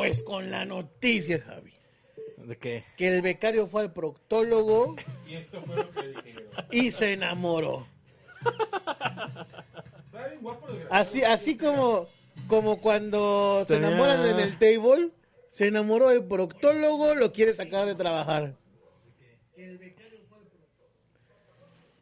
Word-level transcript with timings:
Pues 0.00 0.22
con 0.22 0.50
la 0.50 0.64
noticia, 0.64 1.42
Javi. 1.42 1.74
¿De 2.38 2.56
qué? 2.56 2.84
Que 2.96 3.14
el 3.14 3.20
becario 3.20 3.66
fue 3.66 3.82
al 3.82 3.92
proctólogo 3.92 4.96
Y 5.28 5.34
esto 5.34 5.60
fue 5.60 5.76
lo 5.76 5.90
que 5.90 6.08
dijeron. 6.08 6.44
y 6.72 6.90
se 6.90 7.12
enamoró. 7.12 7.86
El. 10.14 10.86
Así, 10.88 11.22
así 11.22 11.58
como, 11.58 12.08
como 12.46 12.80
cuando 12.80 13.62
se 13.66 13.76
enamoran 13.76 14.26
en 14.26 14.40
el 14.40 14.58
table, 14.58 15.10
se 15.50 15.66
enamoró 15.66 16.08
del 16.08 16.24
proctólogo, 16.24 17.14
lo 17.14 17.30
quiere 17.30 17.52
sacar 17.52 17.84
de 17.84 17.94
trabajar. 17.94 18.56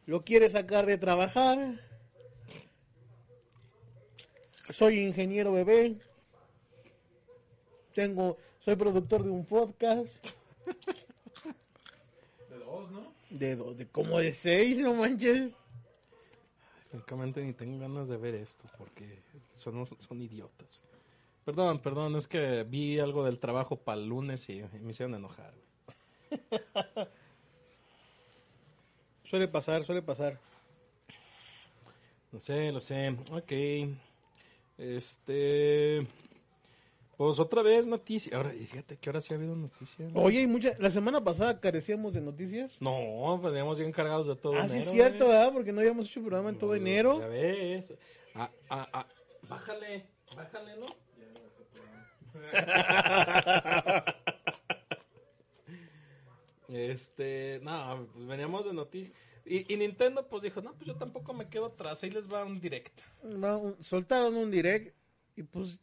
Lo 0.05 0.23
quiere 0.23 0.49
sacar 0.49 0.85
de 0.85 0.97
trabajar. 0.97 1.81
Soy 4.69 4.99
ingeniero 4.99 5.51
bebé. 5.51 5.97
Tengo, 7.99 8.37
soy 8.59 8.77
productor 8.77 9.23
de 9.23 9.29
un 9.29 9.43
podcast. 9.45 10.07
De 12.49 12.57
dos, 12.59 12.89
¿no? 12.91 13.11
De, 13.29 13.57
do- 13.57 13.73
de 13.73 13.87
como 13.87 14.19
de 14.19 14.31
seis, 14.31 14.77
no 14.77 14.93
manches. 14.93 15.51
Francamente 16.91 17.43
ni 17.43 17.51
tengo 17.51 17.77
ganas 17.77 18.07
de 18.07 18.15
ver 18.15 18.35
esto 18.35 18.63
porque 18.77 19.19
son, 19.57 19.85
son 19.85 20.21
idiotas. 20.21 20.81
Perdón, 21.43 21.81
perdón, 21.81 22.15
es 22.15 22.29
que 22.29 22.63
vi 22.63 22.99
algo 22.99 23.25
del 23.25 23.37
trabajo 23.37 23.75
para 23.75 23.99
el 23.99 24.07
lunes 24.07 24.47
y 24.49 24.63
me 24.81 24.91
hicieron 24.91 25.15
enojar. 25.15 25.53
Suele 29.25 29.49
pasar, 29.49 29.83
suele 29.83 30.01
pasar. 30.01 30.39
Lo 32.31 32.39
sé, 32.39 32.71
lo 32.71 32.79
sé. 32.79 33.09
Ok. 33.33 33.51
Este. 34.77 36.07
Pues 37.19 37.37
otra 37.37 37.61
vez 37.61 37.85
noticias. 37.85 38.33
Ahora, 38.33 38.51
fíjate 38.51 38.95
que 38.95 39.09
ahora 39.09 39.19
sí 39.19 39.33
ha 39.33 39.35
habido 39.35 39.53
noticias. 39.53 40.09
Oye, 40.15 40.39
hay 40.39 40.47
mucha, 40.47 40.73
la 40.79 40.89
semana 40.89 41.21
pasada 41.21 41.59
carecíamos 41.59 42.13
de 42.13 42.21
noticias. 42.21 42.81
No, 42.81 43.37
pues 43.41 43.51
veníamos 43.51 43.77
bien 43.77 43.91
cargados 43.91 44.25
de 44.25 44.37
todo 44.37 44.53
Ah, 44.53 44.69
sí, 44.69 44.77
es 44.77 44.89
cierto, 44.89 45.25
güey. 45.25 45.37
¿verdad? 45.37 45.51
Porque 45.51 45.73
no 45.73 45.81
habíamos 45.81 46.05
hecho 46.07 46.21
programa 46.21 46.49
en 46.49 46.57
todo 46.57 46.77
Ya 46.77 46.81
enero. 46.81 47.19
ves. 47.27 47.93
Ah, 48.35 48.49
ah, 48.69 48.87
ah. 48.93 49.07
Bájale, 49.49 50.05
bájale, 50.33 50.77
¿no? 50.77 50.85
Este, 56.67 57.59
no, 57.63 58.07
pues 58.13 58.27
veníamos 58.27 58.65
de 58.65 58.73
noticias. 58.73 59.15
Y, 59.45 59.73
y 59.73 59.77
Nintendo 59.77 60.27
pues 60.27 60.43
dijo, 60.43 60.61
no, 60.61 60.73
pues 60.73 60.85
yo 60.85 60.95
tampoco 60.95 61.33
me 61.33 61.47
quedo 61.49 61.65
atrás, 61.65 62.03
ahí 62.03 62.11
les 62.11 62.31
va 62.31 62.43
un 62.45 62.59
directo. 62.59 63.01
Va 63.43 63.57
un- 63.57 63.81
soltaron 63.83 64.35
un 64.35 64.51
direct 64.51 64.95
y 65.35 65.43
pues 65.43 65.79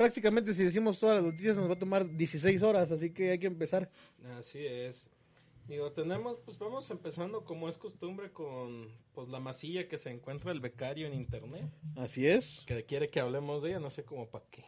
prácticamente 0.00 0.54
si 0.54 0.64
decimos 0.64 0.98
todas 0.98 1.16
las 1.16 1.24
noticias 1.30 1.58
nos 1.58 1.68
va 1.68 1.74
a 1.74 1.78
tomar 1.78 2.08
16 2.08 2.62
horas, 2.62 2.90
así 2.90 3.12
que 3.12 3.32
hay 3.32 3.38
que 3.38 3.48
empezar. 3.48 3.90
Así 4.38 4.64
es. 4.64 5.10
Digo, 5.68 5.92
tenemos, 5.92 6.38
pues 6.42 6.58
vamos 6.58 6.90
empezando 6.90 7.44
como 7.44 7.68
es 7.68 7.76
costumbre 7.76 8.32
con 8.32 8.88
pues 9.12 9.28
la 9.28 9.40
masilla 9.40 9.88
que 9.88 9.98
se 9.98 10.08
encuentra 10.08 10.52
el 10.52 10.60
becario 10.60 11.06
en 11.06 11.12
internet. 11.12 11.70
Así 11.96 12.26
es. 12.26 12.62
que 12.66 12.86
quiere 12.86 13.10
que 13.10 13.20
hablemos 13.20 13.62
de 13.62 13.68
ella, 13.68 13.78
no 13.78 13.90
sé 13.90 14.02
cómo 14.02 14.26
para 14.30 14.46
qué. 14.50 14.64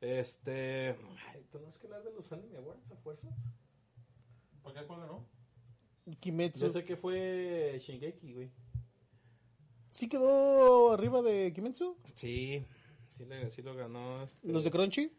Este, 0.00 0.96
ay, 1.28 1.44
¿tenemos 1.52 1.76
que 1.76 1.86
hablar 1.86 2.02
de 2.02 2.14
los 2.14 2.32
Anime 2.32 2.56
Awards 2.56 2.90
a 2.90 2.96
fuerzas? 2.96 3.34
¿Para 4.62 4.80
qué 4.80 4.86
cuál 4.86 5.00
no? 5.00 5.26
Kimetsu. 6.20 6.62
Yo 6.62 6.70
sé 6.70 6.86
que 6.86 6.96
fue 6.96 7.78
Shingeki, 7.84 8.32
güey. 8.32 8.50
¿Sí 9.90 10.08
quedó 10.08 10.90
arriba 10.90 11.20
de 11.20 11.52
Kimetsu? 11.52 11.98
Sí, 12.14 12.64
sí, 13.20 13.26
le- 13.26 13.50
sí 13.50 13.60
lo 13.62 13.74
ganó. 13.74 14.22
este- 14.22 14.48
¿Los 14.48 14.64
de 14.64 14.70
Crunchy? 14.70 15.12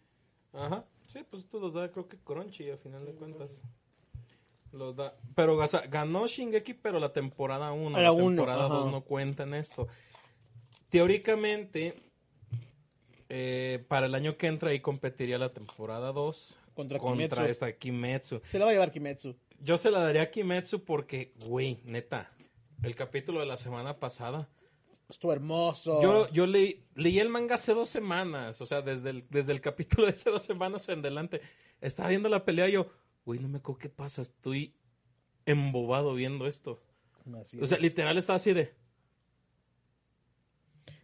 Ajá, 0.53 0.83
sí, 1.13 1.19
pues 1.29 1.43
esto 1.43 1.59
los 1.59 1.73
da 1.73 1.91
creo 1.91 2.07
que 2.07 2.17
Crunchy 2.17 2.71
a 2.71 2.77
final 2.77 3.05
de 3.05 3.13
cuentas. 3.13 3.61
Los 4.71 4.95
da, 4.95 5.15
pero 5.35 5.57
ganó 5.89 6.25
Shingeki, 6.27 6.73
pero 6.75 6.99
la 6.99 7.11
temporada 7.13 7.71
1, 7.73 7.95
A 7.97 7.99
la, 7.99 8.05
la 8.05 8.11
uno, 8.13 8.27
temporada 8.35 8.65
ajá. 8.65 8.73
2 8.75 8.91
no 8.91 9.01
cuenta 9.01 9.43
en 9.43 9.53
esto. 9.53 9.87
Teóricamente, 10.89 12.01
eh, 13.29 13.83
para 13.87 14.05
el 14.07 14.15
año 14.15 14.37
que 14.37 14.47
entra 14.47 14.69
ahí 14.71 14.79
competiría 14.79 15.37
la 15.37 15.53
temporada 15.53 16.11
2 16.11 16.55
Contra 16.73 16.99
contra 16.99 17.27
Kimetsu. 17.37 17.43
esta 17.43 17.71
Kimetsu. 17.77 18.41
Se 18.43 18.59
la 18.59 18.65
va 18.65 18.71
a 18.71 18.73
llevar 18.73 18.91
Kimetsu. 18.91 19.35
Yo 19.59 19.77
se 19.77 19.91
la 19.91 19.99
daría 20.01 20.23
a 20.23 20.31
Kimetsu 20.31 20.83
porque, 20.83 21.33
güey, 21.47 21.79
neta, 21.83 22.31
el 22.81 22.95
capítulo 22.95 23.41
de 23.41 23.45
la 23.45 23.57
semana 23.57 23.99
pasada. 23.99 24.49
Estuvo 25.11 25.33
hermoso. 25.33 26.01
Yo, 26.01 26.29
yo 26.29 26.47
leí, 26.47 26.85
leí 26.95 27.19
el 27.19 27.27
manga 27.27 27.55
hace 27.55 27.73
dos 27.73 27.89
semanas, 27.89 28.61
o 28.61 28.65
sea, 28.65 28.81
desde 28.81 29.09
el, 29.09 29.25
desde 29.29 29.51
el 29.51 29.59
capítulo 29.59 30.07
de 30.07 30.13
hace 30.13 30.29
dos 30.29 30.41
semanas 30.41 30.87
en 30.87 30.99
adelante. 30.99 31.41
Estaba 31.81 32.09
viendo 32.09 32.29
la 32.29 32.45
pelea 32.45 32.69
y 32.69 32.73
yo, 32.73 32.87
güey, 33.25 33.39
no 33.39 33.49
me 33.49 33.57
acuerdo 33.57 33.79
qué 33.79 33.89
pasa, 33.89 34.21
estoy 34.21 34.73
embobado 35.45 36.13
viendo 36.13 36.47
esto. 36.47 36.81
Así 37.41 37.59
O 37.59 37.67
sea, 37.67 37.77
es. 37.77 37.83
literal 37.83 38.17
estaba 38.17 38.37
así 38.37 38.53
de... 38.53 38.73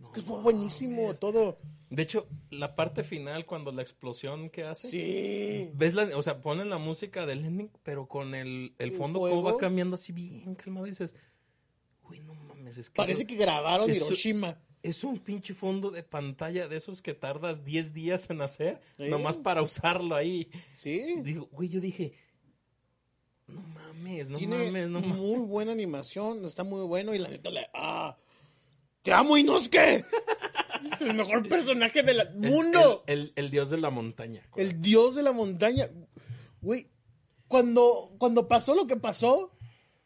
Es 0.01 0.09
que 0.13 0.21
fue 0.21 0.39
buenísimo 0.41 1.13
todo. 1.15 1.57
De 1.89 2.03
hecho, 2.03 2.27
la 2.49 2.75
parte 2.75 3.03
final, 3.03 3.45
cuando 3.45 3.71
la 3.73 3.81
explosión 3.81 4.49
que 4.49 4.63
hace... 4.63 4.87
Sí. 4.87 5.71
Ves 5.73 5.95
la, 5.95 6.15
o 6.15 6.21
sea, 6.21 6.41
ponen 6.41 6.69
la 6.69 6.77
música 6.77 7.25
del 7.25 7.43
ending, 7.43 7.71
pero 7.83 8.07
con 8.07 8.35
el, 8.35 8.73
el 8.77 8.91
¿El 8.91 8.91
fondo 8.93 9.19
como 9.19 9.43
va 9.43 9.57
cambiando 9.57 9.95
así 9.95 10.13
bien 10.13 10.55
calmado 10.55 10.87
y 10.87 10.91
dices, 10.91 11.13
güey, 12.07 12.19
no 12.21 12.33
mames, 12.33 12.77
es 12.77 12.89
que... 12.89 12.95
Parece 12.95 13.21
eso- 13.23 13.27
que 13.27 13.35
grabaron 13.35 13.89
eso- 13.89 14.05
Hiroshima. 14.07 14.57
Es 14.83 15.03
un 15.03 15.17
pinche 15.19 15.53
fondo 15.53 15.91
de 15.91 16.03
pantalla 16.03 16.67
de 16.67 16.77
esos 16.77 17.01
que 17.01 17.13
tardas 17.13 17.65
10 17.65 17.93
días 17.93 18.29
en 18.29 18.41
hacer, 18.41 18.79
Sí. 18.97 19.09
nomás 19.09 19.35
para 19.35 19.61
usarlo 19.61 20.15
ahí. 20.15 20.49
Sí. 20.75 21.15
Digo, 21.23 21.49
güey, 21.51 21.67
yo 21.67 21.81
dije, 21.81 22.13
no 23.47 23.61
mames, 23.61 24.29
no 24.29 24.37
Tiene 24.37 24.65
mames, 24.65 24.89
no 24.89 25.01
mames. 25.01 25.17
muy 25.17 25.39
buena 25.39 25.71
animación, 25.71 26.45
está 26.45 26.63
muy 26.63 26.85
bueno 26.85 27.13
y 27.13 27.19
la 27.19 27.29
neta 27.29 27.49
le... 27.49 27.67
¡Ah! 27.73 28.15
¡Te 29.01 29.11
amo, 29.13 29.37
Inosuke! 29.37 30.05
es 30.93 31.01
el 31.01 31.13
mejor 31.13 31.47
personaje 31.49 32.03
del 32.03 32.19
El- 32.21 32.35
mundo. 32.35 33.03
El, 33.07 33.19
el- 33.19 33.33
el 33.35 33.51
dios 33.51 33.69
de 33.69 33.77
la 33.77 33.89
montaña. 33.89 34.43
El 34.55 34.81
dios 34.81 35.15
de 35.15 35.23
la 35.23 35.31
montaña. 35.31 35.89
Güey, 36.61 36.87
cuando, 37.47 38.13
cuando 38.19 38.47
pasó 38.47 38.75
lo 38.75 38.85
que 38.85 38.97
pasó, 38.97 39.56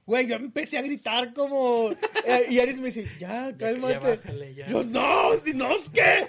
güey, 0.06 0.28
yo 0.28 0.36
empecé 0.36 0.78
a 0.78 0.82
gritar 0.82 1.34
como... 1.34 1.92
eh, 2.26 2.46
y 2.50 2.60
Aris 2.60 2.78
me 2.78 2.86
dice, 2.88 3.08
ya, 3.20 3.56
cálmate. 3.58 3.94
ya 3.94 4.00
bájale, 4.00 4.56
ya. 4.56 4.68
Yo, 4.68 4.84
no, 4.84 5.36
Sinosuke. 5.38 6.28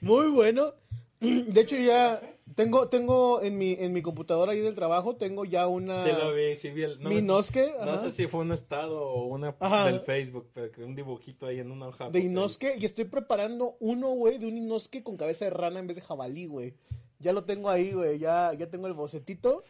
Muy 0.00 0.28
bueno. 0.30 0.74
De 1.20 1.60
hecho, 1.60 1.76
ya 1.76 2.20
tengo, 2.54 2.88
tengo 2.88 3.42
en 3.42 3.58
mi, 3.58 3.72
en 3.72 3.92
mi 3.92 4.02
computadora 4.02 4.52
ahí 4.52 4.60
del 4.60 4.74
trabajo, 4.74 5.16
tengo 5.16 5.44
ya 5.44 5.66
una... 5.66 6.02
Sí 6.02 6.10
lo 6.10 6.32
vi, 6.34 6.56
sí 6.56 6.70
vi 6.70 6.82
el... 6.82 7.00
No, 7.00 7.10
Mi 7.10 7.18
Inosuke, 7.18 7.74
no 7.84 7.96
sé 7.98 8.10
si 8.10 8.26
fue 8.26 8.40
un 8.40 8.52
estado 8.52 9.00
o 9.00 9.26
una 9.26 9.54
Ajá. 9.60 9.86
del 9.86 10.00
Facebook, 10.00 10.48
pero 10.52 10.70
que 10.70 10.82
un 10.82 10.94
dibujito 10.94 11.46
ahí 11.46 11.60
en 11.60 11.70
una 11.70 11.88
hoja. 11.88 12.10
De 12.10 12.20
Inosuke 12.20 12.76
y 12.78 12.84
estoy 12.84 13.04
preparando 13.04 13.76
uno, 13.80 14.08
güey, 14.10 14.38
de 14.38 14.46
un 14.46 14.56
Inosuke 14.56 15.02
con 15.02 15.16
cabeza 15.16 15.44
de 15.44 15.50
rana 15.50 15.80
en 15.80 15.86
vez 15.86 15.96
de 15.96 16.02
jabalí, 16.02 16.46
güey. 16.46 16.74
Ya 17.18 17.34
lo 17.34 17.44
tengo 17.44 17.68
ahí, 17.68 17.92
güey, 17.92 18.18
ya, 18.18 18.52
ya 18.54 18.70
tengo 18.70 18.86
el 18.86 18.94
bocetito. 18.94 19.62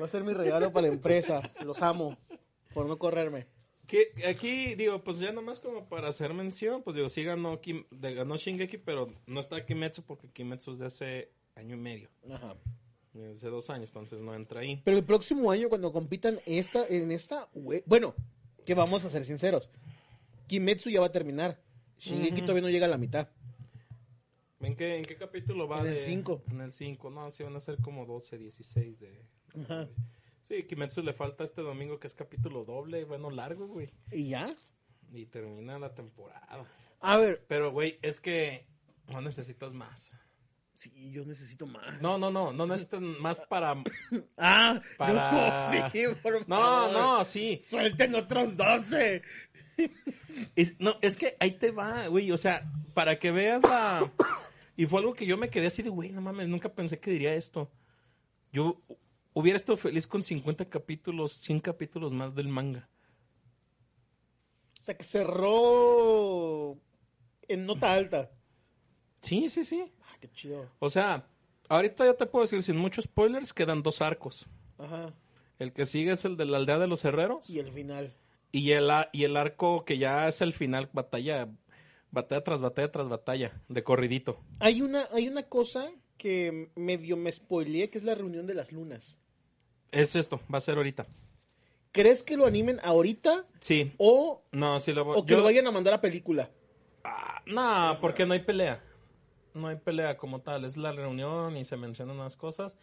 Va 0.00 0.04
a 0.04 0.08
ser 0.08 0.24
mi 0.24 0.32
regalo 0.32 0.72
para 0.72 0.86
la 0.88 0.92
empresa. 0.92 1.50
Los 1.64 1.82
amo 1.82 2.16
por 2.74 2.86
no 2.86 2.98
correrme. 2.98 3.46
Que 3.86 4.12
aquí, 4.28 4.74
digo, 4.76 5.02
pues 5.02 5.18
ya 5.18 5.32
nomás 5.32 5.58
como 5.58 5.88
para 5.88 6.08
hacer 6.08 6.32
mención, 6.32 6.82
pues 6.82 6.94
digo, 6.94 7.08
sí 7.08 7.24
ganó, 7.24 7.60
Kim, 7.60 7.84
ganó 7.90 8.36
Shingeki, 8.36 8.78
pero 8.78 9.12
no 9.26 9.40
está 9.40 9.64
Kimetsu 9.66 10.04
porque 10.04 10.28
Kimetsu 10.28 10.72
es 10.72 10.78
de 10.78 10.86
hace 10.86 11.32
año 11.56 11.74
y 11.74 11.78
medio, 11.80 12.08
Ajá. 12.32 12.54
hace 13.36 13.48
dos 13.48 13.68
años, 13.68 13.90
entonces 13.90 14.20
no 14.20 14.32
entra 14.36 14.60
ahí. 14.60 14.80
Pero 14.84 14.96
el 14.96 15.02
próximo 15.04 15.50
año 15.50 15.68
cuando 15.68 15.92
compitan 15.92 16.38
esta, 16.46 16.86
en 16.86 17.10
esta, 17.10 17.48
bueno, 17.84 18.14
que 18.64 18.74
vamos 18.74 19.04
a 19.04 19.10
ser 19.10 19.24
sinceros. 19.24 19.68
Kimetsu 20.46 20.88
ya 20.90 21.00
va 21.00 21.06
a 21.06 21.12
terminar. 21.12 21.60
Shingeki 21.98 22.42
todavía 22.42 22.62
no 22.62 22.70
llega 22.70 22.86
a 22.86 22.90
la 22.90 22.96
mitad. 22.98 23.28
¿En 24.60 24.76
qué, 24.76 24.98
en 24.98 25.04
qué 25.04 25.16
capítulo 25.16 25.66
va? 25.66 25.80
En 25.80 25.86
el 25.88 25.94
de- 25.94 26.06
cinco. 26.06 26.42
En 26.50 26.60
el 26.60 26.72
5, 26.72 27.10
no, 27.10 27.30
sí 27.32 27.42
van 27.42 27.56
a 27.56 27.60
ser 27.60 27.78
como 27.78 28.06
12, 28.06 28.38
16 28.38 29.00
de... 29.00 29.24
Ajá. 29.64 29.88
Sí, 30.42 30.64
Kimetsu 30.64 31.02
le 31.02 31.12
falta 31.12 31.44
este 31.44 31.62
domingo 31.62 31.98
que 31.98 32.06
es 32.06 32.14
capítulo 32.14 32.64
doble, 32.64 33.04
bueno, 33.04 33.30
largo, 33.30 33.66
güey. 33.68 33.92
¿Y 34.10 34.30
ya? 34.30 34.54
Y 35.12 35.26
termina 35.26 35.78
la 35.78 35.94
temporada. 35.94 36.66
A 37.00 37.16
ver. 37.16 37.44
Pero, 37.48 37.70
güey, 37.72 37.98
es 38.02 38.20
que 38.20 38.66
no 39.08 39.20
necesitas 39.20 39.72
más. 39.72 40.12
Sí, 40.74 41.10
yo 41.12 41.24
necesito 41.24 41.66
más. 41.66 42.00
No, 42.00 42.16
no, 42.18 42.30
no, 42.30 42.52
no 42.52 42.66
necesitas 42.66 43.00
más 43.02 43.40
para... 43.40 43.74
Ah, 44.38 44.80
Para- 44.96 45.32
no, 45.32 45.90
sí, 45.92 46.02
por 46.22 46.48
No, 46.48 46.90
no, 46.90 47.24
sí. 47.24 47.60
Suelten 47.62 48.14
otros 48.14 48.56
12. 48.56 49.22
Es, 50.56 50.78
no, 50.78 50.96
es 51.02 51.16
que 51.16 51.36
ahí 51.40 51.52
te 51.52 51.70
va, 51.70 52.06
güey. 52.06 52.30
O 52.32 52.36
sea, 52.38 52.70
para 52.94 53.18
que 53.18 53.30
veas 53.30 53.62
la. 53.62 54.10
Y 54.76 54.86
fue 54.86 55.00
algo 55.00 55.12
que 55.12 55.26
yo 55.26 55.36
me 55.36 55.50
quedé 55.50 55.66
así 55.66 55.82
de, 55.82 55.90
güey, 55.90 56.10
no 56.12 56.22
mames, 56.22 56.48
nunca 56.48 56.72
pensé 56.72 56.98
que 56.98 57.10
diría 57.10 57.34
esto. 57.34 57.70
Yo 58.52 58.80
hubiera 59.32 59.56
estado 59.56 59.76
feliz 59.76 60.06
con 60.06 60.22
50 60.22 60.68
capítulos, 60.68 61.32
100 61.32 61.60
capítulos 61.60 62.12
más 62.12 62.34
del 62.34 62.48
manga. 62.48 62.88
O 64.80 64.84
sea, 64.84 64.96
que 64.96 65.04
cerró 65.04 66.78
en 67.48 67.66
nota 67.66 67.92
alta. 67.92 68.30
Sí, 69.22 69.48
sí, 69.48 69.64
sí. 69.64 69.92
Ah, 70.02 70.16
qué 70.20 70.30
chido. 70.32 70.70
O 70.78 70.88
sea, 70.88 71.26
ahorita 71.68 72.06
ya 72.06 72.14
te 72.14 72.26
puedo 72.26 72.44
decir 72.44 72.62
sin 72.62 72.76
muchos 72.76 73.04
spoilers, 73.04 73.52
quedan 73.52 73.82
dos 73.82 74.00
arcos. 74.00 74.46
Ajá. 74.78 75.14
El 75.58 75.72
que 75.74 75.84
sigue 75.84 76.12
es 76.12 76.24
el 76.24 76.38
de 76.38 76.46
la 76.46 76.56
aldea 76.56 76.78
de 76.78 76.86
los 76.86 77.04
herreros. 77.04 77.50
Y 77.50 77.58
el 77.58 77.70
final. 77.70 78.14
Y 78.50 78.72
el, 78.72 78.90
y 79.12 79.24
el 79.24 79.36
arco 79.36 79.84
que 79.84 79.98
ya 79.98 80.26
es 80.26 80.40
el 80.40 80.54
final, 80.54 80.88
batalla, 80.92 81.48
batalla 82.10 82.42
tras 82.42 82.62
batalla 82.62 82.90
tras 82.90 83.08
batalla, 83.08 83.60
de 83.68 83.84
corridito. 83.84 84.40
Hay 84.58 84.80
una, 84.80 85.06
hay 85.12 85.28
una 85.28 85.42
cosa 85.44 85.90
que 86.20 86.70
medio 86.76 87.16
me 87.16 87.32
spoileé, 87.32 87.88
que 87.88 87.96
es 87.98 88.04
la 88.04 88.14
reunión 88.14 88.46
de 88.46 88.52
las 88.54 88.72
lunas. 88.72 89.16
Es 89.90 90.14
esto, 90.16 90.40
va 90.52 90.58
a 90.58 90.60
ser 90.60 90.76
ahorita. 90.76 91.06
¿Crees 91.92 92.22
que 92.22 92.36
lo 92.36 92.44
animen 92.46 92.78
ahorita 92.82 93.46
Sí. 93.60 93.92
o, 93.96 94.42
No, 94.52 94.78
sí 94.80 94.92
lo 94.92 95.04
voy 95.04 95.16
o 95.18 95.24
que 95.24 95.30
yo- 95.32 95.38
lo 95.38 95.44
vayan 95.44 95.66
a 95.66 95.70
mandar 95.72 95.94
a 95.94 96.00
película? 96.00 96.50
Ah, 97.02 97.42
no, 97.46 97.98
porque 98.00 98.26
no 98.26 98.34
hay 98.34 98.40
pelea. 98.40 98.84
No 99.54 99.68
hay 99.68 99.76
pelea 99.76 100.16
como 100.18 100.42
tal. 100.42 100.64
Es 100.64 100.76
la 100.76 100.92
reunión 100.92 101.56
y 101.56 101.64
se 101.64 101.76
mencionan 101.76 102.16
unas 102.20 102.36
cosas. 102.36 102.76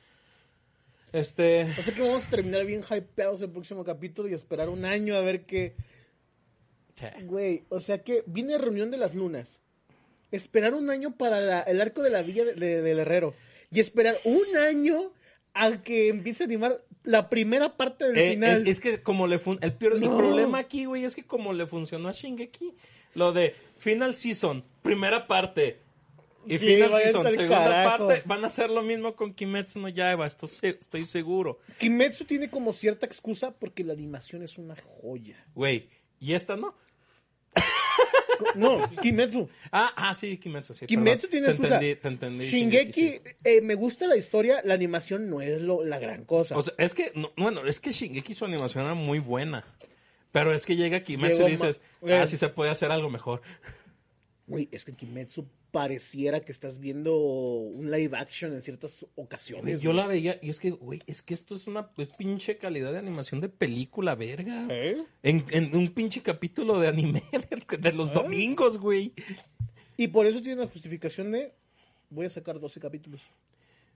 Este. 1.13 1.62
O 1.80 1.83
sea 1.83 1.94
que 1.94 2.01
vamos 2.01 2.28
a 2.28 2.30
terminar 2.31 2.66
bien 2.66 2.83
hypeados 2.83 3.42
el 3.44 3.51
próximo 3.51 3.83
capítulo 3.86 4.28
y 4.28 4.33
esperar 4.33 4.68
un 4.69 4.83
año 4.83 5.16
a 5.16 5.22
ver 5.22 5.45
qué... 5.45 5.75
Güey, 7.25 7.63
o 7.69 7.80
sea 7.80 8.04
que 8.04 8.24
viene 8.25 8.57
reunión 8.57 8.90
de 8.90 8.98
las 8.98 9.13
lunas. 9.13 9.62
Esperar 10.32 10.74
un 10.74 10.90
año 10.90 11.16
para 11.16 11.40
la- 11.42 11.62
el 11.62 11.80
arco 11.82 12.02
de 12.02 12.10
la 12.10 12.22
villa 12.22 12.44
de- 12.46 12.54
de- 12.54 12.82
del 12.82 13.00
herrero. 13.00 13.34
Y 13.72 13.80
esperar 13.80 14.20
un 14.26 14.58
año 14.58 15.12
a 15.54 15.82
que 15.84 16.10
empiece 16.10 16.44
a 16.44 16.46
animar 16.46 16.84
la 17.04 17.30
primera 17.30 17.78
parte 17.78 18.06
del 18.06 18.18
Eh, 18.18 18.30
final. 18.32 18.62
es, 18.68 18.68
es 18.68 18.80
que 18.80 19.02
como 19.02 19.28
le 19.28 19.40
fun 19.40 19.58
el, 19.62 19.74
peor- 19.74 19.94
el 19.94 20.02
No. 20.02 20.18
problema 20.18 20.60
aquí, 20.60 20.86
güey, 20.86 21.04
es 21.06 21.16
que 21.16 21.24
como 21.24 21.54
le 21.54 21.66
funcionó 21.66 22.10
a 22.10 22.12
Shingeki, 22.12 22.74
lo 23.14 23.32
de 23.32 23.56
Final 23.78 24.14
Season, 24.14 24.64
primera 24.82 25.26
parte, 25.28 25.80
y 26.46 26.58
Sí, 26.58 26.76
Final 26.76 26.94
Season, 26.96 27.24
segunda 27.32 27.48
carajo. 27.64 28.08
parte, 28.08 28.24
van 28.26 28.44
a 28.44 28.48
hacer 28.48 28.70
lo 28.70 28.82
mismo 28.84 29.16
con 29.16 29.34
Kimetsu 29.34 29.80
no 29.80 29.90
Yaiba, 29.90 30.28
esto 30.28 30.48
se- 30.48 30.70
estoy 30.70 31.06
seguro. 31.06 31.60
Kimetsu 31.80 32.26
tiene 32.26 32.50
como 32.50 32.72
cierta 32.74 33.06
excusa 33.06 33.52
porque 33.58 33.84
la 33.84 33.94
animación 33.94 34.44
es 34.44 34.58
una 34.58 34.76
joya. 35.02 35.44
Güey, 35.56 35.90
y 36.20 36.34
esta 36.34 36.56
no. 36.56 36.76
No, 38.56 38.89
Kimetsu. 39.01 39.50
Ah, 39.72 39.92
ah, 39.95 40.13
sí, 40.13 40.38
Kimetsu, 40.38 40.74
sí. 40.74 40.86
Kimetsu 40.86 41.28
perdón. 41.28 41.31
tiene 41.31 41.45
te 41.48 41.51
excusa. 41.54 41.75
entendí, 41.75 41.95
te 41.95 42.07
entendí. 42.07 42.45
Shingeki, 42.48 43.22
eh, 43.44 43.62
me 43.62 43.75
gusta 43.75 44.07
la 44.07 44.16
historia, 44.18 44.62
la 44.63 44.74
animación 44.74 45.30
no 45.30 45.42
es 45.42 45.62
lo, 45.62 45.84
la 45.84 46.00
gran 46.00 46.25
cosa. 46.25 46.57
O 46.57 46.62
sea, 46.62 46.74
es 46.78 46.94
que, 46.94 47.12
no, 47.16 47.31
bueno, 47.38 47.63
es 47.66 47.80
que 47.80 47.92
Shingeki 47.92 48.34
su 48.34 48.45
animación 48.45 48.86
era 48.86 48.94
muy 48.94 49.19
buena. 49.19 49.66
Pero 50.31 50.54
es 50.54 50.66
que 50.66 50.75
llega 50.75 51.00
Kimetsu 51.04 51.38
Llegó 51.38 51.48
y 51.48 51.51
dices, 51.51 51.81
ma- 52.01 52.12
eh. 52.12 52.19
ah, 52.19 52.25
sí 52.25 52.38
se 52.38 52.50
puede 52.50 52.69
hacer 52.69 52.92
algo 52.92 53.10
mejor. 53.10 53.42
Güey, 54.48 54.70
es 54.72 54.86
que 54.86 54.94
Kimetsu 54.94 55.46
pareciera 55.72 56.40
que 56.40 56.54
estás 56.54 56.80
viendo 56.80 57.18
un 57.18 57.92
live 57.92 58.16
action 58.18 58.54
en 58.54 58.64
ciertas 58.64 59.06
ocasiones. 59.16 59.82
Yo 59.82 59.92
la 59.92 60.08
veía 60.08 60.40
y 60.42 60.50
es 60.50 60.62
que, 60.62 60.72
güey, 60.72 61.02
es 61.06 61.22
que 61.22 61.34
esto 61.34 61.54
es 61.54 61.68
una 61.68 61.92
es 61.98 62.16
pinche 62.16 62.58
calidad 62.58 62.94
de 62.94 63.00
animación 63.00 63.42
de 63.42 63.50
película, 63.50 64.16
vergas. 64.16 64.72
¿Eh? 64.74 64.96
En, 65.22 65.46
en 65.50 65.76
un 65.76 65.90
pinche 65.90 66.22
capítulo 66.22 66.80
de 66.80 66.88
anime 66.88 67.24
de, 67.80 67.92
los 67.92 68.14
domingos, 68.14 68.78
güey. 68.78 69.12
Y 69.98 70.08
por 70.08 70.26
eso 70.26 70.42
tiene 70.42 70.62
la 70.62 70.68
justificación 70.68 71.34
de 71.34 71.54
voy 72.10 72.26
a 72.26 72.30
sacar 72.30 72.58
12 72.58 72.80
capítulos. 72.80 73.22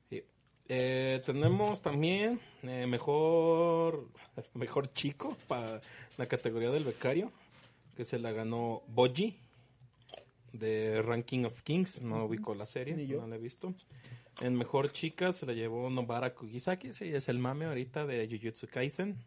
Sí. 0.09 0.21
Eh, 0.67 1.21
tenemos 1.25 1.81
también 1.81 2.41
eh, 2.63 2.85
mejor 2.87 4.09
mejor 4.53 4.91
chico 4.91 5.37
para 5.47 5.79
la 6.17 6.25
categoría 6.25 6.71
del 6.71 6.83
becario, 6.83 7.31
que 7.95 8.03
se 8.03 8.19
la 8.19 8.33
ganó 8.33 8.83
Boji 8.89 9.37
de 10.53 11.01
Ranking 11.01 11.45
of 11.45 11.61
Kings. 11.63 12.01
No 12.01 12.25
ubico 12.25 12.53
la 12.55 12.65
serie, 12.65 12.95
Ni 12.95 13.07
yo. 13.07 13.21
no 13.21 13.27
la 13.27 13.35
he 13.35 13.39
visto. 13.39 13.73
En 14.41 14.55
mejor 14.55 14.91
chica 14.91 15.31
se 15.31 15.45
la 15.45 15.53
llevó 15.53 15.89
Nobara 15.89 16.33
Kugisaki, 16.33 16.93
sí, 16.93 17.05
es 17.13 17.27
el 17.29 17.39
mame 17.39 17.65
ahorita 17.65 18.05
de 18.05 18.27
Jujutsu 18.27 18.67
Kaisen. 18.67 19.17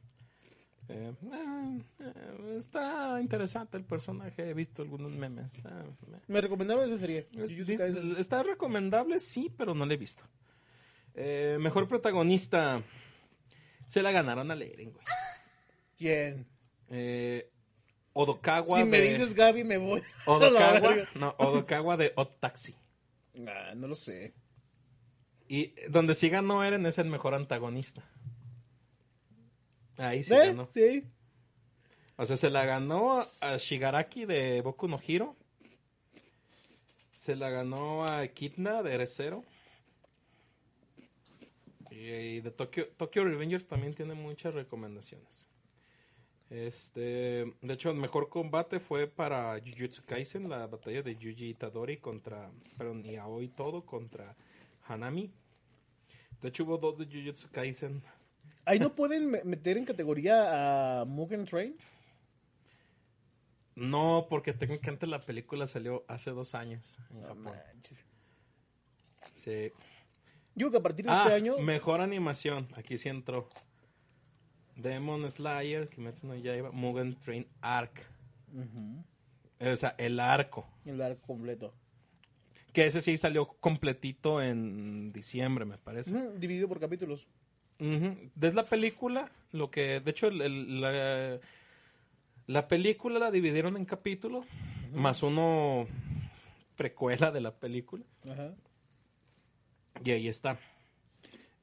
Eh, 0.89 1.13
eh, 1.33 1.81
eh, 2.01 2.57
está 2.59 3.19
interesante 3.21 3.77
el 3.79 3.85
personaje, 3.85 4.51
he 4.51 4.55
visto 4.55 4.83
algunos 4.83 5.13
memes. 5.13 5.55
Está, 5.55 5.85
Me 6.29 6.41
recomendaron 6.41 6.87
esa 6.89 6.99
serie. 6.99 7.27
es- 7.33 8.19
está 8.19 8.43
recomendable, 8.43 9.19
sí, 9.19 9.51
pero 9.57 9.75
no 9.75 9.87
la 9.87 9.95
he 9.95 9.97
visto. 9.97 10.25
Eh, 11.15 11.57
mejor 11.61 11.87
protagonista. 11.89 12.83
Se 13.87 14.03
la 14.03 14.11
ganaron 14.11 14.51
a 14.51 14.55
Leren, 14.55 14.91
güey. 14.93 15.05
¿Quién? 15.97 16.47
Eh, 16.89 17.51
Odokawa 18.15 18.79
Si 18.79 18.85
me 18.85 19.01
de... 19.01 19.11
dices 19.11 19.35
Gaby, 19.35 19.65
me 19.65 19.77
voy. 19.77 20.03
Odokawa, 20.27 20.97
no, 21.17 21.35
Odokawa 21.39 21.97
de 21.97 22.13
Odd 22.17 22.31
Taxi. 22.41 22.75
Ah, 23.47 23.75
no 23.75 23.89
lo 23.89 23.97
sé. 23.97 24.33
Y 25.49 25.75
donde 25.89 26.15
sí 26.15 26.31
ganó 26.31 26.65
Eren 26.65 26.87
es 26.87 26.99
el 26.99 27.09
mejor 27.09 27.35
antagonista. 27.35 28.03
Ahí 29.99 30.25
sí 30.25 30.33
¿Eh? 30.33 30.47
ganó. 30.47 30.65
Sí. 30.65 31.05
O 32.17 32.25
sea, 32.25 32.37
se 32.37 32.51
la 32.51 32.65
ganó 32.65 33.27
a 33.41 33.57
Shigaraki 33.57 34.25
de 34.25 34.63
Boku 34.63 34.89
no 34.89 34.99
Hiro. 35.05 35.37
Se 37.13 37.35
la 37.35 37.51
ganó 37.51 38.07
a 38.07 38.27
Kidna 38.29 38.83
de 38.83 38.95
Eresero. 38.95 39.45
Y 41.91 42.41
de 42.41 42.51
Tokyo, 42.51 42.89
Tokyo 42.97 43.25
Revengers 43.25 43.67
también 43.67 43.95
tiene 43.95 44.15
muchas 44.15 44.55
recomendaciones. 44.55 45.47
Este, 46.51 47.53
de 47.63 47.75
hecho, 47.75 47.91
el 47.91 47.97
mejor 47.97 48.29
combate 48.29 48.79
fue 48.79 49.07
para 49.09 49.59
Jujutsu 49.61 50.05
Kaisen, 50.05 50.49
la 50.49 50.67
batalla 50.67 51.03
de 51.03 51.17
Yuji 51.17 51.49
Itadori 51.51 51.97
contra, 51.97 52.51
perdón, 52.77 53.05
y 53.07 53.17
Aoi 53.17 53.49
todo 53.49 53.85
contra 53.85 54.37
Hanami. 54.87 55.33
De 56.43 56.49
hecho, 56.49 56.65
hubo 56.65 56.79
dos 56.79 56.99
de 56.99 57.07
Jujutsu 57.07 57.49
Kaisen. 57.51 58.03
Ahí 58.67 58.79
no 58.79 58.95
pueden 58.95 59.31
me- 59.31 59.43
meter 59.45 59.79
en 59.79 59.85
categoría 59.85 61.01
a 61.01 61.05
Mugen 61.07 61.45
Train. 61.47 61.77
No, 63.75 64.27
porque 64.31 64.53
técnicamente 64.53 65.07
la 65.07 65.21
película 65.21 65.67
salió 65.67 66.05
hace 66.07 66.31
dos 66.31 66.55
años 66.55 66.99
en 67.11 67.23
Japón. 67.23 67.43
manches. 67.45 67.99
Sí. 69.45 69.73
Digo 70.55 70.71
que 70.71 70.77
a 70.77 70.83
partir 70.83 71.05
de 71.07 71.11
Ah, 71.11 71.23
este 71.25 71.35
año. 71.35 71.59
mejor 71.59 72.01
animación. 72.01 72.69
Aquí 72.77 72.97
sí 72.99 73.09
entró. 73.09 73.49
Demon 74.77 75.31
Slayer, 75.31 75.89
Kimetsu 75.89 76.27
no 76.27 76.35
Yaiba, 76.35 76.71
Mugen 76.73 77.15
Train 77.21 77.47
Arc. 77.61 78.01
O 79.61 79.77
sea, 79.77 79.95
el 79.99 80.19
arco. 80.21 80.67
El 80.85 81.01
arco 81.01 81.23
completo. 81.27 81.75
Que 82.73 82.87
ese 82.87 83.01
sí 83.01 83.17
salió 83.17 83.47
completito 83.47 84.43
en 84.43 85.13
diciembre, 85.13 85.65
me 85.65 85.79
parece. 85.79 86.13
Mm, 86.13 86.41
dividido 86.41 86.69
por 86.69 86.81
capítulos. 86.81 87.29
Ujú. 87.81 88.17
Desde 88.35 88.57
la 88.57 88.65
película, 88.65 89.31
lo 89.53 89.71
que, 89.71 90.01
de 90.01 90.11
hecho, 90.11 90.27
el- 90.27 90.43
el- 90.43 90.81
la, 90.81 91.39
la 92.47 92.69
película 92.69 93.19
la 93.19 93.31
dividieron 93.31 93.77
en 93.77 93.85
capítulos, 93.85 94.45
más 94.93 95.23
uno 95.23 95.87
precuela 96.77 97.31
de 97.31 97.41
la 97.41 97.53
película. 97.53 98.05
Ajá. 98.29 98.53
Y 100.05 100.11
ahí 100.11 100.29
está. 100.29 100.59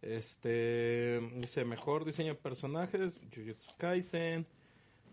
Este, 0.02 1.20
dice, 1.36 1.64
mejor 1.64 2.06
diseño 2.06 2.34
de 2.34 2.40
personajes, 2.40 3.20
Jujutsu 3.34 3.70
Kaisen, 3.78 4.48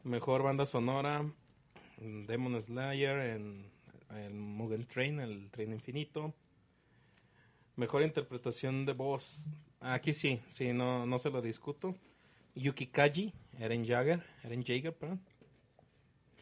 mejor 0.02 0.42
banda 0.42 0.64
sonora, 0.64 1.30
Demon 1.99 2.61
Slayer 2.62 3.18
en 3.18 3.71
el 4.16 4.35
Mugen 4.35 4.87
Train, 4.87 5.21
el 5.21 5.50
tren 5.50 5.73
infinito. 5.73 6.35
Mejor 7.76 8.02
interpretación 8.02 8.87
de 8.87 8.92
voz, 8.92 9.47
aquí 9.80 10.14
sí, 10.14 10.40
sí, 10.50 10.73
no, 10.73 11.07
no 11.07 11.18
se 11.18 11.30
lo 11.30 11.42
discuto. 11.42 11.95
Yuki 12.54 12.87
Kaji, 12.87 13.33
Eren 13.59 13.87
Jagger, 13.87 14.25
Eren 14.42 14.64
Jaeger, 14.64 14.97
perdón. 14.97 15.21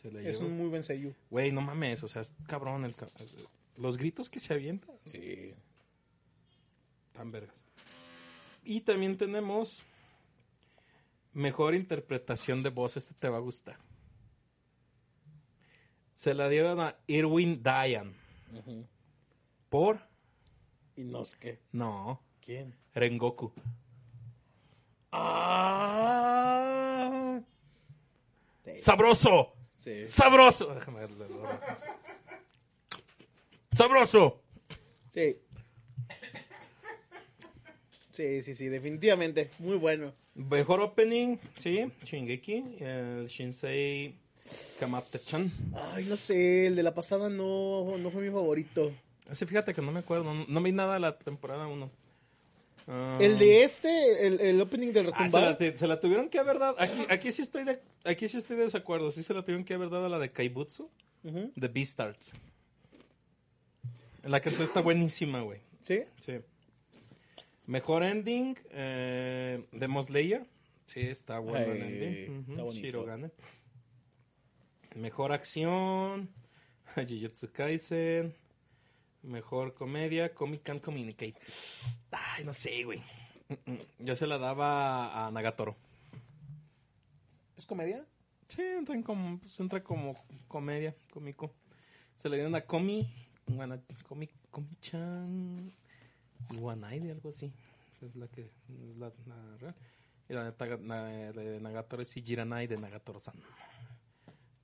Se 0.01 0.11
la 0.11 0.23
Es 0.23 0.39
un 0.39 0.57
muy 0.57 0.69
buen 0.69 0.83
seiyuu. 0.83 1.15
Güey, 1.31 1.53
no 1.53 1.61
mames, 1.61 2.03
o 2.05 2.09
sea, 2.09 2.23
es 2.23 2.35
cabrón 2.47 2.85
el 2.85 2.95
los 3.77 3.99
gritos 3.99 4.31
que 4.31 4.41
se 4.41 4.55
avientan. 4.55 4.97
Sí. 5.05 5.53
Tan 7.13 7.31
vergas. 7.31 7.66
Y 8.69 8.81
también 8.81 9.17
tenemos 9.17 9.85
mejor 11.33 11.77
interpretación 11.77 12.65
de 12.65 12.71
voz. 12.71 12.97
Este 12.97 13.15
te 13.15 13.29
va 13.29 13.37
a 13.37 13.41
gustar. 13.41 13.79
Se 16.17 16.35
la 16.35 16.49
dieron 16.49 16.81
a 16.81 16.97
Irwin 17.07 17.63
Dayan. 17.63 18.17
¿Por? 19.69 20.01
Y 20.97 21.05
no 21.05 21.25
sé 21.25 21.39
qué. 21.39 21.61
No. 21.71 22.21
¿Quién? 22.41 22.75
Rengoku. 22.93 23.53
Ah. 25.13 25.87
¡Sabroso! 28.81 29.53
Sí. 29.77 30.03
¡Sabroso! 30.03 30.75
Déjame. 30.75 31.07
¡Sabroso! 33.73 34.43
Sí. 35.11 35.39
Sí, 38.17 38.43
sí, 38.43 38.55
sí, 38.55 38.69
definitivamente. 38.69 39.51
Muy 39.59 39.77
bueno. 39.77 40.13
Mejor 40.35 40.81
opening, 40.81 41.37
sí. 41.59 41.85
Shingeki. 42.05 42.65
El 42.81 43.27
Shinsei 43.29 44.15
Kamate-chan. 44.81 45.53
Ay, 45.93 46.05
no 46.07 46.17
sé, 46.17 46.69
el 46.69 46.77
de 46.77 46.83
la 46.83 46.95
pasada 46.95 47.29
no, 47.29 47.99
no 47.99 48.11
fue 48.11 48.23
mi 48.23 48.31
favorito. 48.31 48.91
Ese 49.31 49.45
fíjate 49.45 49.75
que 49.75 49.83
no 49.83 49.93
me 49.93 50.01
acuerdo. 50.01 50.33
No, 50.33 50.47
no 50.49 50.63
vi 50.63 50.73
nada 50.73 50.95
de 50.95 51.01
la 51.01 51.19
temporada 51.19 51.67
1. 51.67 51.91
El 53.21 53.37
de 53.39 53.65
este, 53.65 54.27
el, 54.29 54.41
el 54.41 54.61
opening 54.61 54.93
del 54.93 55.11
Ah, 55.13 55.27
se, 55.29 55.41
la, 55.41 55.49
Retumbar. 55.53 55.77
se 55.79 55.87
la 55.89 56.01
tuvieron 56.01 56.29
que 56.29 56.39
haber 56.39 56.59
dado. 56.61 56.77
Aquí, 56.79 57.05
aquí 57.11 57.33
sí 57.33 57.43
estoy 57.43 57.65
de, 57.65 57.81
aquí 58.05 58.29
sí 58.29 58.39
estoy 58.39 58.57
de 58.57 58.63
desacuerdo. 58.63 59.11
Sí 59.11 59.23
se 59.25 59.35
la 59.35 59.43
tuvieron 59.43 59.65
que 59.65 59.75
haber 59.75 59.91
dado 59.91 60.07
a 60.07 60.09
la 60.09 60.19
de 60.21 60.31
Kaibutsu, 60.31 60.89
Ujú. 61.25 61.51
de 61.57 61.69
Beastars. 61.69 62.33
La 64.23 64.41
canción 64.41 64.65
está 64.65 64.81
buenísima, 64.81 65.41
güey. 65.43 65.59
¿Sí? 65.87 66.03
Sí. 66.25 66.35
Mejor 67.67 68.05
ending, 68.05 68.57
eh, 68.71 69.67
Demon 69.73 70.05
Slayer. 70.05 70.47
Sí, 70.87 71.01
está 71.01 71.41
bueno 71.41 71.73
el 71.73 71.83
ending. 71.83 72.47
Está 72.51 72.63
bonito. 72.63 72.87
Shirogane. 72.87 73.31
Mejor 74.95 75.33
acción, 75.33 76.31
Jujutsu 76.97 77.51
Kaisen. 77.53 78.35
Mejor 79.23 79.75
comedia, 79.75 80.33
Comic 80.33 80.63
Can 80.63 80.79
Communicate. 80.79 81.35
Ay, 82.13 82.45
no 82.45 82.53
sé, 82.53 82.85
güey. 82.85 83.03
Yo 83.99 84.15
se 84.15 84.27
la 84.27 84.39
daba 84.39 85.27
a 85.27 85.31
Nagatoro. 85.33 85.77
¿Es 87.57 87.67
comedia? 87.67 88.07
Sí, 88.49 88.63
entra, 88.63 88.95
en 88.95 89.03
como, 89.03 89.39
pues, 89.39 89.59
entra 89.59 89.83
como 89.83 90.15
comedia, 90.47 90.95
cómico. 91.13 91.53
Se 92.15 92.29
le 92.29 92.37
dieron 92.37 92.55
a 92.55 92.61
Komi, 92.61 93.13
bueno, 93.47 93.81
Komi, 94.09 94.29
Komi-chan, 94.51 95.71
Iwanaide, 96.51 97.11
algo 97.13 97.31
así. 97.31 97.53
Es 98.03 98.15
la 98.17 98.29
que, 98.29 98.43
es 98.43 98.97
la, 98.99 99.13
la 99.27 99.57
real. 99.59 99.75
Y 100.29 100.33
la 100.35 100.55
na- 100.81 101.05
de 101.33 101.61
Nagatoro 101.61 102.03
es 102.03 102.17
Ijiranai 102.17 102.67
de 102.67 102.77
Nagatoro-san. 102.77 103.37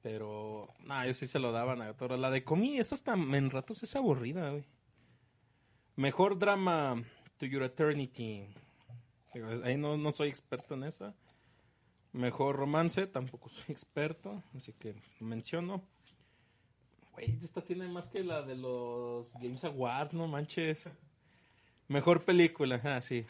Pero, 0.02 0.66
no, 0.84 1.06
yo 1.06 1.14
sí 1.14 1.26
se 1.26 1.38
lo 1.38 1.52
daba 1.52 1.72
a 1.74 1.76
Nagatoro. 1.76 2.16
La 2.16 2.30
de 2.30 2.42
Komi, 2.42 2.78
esa 2.78 2.94
hasta 2.96 3.14
en 3.14 3.50
ratos 3.50 3.82
es 3.82 3.94
aburrida, 3.94 4.50
güey. 4.50 4.64
Mejor 5.96 6.38
drama, 6.38 7.02
To 7.38 7.46
Your 7.46 7.62
Eternity. 7.62 8.46
Ahí 9.64 9.76
no, 9.76 9.96
no 9.96 10.12
soy 10.12 10.28
experto 10.28 10.74
en 10.74 10.84
esa. 10.84 11.14
Mejor 12.12 12.56
romance, 12.56 13.06
tampoco 13.06 13.48
soy 13.48 13.64
experto, 13.68 14.42
así 14.56 14.72
que 14.72 14.96
menciono. 15.20 15.82
Güey, 17.12 17.38
esta 17.42 17.62
tiene 17.62 17.86
más 17.88 18.08
que 18.08 18.24
la 18.24 18.42
de 18.42 18.56
los 18.56 19.32
Games 19.34 19.64
Awards, 19.64 20.12
no 20.14 20.26
manches. 20.26 20.84
Mejor 21.88 22.22
película, 22.24 22.80
ah, 22.84 23.00
sí. 23.02 23.24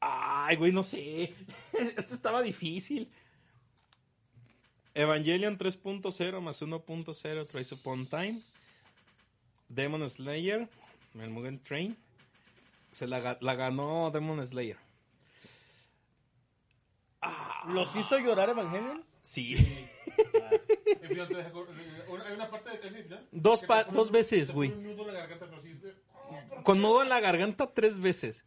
Ay, 0.00 0.56
güey, 0.56 0.72
no 0.72 0.84
sé. 0.84 1.34
Esta 1.72 2.14
estaba 2.14 2.42
difícil. 2.42 3.08
Evangelion 4.94 5.58
3.0 5.58 6.40
más 6.40 6.62
1.0 6.62 7.46
Trace 7.48 7.74
Upon 7.74 8.06
Time. 8.06 8.40
Demon 9.68 10.08
Slayer, 10.08 10.68
el 11.20 11.30
Mugen 11.30 11.58
Train. 11.62 11.96
Se 12.92 13.06
la, 13.06 13.20
ga- 13.20 13.38
la 13.40 13.54
ganó 13.54 14.10
Demon 14.10 14.46
Slayer. 14.46 14.78
¿Los 17.68 17.94
hizo 17.96 18.18
llorar 18.18 18.50
Evangelion? 18.50 19.04
Sí. 19.22 19.56
Hay 21.02 22.34
una 22.34 22.48
parte 22.50 22.70
de 22.70 22.80
casi. 22.80 23.04
Dos 23.32 23.60
que 23.60 23.66
pa- 23.66 23.84
dos 23.84 24.10
veces, 24.10 24.50
güey. 24.52 24.70
Sí, 26.30 26.36
Con 26.64 26.80
nudo 26.82 27.02
en 27.02 27.08
la 27.08 27.20
garganta 27.20 27.72
tres 27.72 28.00
veces. 28.00 28.44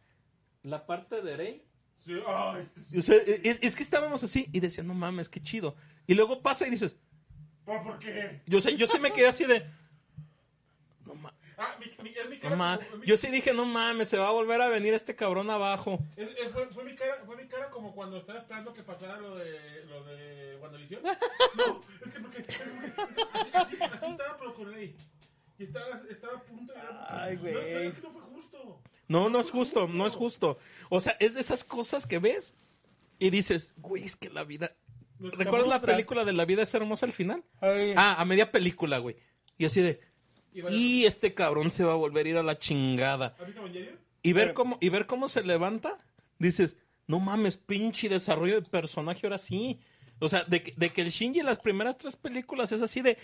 La 0.62 0.86
parte 0.86 1.22
de 1.22 1.36
Rey. 1.36 1.64
Sí, 1.98 2.14
ay. 2.26 2.68
o 2.98 3.02
sea, 3.02 3.16
es, 3.16 3.58
es 3.62 3.76
que 3.76 3.82
estábamos 3.82 4.22
así 4.24 4.48
y 4.52 4.60
decía, 4.60 4.82
no 4.84 4.94
mames, 4.94 5.28
qué 5.28 5.42
chido. 5.42 5.76
Y 6.06 6.14
luego 6.14 6.40
pasa 6.42 6.66
y 6.66 6.70
dices, 6.70 6.96
¿Por 7.64 7.98
qué? 7.98 8.40
yo 8.46 8.60
sé, 8.60 8.74
yo 8.76 8.86
sí 8.86 8.98
me 8.98 9.12
quedé 9.12 9.28
así 9.28 9.44
de. 9.44 9.66
No 11.06 11.14
mames. 11.14 11.38
Ah, 11.58 11.76
mi, 11.78 11.86
mi, 12.02 12.10
mi 12.30 12.36
No 12.36 12.40
cara. 12.40 12.78
como- 12.88 12.96
mi- 13.02 13.06
Yo 13.06 13.16
sí 13.18 13.30
dije, 13.30 13.52
no 13.52 13.66
mames, 13.66 14.08
se 14.08 14.16
va 14.16 14.28
a 14.28 14.32
volver 14.32 14.62
a 14.62 14.68
venir 14.68 14.94
este 14.94 15.14
cabrón 15.14 15.50
abajo. 15.50 15.98
es- 16.16 16.30
es- 16.38 16.48
fue, 16.52 16.66
fue 16.68 16.84
mi 16.84 16.96
cara, 16.96 17.22
fue 17.26 17.36
mi 17.36 17.46
cara 17.48 17.68
como 17.70 17.94
cuando 17.94 18.16
estaba 18.16 18.38
esperando 18.38 18.72
que 18.72 18.82
pasara 18.82 19.18
lo 19.18 19.36
de, 19.36 19.84
lo 19.84 20.02
de 20.04 20.56
WandaVision. 20.56 21.02
No, 21.56 21.82
es 22.06 22.14
que 22.14 22.20
porque. 22.20 22.38
Así, 23.34 23.50
así, 23.52 23.76
así 23.82 24.06
estaba, 24.06 24.36
pero 24.38 24.54
con 24.54 24.72
Rey. 24.72 24.96
Y 25.60 25.64
estaba, 25.64 26.00
estaba 26.10 26.38
a 26.38 26.42
punto 26.42 26.72
de. 26.72 26.80
Ay, 27.08 27.36
güey. 27.36 27.52
No, 27.52 27.60
pero 27.60 27.78
es 27.80 27.94
que 27.94 28.00
no 28.02 28.10
fue 28.12 28.22
justo. 28.22 28.82
No, 29.08 29.28
no 29.28 29.40
es 29.40 29.50
justo, 29.50 29.88
no 29.88 30.06
es 30.06 30.14
justo. 30.16 30.58
O 30.88 31.00
sea, 31.00 31.16
es 31.20 31.34
de 31.34 31.40
esas 31.42 31.64
cosas 31.64 32.06
que 32.06 32.18
ves 32.18 32.54
y 33.18 33.28
dices, 33.30 33.74
güey, 33.76 34.04
es 34.04 34.16
que 34.16 34.30
la 34.30 34.44
vida. 34.44 34.72
¿Recuerdas 35.18 35.68
la 35.68 35.80
película 35.82 36.24
de 36.24 36.32
La 36.32 36.46
vida 36.46 36.62
es 36.62 36.72
hermosa 36.72 37.04
al 37.04 37.12
final? 37.12 37.44
Ay, 37.60 37.92
Ah, 37.96 38.14
a 38.18 38.24
media 38.24 38.50
película, 38.50 38.98
güey. 38.98 39.16
Y 39.58 39.66
así 39.66 39.82
de. 39.82 40.00
Y 40.70 41.04
este 41.04 41.34
cabrón 41.34 41.70
se 41.70 41.84
va 41.84 41.92
a 41.92 41.96
volver 41.96 42.24
a 42.26 42.28
ir 42.30 42.36
a 42.38 42.42
la 42.42 42.58
chingada. 42.58 43.36
Y 44.22 44.32
ver 44.32 44.54
cómo, 44.54 44.78
y 44.80 44.88
ver 44.88 45.06
cómo 45.06 45.28
se 45.28 45.42
levanta, 45.42 45.96
dices, 46.38 46.76
no 47.06 47.20
mames, 47.20 47.56
pinche 47.58 48.08
desarrollo 48.08 48.60
de 48.60 48.68
personaje 48.68 49.26
ahora 49.26 49.38
sí. 49.38 49.78
O 50.20 50.28
sea, 50.28 50.42
de, 50.44 50.62
que- 50.62 50.74
de 50.76 50.90
que 50.90 51.02
el 51.02 51.10
Shinji 51.10 51.40
en 51.40 51.46
las 51.46 51.58
primeras 51.58 51.96
tres 51.98 52.16
películas 52.16 52.72
es 52.72 52.82
así 52.82 53.00
de, 53.02 53.16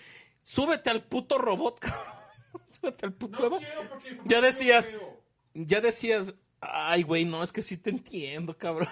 súbete 0.43 0.89
al 0.91 1.03
puto 1.05 1.37
robot, 1.39 1.79
cabrón. 1.81 2.26
Súbete 2.81 3.07
al 3.07 3.13
puto 3.13 3.37
No 3.39 3.45
robot. 3.45 3.61
quiero 3.61 3.89
porque. 3.89 4.15
porque 4.15 4.29
Ya 4.29 4.41
no 4.41 4.47
decías, 4.47 4.91
ya 5.55 5.81
decías, 5.81 6.35
ay, 6.61 7.03
güey, 7.03 7.25
no, 7.25 7.43
es 7.43 7.53
que 7.53 7.63
sí 7.63 7.77
te 7.77 7.91
entiendo, 7.91 8.57
cabrón. 8.57 8.89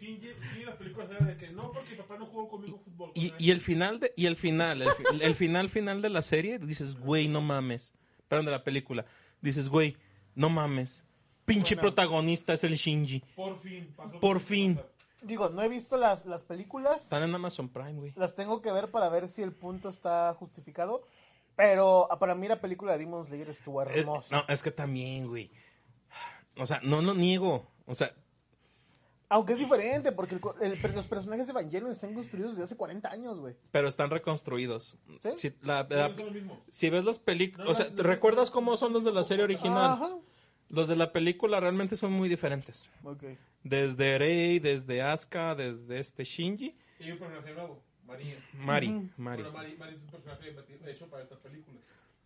Shinji, 0.00 0.28
sí, 0.54 0.64
las 0.64 0.76
películas 0.76 1.10
eran 1.10 1.26
de 1.26 1.36
que 1.36 1.48
no, 1.50 1.72
porque 1.72 1.94
papá 1.96 2.16
no 2.18 2.26
jugó 2.26 2.48
conmigo 2.48 2.78
fútbol. 2.84 3.10
Y, 3.14 3.32
y 3.38 3.50
el 3.50 3.60
final, 3.60 3.98
de, 4.00 4.12
y 4.16 4.26
el 4.26 4.36
final, 4.36 4.82
el, 4.82 4.90
fi- 4.90 5.04
el 5.22 5.34
final 5.34 5.68
final 5.68 6.02
de 6.02 6.08
la 6.10 6.22
serie, 6.22 6.58
dices, 6.58 6.94
güey, 6.94 7.28
no 7.28 7.40
mames. 7.40 7.92
Perdón, 8.28 8.44
de 8.46 8.52
la 8.52 8.62
película. 8.64 9.06
Dices, 9.40 9.68
güey, 9.68 9.96
no 10.34 10.48
mames. 10.50 11.04
Pinche 11.44 11.76
protagonista 11.76 12.52
es 12.52 12.62
el 12.64 12.74
Shinji. 12.74 13.24
Por 13.34 13.58
fin. 13.58 13.92
pasó 13.96 14.20
Por 14.20 14.40
fin. 14.40 14.78
Digo, 15.22 15.48
no 15.48 15.62
he 15.62 15.68
visto 15.68 15.96
las, 15.96 16.26
las 16.26 16.42
películas. 16.44 17.04
Están 17.04 17.22
en 17.24 17.34
Amazon 17.34 17.70
Prime, 17.70 17.94
güey. 17.94 18.12
Las 18.16 18.34
tengo 18.36 18.60
que 18.62 18.70
ver 18.70 18.90
para 18.90 19.08
ver 19.08 19.26
si 19.26 19.42
el 19.42 19.52
punto 19.52 19.88
está 19.88 20.32
justificado. 20.34 21.02
Pero 21.58 22.06
ah, 22.10 22.18
para 22.20 22.36
mí 22.36 22.46
la 22.46 22.60
película 22.60 22.92
de 22.92 22.98
Demon 22.98 23.24
Slayer 23.24 23.50
estuvo 23.50 23.82
Eh, 23.82 23.86
hermosa. 23.98 24.36
no, 24.36 24.44
es 24.48 24.62
que 24.62 24.70
también, 24.70 25.26
güey. 25.26 25.50
O 26.56 26.66
sea, 26.66 26.80
no 26.84 27.02
lo 27.02 27.14
niego. 27.14 27.68
O 27.84 27.94
sea, 27.96 28.14
Aunque 29.30 29.52
es 29.54 29.58
diferente, 29.58 30.12
porque 30.12 30.36
el 30.36 30.40
co- 30.40 30.54
el- 30.60 30.78
los 30.94 31.06
personajes 31.08 31.46
de 31.46 31.50
Evangelion 31.50 31.90
están 31.90 32.14
construidos 32.14 32.52
desde 32.52 32.64
hace 32.64 32.76
40 32.76 33.10
años, 33.10 33.38
güey. 33.40 33.56
pero 33.72 33.86
están 33.88 34.08
reconstruidos. 34.08 34.96
¿Sí? 35.18 35.30
Si, 35.36 35.50
la- 35.62 35.82
No, 35.82 35.96
la- 35.96 36.06
es 36.06 36.16
lo 36.16 36.30
mismo. 36.30 36.60
si 36.70 36.88
ves 36.90 37.04
las 37.04 37.18
películas, 37.18 37.66
No, 37.66 37.72
o 37.72 37.74
sea, 37.74 37.90
no, 37.90 37.96
¿te 37.96 38.02
no, 38.04 38.08
recuerdas 38.08 38.48
no, 38.50 38.54
cómo 38.54 38.76
son 38.78 38.92
los 38.94 39.04
de 39.04 39.12
la 39.12 39.24
serie 39.24 39.44
original? 39.44 39.92
Ajá. 39.92 40.16
Los 40.70 40.86
de 40.88 40.96
la 40.96 41.12
película 41.12 41.58
realmente 41.60 41.96
son 41.96 42.12
muy 42.12 42.28
diferentes. 42.28 42.88
Ok. 43.02 43.24
Desde 43.64 44.16
Rei, 44.16 44.60
desde 44.60 45.02
Asuka, 45.02 45.54
desde 45.56 45.98
este 45.98 46.24
Shinji, 46.24 46.78
Y 47.00 47.10
un 47.10 47.18
personaje 47.18 47.52
nuevo, 47.52 47.82
María. 48.08 48.42
Mari, 48.54 49.10
Mari. 49.18 49.42
Bueno, 49.42 49.58
Mari, 49.58 49.76
Mari 49.76 49.94
es 49.96 50.00
un 50.00 50.08
personaje 50.08 50.56
hecho 50.86 51.06
para 51.08 51.22
estas 51.24 51.38
películas. 51.40 51.82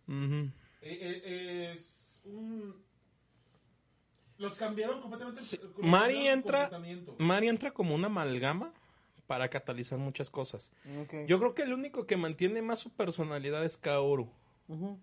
Eh, 0.07 0.61
eh, 0.81 1.71
es 1.75 2.21
un... 2.23 2.81
Los 4.37 4.57
cambiaron 4.57 5.01
completamente. 5.01 5.41
Sí, 5.41 5.59
los 5.61 5.77
Mari 5.77 6.27
entra. 6.27 6.71
Mari 7.17 7.49
entra 7.49 7.71
como 7.71 7.93
una 7.95 8.07
amalgama 8.07 8.73
para 9.27 9.49
catalizar 9.49 9.99
muchas 9.99 10.29
cosas. 10.29 10.71
Ok. 11.01 11.27
Yo 11.27 11.37
creo 11.39 11.53
que 11.53 11.63
el 11.63 11.73
único 11.73 12.07
que 12.07 12.15
mantiene 12.15 12.61
más 12.61 12.79
su 12.79 12.89
personalidad 12.91 13.63
es 13.65 13.77
Kaoru. 13.77 14.29
Ujú. 14.69 14.99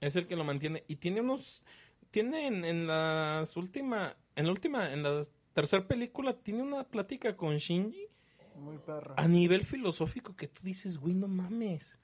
Es 0.00 0.14
el 0.16 0.26
que 0.28 0.36
lo 0.36 0.44
mantiene. 0.44 0.84
Y 0.86 0.96
tiene 0.96 1.20
unos. 1.20 1.62
Tiene 2.10 2.46
en, 2.46 2.64
en 2.64 2.86
las 2.86 3.56
última. 3.56 4.16
En 4.36 4.46
la 4.46 4.52
última. 4.52 4.92
En 4.92 5.02
la 5.02 5.22
tercera 5.52 5.86
película. 5.86 6.34
Tiene 6.34 6.62
una 6.62 6.84
plática 6.84 7.36
con 7.36 7.56
Shinji. 7.58 8.08
Muy 8.56 8.78
perra. 8.78 9.14
A 9.16 9.26
nivel 9.28 9.64
filosófico. 9.64 10.34
Que 10.36 10.48
tú 10.48 10.60
dices, 10.62 10.98
güey, 10.98 11.14
no 11.14 11.28
mames. 11.28 11.96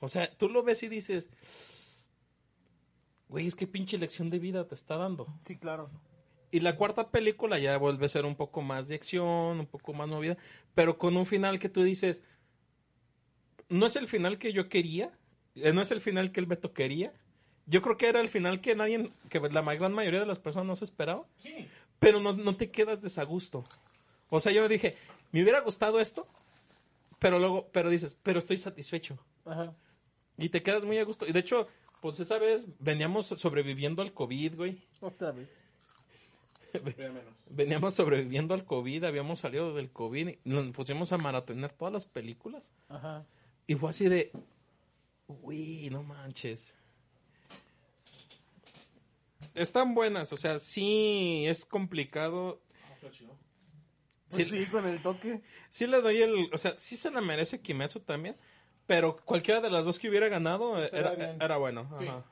O 0.00 0.08
sea, 0.08 0.30
tú 0.36 0.48
lo 0.48 0.62
ves 0.62 0.82
y 0.82 0.88
dices. 0.88 1.30
Güey, 3.28 3.46
es 3.46 3.54
que 3.54 3.66
pinche 3.66 3.98
lección 3.98 4.30
de 4.30 4.38
vida 4.38 4.66
te 4.66 4.74
está 4.74 4.96
dando. 4.96 5.26
Sí, 5.42 5.56
claro. 5.56 5.90
Y 6.50 6.60
la 6.60 6.76
cuarta 6.76 7.10
película 7.10 7.58
ya 7.58 7.76
vuelve 7.76 8.06
a 8.06 8.08
ser 8.08 8.24
un 8.24 8.34
poco 8.36 8.62
más 8.62 8.88
de 8.88 8.94
acción, 8.94 9.60
un 9.60 9.66
poco 9.66 9.92
más 9.92 10.08
movida, 10.08 10.38
pero 10.74 10.96
con 10.96 11.14
un 11.18 11.26
final 11.26 11.58
que 11.58 11.68
tú 11.68 11.82
dices, 11.82 12.22
no 13.68 13.84
es 13.84 13.96
el 13.96 14.06
final 14.06 14.38
que 14.38 14.54
yo 14.54 14.70
quería, 14.70 15.12
eh, 15.56 15.74
no 15.74 15.82
es 15.82 15.90
el 15.90 16.00
final 16.00 16.32
que 16.32 16.40
el 16.40 16.46
Beto 16.46 16.72
quería. 16.72 17.12
Yo 17.66 17.82
creo 17.82 17.98
que 17.98 18.08
era 18.08 18.22
el 18.22 18.30
final 18.30 18.62
que 18.62 18.74
nadie, 18.74 19.10
que 19.28 19.40
la 19.40 19.74
gran 19.74 19.92
mayoría 19.92 20.20
de 20.20 20.26
las 20.26 20.38
personas 20.38 20.66
no 20.66 20.76
se 20.76 20.86
esperaba, 20.86 21.26
Sí. 21.36 21.68
pero 21.98 22.18
no, 22.18 22.32
no 22.32 22.56
te 22.56 22.70
quedas 22.70 23.02
desagusto. 23.02 23.62
O 24.30 24.40
sea, 24.40 24.50
yo 24.52 24.66
dije, 24.68 24.96
me 25.32 25.42
hubiera 25.42 25.60
gustado 25.60 26.00
esto, 26.00 26.26
pero 27.18 27.38
luego, 27.38 27.68
pero 27.72 27.90
dices, 27.90 28.16
pero 28.22 28.38
estoy 28.38 28.56
satisfecho. 28.56 29.18
Ajá. 29.44 29.74
Y 30.36 30.48
te 30.50 30.62
quedas 30.62 30.84
muy 30.84 30.98
a 30.98 31.04
gusto. 31.04 31.26
Y 31.26 31.32
de 31.32 31.40
hecho, 31.40 31.66
pues 32.00 32.20
esa 32.20 32.38
vez 32.38 32.66
veníamos 32.78 33.26
sobreviviendo 33.26 34.02
al 34.02 34.12
COVID, 34.12 34.56
güey. 34.56 34.86
Otra 35.00 35.32
vez. 35.32 35.56
Veníamos 37.50 37.94
sobreviviendo 37.94 38.54
al 38.54 38.64
COVID, 38.64 39.04
habíamos 39.04 39.40
salido 39.40 39.74
del 39.74 39.90
COVID, 39.90 40.28
y 40.28 40.38
nos 40.44 40.68
pusimos 40.72 41.12
a 41.12 41.18
maratonear 41.18 41.72
todas 41.72 41.92
las 41.92 42.06
películas. 42.06 42.72
Ajá. 42.88 43.26
Y 43.66 43.74
fue 43.74 43.90
así 43.90 44.08
de, 44.08 44.30
uy, 45.26 45.88
no 45.90 46.02
manches. 46.02 46.74
están 49.54 49.94
buenas, 49.94 50.32
o 50.32 50.36
sea, 50.36 50.58
sí 50.58 51.44
es 51.46 51.64
complicado. 51.64 52.60
Ah, 52.84 53.08
¿no? 53.22 53.47
Pues 54.30 54.48
Sí. 54.48 54.64
sí, 54.64 54.70
con 54.70 54.86
el 54.86 55.00
toque. 55.02 55.42
Sí 55.70 55.86
le 55.86 56.00
doy 56.02 56.20
el, 56.22 56.50
o 56.52 56.58
sea, 56.58 56.76
sí 56.78 56.96
se 56.96 57.10
la 57.10 57.20
merece 57.20 57.60
Kimetsu 57.60 58.00
también, 58.00 58.36
pero 58.86 59.16
cualquiera 59.16 59.60
de 59.60 59.70
las 59.70 59.84
dos 59.84 59.98
que 59.98 60.08
hubiera 60.08 60.28
ganado 60.28 60.82
eh, 60.82 60.90
era, 61.40 61.56
bueno. 61.56 61.88
Sí. 61.98 62.06
ajá. 62.06 62.24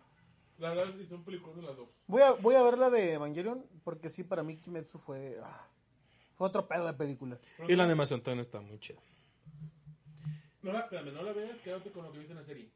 La 0.58 0.70
verdad 0.70 0.88
es 0.88 0.94
que 0.96 1.06
son 1.06 1.22
películas 1.22 1.56
de 1.56 1.62
las 1.62 1.76
dos. 1.76 1.88
Voy 2.06 2.22
a, 2.22 2.32
voy 2.32 2.54
a 2.54 2.62
ver 2.62 2.78
la 2.78 2.88
de 2.88 3.12
Evangelion, 3.14 3.66
porque 3.84 4.08
sí, 4.08 4.24
para 4.24 4.42
mí 4.42 4.56
Kimetsu 4.56 4.98
fue... 4.98 5.36
ah, 5.42 5.68
fue 6.34 6.46
otro 6.48 6.66
pedo 6.66 6.86
de 6.86 6.94
película. 6.94 7.38
Y 7.68 7.76
la 7.76 7.84
animación 7.84 8.22
también 8.22 8.40
está 8.40 8.60
muy 8.60 8.78
chida. 8.78 8.98
No 10.62 10.72
la, 10.72 10.80
espérame, 10.80 11.12
no 11.12 11.22
la 11.22 11.32
veas, 11.32 11.56
quédate 11.62 11.90
con 11.92 12.04
lo 12.04 12.12
que 12.12 12.18
viste 12.18 12.32
en 12.32 12.38
la 12.38 12.44
serie. 12.44 12.70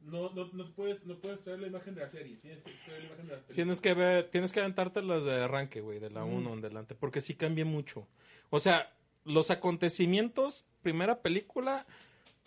No, 0.00 0.30
no, 0.30 0.48
no 0.52 0.72
puedes, 0.74 1.04
no 1.04 1.18
puedes 1.18 1.42
traer 1.42 1.60
la 1.60 1.66
imagen 1.66 1.94
de 1.94 2.00
la 2.00 2.08
serie, 2.08 2.36
tienes 2.36 2.62
que 2.62 2.72
traer 2.84 3.00
la 3.02 3.06
imagen 3.08 3.26
de 3.26 3.32
las 3.32 3.42
películas. 3.42 3.54
Tienes 3.54 3.80
que 3.80 3.94
ver, 3.94 4.30
tienes 4.30 4.52
que 4.52 4.60
aventarte 4.60 5.02
las 5.02 5.24
de 5.24 5.42
arranque, 5.42 5.80
güey, 5.80 5.98
de 5.98 6.10
la 6.10 6.24
1 6.24 6.52
en 6.52 6.58
adelante, 6.60 6.94
porque 6.94 7.20
sí 7.20 7.34
cambia 7.34 7.64
mucho. 7.64 8.06
O 8.50 8.60
sea, 8.60 8.92
los 9.24 9.50
acontecimientos, 9.50 10.64
primera 10.82 11.20
película, 11.20 11.86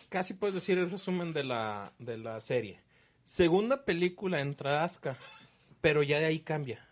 casi 0.08 0.34
puedes 0.34 0.54
decir 0.54 0.78
el 0.78 0.90
resumen 0.90 1.32
de 1.32 1.44
la, 1.44 1.92
de 1.98 2.18
la 2.18 2.40
serie. 2.40 2.80
Segunda 3.24 3.84
película 3.84 4.40
entra 4.40 4.82
Asuka, 4.82 5.16
pero 5.80 6.02
ya 6.02 6.18
de 6.18 6.26
ahí 6.26 6.40
cambia. 6.40 6.88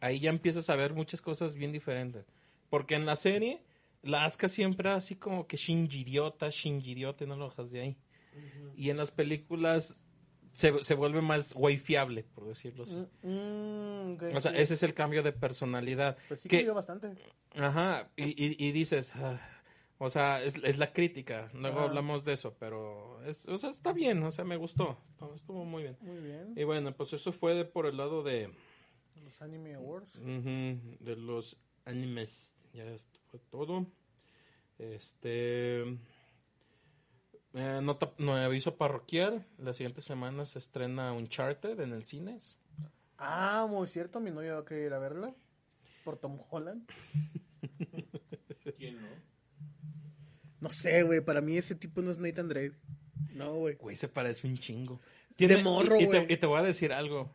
Ahí 0.00 0.20
ya 0.20 0.30
empiezas 0.30 0.70
a 0.70 0.76
ver 0.76 0.94
muchas 0.94 1.20
cosas 1.20 1.54
bien 1.54 1.72
diferentes. 1.72 2.24
Porque 2.70 2.94
en 2.94 3.06
la 3.06 3.16
serie, 3.16 3.62
la 4.02 4.24
Asuka 4.24 4.48
siempre 4.48 4.88
era 4.88 4.96
así 4.96 5.16
como 5.16 5.46
que 5.46 5.56
Shinjiriota, 5.56 6.48
Shinjiriota, 6.50 7.24
y 7.24 7.26
no 7.26 7.36
lo 7.36 7.48
bajas 7.48 7.70
de 7.70 7.80
ahí. 7.80 7.96
Y 8.76 8.90
en 8.90 8.96
las 8.96 9.10
películas 9.10 10.04
se, 10.52 10.82
se 10.84 10.94
vuelve 10.94 11.20
más 11.20 11.54
fiable, 11.78 12.24
por 12.34 12.46
decirlo 12.46 12.84
así. 12.84 12.96
Mm, 13.22 14.14
ok, 14.14 14.22
O 14.34 14.40
sea, 14.40 14.52
ese 14.52 14.74
es 14.74 14.82
el 14.82 14.94
cambio 14.94 15.22
de 15.22 15.32
personalidad. 15.32 16.16
Pues 16.28 16.40
sí 16.40 16.48
que, 16.48 16.58
cambió 16.58 16.74
bastante. 16.74 17.14
ajá, 17.56 18.08
y, 18.16 18.24
y, 18.24 18.56
y 18.58 18.72
dices, 18.72 19.14
ah, 19.16 19.40
o 19.98 20.10
sea, 20.10 20.42
es, 20.42 20.56
es 20.62 20.78
la 20.78 20.92
crítica, 20.92 21.50
luego 21.54 21.80
hablamos 21.80 22.24
de 22.24 22.34
eso, 22.34 22.54
pero, 22.58 23.22
es, 23.24 23.48
o 23.48 23.58
sea, 23.58 23.70
está 23.70 23.92
bien, 23.92 24.22
o 24.22 24.30
sea, 24.30 24.44
me 24.44 24.56
gustó, 24.56 24.98
estuvo 25.34 25.64
muy 25.64 25.82
bien. 25.82 25.96
Muy 26.00 26.18
bien. 26.18 26.52
Y 26.56 26.64
bueno, 26.64 26.94
pues 26.94 27.12
eso 27.12 27.32
fue 27.32 27.54
de 27.54 27.64
por 27.64 27.86
el 27.86 27.96
lado 27.96 28.22
de, 28.22 28.50
Los 29.22 29.42
Anime 29.42 29.74
Awards. 29.74 30.20
de 30.22 31.16
los 31.16 31.56
animes, 31.84 32.50
ya 32.72 32.84
esto 32.84 33.18
fue 33.30 33.40
todo. 33.50 33.86
Este... 34.78 35.96
eh, 37.54 37.80
nota, 37.82 38.12
no, 38.18 38.34
aviso 38.36 38.76
parroquial, 38.76 39.44
la 39.58 39.72
siguiente 39.72 40.00
semana 40.02 40.44
se 40.46 40.58
estrena 40.58 41.12
Uncharted 41.12 41.78
en 41.80 41.92
el 41.92 42.04
cines. 42.04 42.56
Ah, 43.18 43.66
muy 43.70 43.86
cierto, 43.88 44.20
mi 44.20 44.30
novia 44.30 44.54
va 44.54 44.60
a 44.60 44.64
querer 44.64 44.86
ir 44.86 44.92
a 44.94 44.98
verla. 44.98 45.34
Por 46.04 46.18
Tom 46.18 46.38
Holland. 46.50 46.86
¿Quién 48.76 49.00
no? 49.00 49.08
No 50.60 50.70
sé, 50.70 51.02
güey, 51.02 51.20
para 51.20 51.40
mí 51.40 51.56
ese 51.58 51.74
tipo 51.74 52.02
no 52.02 52.10
es 52.10 52.18
Nathan 52.18 52.48
Drake. 52.48 52.74
No, 53.32 53.54
güey. 53.54 53.74
Güey, 53.76 53.96
se 53.96 54.08
parece 54.08 54.46
un 54.46 54.56
chingo. 54.58 55.00
De 55.36 55.62
morro, 55.62 55.98
y, 56.00 56.04
y 56.04 56.06
te, 56.08 56.18
güey. 56.20 56.32
y 56.32 56.36
te 56.36 56.46
voy 56.46 56.58
a 56.58 56.62
decir 56.62 56.92
algo. 56.92 57.30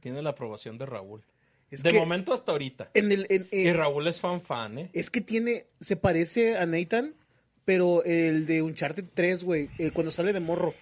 Tiene 0.00 0.22
la 0.22 0.30
aprobación 0.30 0.78
de 0.78 0.86
Raúl. 0.86 1.22
Es 1.70 1.82
de 1.82 1.90
que 1.90 1.98
momento 1.98 2.32
hasta 2.32 2.50
ahorita. 2.52 2.90
En 2.94 3.12
el, 3.12 3.26
en- 3.28 3.48
Y 3.52 3.72
Raúl 3.72 4.06
es 4.08 4.20
fan 4.20 4.40
fan, 4.40 4.78
¿eh? 4.78 4.90
es 4.92 5.10
que 5.10 5.20
tiene, 5.20 5.66
se 5.80 5.96
parece 5.96 6.56
a 6.56 6.66
Nathan, 6.66 7.14
pero 7.64 8.02
el 8.04 8.46
de 8.46 8.62
Uncharted 8.62 9.04
3, 9.14 9.44
güey, 9.44 9.70
eh, 9.78 9.90
cuando 9.92 10.10
sale 10.10 10.32
de 10.32 10.40
morro. 10.40 10.74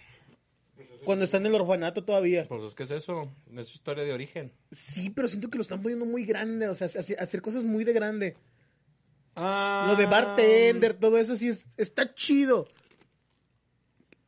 Cuando 1.05 1.25
está 1.25 1.39
en 1.39 1.47
el 1.47 1.55
orfanato 1.55 2.05
todavía. 2.05 2.47
Pues 2.49 2.63
es 2.65 2.75
que 2.75 2.83
es 2.83 2.91
eso. 2.91 3.33
Es 3.57 3.69
su 3.69 3.75
historia 3.77 4.05
de 4.05 4.13
origen. 4.13 4.53
Sí, 4.71 5.09
pero 5.11 5.27
siento 5.29 5.49
que 5.49 5.57
lo 5.57 5.63
están 5.63 5.81
poniendo 5.81 6.05
muy 6.05 6.25
grande, 6.25 6.69
o 6.69 6.75
sea, 6.75 6.87
hace- 6.87 7.17
hacer 7.19 7.41
cosas 7.41 7.65
muy 7.65 7.85
de 7.85 7.93
grande. 7.95 8.37
Ah, 9.35 9.87
Lo 9.91 9.97
de 9.97 10.07
bartender, 10.07 10.95
todo 10.95 11.17
eso 11.17 11.37
sí 11.37 11.49
es, 11.49 11.67
está 11.77 12.13
chido. 12.15 12.67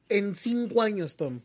En 0.08 0.34
cinco 0.34 0.82
años, 0.82 1.16
Tom. 1.16 1.40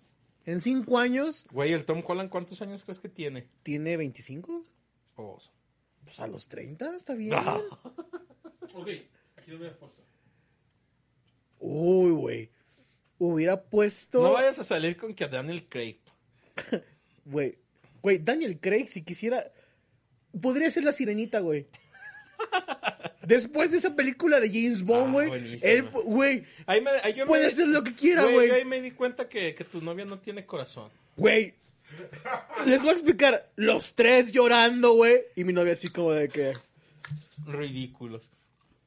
En 0.45 0.61
cinco 0.61 0.99
años, 0.99 1.45
Güey, 1.51 1.73
el 1.73 1.85
Tom 1.85 2.03
Holland, 2.05 2.29
¿cuántos 2.29 2.61
años 2.61 2.83
crees 2.83 2.99
que 2.99 3.09
tiene? 3.09 3.47
¿tiene 3.63 3.97
25? 3.97 4.63
Pues, 5.15 5.49
Pues 6.03 6.19
a 6.19 6.27
los 6.27 6.47
30, 6.47 6.95
está 6.95 7.15
bien. 7.15 7.33
Ah. 7.33 7.59
Ok, 8.75 8.89
aquí 9.37 9.51
lo 9.51 9.57
hubieras 9.57 9.77
puesto. 9.77 10.03
Uy, 11.77 12.11
güey. 12.11 12.49
Hubiera 13.17 13.61
puesto... 13.61 14.21
no 14.21 14.33
vayas 14.33 14.59
a 14.59 14.63
salir 14.63 14.97
con 14.97 15.13
que 15.13 15.23
a 15.25 15.27
Daniel 15.27 15.65
Craig. 15.67 15.97
Güey, 17.25 17.57
güey, 18.03 18.19
Daniel 18.19 18.59
Craig, 18.59 18.85
si 18.87 19.01
quisiera. 19.03 19.51
Podría 20.39 20.69
ser 20.69 20.83
la 20.83 20.91
sirenita, 20.93 21.39
güey. 21.39 21.65
Después 23.23 23.71
de 23.71 23.77
esa 23.77 23.95
película 23.95 24.39
de 24.39 24.47
James 24.49 24.83
Bond, 24.83 25.07
Ah, 25.07 25.11
güey. 25.11 25.27
buenísima. 25.29 25.71
él, 25.71 25.89
güey, 25.89 26.43
Ahí 26.67 26.81
me, 26.81 27.25
puede 27.25 27.47
hacer 27.47 27.67
lo 27.67 27.83
que 27.83 27.95
quiera, 27.95 28.21
Güey, 28.23 28.35
güey. 28.35 28.47
yo 28.49 28.53
ahí 28.55 28.65
me 28.65 28.79
di 28.81 28.91
cuenta 28.91 29.27
que, 29.27 29.55
que 29.55 29.63
tu 29.63 29.81
novia 29.81 30.05
no 30.05 30.19
tiene 30.19 30.45
corazón. 30.45 30.91
Güey. 31.17 31.55
Les 32.67 32.81
voy 32.81 32.89
a 32.89 32.93
explicar. 32.93 33.49
Los 33.55 33.93
tres 33.95 34.31
llorando, 34.31 34.93
güey. 34.93 35.21
Y 35.35 35.43
mi 35.43 35.53
novia 35.53 35.73
así 35.73 35.89
como 35.89 36.11
de 36.11 36.29
que. 36.29 36.53
Ridículos. 37.47 38.29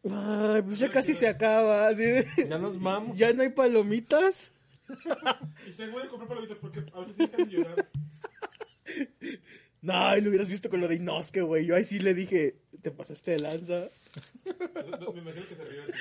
Ay, 0.05 0.63
pues 0.63 0.79
ya 0.79 0.91
casi 0.91 1.15
se 1.15 1.29
acaba. 1.29 1.93
de- 1.95 2.27
Ya 2.49 2.59
nos 2.59 2.81
vamos. 2.81 3.17
Ya 3.19 3.33
no 3.33 3.43
hay 3.43 3.51
palomitas. 3.51 4.53
Y 5.69 5.73
se 5.73 5.87
vuelve 5.89 6.07
a 6.09 6.11
comprar 6.11 6.29
palomitas 6.29 6.57
porque 6.61 6.83
a 6.95 7.01
veces 7.01 7.17
dejan 7.19 7.49
de 7.49 7.57
llorar. 7.57 7.89
No, 9.83 10.17
y 10.17 10.21
lo 10.21 10.29
hubieras 10.31 10.49
visto 10.49 10.69
con 10.71 10.81
lo 10.81 10.89
de 10.89 10.97
Inosuke, 10.97 11.43
güey. 11.43 11.67
Yo 11.67 11.77
ahí 11.77 11.85
sí 11.85 11.99
le 12.01 12.15
dije, 12.15 12.57
te 12.83 12.91
pasaste 12.91 13.33
de 13.33 13.39
lanza. 13.41 13.89
Me 14.45 15.21
imagino 15.21 15.47
que 15.47 15.55
se 15.55 15.63
ti. 15.63 15.93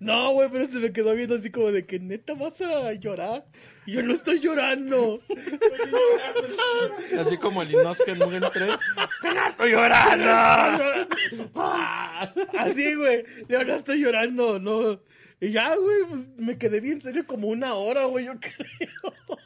No, 0.00 0.32
güey, 0.32 0.48
pero 0.50 0.66
se 0.66 0.78
me 0.78 0.92
quedó 0.92 1.14
viendo 1.14 1.34
así 1.34 1.50
como 1.50 1.70
de 1.70 1.86
que 1.86 1.98
neta 1.98 2.34
vas 2.34 2.60
a 2.60 2.92
llorar. 2.94 3.46
Y 3.86 3.92
yo 3.92 4.02
no 4.02 4.12
estoy 4.12 4.40
llorando. 4.40 5.22
Así 7.18 7.38
como 7.38 7.62
el 7.62 7.70
Inosuke 7.70 8.08
en 8.08 8.18
Mugen 8.18 8.42
3. 8.52 8.78
¡Que 9.22 9.34
no 9.34 9.48
estoy 9.48 9.70
llorando! 9.70 11.08
Así, 12.58 12.94
güey. 12.94 13.24
Yo 13.48 13.64
no 13.64 13.74
estoy 13.74 14.02
llorando, 14.02 14.58
no. 14.58 15.00
Y 15.40 15.52
ya, 15.52 15.74
güey, 15.74 16.04
pues 16.08 16.28
me 16.36 16.58
quedé 16.58 16.80
bien 16.80 17.00
serio 17.00 17.26
como 17.26 17.48
una 17.48 17.74
hora, 17.74 18.04
güey, 18.04 18.26
yo 18.26 18.34
creo. 18.38 19.38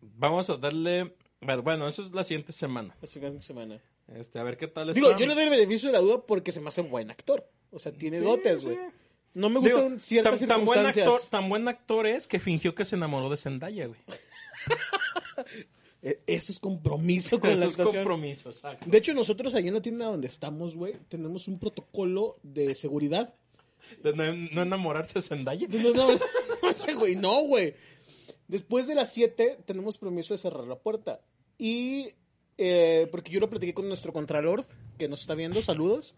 Vamos 0.00 0.48
a 0.48 0.56
darle. 0.56 1.14
Bueno, 1.40 1.88
eso 1.88 2.04
es 2.04 2.12
la 2.12 2.24
siguiente 2.24 2.52
semana. 2.52 2.96
La 3.00 3.06
siguiente 3.06 3.40
semana. 3.40 3.80
Este, 4.14 4.38
a 4.38 4.42
ver 4.42 4.56
qué 4.56 4.66
tal 4.68 4.92
Digo, 4.92 5.08
está. 5.10 5.20
yo 5.20 5.26
le 5.26 5.34
doy 5.34 5.44
el 5.44 5.50
beneficio 5.50 5.88
de 5.88 5.92
la 5.92 6.00
duda 6.00 6.22
porque 6.26 6.52
se 6.52 6.60
me 6.60 6.68
hace 6.68 6.82
buen 6.82 7.10
actor. 7.10 7.48
O 7.70 7.78
sea, 7.78 7.92
tiene 7.92 8.18
Sí, 8.18 8.24
dotes, 8.24 8.60
sí. 8.60 8.66
güey. 8.66 8.78
No 9.34 9.48
me 9.48 9.60
Digo, 9.60 9.78
gustan 9.82 10.00
ciertas 10.00 10.40
tan, 10.40 10.48
tan 10.48 10.64
buen 10.64 10.84
actor, 10.86 11.20
tan 11.30 11.48
buen 11.48 11.68
actor 11.68 12.06
es 12.08 12.26
que 12.26 12.40
fingió 12.40 12.74
que 12.74 12.84
se 12.84 12.96
enamoró 12.96 13.30
de 13.30 13.36
Zendaya, 13.36 13.86
güey. 13.86 14.00
Eh, 16.02 16.18
Eso 16.26 16.50
es 16.50 16.58
compromiso 16.58 17.38
con 17.38 17.50
Eso 17.50 17.60
la 17.60 17.66
es 17.66 17.72
actuación. 17.72 18.04
compromiso, 18.04 18.48
exacto. 18.50 18.86
De 18.88 18.96
hecho, 18.98 19.12
nosotros 19.12 19.54
ahí 19.54 19.68
en 19.68 19.74
la 19.74 19.82
tienda 19.82 20.06
donde 20.06 20.28
estamos, 20.28 20.74
güey, 20.74 20.94
tenemos 21.08 21.46
un 21.46 21.58
protocolo 21.58 22.38
de 22.42 22.74
seguridad. 22.74 23.34
De 24.02 24.14
no, 24.14 24.32
no 24.34 24.62
enamorarse 24.62 25.18
de 25.18 25.22
Zendaya. 25.22 25.66
No, 25.68 25.92
no, 25.92 26.16
güey, 26.98 27.16
no, 27.16 27.42
güey. 27.42 27.74
Después 28.48 28.86
de 28.86 28.94
las 28.94 29.12
7 29.12 29.58
tenemos 29.66 29.98
permiso 29.98 30.32
de 30.32 30.38
cerrar 30.38 30.66
la 30.66 30.78
puerta. 30.78 31.20
Y 31.58 32.14
eh, 32.62 33.08
porque 33.10 33.30
yo 33.30 33.40
lo 33.40 33.48
platiqué 33.48 33.72
con 33.72 33.88
nuestro 33.88 34.12
contralor, 34.12 34.66
que 34.98 35.08
nos 35.08 35.22
está 35.22 35.34
viendo, 35.34 35.62
saludos. 35.62 36.14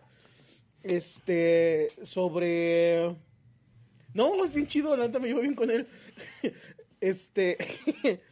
Este, 0.83 1.91
sobre... 2.03 3.17
No, 4.13 4.45
es 4.45 4.53
bien 4.53 4.67
chido, 4.67 4.97
la 4.97 5.09
me 5.21 5.29
llevo 5.29 5.41
bien 5.41 5.55
con 5.55 5.71
él. 5.71 5.87
Este, 7.01 7.59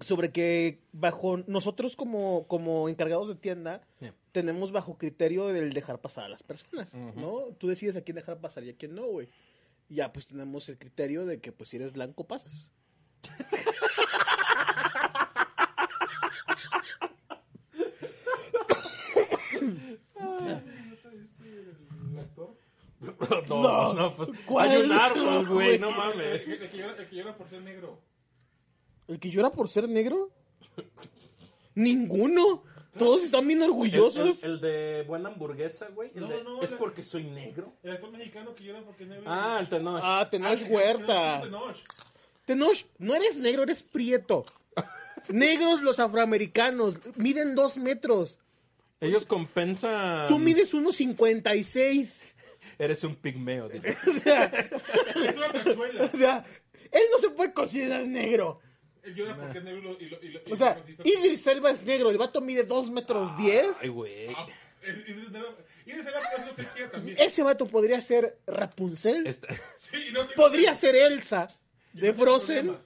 sobre 0.00 0.32
que 0.32 0.82
bajo 0.92 1.38
nosotros 1.46 1.96
como, 1.96 2.46
como 2.46 2.90
encargados 2.90 3.28
de 3.28 3.36
tienda, 3.36 3.80
Yeah. 4.00 4.14
tenemos 4.32 4.70
bajo 4.70 4.98
criterio 4.98 5.46
del 5.46 5.72
dejar 5.72 6.02
pasar 6.02 6.24
a 6.24 6.28
las 6.28 6.42
personas, 6.42 6.94
¿no? 6.94 7.54
Tú 7.58 7.68
decides 7.68 7.96
a 7.96 8.02
quién 8.02 8.16
dejar 8.16 8.38
pasar 8.38 8.64
y 8.64 8.70
a 8.70 8.76
quién 8.76 8.94
no, 8.94 9.06
güey. 9.06 9.28
Ya, 9.88 10.12
pues 10.12 10.26
tenemos 10.26 10.68
el 10.68 10.76
criterio 10.76 11.24
de 11.24 11.40
que, 11.40 11.52
pues, 11.52 11.70
si 11.70 11.76
eres 11.76 11.94
blanco, 11.94 12.26
pasas. 12.26 12.70
No, 23.48 23.92
no, 23.92 24.14
pues. 24.16 24.30
¿Cuál? 24.46 24.68
Hay 24.70 24.82
un 24.82 24.92
árbol, 24.92 25.24
No, 25.44 25.52
güey, 25.54 25.78
no 25.78 25.90
El 25.90 25.96
mames. 25.96 26.44
que, 26.44 26.52
el 26.54 26.70
que 26.70 26.76
llora, 26.78 26.94
el 26.98 27.08
que 27.08 27.16
llora 27.16 27.36
por 27.36 27.48
ser 27.48 27.62
negro. 27.62 27.98
¿El 29.08 29.18
que 29.20 29.30
llora 29.30 29.50
por 29.50 29.68
ser 29.68 29.88
negro? 29.88 30.30
Ninguno. 31.74 32.62
Todos 32.96 33.24
están 33.24 33.48
bien 33.48 33.60
orgullosos. 33.62 34.44
El, 34.44 34.52
el 34.52 34.60
de 34.60 35.04
buena 35.08 35.28
hamburguesa, 35.30 35.88
güey. 35.92 36.12
No, 36.14 36.28
de, 36.28 36.44
no, 36.44 36.62
es 36.62 36.70
el- 36.72 36.78
porque 36.78 37.02
soy 37.02 37.24
negro. 37.24 37.72
El 37.82 37.90
actor 37.92 38.10
mexicano 38.12 38.54
que 38.54 38.64
llora 38.64 38.82
porque 38.84 39.02
es 39.02 39.08
negro. 39.08 39.24
Ah, 39.26 39.58
el 39.60 39.68
Tenoch. 39.68 40.00
Ah, 40.02 40.28
Tenoch 40.30 40.60
Ah, 40.62 40.66
Huerta. 40.70 41.40
Tenoch. 41.42 41.76
Tenoch, 42.44 42.76
no 42.98 43.14
eres 43.14 43.38
negro, 43.38 43.62
eres 43.64 43.82
prieto. 43.82 44.44
Negros 45.30 45.80
los 45.82 45.98
afroamericanos, 45.98 46.96
miden 47.16 47.54
dos 47.54 47.78
metros. 47.78 48.38
Ellos 49.00 49.26
compensan. 49.26 50.28
Tú 50.28 50.38
mides 50.38 50.72
1.56. 50.74 52.26
Eres 52.78 53.04
un 53.04 53.16
pigmeo. 53.16 53.68
dile. 53.68 53.96
O 54.06 54.12
sea, 54.12 54.50
o 56.12 56.16
sea, 56.16 56.44
él 56.90 57.02
no 57.12 57.18
se 57.18 57.30
puede 57.30 57.52
considerar 57.52 58.04
negro. 58.06 58.60
Él 59.02 59.14
llora 59.14 59.36
porque 59.36 59.58
es 59.58 59.64
negro 59.64 59.96
y 60.00 60.06
lo- 60.08 60.22
y 60.22 60.28
lo- 60.30 60.40
y 60.48 60.52
O 60.52 60.56
sea, 60.56 60.82
Idris 61.04 61.46
Elba 61.46 61.70
es 61.70 61.84
negro, 61.84 62.10
el 62.10 62.16
vato 62.18 62.40
mide 62.40 62.64
2 62.64 62.90
metros 62.90 63.36
10. 63.36 63.76
Ay, 63.82 63.88
güey. 63.90 64.28
Ah, 64.34 64.46
que. 64.46 64.54
Ese 67.18 67.42
vato 67.42 67.66
podría 67.66 68.00
ser 68.00 68.38
Rapunzel. 68.46 69.26
Está- 69.26 69.48
Sí, 69.78 70.08
no- 70.12 70.26
Podría 70.36 70.74
ser 70.74 70.94
Elsa 70.96 71.48
de 71.92 72.08
no 72.12 72.14
Frozen. 72.18 72.66
No. 72.66 72.78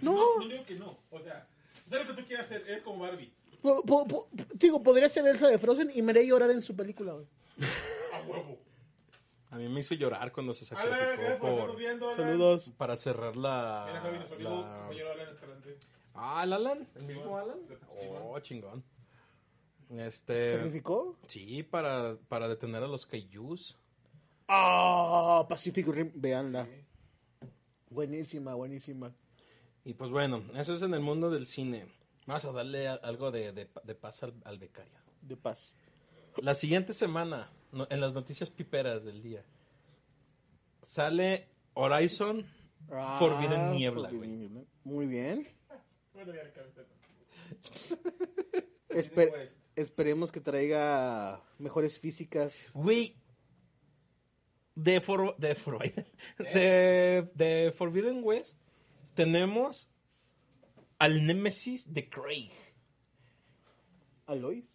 No, 0.00 0.38
no 0.40 0.48
digo 0.48 0.64
que 0.66 0.74
no. 0.74 0.98
O 1.10 1.20
sea, 1.20 1.46
da 1.86 1.98
lo 2.02 2.06
que 2.08 2.20
tú 2.22 2.26
quieras 2.26 2.46
hacer. 2.46 2.64
Es 2.68 2.82
como 2.82 2.98
Barbie. 3.04 3.32
Po- 3.62 3.82
po- 3.84 4.06
po- 4.08 4.28
digo, 4.54 4.82
podría 4.82 5.08
ser 5.08 5.26
Elsa 5.26 5.46
de 5.48 5.58
Frozen 5.58 5.90
y 5.94 6.02
me 6.02 6.10
haría 6.10 6.24
llorar 6.24 6.50
en 6.50 6.62
su 6.62 6.74
película. 6.74 7.12
güey. 7.12 7.26
A 8.12 8.20
huevo. 8.22 8.58
A 9.52 9.56
mí 9.56 9.68
me 9.68 9.80
hizo 9.80 9.94
llorar 9.94 10.32
cuando 10.32 10.52
se 10.54 10.64
sacrificó 10.64 10.96
gracias 10.98 11.38
por 11.38 11.76
viendo. 11.76 12.08
Alan. 12.10 12.16
Saludos. 12.26 12.70
para 12.76 12.96
cerrar 12.96 13.36
la. 13.36 13.84
Mira, 13.86 14.00
Javi, 14.00 14.16
nuestro 14.16 14.34
amigo, 14.36 14.50
la- 14.50 14.78
compañero 14.78 15.12
Alan 15.12 15.28
Escalante. 15.28 15.78
Ah, 16.14 16.42
el 16.44 16.52
Alan, 16.54 16.88
el 16.96 17.02
mismo. 17.06 17.38
Alan. 17.38 17.58
Oh, 18.10 18.38
chingón. 18.40 18.82
¿Se 19.88 20.06
Este. 20.06 20.52
sacrificó? 20.52 21.16
Sí, 21.28 21.62
para, 21.62 22.16
para 22.28 22.48
detener 22.48 22.82
a 22.82 22.86
los 22.88 23.04
Kaijus. 23.06 23.76
Ah, 24.48 25.44
Pacific 25.48 25.86
Rim, 25.86 26.10
veanla. 26.14 26.66
Buenísima, 27.90 28.54
buenísima. 28.54 29.12
Y 29.84 29.94
pues 29.94 30.10
bueno, 30.10 30.42
eso 30.54 30.74
es 30.74 30.82
en 30.82 30.94
el 30.94 31.00
mundo 31.00 31.30
del 31.30 31.46
cine. 31.46 31.86
Vamos 32.26 32.44
a 32.44 32.52
darle 32.52 32.88
algo 32.88 33.30
de, 33.30 33.52
de- 33.52 33.68
de 33.84 33.94
paz 33.94 34.22
al, 34.22 34.32
al 34.44 34.58
becario. 34.58 34.98
De 35.20 35.36
paz. 35.36 35.74
La 36.38 36.54
siguiente 36.54 36.92
semana, 36.94 37.50
no- 37.72 37.86
en 37.90 38.00
las 38.00 38.12
noticias 38.12 38.50
piperas 38.50 39.04
del 39.04 39.22
día, 39.22 39.44
sale 40.82 41.48
Horizon 41.74 42.46
Forbidden 43.18 43.60
Ah, 43.60 43.70
Niebla, 43.72 44.08
Forbidden 44.08 44.18
güey. 44.18 44.30
Niebla. 44.48 44.64
Muy 44.84 45.06
bien. 45.06 45.48
Bueno, 46.14 46.32
ya 46.34 46.42
esperemos 49.76 50.30
que 50.30 50.40
traiga 50.40 51.42
mejores 51.58 51.98
físicas. 51.98 52.72
Güey, 52.74 53.16
de, 54.74 55.00
For- 55.00 55.36
de, 55.38 55.54
For- 55.54 55.82
de, 56.38 57.30
de 57.34 57.72
Forbidden 57.76 58.20
West 58.22 58.58
tenemos 59.14 59.88
al 60.98 61.26
némesis 61.26 61.92
de 61.92 62.08
Craig. 62.08 62.52
Alois. 64.26 64.71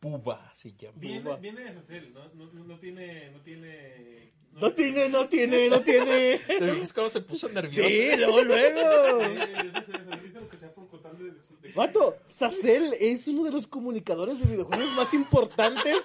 Buba 0.00 0.50
se 0.54 0.72
llama. 0.72 0.94
Viene, 0.96 1.36
viene 1.36 1.60
de 1.60 1.82
Cecil, 1.82 2.14
¿no? 2.14 2.24
No, 2.34 2.52
no, 2.52 2.64
no 2.64 2.78
tiene. 2.78 3.30
No 3.30 3.40
tiene. 3.40 4.32
No 4.52 4.72
tiene, 4.72 5.08
no 5.08 5.28
tiene, 5.28 5.68
no 5.68 5.80
tiene. 5.82 6.40
¿Es 6.82 6.92
cómo 6.92 7.08
se 7.08 7.20
puso 7.20 7.48
nervioso? 7.48 7.88
Sí, 7.88 8.16
luego, 8.16 8.42
luego. 8.42 9.22
Es 9.22 11.74
Vato, 11.74 12.16
Sacel 12.26 12.94
es 12.98 13.28
uno 13.28 13.44
de 13.44 13.52
los 13.52 13.66
comunicadores 13.66 14.40
de 14.40 14.46
videojuegos 14.46 14.92
más 14.96 15.14
importantes 15.14 16.04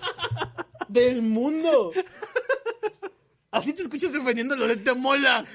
del 0.87 1.21
mundo. 1.21 1.91
Así 3.49 3.73
te 3.73 3.81
escuchas 3.81 4.13
defendiendo 4.13 4.53
a 4.53 4.57
Loret 4.57 4.83
de 4.83 4.93
Mola. 4.93 5.45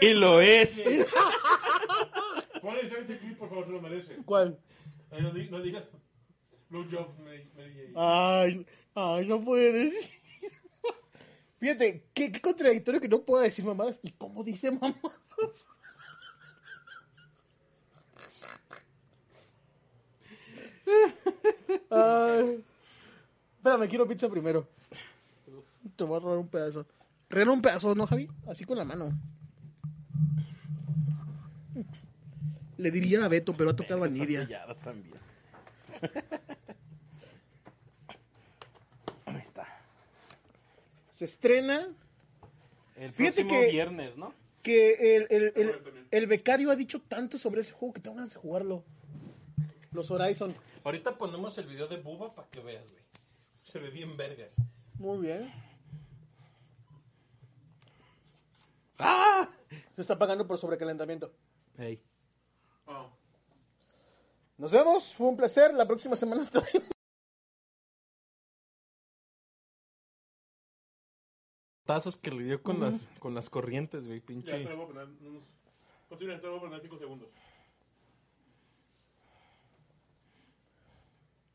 Y 0.00 0.14
lo 0.14 0.40
es. 0.40 0.80
Ponle 2.62 2.82
este 2.82 3.18
clip, 3.18 3.36
por 3.36 3.48
favor, 3.48 3.66
se 3.66 3.72
lo 3.72 3.82
merece. 3.82 4.16
¿Cuál? 4.24 4.58
No, 5.20 5.30
di- 5.32 5.48
no 5.50 5.60
digas. 5.62 5.84
Blue 6.68 6.86
Jobs, 6.90 7.18
Mary, 7.20 7.48
Mary. 7.56 7.92
Ay, 7.96 8.66
ay, 8.94 9.26
no 9.26 9.40
puedes. 9.42 9.92
Fíjate, 11.60 12.04
qué, 12.12 12.32
qué 12.32 12.40
contradictorio 12.40 13.00
que 13.00 13.08
no 13.08 13.22
pueda 13.22 13.44
decir 13.44 13.64
mamadas. 13.64 14.00
¿Y 14.02 14.10
cómo 14.12 14.42
dice 14.44 14.70
mamadas? 14.70 15.66
Ay. 21.90 22.62
Espérame, 23.56 23.88
quiero 23.88 24.06
pizza 24.06 24.28
primero. 24.28 24.66
Te 25.96 26.04
voy 26.04 26.16
a 26.16 26.20
robar 26.20 26.38
un 26.38 26.48
pedazo. 26.48 26.86
Regala 27.30 27.52
un 27.52 27.62
pedazo, 27.62 27.94
¿no, 27.94 28.06
Javi? 28.06 28.28
Así 28.46 28.64
con 28.64 28.76
la 28.76 28.84
mano. 28.84 29.12
Le 32.76 32.90
diría 32.90 33.24
a 33.24 33.28
Beto, 33.28 33.52
pero 33.54 33.70
ha 33.70 33.76
tocado 33.76 34.04
a 34.04 34.08
Nidia. 34.08 34.42
sellada 34.42 34.74
también. 34.76 35.14
Ahí 39.26 39.36
está. 39.40 39.66
Se 41.08 41.24
estrena 41.24 41.94
El 42.96 43.12
Fíjate 43.12 43.42
próximo 43.44 43.60
que- 43.60 43.70
viernes, 43.70 44.16
¿no? 44.16 44.34
que 44.62 45.16
el, 45.16 45.26
el, 45.30 45.52
el, 45.56 46.06
el 46.10 46.26
becario 46.26 46.70
ha 46.70 46.76
dicho 46.76 47.02
tanto 47.02 47.36
sobre 47.36 47.60
ese 47.60 47.72
juego 47.72 47.92
que 47.92 48.00
tengo 48.00 48.16
ganas 48.16 48.32
de 48.32 48.40
jugarlo. 48.40 48.82
Los 49.92 50.10
Horizon. 50.10 50.54
Ahorita 50.82 51.18
ponemos 51.18 51.56
el 51.58 51.66
video 51.66 51.86
de 51.86 51.98
Buba 51.98 52.34
para 52.34 52.48
que 52.48 52.60
veas, 52.60 52.90
güey. 52.90 53.02
Se 53.62 53.78
ve 53.78 53.90
bien 53.90 54.16
vergas. 54.16 54.54
Muy 54.98 55.18
bien. 55.18 55.52
¡Ah! 58.98 59.50
Se 59.92 60.00
está 60.00 60.18
pagando 60.18 60.46
por 60.46 60.56
sobrecalentamiento. 60.56 61.32
Ey. 61.78 62.02
Oh. 62.86 63.10
Nos 64.58 64.70
vemos. 64.70 65.14
Fue 65.14 65.26
un 65.28 65.36
placer. 65.36 65.72
La 65.74 65.86
próxima 65.86 66.16
semana 66.16 66.42
estaremos. 66.42 66.88
Tazos 71.84 72.16
que 72.16 72.30
le 72.30 72.44
dio 72.44 72.62
con 72.62 72.80
las 72.80 73.06
con 73.18 73.34
las 73.34 73.50
corrientes, 73.50 74.06
güey, 74.06 74.20
Ya, 74.20 74.26
pinche. 74.26 74.52
te 74.52 74.64
lo 74.64 74.76
voy 74.76 74.84
a 74.84 74.88
poner. 74.88 75.08
unos- 75.26 75.42
Continúa, 76.08 76.36
te 76.40 76.42
lo 76.46 76.50
voy 76.52 76.58
a 76.58 76.62
poner 76.62 76.80
5 76.80 76.98
segundos. 76.98 77.28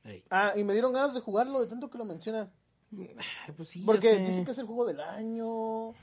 Ey. 0.04 0.24
Ah, 0.30 0.54
y 0.56 0.64
me 0.64 0.74
dieron 0.74 0.94
ganas 0.94 1.14
de 1.14 1.22
jugarlo 1.22 1.60
de 1.62 1.68
tanto 1.68 1.90
que 1.90 1.98
lo 1.98 2.06
mencionan. 2.06 2.52
Pues 3.56 3.70
sí, 3.70 3.84
Porque 3.86 4.08
ya 4.08 4.16
sé. 4.16 4.22
dicen 4.22 4.46
que 4.46 4.52
es 4.52 4.58
el 4.58 4.66
juego 4.66 4.86
del 4.86 5.00
año. 5.00 5.94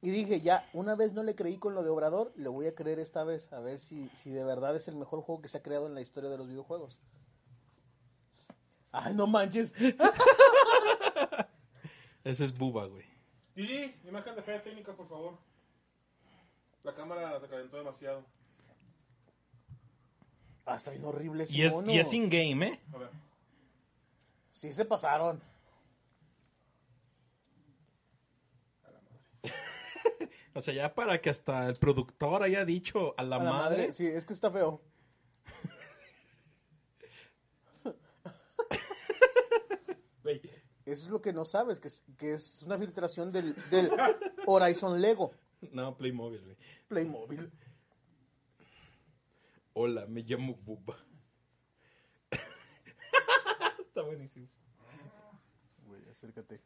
Y 0.00 0.10
dije, 0.10 0.40
ya, 0.40 0.68
una 0.72 0.94
vez 0.94 1.12
no 1.12 1.24
le 1.24 1.34
creí 1.34 1.58
con 1.58 1.74
lo 1.74 1.82
de 1.82 1.90
Obrador, 1.90 2.32
le 2.36 2.48
voy 2.48 2.68
a 2.68 2.74
creer 2.74 3.00
esta 3.00 3.24
vez. 3.24 3.52
A 3.52 3.58
ver 3.58 3.80
si, 3.80 4.08
si 4.10 4.30
de 4.30 4.44
verdad 4.44 4.76
es 4.76 4.86
el 4.86 4.94
mejor 4.94 5.22
juego 5.22 5.42
que 5.42 5.48
se 5.48 5.58
ha 5.58 5.62
creado 5.62 5.86
en 5.86 5.94
la 5.94 6.00
historia 6.00 6.30
de 6.30 6.38
los 6.38 6.46
videojuegos. 6.48 6.96
Ay, 8.92 9.12
no 9.14 9.26
manches. 9.26 9.74
Ese 12.24 12.44
es 12.44 12.56
Buba, 12.56 12.86
güey. 12.86 13.04
Didi, 13.54 13.94
imagen 14.04 14.34
de 14.36 14.42
falla 14.42 14.62
técnica, 14.62 14.92
por 14.92 15.08
favor. 15.08 15.38
La 16.84 16.94
cámara 16.94 17.40
se 17.40 17.48
calentó 17.48 17.76
demasiado. 17.78 18.24
Ah, 20.64 20.76
está 20.76 20.90
bien 20.90 21.04
horrible 21.04 21.44
ese 21.44 21.56
Y 21.56 21.62
es, 21.62 21.72
mono. 21.72 21.92
y 21.92 21.98
es 21.98 22.12
in-game, 22.12 22.66
¿eh? 22.66 22.80
A 22.94 22.98
ver. 22.98 23.10
Sí 24.50 24.72
se 24.72 24.84
pasaron. 24.84 25.40
O 30.58 30.60
sea, 30.60 30.74
ya 30.74 30.92
para 30.92 31.20
que 31.20 31.30
hasta 31.30 31.68
el 31.68 31.76
productor 31.76 32.42
haya 32.42 32.64
dicho 32.64 33.14
a 33.16 33.22
la, 33.22 33.36
A 33.36 33.38
la 33.38 33.44
madre. 33.44 33.76
madre. 33.76 33.92
Sí, 33.92 34.04
es 34.04 34.26
que 34.26 34.32
está 34.32 34.50
feo. 34.50 34.82
Eso 40.24 41.04
es 41.04 41.08
lo 41.10 41.22
que 41.22 41.32
no 41.32 41.44
sabes, 41.44 41.78
que 41.78 41.86
es, 41.86 42.02
que 42.16 42.34
es 42.34 42.64
una 42.64 42.76
filtración 42.76 43.30
del, 43.30 43.54
del 43.70 43.88
Horizon 44.46 45.00
Lego 45.00 45.30
No, 45.70 45.96
Playmobil, 45.96 46.42
güey. 46.42 46.56
Playmobil. 46.88 47.52
Hola, 49.74 50.06
me 50.06 50.22
llamo 50.22 50.54
Buba. 50.56 50.96
Está 53.78 54.02
buenísimo. 54.02 54.48
Güey, 55.86 56.08
acércate. 56.10 56.60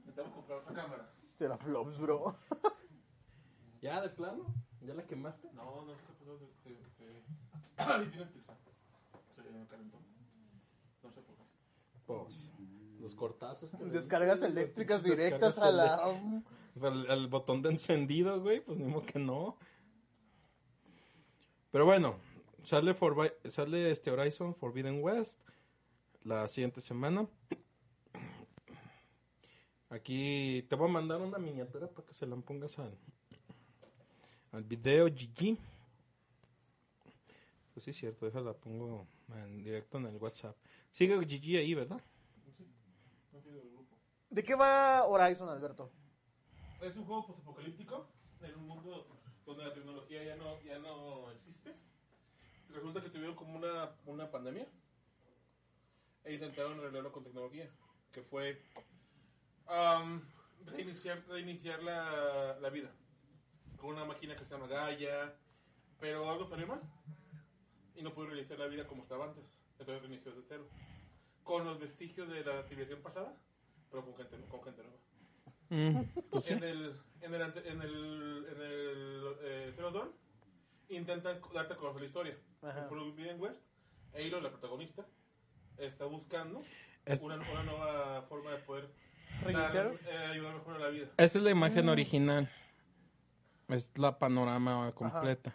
Necesitamos 0.00 0.34
comprar 0.34 0.58
otra 0.58 0.74
cámara. 0.74 1.10
Teraflops, 1.38 1.98
bro. 1.98 2.36
¿Ya 3.84 4.00
de 4.00 4.08
plano? 4.08 4.46
¿Ya 4.80 4.94
la 4.94 5.06
quemaste? 5.06 5.46
No, 5.52 5.82
no 5.84 5.92
pasó. 5.92 6.38
Se. 6.62 6.70
se, 6.70 6.90
se... 6.96 7.04
Ahí 7.82 8.06
tienes 8.08 8.28
pizza. 8.30 8.54
Se 9.36 9.42
calentó. 9.68 9.98
No 11.02 11.10
sé 11.10 11.20
por 11.20 11.36
qué. 11.36 11.42
Pues, 12.06 12.34
los 12.98 13.14
cortazos. 13.14 13.70
que 13.72 13.84
Descargas 13.84 14.42
eléctricas 14.42 15.02
directas 15.04 15.58
a 15.58 15.70
la... 15.70 15.94
Al, 16.82 17.10
al 17.10 17.28
botón 17.28 17.60
de 17.60 17.68
encendido, 17.68 18.40
güey, 18.40 18.60
pues 18.64 18.78
ni 18.78 18.86
modo 18.86 19.04
que 19.04 19.18
no. 19.18 19.58
Pero 21.70 21.84
bueno, 21.84 22.16
sale, 22.62 22.96
Forbi- 22.96 23.34
sale 23.50 23.90
este 23.90 24.10
Horizon 24.10 24.54
Forbidden 24.54 25.02
West 25.04 25.40
la 26.24 26.48
siguiente 26.48 26.80
semana. 26.80 27.28
Aquí 29.90 30.62
te 30.70 30.74
voy 30.74 30.88
a 30.88 30.92
mandar 30.92 31.20
una 31.20 31.38
miniatura 31.38 31.86
para 31.88 32.06
que 32.08 32.14
se 32.14 32.26
la 32.26 32.34
pongas 32.36 32.78
al, 32.78 32.96
al 34.54 34.62
video 34.62 35.06
GG. 35.08 35.58
sí 37.76 37.90
es 37.90 37.96
cierto, 37.96 38.26
déjala, 38.26 38.52
pongo 38.52 39.06
en 39.34 39.64
directo 39.64 39.98
en 39.98 40.06
el 40.06 40.16
WhatsApp. 40.16 40.56
Sigue 40.92 41.18
Gigi 41.26 41.56
ahí, 41.56 41.74
¿verdad? 41.74 42.00
No 43.32 43.38
entiendo 43.38 43.60
el 43.60 43.70
grupo. 43.70 43.96
¿De 44.30 44.44
qué 44.44 44.54
va 44.54 45.04
Horizon, 45.06 45.48
Alberto? 45.48 45.90
Es 46.80 46.94
un 46.94 47.04
juego 47.04 47.26
postapocalíptico 47.26 48.06
en 48.42 48.54
un 48.54 48.68
mundo 48.68 49.08
donde 49.44 49.64
la 49.64 49.74
tecnología 49.74 50.22
ya 50.22 50.36
no, 50.36 50.62
ya 50.62 50.78
no 50.78 51.32
existe. 51.32 51.74
Resulta 52.68 53.02
que 53.02 53.10
tuvieron 53.10 53.34
como 53.34 53.56
una, 53.56 53.90
una 54.06 54.30
pandemia 54.30 54.68
e 56.22 56.34
intentaron 56.34 56.78
arreglarlo 56.78 57.10
con 57.10 57.24
tecnología, 57.24 57.68
que 58.12 58.22
fue 58.22 58.62
am, 59.66 60.22
reiniciar, 60.64 61.24
reiniciar 61.26 61.82
la, 61.82 62.56
la 62.60 62.70
vida 62.70 62.90
con 63.84 63.92
una 63.96 64.06
máquina 64.06 64.34
que 64.34 64.46
se 64.46 64.54
llama 64.54 64.66
Gaia, 64.66 65.34
pero 66.00 66.30
algo 66.30 66.48
salió 66.48 66.66
mal 66.66 66.80
y 67.94 68.00
no 68.02 68.14
pudo 68.14 68.28
reiniciar 68.28 68.58
la 68.58 68.66
vida 68.66 68.86
como 68.86 69.02
estaba 69.02 69.26
antes. 69.26 69.44
Entonces 69.78 70.00
reinició 70.02 70.30
desde 70.32 70.46
cero, 70.48 70.68
con 71.42 71.66
los 71.66 71.78
vestigios 71.78 72.26
de 72.32 72.42
la 72.44 72.62
civilización 72.62 73.02
pasada, 73.02 73.36
pero 73.90 74.02
con 74.06 74.16
gente, 74.16 74.38
con 74.48 74.62
gente 74.64 74.82
nueva. 74.82 74.98
Mm, 75.68 76.04
pues 76.30 76.44
sí. 76.44 76.54
En 76.54 76.64
el, 76.64 76.98
en 77.20 77.34
el, 77.34 77.42
en 77.42 77.82
el, 77.82 78.46
en 78.52 78.60
el 78.62 79.36
eh, 79.42 79.72
Zero 79.76 79.90
Dawn 79.90 80.12
intentan 80.88 81.38
darte 81.52 81.74
a 81.74 81.76
conocer 81.76 82.00
la 82.00 82.06
historia. 82.06 82.38
En 82.62 82.88
Forbidden 82.88 83.38
West, 83.38 83.60
Eilo, 84.14 84.40
la 84.40 84.48
protagonista, 84.48 85.04
está 85.76 86.06
buscando 86.06 86.64
Es- 87.04 87.20
una, 87.20 87.34
una 87.36 87.62
nueva 87.64 88.22
forma 88.30 88.50
de 88.52 88.56
poder 88.62 88.88
¿Reiniciar? 89.42 89.92
dar, 89.92 90.08
eh, 90.10 90.26
ayudar 90.32 90.54
mejor 90.54 90.76
a 90.76 90.78
la 90.78 90.88
vida. 90.88 91.08
Esta 91.18 91.38
es 91.38 91.44
la 91.44 91.50
imagen 91.50 91.90
original. 91.90 92.50
Es 93.68 93.90
la 93.96 94.18
panorama 94.18 94.92
completa. 94.92 95.54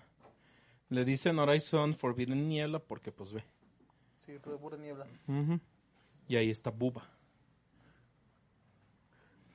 Le 0.89 1.06
dicen 1.06 1.38
Horizon 1.38 1.93
Forbidden 1.95 2.50
Niebla 2.50 2.80
porque 2.80 3.12
pues 3.12 3.32
ve. 3.32 3.43
Sí, 4.17 4.38
pero 4.43 4.60
pura 4.60 4.78
niebla. 4.78 5.06
Y 6.28 6.36
ahí 6.36 6.50
está 6.50 6.72
Buba. 6.72 7.08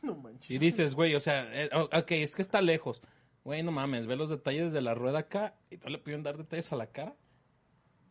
No 0.02 0.14
manches. 0.16 0.50
Y 0.50 0.58
dices, 0.58 0.94
güey, 0.94 1.14
o 1.14 1.20
sea, 1.20 1.48
eh, 1.52 1.70
ok, 1.74 2.12
es 2.12 2.34
que 2.36 2.42
está 2.42 2.60
lejos. 2.60 3.02
Güey, 3.42 3.62
no 3.62 3.72
mames, 3.72 4.06
ve 4.06 4.16
los 4.16 4.30
detalles 4.30 4.72
de 4.72 4.80
la 4.80 4.94
rueda 4.94 5.20
acá 5.20 5.54
y 5.70 5.76
no 5.76 5.88
le 5.88 5.98
pudieron 5.98 6.22
dar 6.22 6.36
detalles 6.36 6.72
a 6.72 6.76
la 6.76 6.86
cara. 6.86 7.14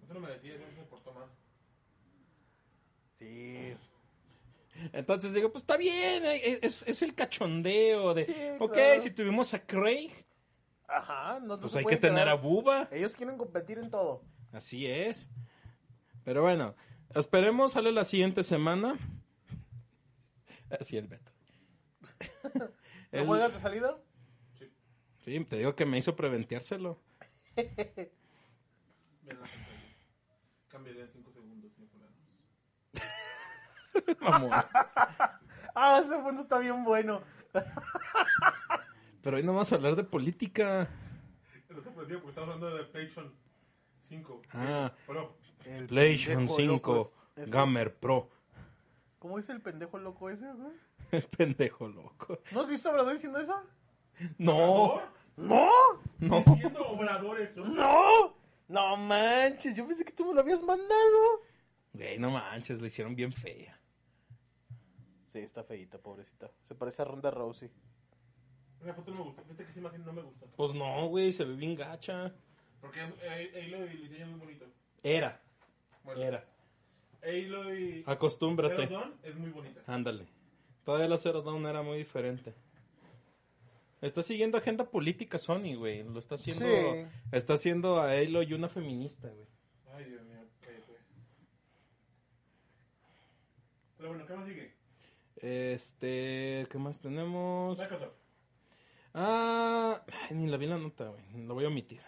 Eso 0.03 0.13
no 0.13 0.19
merecía, 0.19 0.55
eso 0.55 0.63
se 0.75 0.83
portó 0.83 1.13
mal. 1.13 1.27
Sí. 3.15 3.75
Entonces 4.91 5.33
digo, 5.33 5.51
pues 5.51 5.63
está 5.63 5.77
bien, 5.77 6.25
eh, 6.25 6.59
es, 6.61 6.83
es 6.87 7.01
el 7.03 7.13
cachondeo 7.15 8.13
de, 8.13 8.23
Sí, 8.23 8.35
ok, 8.59 8.73
claro. 8.73 8.99
si 8.99 9.11
tuvimos 9.11 9.53
a 9.53 9.65
Craig, 9.65 10.11
Ajá, 10.95 11.39
no, 11.39 11.55
no 11.55 11.59
pues 11.59 11.75
hay 11.75 11.85
que 11.85 11.97
tener 11.97 12.27
a 12.29 12.35
Buba. 12.35 12.87
Ellos 12.91 13.15
quieren 13.15 13.37
competir 13.37 13.79
en 13.79 13.89
todo. 13.89 14.23
Así 14.51 14.85
es. 14.85 15.27
Pero 16.23 16.41
bueno, 16.43 16.75
esperemos, 17.15 17.73
sale 17.73 17.91
la 17.91 18.03
siguiente 18.03 18.43
semana. 18.43 18.97
Así 20.79 20.97
el 20.97 21.07
Beto. 21.07 21.31
¿Lo 22.53 22.69
El- 23.11 23.25
juegas 23.27 23.53
de 23.53 23.59
salida? 23.59 23.97
Sí, 25.23 25.39
te 25.45 25.55
digo 25.57 25.73
que 25.75 25.85
me 25.85 25.97
hizo 25.97 26.15
preventeárselo. 26.17 26.99
Cambiaré 30.67 31.01
en 31.03 31.09
5 31.11 31.31
segundos, 31.31 31.71
más 31.79 31.89
o 31.93 31.97
menos. 31.97 32.13
Mamón. 34.19 34.51
Ah, 35.75 35.99
ese 36.03 36.17
punto 36.19 36.41
está 36.41 36.59
bien 36.59 36.83
bueno. 36.83 37.21
Pero 39.23 39.37
hoy 39.37 39.43
no 39.43 39.53
vamos 39.53 39.71
a 39.71 39.75
hablar 39.75 39.95
de 39.95 40.03
política. 40.03 40.89
Te 41.67 41.73
perdió 41.75 42.17
porque 42.19 42.29
estamos 42.29 42.49
hablando 42.53 42.75
de 42.75 42.83
PlayStation 42.83 43.33
5. 44.03 44.41
Ah. 44.51 44.91
Pero, 45.07 45.35
El 45.65 45.87
PlayStation 45.87 46.37
pendejo 46.47 46.57
5 46.59 46.93
loco 46.93 47.13
es- 47.35 47.43
es- 47.43 47.49
Gamer 47.51 47.95
Pro. 47.95 48.29
¿Cómo 49.19 49.37
dice 49.37 49.53
el 49.53 49.61
pendejo 49.61 49.97
loco 49.97 50.29
ese, 50.29 50.45
güey? 50.53 50.73
El 51.11 51.23
pendejo 51.23 51.87
loco. 51.87 52.39
¿No 52.51 52.61
has 52.61 52.67
visto 52.67 52.89
a 52.89 52.91
Obrador 52.91 53.13
diciendo 53.13 53.39
eso? 53.39 53.55
No, 54.37 55.01
¡No! 55.37 56.01
no. 56.17 56.41
Diciendo 56.41 56.85
obrador 56.89 57.39
eso. 57.41 57.65
¡No! 57.65 58.35
No 58.67 58.97
manches, 58.97 59.75
yo 59.75 59.87
pensé 59.87 60.05
que 60.05 60.11
tú 60.13 60.25
me 60.27 60.33
lo 60.35 60.41
habías 60.41 60.61
mandado. 60.61 61.41
Güey, 61.93 62.19
no 62.19 62.29
manches, 62.31 62.81
le 62.81 62.87
hicieron 62.87 63.15
bien 63.15 63.31
fea. 63.31 63.79
Sí, 65.27 65.39
está 65.39 65.63
feita, 65.63 65.97
pobrecita. 65.97 66.51
Se 66.67 66.75
parece 66.75 67.01
a 67.01 67.05
Ronda 67.05 67.31
Rousey. 67.31 67.71
Esa 68.83 68.93
foto 68.93 69.11
no 69.11 69.17
me 69.17 69.23
gusta. 69.23 69.41
Fíjate 69.43 69.63
que 69.63 69.71
esa 69.71 69.79
imagen 69.79 70.05
no 70.05 70.13
me 70.13 70.21
gusta. 70.21 70.45
Pues 70.57 70.73
no, 70.73 71.07
güey, 71.07 71.31
se 71.31 71.45
ve 71.45 71.55
bien 71.55 71.75
gacha. 71.75 72.33
Porque 72.81 72.99
eh, 72.99 73.51
Halo 73.63 73.85
y 73.85 73.89
el 73.91 74.01
diseño 74.01 74.25
es 74.25 74.31
muy 74.31 74.39
bonito. 74.39 74.65
Era, 75.01 75.41
Bueno, 76.03 76.21
era. 76.21 76.45
Halo 77.21 77.73
y 77.73 78.01
Zero 78.01 78.11
Acostúmbrate. 78.11 78.87
Dawn 78.87 79.13
es 79.23 79.35
muy 79.35 79.51
bonita. 79.51 79.81
Ándale. 79.87 80.27
Todavía 80.83 81.07
la 81.07 81.17
Zero 81.17 81.41
Dawn 81.41 81.65
era 81.65 81.81
muy 81.81 81.97
diferente. 81.97 82.53
Está 84.01 84.21
siguiendo 84.21 84.57
agenda 84.57 84.83
política 84.89 85.37
Sony, 85.37 85.75
güey. 85.77 86.03
Lo 86.03 86.19
está 86.19 86.35
haciendo. 86.35 86.65
Sí. 86.65 87.05
Está 87.31 87.53
haciendo 87.53 88.01
a 88.01 88.11
Halo 88.11 88.43
y 88.43 88.53
una 88.53 88.67
feminista, 88.67 89.29
güey. 89.29 89.47
Ay, 89.93 90.03
Dios 90.09 90.23
mío, 90.23 90.39
cállate. 90.59 90.99
Pero 93.95 94.09
bueno, 94.09 94.25
¿qué 94.25 94.33
más 94.33 94.45
sigue? 94.45 94.73
Este. 95.37 96.67
¿Qué 96.69 96.77
más 96.77 96.99
tenemos? 96.99 97.79
Microsoft. 97.79 98.22
Ah. 99.13 100.01
ay, 100.29 100.35
ni 100.35 100.47
la 100.47 100.57
vi 100.57 100.65
la 100.65 100.77
nota, 100.77 101.05
güey. 101.09 101.45
Lo 101.45 101.53
voy 101.53 101.65
a 101.65 101.67
omitir. 101.67 102.01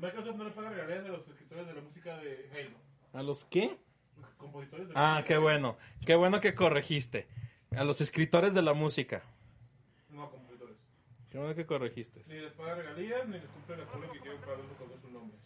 Microsoft 0.00 0.36
no 0.36 0.44
le 0.44 0.50
paga 0.50 0.70
regalías 0.70 1.04
a 1.04 1.08
los 1.08 1.28
escritores 1.28 1.66
de 1.66 1.74
la 1.74 1.80
música 1.80 2.16
de 2.18 2.48
Halo. 2.52 2.76
¿A 3.12 3.22
los 3.22 3.44
qué? 3.44 3.78
Los 4.20 4.30
compositores 4.34 4.88
de 4.88 4.94
la 4.94 5.16
Ah, 5.16 5.24
qué 5.24 5.36
bueno. 5.38 5.76
Qué 6.06 6.14
bueno 6.14 6.40
que 6.40 6.54
corregiste. 6.54 7.26
A 7.76 7.84
los 7.84 8.00
escritores 8.00 8.54
de 8.54 8.62
la 8.62 8.74
música. 8.74 9.22
No, 10.10 10.30
compositores. 10.30 10.76
Qué 11.30 11.38
bueno 11.38 11.54
que 11.54 11.66
corregiste. 11.66 12.22
Ni 12.28 12.40
les 12.40 12.52
paga 12.52 12.74
regalías, 12.74 13.26
ni 13.28 13.34
les 13.38 13.48
cumple 13.48 13.74
el 13.76 13.80
acuerdo 13.82 14.12
que 14.12 14.20
quieren 14.20 14.40
para 14.40 14.56
darse 14.56 14.74
con 14.74 15.00
sus 15.00 15.10
nombres. 15.10 15.40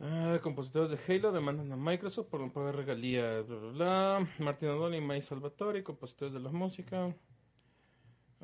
Ah, 0.00 0.38
compositores 0.42 0.90
de 0.90 1.14
Halo 1.14 1.32
demandan 1.32 1.72
a 1.72 1.76
Microsoft 1.76 2.26
por 2.28 2.40
no 2.40 2.52
pagar 2.52 2.76
regalías, 2.76 3.46
bla, 3.46 3.56
bla, 3.56 3.70
bla. 3.70 4.28
Martin 4.38 4.68
O'Donnell 4.70 5.02
y 5.02 5.06
Mike 5.06 5.22
Salvatore, 5.22 5.82
compositores 5.82 6.34
de 6.34 6.40
la 6.40 6.50
música. 6.50 7.14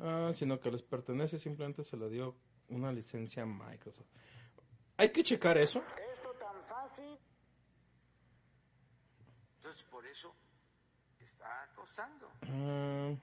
Ah, 0.03 0.31
sino 0.33 0.59
que 0.59 0.71
les 0.71 0.81
pertenece, 0.81 1.37
simplemente 1.37 1.83
se 1.83 1.95
le 1.95 2.09
dio 2.09 2.35
una 2.69 2.91
licencia 2.91 3.43
a 3.43 3.45
Microsoft. 3.45 4.07
Hay 4.97 5.11
que 5.11 5.23
checar 5.23 5.57
eso. 5.57 5.79
Esto 6.13 6.31
tan 6.33 6.63
fácil. 6.67 7.17
Entonces, 9.57 9.83
por 9.91 10.05
eso 10.05 10.33
está 11.19 11.69
costando 11.75 12.27
Ah, 12.41 13.13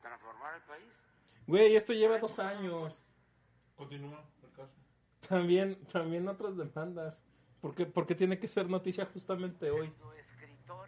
transformar 0.00 0.56
el 0.56 0.62
país. 0.62 0.92
güey, 1.46 1.76
esto 1.76 1.92
lleva 1.92 2.18
dos 2.18 2.38
años. 2.40 3.00
Continúa 3.76 4.24
el 4.42 4.52
caso. 4.52 4.74
También, 5.28 5.84
también 5.86 6.26
otras 6.28 6.56
demandas. 6.56 7.20
¿Por 7.60 7.74
qué, 7.76 7.86
por 7.86 8.06
qué 8.06 8.16
tiene 8.16 8.40
que 8.40 8.48
ser 8.48 8.68
noticia 8.68 9.06
justamente 9.06 9.70
hoy? 9.70 9.92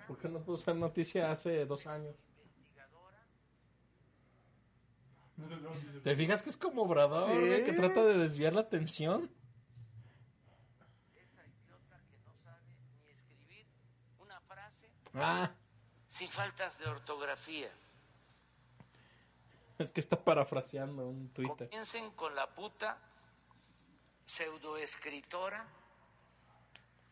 ¿Por 0.09 0.19
qué 0.19 0.29
no 0.29 0.43
pudo 0.43 0.57
ser 0.57 0.75
noticia 0.75 1.31
hace 1.31 1.65
dos 1.67 1.87
años? 1.87 2.17
No 2.17 2.51
sé, 2.75 2.83
no, 2.83 3.09
sí, 3.21 5.15
sí. 5.15 5.24
¿Te 6.05 6.15
fijas 6.17 6.43
que 6.43 6.51
es 6.51 6.57
como 6.57 6.83
Obrador, 6.83 7.31
Sí. 7.31 7.39
güey, 7.47 7.65
que 7.65 7.73
trata 7.73 8.05
de 8.05 8.19
desviar 8.19 8.53
la 8.55 8.61
atención? 8.63 9.31
esa 11.17 11.45
idiota 11.47 11.99
que 12.09 12.19
no 12.25 12.35
sabe 12.45 12.63
ni 13.03 13.11
escribir 13.11 13.67
una 14.21 14.41
frase 14.43 14.91
Ah, 15.15 15.51
sin 16.11 16.29
faltas 16.31 16.79
de 16.79 16.87
ortografía. 16.87 17.71
es 19.79 19.91
que 19.91 20.01
está 20.01 20.23
parafraseando 20.23 21.09
un 21.09 21.29
Twitter. 21.31 21.69
Comiencen 21.69 22.11
con 22.13 22.35
la 22.37 22.47
puta 22.55 22.97
pseudoescritora, 24.27 25.67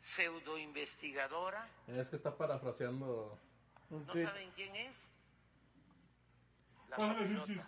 pseudoinvestigadora. 0.00 1.68
Es 1.88 2.08
que 2.10 2.16
está 2.16 2.36
parafraseando. 2.36 3.36
¿No 3.90 4.04
saben 4.14 4.50
quién 4.54 4.74
es? 4.76 4.96
La. 6.88 6.96
Luchis. 7.14 7.60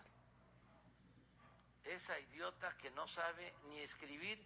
Esa 1.85 2.18
idiota 2.18 2.77
que 2.79 2.90
no 2.90 3.07
sabe 3.07 3.53
ni 3.68 3.81
escribir 3.81 4.38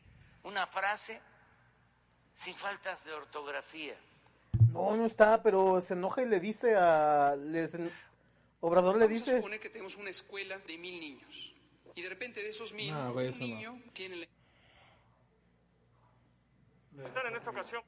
una 0.45 0.67
frase 0.67 1.21
sin 2.37 2.55
faltas 2.55 3.05
de 3.05 3.13
ortografía. 3.13 3.97
No, 4.73 4.97
no 4.97 5.07
está, 5.07 5.43
pero 5.43 5.81
se 5.81 5.95
enoja 5.95 6.23
y 6.23 6.27
le 6.27 6.41
dice 6.41 6.75
a... 6.77 7.35
les- 7.37 7.77
Obrador 8.61 8.97
le 8.99 9.07
dice... 9.09 9.37
suponer 9.37 9.61
que 9.61 9.71
tenemos 9.71 9.97
una 9.97 10.11
escuela 10.11 10.59
de 10.59 10.77
mil 10.79 10.99
niños. 11.01 11.55
Y 11.95 12.03
de 12.03 12.09
repente 12.09 12.43
de 12.43 12.49
esos 12.49 12.73
mil, 12.73 12.93
No, 12.93 13.13
güey, 13.13 13.29
un 13.29 13.33
eso 13.35 13.41
no. 13.41 13.47
niño 13.47 13.83
tiene 13.93 14.17
la 14.17 14.27
Estar 17.07 17.27
en 17.27 17.37
esta 17.37 17.51
ocasión. 17.51 17.83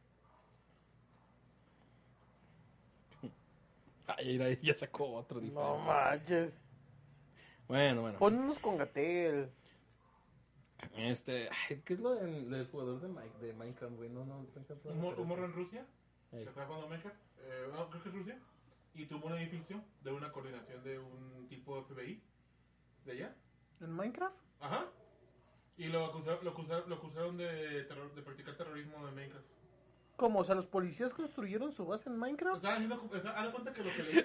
Ay, 4.07 4.59
ya 4.63 4.75
sacó 4.75 5.15
otro 5.15 5.41
diferente. 5.41 5.69
No 5.69 5.79
manches. 5.79 6.59
Bueno, 7.71 8.01
bueno. 8.01 8.19
Ponnos 8.19 8.59
con 8.59 8.77
Gatel. 8.77 9.49
Este, 10.97 11.49
ay, 11.69 11.81
¿qué 11.85 11.95
es 11.95 12.01
lo 12.01 12.17
del, 12.17 12.51
del 12.51 12.67
jugador 12.67 13.01
de, 13.01 13.07
Mi- 13.09 13.47
de 13.47 13.53
Minecraft, 13.53 13.95
güey? 13.97 14.09
No, 14.09 14.25
no, 14.25 14.39
Un, 14.39 14.45
mor- 14.45 14.51
un 14.51 14.59
referencia. 14.99 15.25
morro 15.25 15.45
en 15.45 15.53
Rusia, 15.53 15.87
que 16.33 16.43
estaba 16.43 16.67
jugando 16.67 16.89
Minecraft, 16.89 17.17
eh, 17.43 17.69
no, 17.73 17.89
creo 17.91 18.03
que 18.03 18.09
es 18.09 18.15
Rusia, 18.17 18.39
y 18.95 19.07
tuvo 19.07 19.29
un 19.29 19.35
edificio 19.35 19.81
de 20.03 20.11
una 20.11 20.33
coordinación 20.33 20.83
de 20.83 20.99
un 20.99 21.47
tipo 21.49 21.81
FBI 21.85 22.21
de 23.05 23.13
allá. 23.13 23.37
¿En 23.81 23.93
Minecraft? 23.93 24.35
Ajá. 24.61 24.87
Y 25.77 25.85
lo 25.91 26.07
acusaron, 26.07 26.45
lo 26.45 26.51
acusaron, 26.51 26.89
lo 26.91 26.97
acusaron 26.97 27.37
de, 27.37 27.85
terror- 27.85 28.13
de 28.13 28.23
practicar 28.23 28.57
terrorismo 28.57 29.07
en 29.07 29.15
Minecraft. 29.15 29.47
¿Cómo? 30.21 30.41
O 30.41 30.45
sea, 30.45 30.55
los 30.55 30.67
policías 30.67 31.15
construyeron 31.15 31.73
su 31.73 31.87
base 31.87 32.11
en 32.11 32.19
Minecraft. 32.19 32.57
Estaban 32.57 32.83
haciendo, 32.83 33.11
haz 33.35 33.47
de 33.47 33.53
cuenta 33.53 33.73
que 33.73 33.83
lo 33.83 33.91
que 33.91 34.03
leí. 34.03 34.19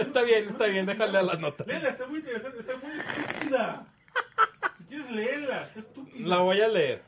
Está 0.00 0.20
bien, 0.20 0.48
está 0.48 0.66
bien, 0.66 0.84
déjale 0.84 1.16
a 1.16 1.22
la 1.22 1.36
nota. 1.36 1.64
Léela, 1.66 1.88
está 1.88 2.06
muy 2.06 2.18
interesante, 2.18 2.60
está 2.60 2.76
muy 2.76 2.90
estúpida. 2.92 3.86
Si 4.76 4.84
quieres 4.84 5.10
leerla, 5.10 5.62
está 5.62 5.80
estúpida. 5.80 6.28
La 6.28 6.40
voy 6.40 6.60
a 6.60 6.68
leer. 6.68 7.04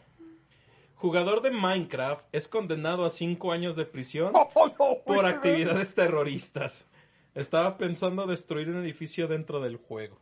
Jugador 0.95 1.43
de 1.43 1.51
Minecraft 1.51 2.25
es 2.33 2.49
condenado 2.49 3.05
a 3.05 3.11
5 3.11 3.53
años 3.53 3.77
de 3.77 3.85
prisión 3.85 4.33
por 5.05 5.27
actividades 5.27 5.95
terroristas. 5.95 6.87
Estaba 7.35 7.77
pensando 7.77 8.27
destruir 8.27 8.71
un 8.71 8.83
edificio 8.83 9.29
dentro 9.29 9.61
del 9.61 9.77
juego. 9.77 10.19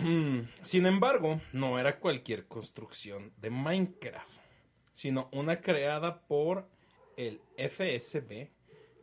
Sin 0.62 0.86
embargo, 0.86 1.40
no 1.52 1.78
era 1.78 1.98
cualquier 1.98 2.46
construcción 2.46 3.32
de 3.38 3.50
Minecraft, 3.50 4.28
sino 4.94 5.28
una 5.32 5.60
creada 5.60 6.22
por 6.26 6.68
el 7.16 7.40
FSB, 7.56 8.48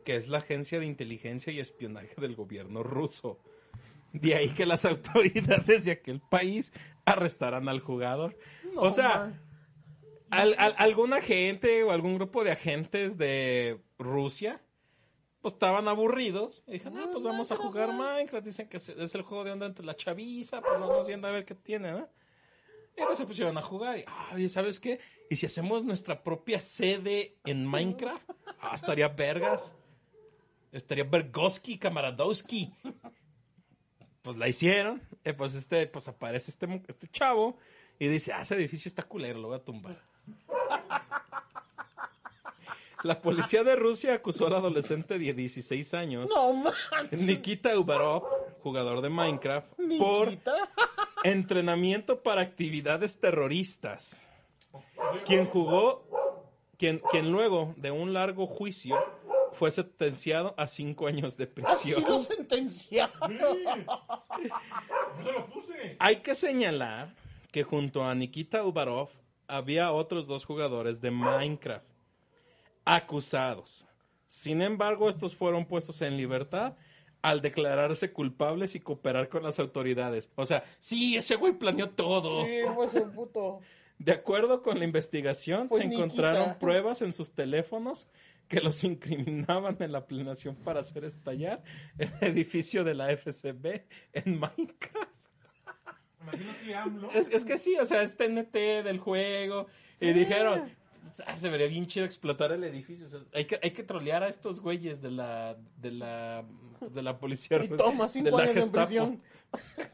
que 0.04 0.16
es 0.16 0.28
la 0.28 0.38
agencia 0.38 0.80
de 0.80 0.86
inteligencia 0.86 1.52
y 1.52 1.60
espionaje 1.60 2.14
del 2.18 2.34
gobierno 2.34 2.82
ruso. 2.82 3.38
De 4.12 4.34
ahí 4.34 4.50
que 4.50 4.66
las 4.66 4.84
autoridades 4.86 5.84
de 5.84 5.92
aquel 5.92 6.20
país 6.20 6.72
arrestaran 7.04 7.68
al 7.68 7.80
jugador. 7.80 8.38
o 8.76 8.90
sea, 8.90 9.38
al- 10.30 10.54
algún 10.78 11.12
agente 11.12 11.82
o 11.84 11.90
algún 11.90 12.14
grupo 12.16 12.44
de 12.44 12.52
agentes 12.52 13.18
de 13.18 13.80
Rusia, 13.98 14.60
pues 15.40 15.54
estaban 15.54 15.88
aburridos. 15.88 16.62
Y 16.66 16.72
dijeron, 16.72 16.98
ah, 16.98 17.08
pues 17.12 17.24
vamos 17.24 17.50
a 17.52 17.56
jugar 17.56 17.92
Minecraft. 17.92 18.44
Dicen 18.44 18.68
que 18.68 18.76
es 18.78 19.14
el 19.14 19.22
juego 19.22 19.44
de 19.44 19.52
onda 19.52 19.66
entre 19.66 19.84
la 19.84 19.96
chaviza, 19.96 20.60
pues 20.60 20.80
vamos 20.80 21.06
viendo 21.06 21.28
a 21.28 21.30
ver 21.30 21.44
qué 21.44 21.54
tiene, 21.54 21.92
¿no? 21.92 22.08
Y 22.96 23.02
pues 23.04 23.18
se 23.18 23.26
pusieron 23.26 23.56
a 23.56 23.62
jugar. 23.62 23.98
Y, 23.98 24.04
ay, 24.06 24.48
¿sabes 24.48 24.80
qué? 24.80 24.98
¿Y 25.30 25.36
si 25.36 25.46
hacemos 25.46 25.84
nuestra 25.84 26.22
propia 26.22 26.60
sede 26.60 27.36
en 27.44 27.66
Minecraft? 27.66 28.28
Ah, 28.60 28.74
estaría 28.74 29.06
vergas. 29.06 29.72
Estaría 30.72 31.04
Bergoski, 31.04 31.78
Kamaradowski. 31.78 32.74
Pues 34.22 34.36
la 34.36 34.48
hicieron. 34.48 35.00
Y 35.24 35.32
pues 35.32 35.54
este, 35.54 35.86
pues 35.86 36.08
aparece 36.08 36.50
este, 36.50 36.82
este 36.88 37.06
chavo 37.06 37.56
y 38.00 38.08
dice, 38.08 38.32
ah, 38.32 38.42
ese 38.42 38.56
edificio 38.56 38.88
está 38.88 39.04
culero, 39.04 39.38
lo 39.38 39.48
voy 39.48 39.58
a 39.58 39.64
tumbar. 39.64 40.02
La 43.04 43.20
policía 43.22 43.62
de 43.64 43.76
Rusia 43.76 44.14
acusó 44.14 44.46
al 44.48 44.54
adolescente 44.54 45.18
de 45.18 45.32
16 45.32 45.94
años, 45.94 46.28
No, 46.34 46.52
man. 46.52 46.72
Nikita 47.12 47.78
Ubarov, 47.78 48.24
jugador 48.62 49.00
de 49.02 49.08
Minecraft, 49.08 49.68
por 49.98 50.26
Nikita. 50.28 50.54
entrenamiento 51.24 52.22
para 52.22 52.42
actividades 52.42 53.20
terroristas. 53.20 54.26
Quien 55.24 55.46
jugó, 55.46 56.04
quien, 56.76 57.00
quien 57.10 57.30
luego 57.30 57.74
de 57.76 57.90
un 57.90 58.12
largo 58.12 58.46
juicio 58.46 58.96
fue 59.52 59.70
sentenciado 59.70 60.54
a 60.56 60.66
cinco 60.66 61.06
años 61.06 61.36
de 61.36 61.44
Así 61.44 61.92
prisión. 61.92 62.04
lo 62.08 62.18
sentenciaron. 62.18 63.30
Sí. 63.32 63.64
Yo 65.24 65.32
lo 65.32 65.46
puse. 65.46 65.96
Hay 65.98 66.16
que 66.16 66.34
señalar 66.34 67.14
que 67.50 67.62
junto 67.64 68.04
a 68.04 68.14
Nikita 68.14 68.62
Ubarov 68.64 69.08
había 69.46 69.90
otros 69.92 70.26
dos 70.26 70.44
jugadores 70.44 71.00
de 71.00 71.10
Minecraft 71.10 71.84
acusados. 72.96 73.86
Sin 74.26 74.62
embargo, 74.62 75.08
estos 75.08 75.36
fueron 75.36 75.66
puestos 75.66 76.00
en 76.02 76.16
libertad 76.16 76.74
al 77.22 77.40
declararse 77.42 78.12
culpables 78.12 78.74
y 78.74 78.80
cooperar 78.80 79.28
con 79.28 79.42
las 79.42 79.58
autoridades. 79.58 80.30
O 80.36 80.46
sea, 80.46 80.64
sí, 80.78 81.16
ese 81.16 81.36
güey 81.36 81.52
planeó 81.52 81.90
todo. 81.90 82.44
Sí, 82.46 82.60
fue 82.74 82.88
su 82.88 83.10
puto. 83.12 83.60
De 83.98 84.12
acuerdo 84.12 84.62
con 84.62 84.78
la 84.78 84.84
investigación, 84.84 85.68
Fue 85.68 85.78
se 85.78 85.84
Nikita. 85.84 86.04
encontraron 86.04 86.58
pruebas 86.58 87.02
en 87.02 87.12
sus 87.12 87.32
teléfonos 87.32 88.06
que 88.46 88.60
los 88.60 88.82
incriminaban 88.84 89.76
en 89.80 89.92
la 89.92 90.06
planeación 90.06 90.54
para 90.56 90.80
hacer 90.80 91.04
estallar 91.04 91.62
el 91.98 92.10
edificio 92.20 92.84
de 92.84 92.94
la 92.94 93.14
FCB 93.16 93.82
en 94.12 94.38
Minecraft. 94.38 95.10
Imagino 96.22 96.52
que 96.64 96.74
AMLO. 96.74 97.10
Es, 97.12 97.28
es 97.30 97.44
que 97.44 97.56
sí, 97.56 97.76
o 97.76 97.84
sea, 97.84 98.02
es 98.02 98.16
TNT 98.16 98.54
del 98.84 98.98
juego. 98.98 99.66
Y 100.00 100.12
dijeron, 100.12 100.70
"Ah, 101.26 101.36
se 101.36 101.48
vería 101.50 101.66
bien 101.66 101.86
chido 101.86 102.06
explotar 102.06 102.52
el 102.52 102.64
edificio. 102.64 103.06
o 103.06 103.08
sea, 103.08 103.20
hay, 103.34 103.46
que, 103.46 103.58
hay 103.62 103.72
que 103.72 103.82
trolear 103.82 104.22
a 104.22 104.28
estos 104.28 104.60
güeyes 104.60 105.00
de 105.02 105.10
la, 105.10 105.56
de 105.76 105.90
la, 105.92 106.44
de 106.90 107.02
la 107.02 107.18
policía. 107.18 107.62
Y 107.64 107.68
toma 107.68 108.04
de 108.04 108.10
cinco 108.10 108.36
la 108.38 108.44
años 108.44 108.56
en 108.56 108.62
Gestapo. 108.62 108.86
prisión. 108.86 109.22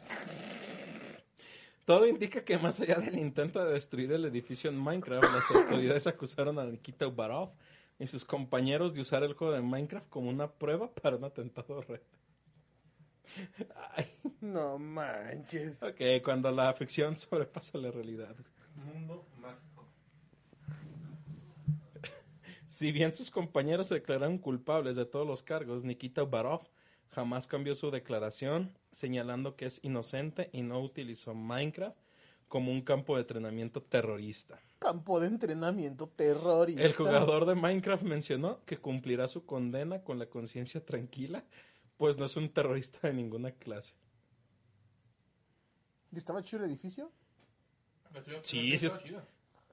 Todo 1.84 2.06
indica 2.08 2.44
que 2.44 2.58
más 2.58 2.80
allá 2.80 2.96
del 2.98 3.18
intento 3.18 3.62
de 3.62 3.74
destruir 3.74 4.10
el 4.12 4.24
edificio 4.24 4.70
en 4.70 4.78
Minecraft, 4.78 5.24
las 5.34 5.50
autoridades 5.50 6.06
acusaron 6.06 6.58
a 6.58 6.64
Nikita 6.64 7.06
Ubarov 7.06 7.50
y 7.98 8.06
sus 8.06 8.24
compañeros 8.24 8.94
de 8.94 9.02
usar 9.02 9.22
el 9.22 9.34
juego 9.34 9.52
de 9.52 9.60
Minecraft 9.60 10.08
como 10.08 10.30
una 10.30 10.50
prueba 10.50 10.90
para 10.94 11.16
un 11.16 11.24
atentado 11.24 11.82
real. 11.82 12.00
Ay, 13.96 14.06
No 14.40 14.78
manches. 14.78 15.82
ok, 15.82 16.22
cuando 16.24 16.50
la 16.50 16.72
ficción 16.72 17.16
sobrepasa 17.16 17.76
la 17.78 17.90
realidad. 17.90 18.34
Mundo 18.76 19.26
mágico. 19.38 19.73
Si 22.74 22.90
bien 22.90 23.14
sus 23.14 23.30
compañeros 23.30 23.86
se 23.86 23.94
declararon 23.94 24.36
culpables 24.36 24.96
de 24.96 25.06
todos 25.06 25.24
los 25.24 25.44
cargos, 25.44 25.84
Nikita 25.84 26.24
Ubarov 26.24 26.62
jamás 27.10 27.46
cambió 27.46 27.76
su 27.76 27.92
declaración, 27.92 28.76
señalando 28.90 29.54
que 29.54 29.66
es 29.66 29.78
inocente 29.84 30.50
y 30.52 30.62
no 30.62 30.80
utilizó 30.80 31.34
Minecraft 31.34 31.96
como 32.48 32.72
un 32.72 32.82
campo 32.82 33.14
de 33.14 33.20
entrenamiento 33.22 33.80
terrorista. 33.80 34.58
Campo 34.80 35.20
de 35.20 35.28
entrenamiento 35.28 36.08
terrorista. 36.08 36.82
El 36.82 36.92
jugador 36.94 37.46
de 37.46 37.54
Minecraft 37.54 38.02
mencionó 38.02 38.64
que 38.64 38.78
cumplirá 38.78 39.28
su 39.28 39.46
condena 39.46 40.02
con 40.02 40.18
la 40.18 40.26
conciencia 40.26 40.84
tranquila, 40.84 41.44
pues 41.96 42.18
no 42.18 42.24
es 42.24 42.36
un 42.36 42.48
terrorista 42.48 43.06
de 43.06 43.14
ninguna 43.14 43.52
clase. 43.52 43.94
¿Y 46.10 46.18
¿Estaba 46.18 46.42
chido 46.42 46.64
el 46.64 46.70
edificio? 46.70 47.12
La 48.12 48.20
ciudad- 48.20 48.40
Sí, 48.42 48.56
la 48.72 48.78
ciudad 48.78 48.80
sí 48.80 48.86
estaba 48.86 48.98
es- 48.98 49.04
chida. 49.06 49.28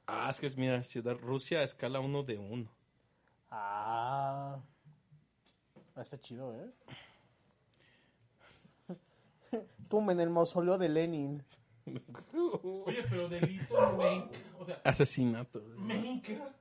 Ah, 0.05 0.27
es 0.29 0.39
que 0.39 0.45
es, 0.45 0.55
mira, 0.55 0.83
Ciudad 0.83 1.17
Rusia 1.17 1.61
a 1.61 1.63
escala 1.63 1.99
1 1.99 2.21
de 2.21 2.37
1. 2.37 2.69
Ah. 3.51 4.59
Ah, 5.95 6.01
Está 6.01 6.17
chido, 6.19 6.55
¿eh? 6.55 6.71
Tumben 9.89 10.19
el 10.19 10.29
mausoleo 10.29 10.77
de 10.77 10.87
Lenin. 10.89 11.43
Oye, 12.85 13.03
pero 13.09 13.27
delito 13.27 13.77
en 13.77 13.97
Minecraft. 13.97 14.61
O 14.61 14.65
sea, 14.65 14.81
Asesinato. 14.85 15.61
Minecraft. 15.77 16.55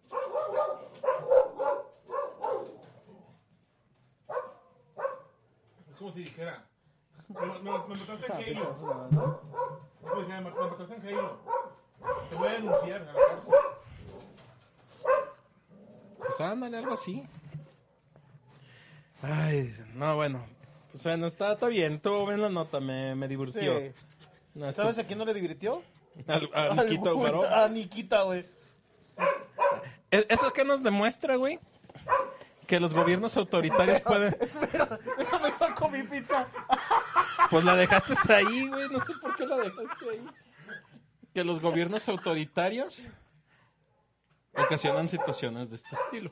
Es 5.91 5.97
como 5.99 6.13
si 6.13 6.21
dijera. 6.21 6.67
Me, 7.29 7.41
me, 7.47 7.61
me 7.61 7.97
mataste 7.97 8.51
en. 8.51 8.59
Pues 8.59 10.29
me, 10.29 10.41
me 10.41 10.51
mataste 10.51 10.95
en 10.95 11.07
Halo. 11.09 11.39
Te 12.29 12.37
voy 12.37 12.49
a 12.49 12.53
denunciar 12.53 13.03
a 13.03 13.05
la 13.05 13.13
cárcel. 13.15 13.55
Pues 16.37 16.41
ándale, 16.49 16.77
algo 16.79 16.93
así. 16.95 17.23
Ay, 19.23 19.73
no, 19.95 20.17
bueno. 20.17 20.47
Pues 20.93 21.03
bueno, 21.05 21.27
está, 21.29 21.53
está 21.53 21.67
bien, 21.69 21.95
estuvo 21.95 22.27
bien 22.27 22.41
la 22.41 22.49
nota, 22.49 22.81
me, 22.81 23.15
me 23.15 23.29
divirtió. 23.29 23.79
Sí. 23.79 23.93
No, 24.55 24.73
¿Sabes 24.73 24.99
a 24.99 25.05
quién 25.05 25.19
no 25.19 25.25
le 25.25 25.35
divirtió? 25.35 25.83
Al- 26.27 26.51
a 26.53 26.75
Nikita. 26.83 27.65
A 27.65 27.69
Nikita, 27.69 28.23
güey. 28.23 28.45
¿E- 30.11 30.27
¿Eso 30.29 30.53
qué 30.53 30.65
nos 30.65 30.83
demuestra, 30.83 31.37
güey? 31.37 31.61
Que 32.67 32.81
los 32.81 32.95
gobiernos 32.95 33.37
autoritarios 33.37 34.01
pueden... 34.01 34.37
Espera, 34.41 34.99
déjame 35.19 35.51
saco 35.51 35.89
mi 35.89 36.03
pizza. 36.05 36.47
Pues 37.51 37.65
la 37.65 37.75
dejaste 37.77 38.33
ahí, 38.33 38.69
güey. 38.69 38.89
No 38.89 39.05
sé 39.05 39.13
por 39.21 39.37
qué 39.37 39.47
la 39.47 39.57
dejaste 39.57 40.11
ahí. 40.11 40.25
Que 41.35 41.45
los 41.45 41.61
gobiernos 41.61 42.09
autoritarios 42.09 43.09
ocasionan 44.57 45.09
situaciones 45.09 45.71
de 45.71 45.77
este 45.77 45.95
estilo. 45.97 46.31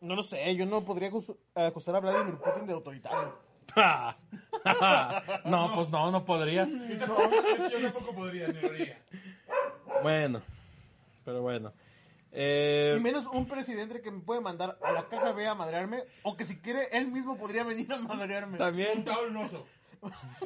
No 0.00 0.14
lo 0.14 0.22
sé, 0.22 0.54
yo 0.54 0.66
no 0.66 0.84
podría 0.84 1.10
acus- 1.10 1.36
acusar 1.54 1.96
a 1.96 2.00
Vladimir 2.00 2.36
Putin 2.36 2.66
de 2.66 2.72
autoritario. 2.74 3.38
no, 5.44 5.72
pues 5.74 5.90
no, 5.90 6.10
no 6.10 6.24
podrías. 6.24 6.72
Yo 6.72 6.98
tampoco, 6.98 7.30
yo 7.70 7.82
tampoco 7.82 8.14
podría, 8.14 8.48
ni 8.48 8.60
lo 8.60 8.68
haría. 8.68 9.02
Bueno, 10.02 10.42
pero 11.24 11.42
bueno. 11.42 11.72
Eh, 12.32 12.94
Y 12.98 13.00
menos 13.00 13.26
un 13.26 13.46
presidente 13.46 14.00
que 14.02 14.10
me 14.10 14.20
puede 14.20 14.40
mandar 14.40 14.78
a 14.82 14.92
la 14.92 15.08
caja 15.08 15.32
B 15.32 15.46
a 15.46 15.54
madrearme, 15.54 16.04
o 16.22 16.36
que 16.36 16.44
si 16.44 16.58
quiere, 16.60 16.88
él 16.92 17.08
mismo 17.08 17.36
podría 17.38 17.64
venir 17.64 17.90
a 17.92 17.96
madrearme. 17.98 18.58
también, 18.58 19.04
un 19.28 19.36
oso. 19.38 19.66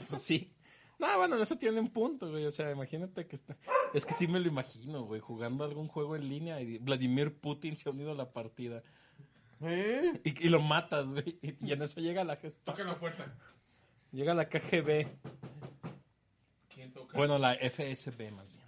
pues 0.09 0.23
sí. 0.23 0.53
No, 0.99 1.17
bueno, 1.19 1.37
eso 1.37 1.57
tiene 1.57 1.81
un 1.81 1.89
punto, 1.89 2.31
güey. 2.31 2.47
O 2.47 2.53
sea, 2.53 2.71
imagínate 2.71 3.27
que 3.27 3.35
está. 3.37 3.57
Es 3.93 4.07
que 4.07 4.15
sí 4.15 4.29
me 4.29 4.39
lo 4.39 4.49
imagino, 4.49 5.05
güey, 5.05 5.21
jugando 5.21 5.65
algún 5.65 5.89
juego 5.89 6.17
en 6.17 6.29
línea 6.29 6.61
y 6.61 6.79
Vladimir 6.79 7.35
Putin 7.39 7.77
se 7.77 7.89
ha 7.89 7.93
unido 7.93 8.13
a 8.13 8.15
la 8.15 8.31
partida. 8.31 8.83
¿Eh? 9.63 10.21
Y, 10.25 10.47
y 10.47 10.49
lo 10.49 10.61
matas, 10.61 11.07
güey. 11.07 11.39
Y, 11.43 11.69
y 11.69 11.73
en 11.73 11.83
eso 11.83 12.01
llega 12.01 12.25
la 12.25 12.37
gesta. 12.37 12.73
Toca 12.73 12.85
la 12.85 12.99
puerta. 12.99 13.35
Llega 14.13 14.35
la 14.35 14.49
KGB. 14.49 15.07
¿Quién 16.69 16.93
toca? 16.93 17.17
Bueno, 17.17 17.39
la 17.39 17.55
FSB 17.55 18.31
más 18.33 18.53
bien. 18.53 18.67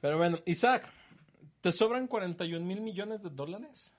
Pero 0.00 0.18
bueno, 0.18 0.38
Isaac, 0.46 0.88
¿te 1.60 1.72
sobran 1.72 2.06
41 2.06 2.64
mil 2.64 2.80
millones 2.80 3.22
de 3.22 3.30
dólares? 3.30 3.92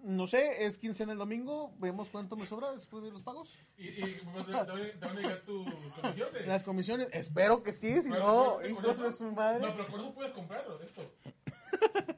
No 0.00 0.26
sé, 0.28 0.64
es 0.64 0.78
quincena 0.78 1.12
el 1.12 1.18
domingo, 1.18 1.72
vemos 1.78 2.08
cuánto 2.08 2.36
me 2.36 2.46
sobra 2.46 2.72
después 2.72 3.02
de 3.02 3.10
los 3.10 3.20
pagos. 3.22 3.58
¿Y, 3.76 3.88
y 3.88 3.94
te 4.20 4.24
van 4.24 5.16
a 5.16 5.20
llegar 5.20 5.40
tus 5.40 5.66
comisiones? 6.00 6.46
Las 6.46 6.62
comisiones, 6.62 7.08
espero 7.12 7.62
que 7.64 7.72
sí, 7.72 8.00
si 8.02 8.10
Pero, 8.10 8.24
no, 8.26 8.56
pero, 8.58 8.70
hijos 8.70 8.84
con 8.86 8.96
de 9.02 9.08
eso- 9.08 9.16
su 9.16 9.32
madre. 9.32 9.60
No, 9.66 9.72
pero 9.76 9.98
eso 9.98 10.14
puedes 10.14 10.32
comprarlo, 10.32 10.80
esto. 10.82 11.02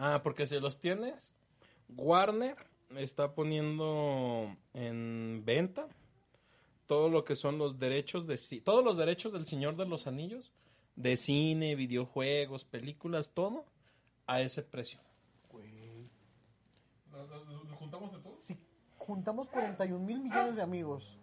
Ah, 0.00 0.20
porque 0.22 0.46
si 0.46 0.60
los 0.60 0.78
tienes, 0.78 1.34
Warner 1.96 2.56
está 2.96 3.34
poniendo 3.34 4.54
en 4.72 5.42
venta 5.44 5.88
todo 6.86 7.08
lo 7.08 7.24
que 7.24 7.34
son 7.34 7.58
los 7.58 7.80
derechos 7.80 8.28
de 8.28 8.38
todos 8.64 8.84
los 8.84 8.96
derechos 8.96 9.32
del 9.32 9.44
Señor 9.44 9.74
de 9.76 9.86
los 9.86 10.06
Anillos, 10.06 10.52
de 10.94 11.16
cine, 11.16 11.74
videojuegos, 11.74 12.64
películas, 12.64 13.32
todo 13.34 13.64
a 14.28 14.40
ese 14.40 14.62
precio. 14.62 15.00
¿Nos, 17.26 17.78
juntamos 17.78 18.12
de 18.12 18.18
todos? 18.20 18.40
Si 18.40 18.58
juntamos 18.96 19.48
41 19.48 20.04
mil 20.04 20.20
millones 20.20 20.56
de 20.56 20.62
amigos 20.62 21.18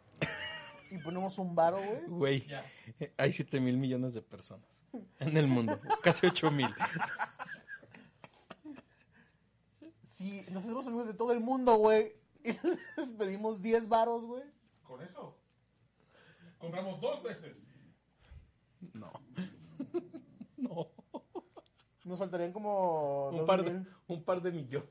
y 0.92 0.98
ponemos 1.00 1.38
un 1.38 1.56
varo, 1.56 1.78
güey, 2.08 2.46
Güey, 2.46 2.48
hay 3.18 3.32
7 3.32 3.60
mil 3.60 3.78
millones 3.78 4.14
de 4.14 4.22
personas 4.22 4.84
en 5.20 5.38
el 5.38 5.48
mundo, 5.48 5.80
casi 6.02 6.28
8 6.28 6.52
mil. 6.52 6.68
si 10.02 10.42
nos 10.52 10.64
hacemos 10.64 10.86
amigos 10.88 11.08
de 11.08 11.14
todo 11.14 11.32
el 11.32 11.40
mundo, 11.40 11.76
güey, 11.78 12.14
y 12.44 12.50
les 12.98 13.12
pedimos 13.14 13.62
10 13.62 13.88
varos, 13.90 14.26
güey. 14.26 14.44
Con 14.84 15.02
eso. 15.02 15.38
Compramos 16.58 17.02
dos 17.02 17.22
veces. 17.24 17.56
No. 18.94 19.12
No. 20.58 20.88
Nos 22.04 22.20
faltarían 22.20 22.54
como 22.54 23.30
Un 23.30 23.38
dos 23.38 23.46
par, 23.46 23.64
de, 23.64 23.72
mil. 23.72 23.88
un 24.08 24.24
par 24.24 24.42
de 24.42 24.52
millones. 24.52 24.90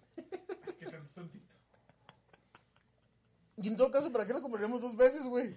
Y 3.57 3.69
en 3.69 3.77
todo 3.77 3.91
caso, 3.91 4.11
¿para 4.13 4.27
qué 4.27 4.33
lo 4.33 4.43
compraríamos 4.43 4.81
dos 4.81 4.97
veces, 4.97 5.25
güey? 5.27 5.57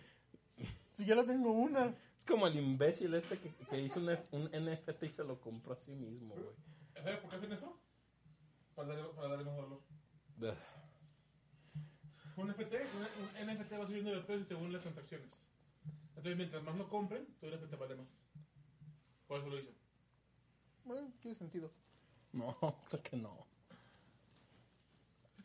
Si 0.92 1.06
ya 1.06 1.16
la 1.16 1.26
tengo 1.26 1.52
una. 1.52 1.94
Es 2.18 2.26
como 2.26 2.48
el 2.48 2.58
imbécil 2.58 3.14
este 3.14 3.38
que, 3.40 3.52
que 3.70 3.82
hizo 3.82 4.00
un, 4.00 4.10
F- 4.10 4.28
un 4.32 4.46
NFT 4.46 5.04
y 5.04 5.10
se 5.14 5.24
lo 5.24 5.40
compró 5.40 5.74
a 5.74 5.78
sí 5.78 5.92
mismo, 5.92 6.34
güey. 6.36 6.46
¿Sabes 6.96 7.20
por 7.20 7.30
qué 7.30 7.36
hacen 7.38 7.52
eso? 7.54 7.80
Para 8.76 8.90
darle, 8.90 9.04
para 9.14 9.28
darle 9.30 9.46
más 9.46 9.58
valor. 9.58 9.82
Un 12.38 12.48
NFT, 12.50 12.74
un, 12.74 13.48
un 13.48 13.54
NFT 13.56 13.72
va 13.80 13.88
subiendo 13.88 14.12
de 14.12 14.22
precio 14.22 14.46
según 14.46 14.72
las 14.72 14.82
transacciones. 14.84 15.30
Entonces, 16.10 16.38
mientras 16.38 16.64
más 16.64 16.76
lo 16.76 16.88
compren, 16.90 17.26
tu 17.40 17.48
NFT 17.48 17.78
vale 17.80 17.96
más. 17.96 18.08
Por 19.28 19.40
eso 19.40 19.50
lo 19.50 19.60
hizo. 19.60 19.72
Bueno, 20.86 21.12
tiene 21.20 21.36
sentido. 21.36 21.72
No, 22.34 22.56
creo 22.90 23.02
que 23.04 23.18
no. 23.18 23.46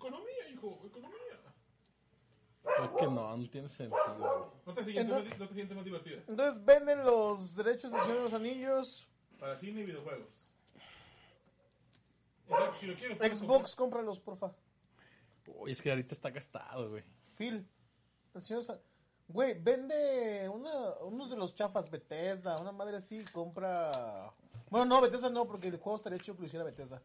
Economía, 0.07 0.49
hijo, 0.53 0.81
economía. 0.87 1.19
Creo 2.63 2.97
que 2.97 3.05
no, 3.07 3.37
no 3.37 3.51
tiene 3.51 3.69
sentido. 3.69 4.53
¿No 4.67 4.75
te 4.75 4.85
sientes, 4.85 5.03
Entonces- 5.05 5.31
más, 5.31 5.39
no 5.39 5.49
te 5.49 5.55
sientes 5.55 5.77
más 5.77 5.85
divertida? 5.85 6.23
Entonces 6.29 6.65
venden 6.65 7.05
los 7.05 7.55
derechos 7.57 7.93
de 7.93 8.01
Señor 8.01 8.17
de 8.19 8.23
los 8.25 8.35
Anillos. 8.35 9.09
Para 9.39 9.57
cine 9.59 9.81
y 9.81 9.85
videojuegos. 9.85 10.29
Entonces, 12.49 12.81
si 12.81 12.87
lo 12.87 12.95
quieres, 12.95 13.19
puedes 13.19 13.39
Xbox, 13.39 13.75
cómpralos, 13.75 14.21
porfa. 14.21 14.53
Uy, 15.47 15.73
es 15.73 15.83
que 15.83 15.91
ahorita 15.91 16.15
está 16.15 16.31
gastado, 16.31 16.91
güey. 16.91 17.03
Phil. 17.37 17.67
El 18.35 18.43
señor 18.43 18.63
Sa- 18.65 18.79
Güey, 19.29 19.55
vende 19.59 20.49
una, 20.49 20.91
unos 21.01 21.31
de 21.31 21.37
los 21.37 21.55
chafas 21.55 21.89
Bethesda, 21.91 22.59
una 22.61 22.71
madre 22.73 22.97
así, 22.99 23.25
compra... 23.33 24.31
Bueno, 24.69 24.85
no, 24.87 25.01
Bethesda 25.01 25.31
no, 25.31 25.47
porque 25.47 25.69
el 25.69 25.79
juego 25.79 25.97
estaría 25.97 26.19
hecho 26.19 26.35
que 26.35 26.41
lo 26.43 26.47
hiciera 26.47 26.65
Bethesda. 26.65 27.01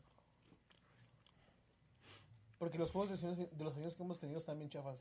Porque 2.58 2.78
los 2.78 2.92
juegos 2.92 3.12
de, 3.12 3.18
Señor- 3.18 3.50
de 3.50 3.64
los 3.64 3.76
años 3.78 3.96
que 3.96 4.04
hemos 4.04 4.20
tenido 4.20 4.40
están 4.40 4.58
bien 4.58 4.70
chafas. 4.70 4.98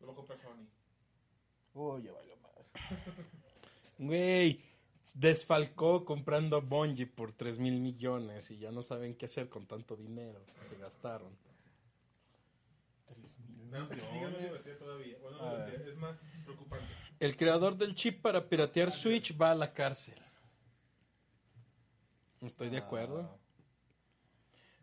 Lo 0.00 0.06
va 0.08 0.12
a 0.12 0.16
comprar 0.16 0.38
Sony. 0.38 0.66
Uy, 1.74 2.02
ya 2.02 2.12
valió 2.12 2.36
madre. 2.38 2.64
Güey, 4.00 4.62
desfalcó 5.16 6.04
comprando 6.04 6.56
a 6.56 6.60
Bungie 6.60 7.06
por 7.06 7.32
3 7.32 7.58
mil 7.58 7.80
millones 7.80 8.48
y 8.52 8.58
ya 8.58 8.70
no 8.70 8.82
saben 8.82 9.16
qué 9.16 9.26
hacer 9.26 9.48
con 9.48 9.66
tanto 9.66 9.96
dinero 9.96 10.40
que 10.60 10.68
se 10.68 10.76
gastaron. 10.76 11.36
No, 13.70 13.84
aquí 13.84 14.00
sigue 14.00 14.30
la 14.30 14.38
diversidad 14.38 14.78
todavía. 14.78 15.18
Bueno, 15.20 15.38
no 15.42 15.66
es 15.66 15.96
más 15.96 16.18
preocupante. 16.44 16.86
El 17.18 17.36
creador 17.36 17.76
del 17.76 17.94
chip 17.96 18.22
para 18.22 18.48
piratear 18.48 18.92
Switch 18.92 19.36
va 19.38 19.50
a 19.50 19.54
la 19.56 19.72
cárcel. 19.74 20.18
Estoy 22.40 22.70
de 22.70 22.78
acuerdo. 22.78 23.36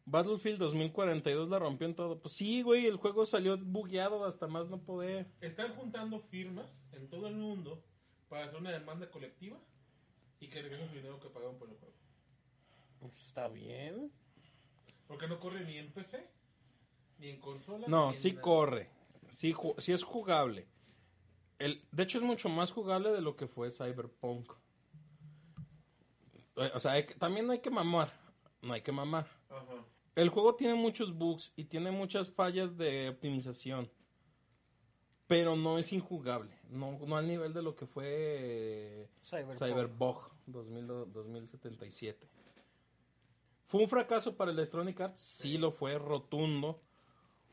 Battlefield 0.05 0.59
2042 0.59 1.49
la 1.49 1.59
rompió 1.59 1.87
en 1.87 1.95
todo. 1.95 2.19
Pues 2.19 2.35
sí, 2.35 2.61
güey, 2.61 2.85
el 2.85 2.97
juego 2.97 3.25
salió 3.25 3.57
bugueado 3.57 4.23
hasta 4.25 4.47
más 4.47 4.69
no 4.69 4.79
poder. 4.81 5.31
Están 5.41 5.75
juntando 5.75 6.19
firmas 6.19 6.87
en 6.91 7.09
todo 7.09 7.27
el 7.27 7.35
mundo 7.35 7.83
para 8.29 8.45
hacer 8.45 8.59
una 8.59 8.71
demanda 8.71 9.09
colectiva 9.09 9.57
y 10.39 10.47
que 10.49 10.61
regresen 10.61 10.89
su 10.89 10.95
dinero 10.95 11.19
que 11.19 11.29
pagaron 11.29 11.57
por 11.57 11.69
el 11.69 11.75
juego. 11.77 11.95
Pues 12.99 13.19
está 13.27 13.47
bien. 13.47 14.11
Porque 15.07 15.27
no 15.27 15.39
corre 15.39 15.65
ni 15.65 15.77
en 15.77 15.91
PC, 15.91 16.29
ni 17.17 17.29
en 17.29 17.39
consola. 17.39 17.87
No, 17.87 18.13
sí 18.13 18.29
nada. 18.31 18.41
corre. 18.41 18.89
Sí, 19.31 19.53
es 19.87 20.03
jugable. 20.03 20.67
El, 21.57 21.83
de 21.91 22.03
hecho, 22.03 22.17
es 22.19 22.23
mucho 22.23 22.47
más 22.49 22.71
jugable 22.71 23.11
de 23.11 23.21
lo 23.21 23.35
que 23.35 23.47
fue 23.47 23.71
Cyberpunk. 23.71 24.51
O 26.55 26.79
sea, 26.79 26.93
hay 26.93 27.05
que- 27.05 27.15
también 27.15 27.45
no 27.47 27.53
hay 27.53 27.59
que 27.59 27.69
mamar. 27.69 28.13
No 28.61 28.73
hay 28.73 28.81
que 28.81 28.91
mamar. 28.91 29.27
Ajá. 29.49 29.85
El 30.15 30.29
juego 30.29 30.55
tiene 30.55 30.75
muchos 30.75 31.17
bugs 31.17 31.51
y 31.55 31.65
tiene 31.65 31.91
muchas 31.91 32.29
fallas 32.29 32.77
de 32.77 33.09
optimización. 33.09 33.91
Pero 35.27 35.55
no 35.55 35.77
es 35.77 35.91
injugable. 35.91 36.57
No, 36.69 36.99
no 37.05 37.17
al 37.17 37.27
nivel 37.27 37.53
de 37.53 37.61
lo 37.61 37.75
que 37.75 37.85
fue. 37.85 39.09
Cyberbug 39.23 40.31
2000 40.45 40.87
2077. 40.87 42.29
¿Fue 43.65 43.81
un 43.81 43.89
fracaso 43.89 44.37
para 44.37 44.51
Electronic 44.51 45.01
Arts? 45.01 45.19
Sí 45.19 45.57
lo 45.57 45.71
fue, 45.71 45.97
rotundo. 45.97 46.81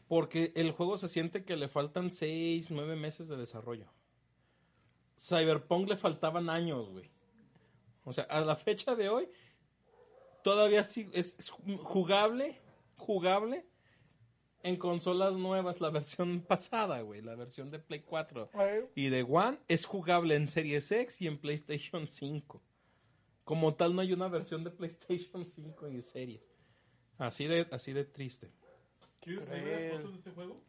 Porque 0.07 0.53
el 0.55 0.73
juego 0.73 0.99
se 0.99 1.09
siente 1.09 1.45
que 1.45 1.57
le 1.57 1.69
faltan 1.69 2.11
6, 2.11 2.71
9 2.71 2.97
meses 2.97 3.29
de 3.29 3.39
desarrollo. 3.39 3.87
Cyberpunk 5.19 5.89
le 5.89 5.97
faltaban 5.97 6.51
años, 6.51 6.91
güey. 6.91 7.09
O 8.05 8.13
sea, 8.13 8.25
a 8.25 8.41
la 8.41 8.57
fecha 8.57 8.95
de 8.95 9.09
hoy, 9.09 9.29
todavía 10.43 10.84
sí 10.84 11.09
es 11.12 11.38
es 11.38 11.51
jugable, 11.51 12.61
jugable 12.97 13.66
en 14.62 14.76
consolas 14.76 15.36
nuevas, 15.36 15.80
la 15.80 15.90
versión 15.90 16.43
pasada, 16.43 17.01
güey, 17.03 17.20
la 17.22 17.34
versión 17.34 17.70
de 17.70 17.78
Play 17.78 18.01
4 18.01 18.51
Ay. 18.55 18.84
y 18.95 19.09
de 19.09 19.22
One 19.22 19.59
es 19.68 19.84
jugable 19.84 20.36
en 20.36 20.49
Series 20.49 20.90
X 20.90 21.20
y 21.20 21.26
en 21.26 21.38
PlayStation 21.38 22.07
5. 22.09 22.62
Como 23.45 23.74
tal, 23.74 23.95
no 23.95 24.03
hay 24.03 24.12
una 24.12 24.28
versión 24.28 24.62
de 24.62 24.70
PlayStation 24.70 25.45
5 25.45 25.88
y 25.88 26.01
Series. 26.01 26.49
Así 27.18 27.47
de, 27.47 27.66
así 27.72 27.93
de 27.93 28.05
triste. 28.05 28.51
Veo 29.26 29.99
fotos 29.99 30.12
de 30.12 30.18
este 30.18 30.30
juego 30.30 30.62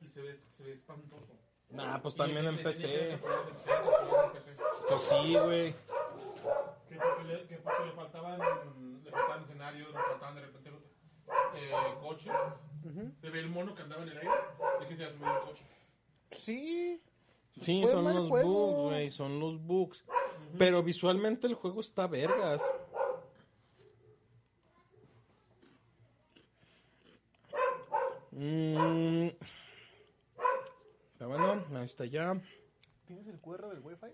y 0.00 0.08
se 0.08 0.20
ve, 0.22 0.36
se 0.52 0.64
ve 0.64 0.72
espantoso. 0.72 1.45
Nah, 1.70 1.98
pues 2.00 2.14
también 2.14 2.56
PC. 2.62 3.18
Pues 4.88 5.02
sí, 5.02 5.36
güey. 5.36 5.74
Que 6.88 6.96
porque 6.96 7.24
le, 7.24 7.46
que 7.46 7.56
porque 7.56 7.84
le 7.86 7.92
faltaban, 7.92 8.38
le 9.04 9.10
faltaban 9.10 9.42
escenarios, 9.44 9.88
le 9.88 9.94
faltaban 10.00 10.34
de 10.36 10.40
repente 10.42 10.70
eh, 11.56 11.70
coches. 12.00 12.32
Se 13.20 13.30
ve 13.30 13.40
el 13.40 13.48
mono 13.50 13.74
que 13.74 13.82
andaba 13.82 14.02
en 14.04 14.10
el 14.10 14.18
aire. 14.18 14.30
Es 14.80 14.86
que 14.86 14.96
se 14.96 15.04
ha 15.04 15.10
subido 15.10 15.36
el 15.36 15.42
coche. 15.42 15.64
Sí. 16.30 17.02
Sí, 17.60 17.82
Fue 17.82 17.90
son 17.90 18.04
mal 18.04 18.14
los 18.16 18.28
juego. 18.28 18.48
bugs, 18.66 18.82
güey, 18.90 19.10
son 19.10 19.40
los 19.40 19.58
bugs. 19.60 20.04
Pero 20.58 20.82
visualmente 20.82 21.46
el 21.46 21.54
juego 21.54 21.80
está 21.80 22.06
vergas. 22.06 22.62
Mm. 28.32 29.28
Bueno, 31.18 31.64
ahí 31.74 31.84
está 31.84 32.04
ya. 32.04 32.40
¿Tienes 33.06 33.26
el 33.28 33.40
QR 33.40 33.68
del 33.68 33.80
Wi-Fi? 33.80 34.06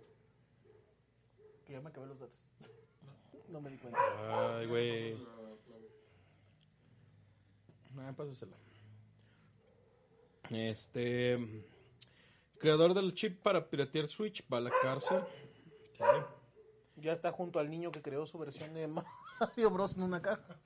Que 1.66 1.72
ya 1.72 1.80
me 1.80 1.88
acabé 1.88 2.06
los 2.06 2.18
datos. 2.18 2.42
No 3.48 3.60
me 3.60 3.70
di 3.70 3.78
cuenta. 3.78 3.98
Ay, 4.58 4.66
güey. 4.66 5.16
Ah, 7.98 8.12
pásasela. 8.16 8.56
Este. 10.50 11.64
Creador 12.58 12.94
del 12.94 13.14
chip 13.14 13.42
para 13.42 13.68
piratear 13.68 14.08
Switch 14.08 14.44
va 14.52 14.58
a 14.58 14.60
la 14.60 14.70
cárcel. 14.82 15.22
Sí. 15.94 16.04
Ya 16.96 17.12
está 17.12 17.32
junto 17.32 17.58
al 17.58 17.68
niño 17.70 17.90
que 17.90 18.00
creó 18.02 18.24
su 18.26 18.38
versión 18.38 18.72
de 18.74 18.86
Mario 19.40 19.70
Bros. 19.70 19.96
en 19.96 20.02
una 20.04 20.22
caja. 20.22 20.56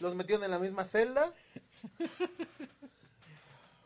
Los 0.00 0.14
metieron 0.14 0.44
en 0.44 0.50
la 0.50 0.58
misma 0.58 0.84
celda, 0.84 1.34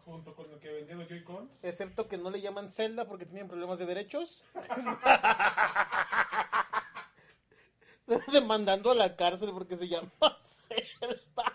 Junto 0.05 0.35
con 0.35 0.51
el 0.51 0.59
que 0.59 0.73
vendía 0.73 0.97
los 0.97 1.09
Joy-Cons. 1.09 1.61
excepto 1.63 2.09
que 2.09 2.19
no 2.19 2.31
le 2.31 2.41
llaman 2.41 2.69
celda 2.69 3.07
porque 3.07 3.25
tienen 3.25 3.47
problemas 3.49 3.79
de 3.79 3.87
derechos. 3.87 4.45
Demandando 8.33 8.91
a 8.91 8.95
la 8.95 9.17
cárcel 9.17 9.51
porque 9.53 9.77
se 9.77 9.89
llama 9.89 10.11
celda. 10.39 11.53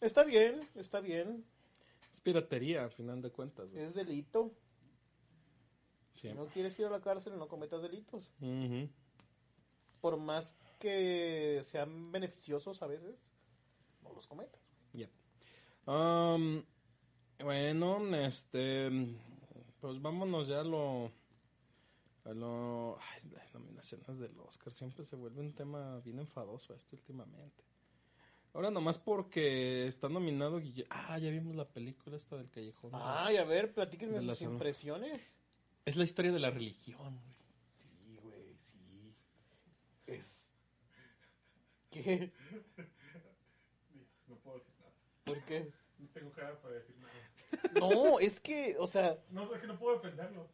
Está 0.00 0.24
bien, 0.24 0.68
está 0.74 1.00
bien. 1.00 1.44
Es 2.12 2.20
piratería, 2.20 2.84
al 2.84 2.90
final 2.90 3.22
de 3.22 3.30
cuentas. 3.30 3.70
güey. 3.70 3.84
Es 3.84 3.94
delito. 3.94 4.52
Si 6.14 6.32
no 6.32 6.46
quieres 6.46 6.78
ir 6.78 6.86
a 6.86 6.90
la 6.90 7.00
cárcel, 7.00 7.38
no 7.38 7.48
cometas 7.48 7.82
delitos. 7.82 8.30
Por 10.00 10.16
más 10.16 10.54
que 10.82 11.60
sean 11.64 12.10
beneficiosos 12.10 12.82
a 12.82 12.88
veces, 12.88 13.14
no 14.02 14.12
los 14.12 14.26
cometas. 14.26 14.60
Yep. 14.92 15.10
Um, 15.86 16.62
bueno, 17.38 18.16
este. 18.16 18.90
Pues 19.80 20.02
vámonos 20.02 20.48
ya 20.48 20.60
a 20.60 20.64
lo. 20.64 21.10
A 22.24 22.30
lo. 22.34 22.98
Ay, 23.00 23.30
las 23.30 23.54
nominaciones 23.54 24.18
del 24.18 24.38
Oscar. 24.40 24.72
Siempre 24.72 25.04
se 25.04 25.14
vuelve 25.16 25.40
un 25.40 25.52
tema 25.54 26.00
bien 26.00 26.18
enfadoso 26.18 26.74
este 26.74 26.96
últimamente. 26.96 27.62
Ahora 28.54 28.70
nomás 28.70 28.98
porque 28.98 29.86
está 29.86 30.08
nominado. 30.08 30.60
Guille- 30.60 30.86
Ah, 30.90 31.18
ya 31.18 31.30
vimos 31.30 31.54
la 31.56 31.66
película 31.68 32.16
esta 32.16 32.36
del 32.36 32.50
Callejón. 32.50 32.90
Ay, 32.94 33.36
a 33.38 33.44
ver, 33.44 33.72
platíquenme 33.72 34.20
sus 34.20 34.38
zona. 34.38 34.52
impresiones. 34.52 35.38
Es 35.84 35.96
la 35.96 36.04
historia 36.04 36.30
de 36.32 36.38
la 36.38 36.50
religión, 36.50 37.16
güey. 37.16 37.34
Sí, 37.70 38.18
güey, 38.22 38.56
sí. 38.62 39.14
Es. 40.06 40.41
¿Qué? 41.92 42.32
No 44.28 44.36
puedo 44.38 44.58
decir 44.58 44.74
nada. 44.80 44.92
¿Por 45.24 45.44
qué? 45.44 45.70
No 45.98 46.08
tengo 46.08 46.32
cara 46.32 46.60
para 46.60 46.74
decir 46.74 46.96
nada. 46.98 47.12
No, 47.78 48.18
es 48.18 48.40
que, 48.40 48.76
o 48.78 48.86
sea, 48.86 49.18
No, 49.30 49.54
es 49.54 49.60
que 49.60 49.66
no 49.66 49.78
puedo 49.78 49.96
defenderlo. 49.98 50.48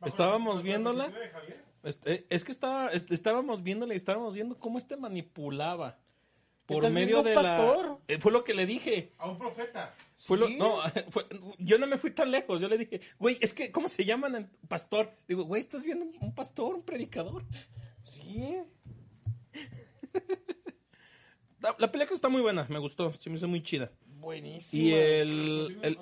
Bajo 0.00 0.08
Estábamos 0.08 0.54
la- 0.56 0.60
la 0.60 0.62
viéndola. 0.64 1.04
Javier, 1.32 1.64
Este, 1.82 2.26
es 2.28 2.44
que 2.44 2.52
estaba, 2.52 2.88
este, 2.88 3.14
estábamos 3.14 3.62
viéndole 3.62 3.94
y 3.94 3.96
estábamos 3.96 4.34
viendo 4.34 4.58
cómo 4.58 4.78
este 4.78 4.96
manipulaba. 4.96 5.98
Por 6.66 6.78
¿Estás 6.78 6.92
medio 6.94 7.22
de 7.22 7.34
un 7.36 7.42
la. 7.42 7.56
pastor? 7.56 8.00
Eh, 8.08 8.18
fue 8.18 8.32
lo 8.32 8.42
que 8.44 8.52
le 8.52 8.66
dije. 8.66 9.12
A 9.18 9.30
un 9.30 9.38
profeta. 9.38 9.94
Fue 10.16 10.36
lo- 10.36 10.48
¿Sí? 10.48 10.56
no, 10.56 10.80
fue- 11.10 11.26
yo 11.58 11.78
no 11.78 11.86
me 11.86 11.96
fui 11.96 12.10
tan 12.10 12.30
lejos. 12.30 12.60
Yo 12.60 12.68
le 12.68 12.76
dije, 12.76 13.00
güey, 13.18 13.38
es 13.40 13.54
que, 13.54 13.70
¿cómo 13.72 13.88
se 13.88 14.04
llaman 14.04 14.34
en 14.34 14.50
pastor? 14.68 15.12
Digo, 15.28 15.44
güey, 15.44 15.60
¿estás 15.60 15.84
viendo 15.84 16.04
un, 16.04 16.12
un 16.20 16.34
pastor, 16.34 16.74
un 16.74 16.82
predicador? 16.82 17.44
sí. 18.02 18.58
La, 21.66 21.74
la 21.78 21.90
película 21.90 22.14
está 22.14 22.28
muy 22.28 22.40
buena, 22.42 22.64
me 22.68 22.78
gustó, 22.78 23.12
se 23.14 23.28
me 23.28 23.36
hizo 23.38 23.48
muy 23.48 23.60
chida. 23.60 23.90
Buenísimo. 24.20 24.84
Y 24.84 24.92
el, 24.92 25.98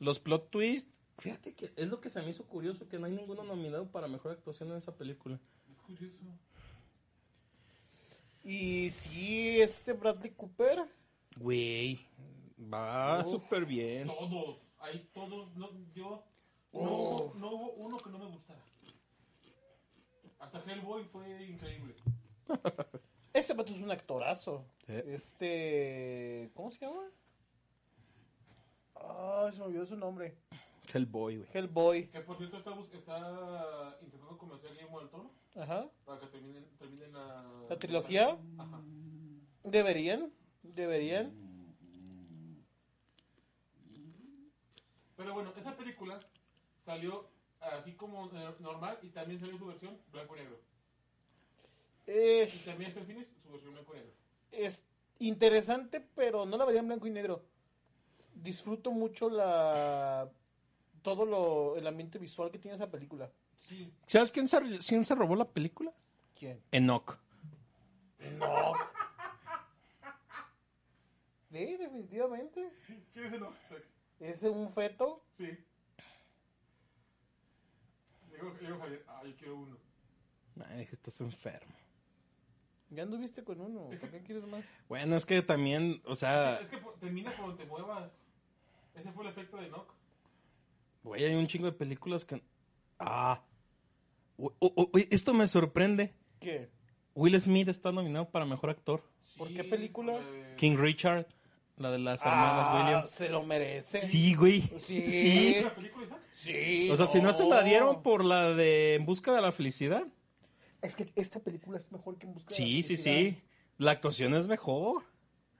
los 0.00 0.18
plot 0.18 0.50
twists, 0.50 0.98
fíjate 1.18 1.52
que 1.54 1.72
es 1.76 1.88
lo 1.88 2.00
que 2.00 2.08
se 2.08 2.22
me 2.22 2.30
hizo 2.30 2.46
curioso, 2.46 2.88
que 2.88 2.98
no 2.98 3.04
hay 3.04 3.12
ninguno 3.12 3.44
nominado 3.44 3.86
para 3.90 4.08
mejor 4.08 4.32
actuación 4.32 4.70
en 4.70 4.78
esa 4.78 4.96
película. 4.96 5.38
Es 5.70 5.76
curioso. 5.82 6.16
Y 8.44 8.88
sí, 8.88 9.60
este 9.60 9.92
Bradley 9.92 10.30
Cooper. 10.30 10.86
Güey, 11.36 12.00
va 12.58 13.24
súper 13.24 13.66
bien. 13.66 14.06
Todos. 14.06 14.58
Ahí 14.78 15.06
todos. 15.12 15.54
No, 15.54 15.68
yo. 15.92 16.24
No, 16.72 17.34
no 17.34 17.50
hubo 17.50 17.72
uno 17.74 17.98
que 17.98 18.08
no 18.08 18.18
me 18.18 18.26
gustara. 18.26 18.64
Hasta 20.38 20.62
Hellboy 20.64 21.04
fue 21.04 21.44
increíble. 21.44 21.94
Ese 23.36 23.52
vato 23.52 23.70
es 23.72 23.82
un 23.82 23.90
actorazo. 23.90 24.64
Eh. 24.88 25.04
Este. 25.08 26.50
¿Cómo 26.54 26.70
se 26.70 26.78
llama? 26.86 27.02
Ah, 28.94 29.50
se 29.52 29.58
me 29.58 29.66
olvidó 29.66 29.84
su 29.84 29.94
nombre. 29.96 30.34
Hellboy, 30.94 31.36
güey. 31.36 31.48
Hellboy. 31.52 32.08
Que 32.08 32.20
por 32.20 32.38
cierto 32.38 32.56
está, 32.56 32.70
bus- 32.70 32.90
está 32.94 33.98
intentando 34.00 34.38
convencer 34.38 34.70
a 34.70 34.72
Guillermo 34.72 35.00
del 35.00 35.10
Toro 35.10 35.30
Ajá. 35.54 35.86
para 36.06 36.20
que 36.20 36.26
terminen, 36.28 36.64
terminen 36.78 37.12
la. 37.12 37.44
¿La 37.68 37.78
trilogía? 37.78 38.38
Ajá. 38.56 38.80
Deberían. 39.64 40.32
Deberían. 40.62 41.34
Pero 45.16 45.34
bueno, 45.34 45.52
esa 45.56 45.76
película 45.76 46.20
salió 46.86 47.28
así 47.60 47.92
como 47.92 48.30
eh, 48.32 48.54
normal 48.60 48.98
y 49.02 49.10
también 49.10 49.38
salió 49.40 49.58
su 49.58 49.66
versión 49.66 49.98
blanco 50.10 50.36
y 50.36 50.40
negro. 50.40 50.58
Eh, 52.06 52.50
Y 52.54 52.58
también 52.60 52.88
está 52.90 53.00
en 53.00 53.06
cines 53.06 53.28
su 53.42 53.50
versión 53.52 53.72
blanco 53.74 53.94
y 53.94 53.98
negro. 53.98 54.12
es 54.52 54.84
interesante, 55.18 56.00
pero 56.14 56.46
no 56.46 56.56
la 56.56 56.64
vería 56.64 56.80
en 56.80 56.86
blanco 56.88 57.06
y 57.06 57.10
negro. 57.10 57.42
Disfruto 58.34 58.90
mucho 58.92 59.28
la. 59.30 60.28
Todo 61.02 61.24
lo, 61.24 61.76
el 61.76 61.86
ambiente 61.86 62.18
visual 62.18 62.50
que 62.50 62.58
tiene 62.58 62.76
esa 62.76 62.90
película. 62.90 63.30
Sí. 63.56 63.92
¿Sabes 64.06 64.30
quién 64.32 64.46
se, 64.48 64.58
quién 64.86 65.04
se 65.04 65.14
robó 65.14 65.36
la 65.36 65.44
película? 65.48 65.92
¿Quién? 66.38 66.60
Enoch. 66.72 67.16
No. 68.38 68.72
Sí, 71.50 71.76
definitivamente. 71.76 72.70
¿Quién 73.14 73.34
es 73.34 73.40
no? 73.40 73.52
Es 74.20 74.42
un 74.42 74.70
feto. 74.70 75.22
Sí. 75.38 75.48
Javier. 78.78 79.04
Ah, 79.08 79.22
yo 79.24 79.34
quiero 79.36 79.56
uno. 79.56 79.76
Ay, 80.68 80.86
que 80.86 80.94
estás 80.94 81.20
enfermo. 81.20 81.74
Ya 82.90 83.02
anduviste 83.02 83.42
con 83.42 83.60
uno. 83.60 83.88
¿Por 83.88 84.10
qué 84.10 84.22
quieres 84.22 84.44
más? 84.46 84.64
Bueno, 84.88 85.16
es 85.16 85.26
que 85.26 85.42
también, 85.42 86.00
o 86.04 86.14
sea, 86.14 86.60
Es 86.60 86.68
que 86.68 86.78
por- 86.78 86.94
termina 86.98 87.30
por 87.32 87.48
donde 87.48 87.64
te 87.64 87.68
muevas. 87.68 88.20
Ese 88.94 89.10
fue 89.12 89.24
el 89.24 89.30
efecto 89.30 89.56
de 89.58 89.68
Nock. 89.68 89.92
güey, 91.02 91.24
hay 91.24 91.34
un 91.34 91.46
chingo 91.46 91.66
de 91.66 91.72
películas 91.72 92.24
que... 92.24 92.40
Ah. 92.98 93.42
Esto 95.10 95.34
me 95.34 95.46
sorprende. 95.46 96.14
¿Qué? 96.40 96.68
Will 97.14 97.38
Smith 97.40 97.68
está 97.68 97.92
nominado 97.92 98.28
para 98.30 98.44
Mejor 98.44 98.70
Actor. 98.70 99.02
¿Por 99.36 99.52
qué 99.52 99.64
película? 99.64 100.18
King 100.56 100.76
Richard, 100.78 101.26
la 101.76 101.90
de 101.90 101.98
las 101.98 102.20
hermanas 102.22 102.66
Ah, 102.68 102.76
Williams. 102.84 103.10
Se 103.10 103.28
lo 103.28 103.42
merece. 103.42 104.00
Sí, 104.00 104.34
güey. 104.34 104.62
Sí. 104.78 105.06
Sí. 105.08 105.56
¿La 105.62 105.74
película 105.74 106.06
esa? 106.06 106.18
Sí. 106.32 106.88
O 106.90 106.96
sea, 106.96 107.06
si 107.06 107.20
no 107.20 107.32
se 107.32 107.46
la 107.46 107.62
dieron 107.62 108.02
por 108.02 108.24
la 108.24 108.50
de 108.54 108.94
En 108.94 109.04
Busca 109.06 109.32
de 109.34 109.40
la 109.42 109.52
Felicidad. 109.52 110.06
Es 110.82 110.94
que 110.96 111.10
esta 111.16 111.40
película 111.40 111.78
es 111.78 111.90
mejor 111.92 112.18
que 112.18 112.26
en 112.26 112.34
busca 112.34 112.54
de 112.54 112.60
la 112.60 112.66
Sí, 112.66 112.82
sí, 112.82 112.96
sí. 112.96 113.38
La 113.78 113.92
actuación 113.92 114.34
es 114.34 114.46
mejor. 114.48 115.02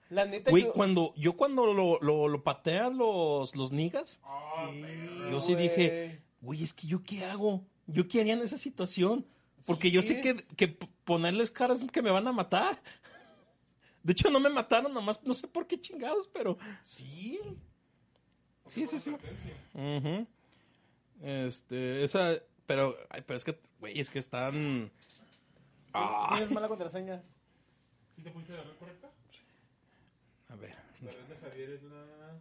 La 0.09 0.25
neta, 0.25 0.51
Güey, 0.51 0.63
yo- 0.63 0.71
cuando, 0.73 1.13
yo 1.17 1.35
cuando 1.35 1.65
lo, 1.73 1.99
lo, 2.01 2.27
lo 2.27 2.43
patean 2.43 2.97
los, 2.97 3.55
los 3.55 3.71
niggas, 3.71 4.19
Ah, 4.23 4.41
Sí, 4.71 4.81
yo 5.31 5.41
sí 5.41 5.53
güey. 5.53 5.67
dije, 5.69 6.21
güey, 6.41 6.63
es 6.63 6.73
que 6.73 6.87
yo 6.87 7.03
qué 7.03 7.25
hago? 7.25 7.65
¿Yo 7.87 8.07
qué 8.07 8.21
haría 8.21 8.33
en 8.33 8.41
esa 8.41 8.57
situación? 8.57 9.25
Porque 9.65 9.91
yo 9.91 10.01
sé 10.01 10.21
que, 10.21 10.35
que 10.55 10.67
ponerles 11.03 11.51
caras 11.51 11.83
que 11.91 12.01
me 12.01 12.11
van 12.11 12.27
a 12.27 12.31
matar. 12.31 12.81
De 14.03 14.13
hecho, 14.13 14.29
no 14.29 14.39
me 14.39 14.49
mataron 14.49 14.93
nomás, 14.93 15.21
no 15.23 15.33
sé 15.33 15.47
por 15.49 15.67
qué 15.67 15.79
chingados, 15.81 16.29
pero... 16.31 16.57
Sí. 16.83 17.39
Sí, 18.67 18.85
sí, 18.87 18.99
sí. 18.99 19.11
Este, 21.21 22.03
esa... 22.03 22.33
Pero, 22.65 22.95
ay, 23.09 23.23
pero 23.25 23.37
es 23.37 23.43
que, 23.45 23.57
güey, 23.79 23.99
es 23.99 24.09
que 24.09 24.19
están... 24.19 24.91
Ah. 25.97 26.27
Tienes 26.29 26.51
mala 26.51 26.67
contraseña. 26.67 27.23
¿Sí 28.15 28.21
te 28.21 28.31
pusiste 28.31 28.53
la 28.53 28.63
red 28.63 28.77
correcta? 28.77 29.11
A 30.49 30.55
ver, 30.55 30.75
La 31.01 31.11
red 31.11 31.23
de 31.25 31.35
Javier 31.37 31.69
es 31.71 31.83
la 31.83 32.39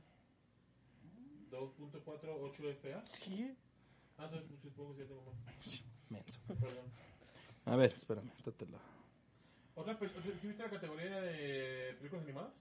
2.48FA. 1.50 3.07
Sí. 3.07 3.57
Ah, 4.18 4.24
entonces 4.24 4.48
pues, 4.48 4.61
supongo 4.62 4.96
que 4.96 5.02
sí 5.02 5.09
tengo 5.09 5.22
mal. 5.22 5.34
menso. 6.09 6.40
Perdón. 6.46 6.86
A 7.66 7.76
ver, 7.76 7.92
espérame, 7.92 8.30
tátela. 8.44 8.78
¿Otra 9.74 9.98
¿Sí 9.98 10.46
viste 10.46 10.62
la 10.62 10.70
categoría 10.70 11.20
de 11.20 11.94
películas 11.98 12.24
animadas? 12.24 12.52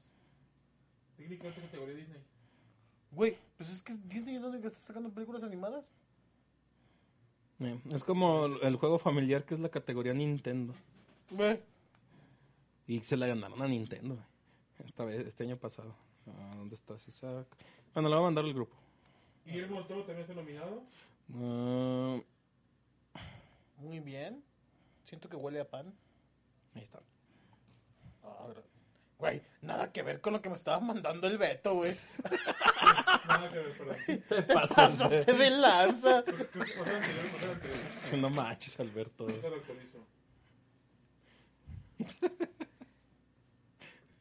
Técnicamente 1.15 1.61
categoría 1.61 1.95
Disney. 1.95 2.21
Güey, 3.11 3.37
pues 3.55 3.69
es 3.69 3.81
que 3.81 3.95
Disney 3.95 4.35
es 4.35 4.41
donde 4.41 4.57
está 4.67 4.79
sacando 4.79 5.09
películas 5.13 5.43
animadas. 5.43 5.93
Eh, 7.59 7.79
Es 7.91 8.03
como 8.03 8.45
el 8.45 8.75
juego 8.75 8.99
familiar 8.99 9.45
que 9.45 9.53
es 9.55 9.59
la 9.59 9.69
categoría 9.69 10.13
Nintendo. 10.13 10.73
Güey. 11.31 11.59
Y 12.87 12.99
se 13.01 13.17
la 13.17 13.27
ganaron 13.27 13.61
a 13.61 13.67
Nintendo. 13.67 14.17
Esta 14.85 15.05
vez, 15.05 15.25
este 15.25 15.43
año 15.43 15.57
pasado. 15.57 15.95
Ah, 16.27 16.53
¿Dónde 16.57 16.75
estás, 16.75 17.07
Isaac? 17.07 17.47
Bueno, 17.93 18.09
la 18.09 18.17
voy 18.17 18.23
a 18.23 18.27
mandar 18.27 18.45
al 18.45 18.53
grupo. 18.53 18.75
Guillermo 19.45 19.77
del 19.77 19.87
Toro 19.87 19.99
también 20.03 20.21
está 20.21 20.33
nominado. 20.33 20.83
Ah, 21.33 22.17
Muy 23.79 23.99
bien. 23.99 24.43
Siento 25.03 25.29
que 25.29 25.35
huele 25.35 25.59
a 25.61 25.69
pan. 25.69 25.93
Ahí 26.73 26.81
está. 26.81 26.99
Ah, 28.23 28.47
gra- 28.49 28.63
Güey, 29.25 29.41
nada 29.63 29.91
que 29.91 30.03
ver 30.03 30.21
con 30.21 30.33
lo 30.33 30.41
que 30.43 30.49
me 30.49 30.55
estaba 30.55 30.79
mandando 30.79 31.25
el 31.25 31.39
Beto, 31.39 31.73
güey. 31.73 31.91
Nada 33.27 33.51
que 33.51 33.57
ver, 33.57 33.75
perdón. 33.75 33.97
Te 34.29 34.43
Pasaste 34.43 35.33
de 35.33 35.49
lanza. 35.49 36.23
No 38.15 38.29
manches, 38.29 38.79
Alberto. 38.79 39.25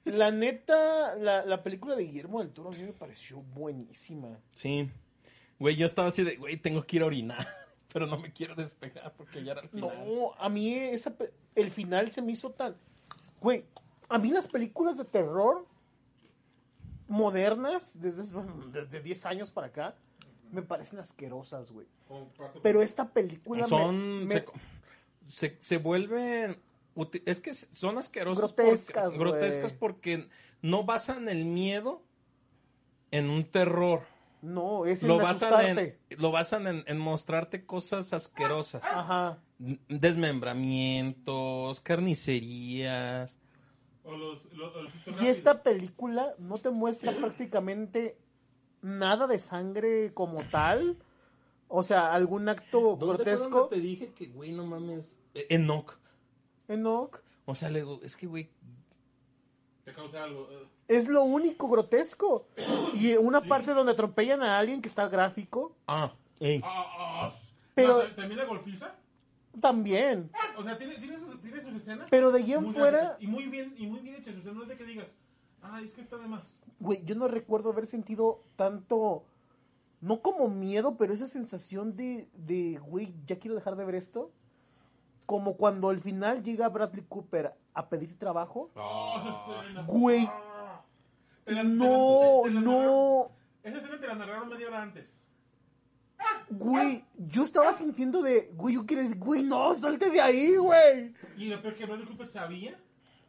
La 0.07 0.31
neta, 0.31 1.17
la, 1.17 1.45
la 1.45 1.63
película 1.63 1.97
de 1.97 2.05
Guillermo 2.05 2.41
del 2.41 2.55
Toro 2.55 2.71
a 2.71 2.73
mí 2.73 2.83
me 2.83 2.95
pareció 2.95 3.43
buenísima. 3.43 4.41
Sí. 4.55 4.91
Güey, 5.59 5.77
yo 5.77 5.85
estaba 5.85 6.09
así 6.09 6.25
de, 6.25 6.37
güey, 6.37 6.57
tengo 6.57 6.83
que 6.87 6.97
ir 6.97 7.03
a 7.03 7.07
orinar. 7.07 7.47
Pero 7.93 8.07
no 8.07 8.19
me 8.19 8.33
quiero 8.33 8.55
despegar 8.55 9.13
porque 9.19 9.45
ya 9.45 9.53
era 9.53 9.61
el 9.61 9.69
final. 9.69 10.03
No, 10.07 10.33
a 10.39 10.49
mí 10.49 10.73
esa, 10.73 11.15
el 11.55 11.71
final 11.71 12.11
se 12.11 12.23
me 12.23 12.33
hizo 12.33 12.53
tan... 12.53 12.75
Güey, 13.39 13.67
a 14.09 14.19
mí 14.19 14.31
las 14.31 14.49
películas 14.49 14.97
de 14.99 15.05
terror 15.05 15.67
modernas, 17.09 18.01
desde, 18.01 18.23
desde 18.73 19.01
10 19.01 19.27
años 19.27 19.51
para 19.51 19.69
acá, 19.69 19.97
me 20.51 20.63
parecen 20.63 20.99
asquerosas, 20.99 21.71
güey. 21.71 21.87
Pero 22.63 22.83
esta 22.83 23.11
película 23.11 23.67
son. 23.67 24.27
me- 24.27 24.31
Se, 24.31 24.45
se, 25.27 25.57
se 25.61 25.79
vuelven. 25.79 26.61
Es 27.25 27.41
que 27.41 27.55
son 27.55 27.99
asquerosas. 27.99 28.55
Grotescas, 28.55 29.15
porque, 29.15 29.19
grotescas 29.19 29.73
porque 29.73 30.29
no 30.63 30.85
basan 30.85 31.29
el 31.29 31.45
miedo 31.45 32.03
en 33.11 33.31
un 33.31 33.45
terror. 33.51 34.03
No, 34.43 34.85
es 34.87 35.03
en 35.03 35.09
Lo 35.09 35.17
basan, 35.17 35.79
en, 35.79 35.99
lo 36.19 36.31
basan 36.31 36.67
en, 36.67 36.85
en 36.87 36.99
mostrarte 36.99 37.65
cosas 37.65 38.13
asquerosas. 38.13 38.83
Ajá. 38.85 39.39
Desmembramientos, 39.89 41.81
carnicerías. 41.81 43.39
O 44.05 44.13
los, 44.17 44.45
los, 44.53 44.73
los 45.07 45.23
Y 45.23 45.29
esta 45.29 45.63
película 45.63 46.35
no 46.39 46.59
te 46.59 46.71
muestra 46.71 47.13
prácticamente 47.13 48.19
nada 48.83 49.27
de 49.27 49.39
sangre 49.39 50.13
como 50.13 50.43
tal. 50.51 50.99
O 51.69 51.83
sea, 51.83 52.13
algún 52.13 52.49
acto 52.49 52.97
grotesco. 52.99 53.69
te 53.69 53.77
dije 53.81 54.13
que, 54.13 54.27
güey, 54.27 54.53
no 54.53 54.65
mames? 54.67 55.19
Enoch. 55.35 55.95
Enoch. 56.69 57.21
O 57.47 57.55
sea, 57.55 57.71
le 57.71 57.81
digo, 57.81 58.01
es 58.03 58.17
que, 58.17 58.27
güey, 58.27 58.49
Te 59.85 59.93
causa 59.93 60.25
algo. 60.25 60.49
eh. 60.51 60.69
Es 60.89 61.09
lo 61.09 61.23
único 61.23 61.69
grotesco. 61.69 62.47
Y 62.95 63.15
una 63.17 63.41
parte 63.43 63.73
donde 63.73 63.93
atropellan 63.93 64.43
a 64.43 64.59
alguien 64.59 64.83
que 64.83 64.89
está 64.89 65.09
gráfico. 65.09 65.75
ah, 65.87 66.13
ey. 66.41 66.61
Ah, 66.63 67.25
ah, 67.27 67.33
Pero- 67.75 68.03
no, 68.03 68.15
¿También 68.15 68.37
la 68.39 68.45
golpiza? 68.45 68.95
También. 69.61 70.31
O 70.57 70.63
sea, 70.63 70.77
tiene, 70.79 70.97
tiene, 70.99 71.19
sus, 71.19 71.41
tiene 71.41 71.63
sus 71.63 71.75
escenas. 71.77 72.09
Pero 72.11 72.31
de 72.33 72.39
ahí 72.43 72.53
en 72.53 72.63
muy 72.65 72.75
fuera- 72.75 73.17
Y 73.21 73.27
muy 73.27 73.47
bien, 73.47 73.75
y 73.79 73.87
muy 73.87 74.01
bien 74.01 74.17
hechas. 74.17 74.35
O 74.37 74.41
sea, 74.43 74.53
no 74.53 74.63
es 74.63 74.69
de 74.69 74.77
que 74.77 74.85
digas, 74.85 75.07
ah, 75.63 75.81
es 75.83 75.93
que 75.93 76.01
está 76.01 76.17
de 76.19 76.29
más. 76.29 76.43
Güey, 76.81 77.05
yo 77.05 77.15
no 77.15 77.29
recuerdo 77.29 77.71
haber 77.71 77.87
sentido 77.87 78.43
tanto. 78.57 79.25
No 80.01 80.21
como 80.21 80.49
miedo, 80.49 80.97
pero 80.99 81.15
esa 81.15 81.27
sensación 81.27 81.97
de, 81.97 82.29
de, 82.35 82.79
güey, 82.79 83.15
ya 83.27 83.39
quiero 83.39 83.55
dejar 83.55 83.77
de 83.77 83.85
ver 83.85 83.95
esto. 83.95 84.31
Como 85.25 85.57
cuando 85.57 85.89
al 85.89 85.99
final 86.01 86.43
llega 86.43 86.69
Bradley 86.69 87.05
Cooper 87.09 87.55
a 87.73 87.89
pedir 87.89 88.19
trabajo. 88.19 88.71
Oh, 88.75 89.15
esa 89.19 89.31
escena. 89.63 89.83
Güey. 89.87 90.29
Te 91.45 91.53
la- 91.53 91.63
te 91.63 91.69
la- 91.69 91.75
No, 91.75 92.41
te 92.45 92.51
la 92.51 92.61
no. 92.61 93.31
Esa 93.63 93.79
escena 93.79 93.99
te 94.01 94.07
la 94.07 94.15
narraron 94.17 94.49
media 94.51 94.67
hora 94.69 94.83
antes. 94.83 95.23
Güey, 96.51 97.05
yo 97.17 97.43
estaba 97.43 97.73
sintiendo 97.73 98.23
de, 98.23 98.51
güey, 98.55 98.75
yo 98.75 98.87
quiero 98.87 99.03
decir, 99.03 99.19
güey, 99.19 99.43
no, 99.43 99.75
salte 99.75 100.11
de 100.11 100.21
ahí, 100.21 100.57
güey. 100.57 101.13
Y 101.37 101.47
lo 101.47 101.61
peor 101.63 101.75
que 101.75 101.87
Bradley 101.87 102.07
Cooper 102.07 102.29
sabía. 102.29 102.79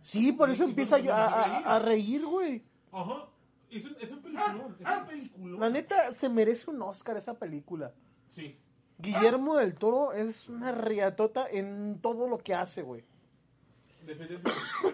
Sí, 0.01 0.31
por 0.31 0.49
eso 0.49 0.63
empieza 0.65 0.97
a, 0.97 1.25
a 1.25 1.75
a- 1.75 1.79
reír. 1.79 2.25
güey. 2.25 2.61
Ajá. 2.91 3.25
Es 3.71 3.83
un, 3.83 3.95
es 3.99 4.11
un 4.11 4.21
peliculón. 4.21 4.77
Es 4.79 4.87
un 4.99 5.05
peliculón. 5.07 5.59
La 5.59 5.69
neta, 5.69 6.11
se 6.11 6.29
merece 6.29 6.69
un 6.69 6.81
Oscar 6.81 7.17
esa 7.17 7.37
película. 7.39 7.91
Sí. 8.29 8.57
Guillermo 8.97 9.57
del 9.57 9.73
Toro 9.75 10.13
es 10.13 10.47
una 10.47 10.71
riatota 10.71 11.47
en 11.49 11.99
todo 12.01 12.27
lo 12.29 12.37
que 12.37 12.53
hace, 12.53 12.81
güey. 12.83 13.03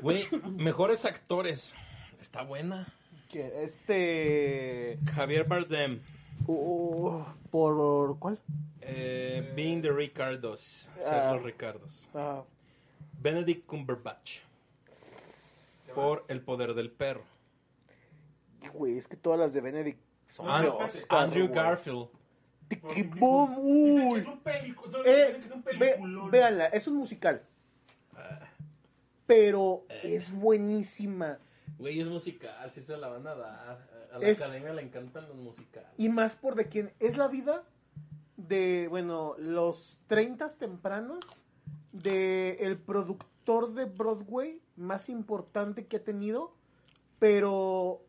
Güey, 0.02 0.28
mejores 0.58 1.06
actores. 1.06 1.74
Está 2.20 2.44
buena. 2.44 2.94
Que 3.30 3.64
este. 3.64 4.98
Javier 5.14 5.46
Bardem. 5.48 6.02
Uh, 6.52 7.26
¿Por 7.49 8.18
cuál? 8.20 8.39
Eh, 8.82 9.52
Being 9.56 9.82
the 9.82 9.91
Ricardos. 9.91 10.88
Ser 10.99 11.14
Ah. 11.14 11.34
los 11.34 11.43
Ricardos. 11.43 12.08
Ah, 12.14 12.43
Benedict 13.20 13.66
Cumberbatch. 13.66 14.39
Por 15.93 16.24
El 16.30 16.41
Poder 16.41 16.74
del 16.74 16.89
Perro. 16.91 17.24
güey, 18.74 18.97
es 18.97 19.08
que 19.08 19.18
todas 19.18 19.39
las 19.39 19.54
de 19.54 19.62
Benedict 19.62 19.99
son 20.26 20.45
Ah, 20.49 20.62
de 20.62 20.68
no, 20.68 20.78
Oscar, 20.78 21.24
Andrew 21.24 21.47
güey. 21.47 21.56
Garfield. 21.56 22.08
Boom, 23.20 23.56
uy. 23.58 24.20
es 24.22 24.28
un 24.28 24.39
peliculón. 24.39 25.02
Eh, 25.06 25.41
ve- 25.78 25.99
véanla, 26.32 26.68
es 26.68 26.88
un 26.88 26.95
musical. 26.95 27.43
Pero 29.28 29.86
es 30.04 30.32
buenísima. 30.32 31.39
Güey, 31.82 32.00
es 32.00 32.08
musical, 32.08 32.72
sí 32.72 32.82
se 32.82 32.96
la 32.98 33.08
van 33.10 33.28
a 33.28 33.36
dar. 33.36 33.90
A 34.14 34.20
la 34.20 34.28
Es- 34.28 34.42
academia 34.42 34.74
le 34.74 34.82
encantan 34.84 35.28
los 35.28 35.36
musicales. 35.38 35.90
Y 35.98 36.10
más 36.10 36.36
por 36.36 36.56
de 36.56 36.68
quién 36.70 36.94
es 37.00 37.18
la 37.18 37.28
vida 37.28 37.64
de, 38.38 38.88
bueno, 38.90 39.36
los 39.38 40.00
30 40.08 40.48
tempranos 40.58 41.20
de 41.92 42.58
el 42.62 42.78
productor 42.78 43.74
de 43.74 43.86
Broadway 43.86 44.62
más 44.78 45.10
importante 45.10 45.86
que 45.88 45.98
ha 45.98 46.04
tenido, 46.04 46.56
pero 47.20 48.02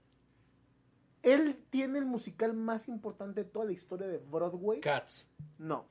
él 1.23 1.59
tiene 1.71 1.99
el 1.99 2.05
musical 2.05 2.53
más 2.55 2.89
importante 2.89 3.45
de 3.45 3.51
toda 3.51 3.65
la 3.65 3.73
historia 3.73 4.07
de 4.07 4.19
Broadway. 4.19 4.81
Cats. 4.81 5.27
No, 5.59 5.87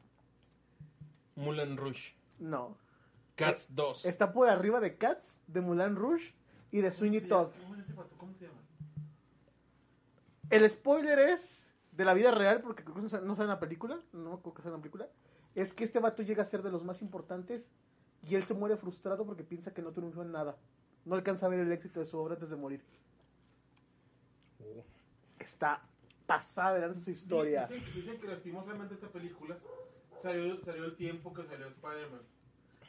Moulin 1.35 1.77
Rouge. 1.77 2.13
no. 2.39 2.77
Cats 3.35 3.73
2. 3.73 4.05
Está 4.05 4.33
por 4.33 4.49
arriba 4.49 4.79
de 4.79 4.97
Cats, 4.97 5.41
de 5.47 5.61
Moulin 5.61 5.95
Rouge 5.95 6.33
y 6.71 6.81
de 6.81 6.91
Sweeney 6.91 7.21
Todd. 7.21 7.49
¿Cómo 8.17 8.33
se 8.33 8.45
llama? 8.45 8.59
El 10.49 10.69
spoiler 10.69 11.19
es 11.19 11.69
de 11.91 12.05
la 12.05 12.13
vida 12.13 12.31
real, 12.31 12.61
porque 12.61 12.83
creo 12.83 12.95
que 12.95 13.01
no 13.01 13.09
sale 13.09 13.23
en 13.25 13.47
la 13.47 13.59
película, 13.59 13.99
no 14.13 14.41
creo 14.41 14.53
que 14.53 14.61
sale 14.61 14.75
en 14.75 14.79
la 14.79 14.81
película, 14.81 15.07
es 15.55 15.73
que 15.73 15.83
este 15.83 15.99
vato 15.99 16.23
llega 16.23 16.41
a 16.41 16.45
ser 16.45 16.61
de 16.61 16.71
los 16.71 16.83
más 16.83 17.01
importantes 17.01 17.71
y 18.27 18.35
él 18.35 18.43
se 18.43 18.53
muere 18.53 18.77
frustrado 18.77 19.25
porque 19.25 19.43
piensa 19.43 19.73
que 19.73 19.81
no 19.81 19.91
triunfó 19.91 20.21
en 20.21 20.31
nada. 20.31 20.57
No 21.05 21.15
alcanza 21.15 21.47
a 21.47 21.49
ver 21.49 21.59
el 21.59 21.71
éxito 21.71 21.99
de 21.99 22.05
su 22.05 22.17
obra 22.17 22.35
antes 22.35 22.49
de 22.49 22.55
morir. 22.55 22.83
Está 25.39 25.81
pasada 26.27 26.75
de 26.75 26.81
lanza 26.81 26.99
su 26.99 27.11
historia. 27.11 27.65
Dicen, 27.65 27.93
dicen 27.93 28.19
que 28.19 28.27
lastimosamente 28.27 28.93
esta 28.93 29.09
película 29.09 29.57
salió, 30.21 30.63
salió 30.63 30.85
el 30.85 30.95
tiempo 30.95 31.33
que 31.33 31.43
salió 31.43 31.67
Spider-Man. 31.67 32.21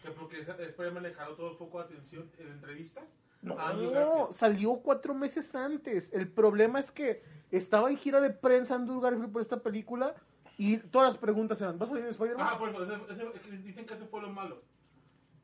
Que 0.02 0.10
porque 0.10 0.40
Spider-Man 0.40 1.02
le 1.02 1.14
jaló 1.14 1.34
todo 1.34 1.52
el 1.52 1.56
foco 1.56 1.78
de 1.78 1.84
atención 1.84 2.30
en 2.38 2.48
entrevistas. 2.48 3.21
No, 3.42 3.58
a 3.58 3.70
Andrew 3.70 3.90
Garfield. 3.90 4.32
salió 4.32 4.74
cuatro 4.76 5.14
meses 5.14 5.54
antes. 5.54 6.12
El 6.12 6.28
problema 6.28 6.78
es 6.80 6.90
que 6.92 7.22
estaba 7.50 7.90
en 7.90 7.96
gira 7.96 8.20
de 8.20 8.30
prensa 8.30 8.76
Andrew 8.76 9.00
Garfield 9.00 9.32
por 9.32 9.42
esta 9.42 9.60
película 9.62 10.14
y 10.58 10.78
todas 10.78 11.08
las 11.12 11.18
preguntas 11.18 11.60
eran, 11.60 11.78
¿vas 11.78 11.88
a 11.88 11.90
salir 11.90 12.04
en 12.04 12.10
Spider-Man? 12.12 12.46
Ah, 12.48 12.58
por 12.58 12.68
eso, 12.70 12.84
ese- 12.84 13.24
ese- 13.44 13.58
dicen 13.58 13.84
que 13.84 13.94
eso 13.94 14.06
fue 14.06 14.20
lo 14.22 14.30
malo. 14.30 14.62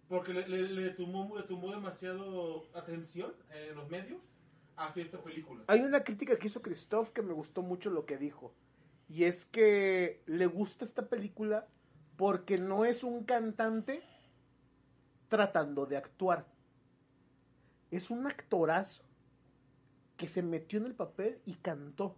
Porque 0.09 0.32
le, 0.32 0.49
le, 0.49 0.62
le 0.62 0.90
tomó, 0.90 1.36
le 1.36 1.42
tomó 1.42 1.70
demasiado 1.72 2.64
atención 2.74 3.34
en 3.51 3.74
los 3.74 3.90
medios 3.90 4.22
hacia 4.76 5.03
esta 5.03 5.18
película. 5.20 5.64
Hay 5.66 5.80
una 5.80 6.05
crítica 6.05 6.36
que 6.38 6.46
hizo 6.46 6.62
Christoph 6.62 7.11
que 7.11 7.20
me 7.20 7.32
gustó 7.34 7.62
mucho 7.62 7.90
lo 7.90 8.07
que 8.07 8.16
dijo. 8.16 8.55
Y 9.09 9.24
es 9.24 9.44
que 9.44 10.22
le 10.26 10.46
gusta 10.46 10.84
esta 10.84 11.09
película 11.09 11.66
porque 12.16 12.59
no 12.59 12.84
es 12.84 13.03
un 13.05 13.24
cantante 13.24 14.03
tratando 15.28 15.84
de 15.86 15.96
actuar. 15.96 16.46
Es 17.91 18.11
un 18.11 18.26
actorazo 18.26 19.03
que 20.16 20.28
se 20.28 20.43
metió 20.43 20.78
en 20.78 20.86
el 20.86 20.95
papel 20.95 21.41
y 21.47 21.55
cantó. 21.55 22.16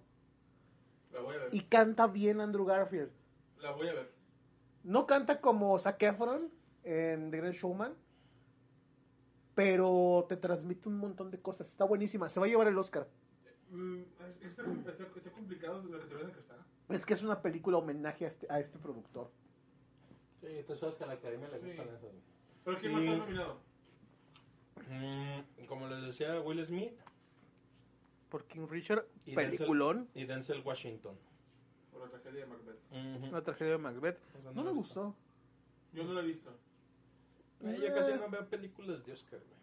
La 1.12 1.20
voy 1.20 1.36
a 1.36 1.38
ver. 1.38 1.48
Y 1.54 1.60
canta 1.62 2.06
bien 2.06 2.40
Andrew 2.40 2.64
Garfield. 2.64 3.10
La 3.60 3.72
voy 3.72 3.88
a 3.88 3.92
ver. 3.94 4.10
No 4.84 5.06
canta 5.06 5.40
como 5.40 5.78
Zac 5.78 6.02
Efron 6.02 6.50
en 6.82 7.30
The 7.30 7.36
Great 7.36 7.54
Showman, 7.54 7.94
pero 9.54 10.24
te 10.28 10.36
transmite 10.36 10.88
un 10.88 10.98
montón 10.98 11.30
de 11.30 11.40
cosas. 11.40 11.68
Está 11.68 11.84
buenísima. 11.84 12.28
Se 12.28 12.40
va 12.40 12.46
a 12.46 12.48
llevar 12.48 12.68
el 12.68 12.78
Oscar. 12.78 13.06
Mm, 13.70 13.98
es- 14.28 14.42
está, 14.42 14.62
está- 14.64 15.06
está 15.16 15.30
complicado 15.32 15.82
la 15.84 15.98
categoría 15.98 16.22
en 16.22 16.28
la 16.28 16.34
que 16.34 16.40
está. 16.40 16.56
Es 16.88 17.06
que 17.06 17.14
es 17.14 17.22
una 17.22 17.40
película 17.42 17.76
homenaje 17.78 18.24
a 18.24 18.28
este, 18.28 18.46
a 18.50 18.58
este 18.58 18.78
productor. 18.78 19.30
Sí, 20.40 20.48
tú 20.66 20.74
sabes 20.76 20.94
que 20.96 21.04
a 21.04 21.08
la 21.08 21.12
academia 21.14 21.48
le 21.48 21.60
Sí. 21.60 21.66
gustan 21.66 21.88
esas. 21.88 22.10
¿Pero 22.64 22.78
quién 22.78 22.92
Y- 22.92 22.94
más 22.94 23.02
está 23.04 23.16
nominado? 23.18 23.60
Mm, 24.88 25.66
como 25.66 25.86
les 25.88 26.02
decía, 26.02 26.40
Will 26.40 26.64
Smith 26.64 26.92
Por 28.28 28.44
King 28.46 28.66
Richard, 28.68 29.06
y 29.26 29.34
peliculón. 29.34 30.04
Denzel, 30.06 30.22
y 30.22 30.26
Denzel 30.26 30.62
Washington. 30.64 31.18
Por 31.92 32.02
la 32.02 32.08
tragedia 32.08 32.40
de 32.40 32.46
Macbeth. 32.46 33.28
Una 33.28 33.42
tragedia 33.42 33.72
de 33.72 33.78
Macbeth. 33.78 34.18
Esa 34.38 34.52
No 34.52 34.64
me 34.64 34.72
gustó. 34.72 35.14
Yo 35.92 36.04
no 36.04 36.12
la 36.14 36.20
he 36.20 36.24
visto. 36.24 36.50
Eh, 37.62 37.78
yo 37.82 37.94
casi 37.94 38.12
no 38.12 38.28
veo 38.30 38.48
películas 38.48 39.04
de 39.04 39.12
Oscar, 39.12 39.40
güey. 39.40 39.60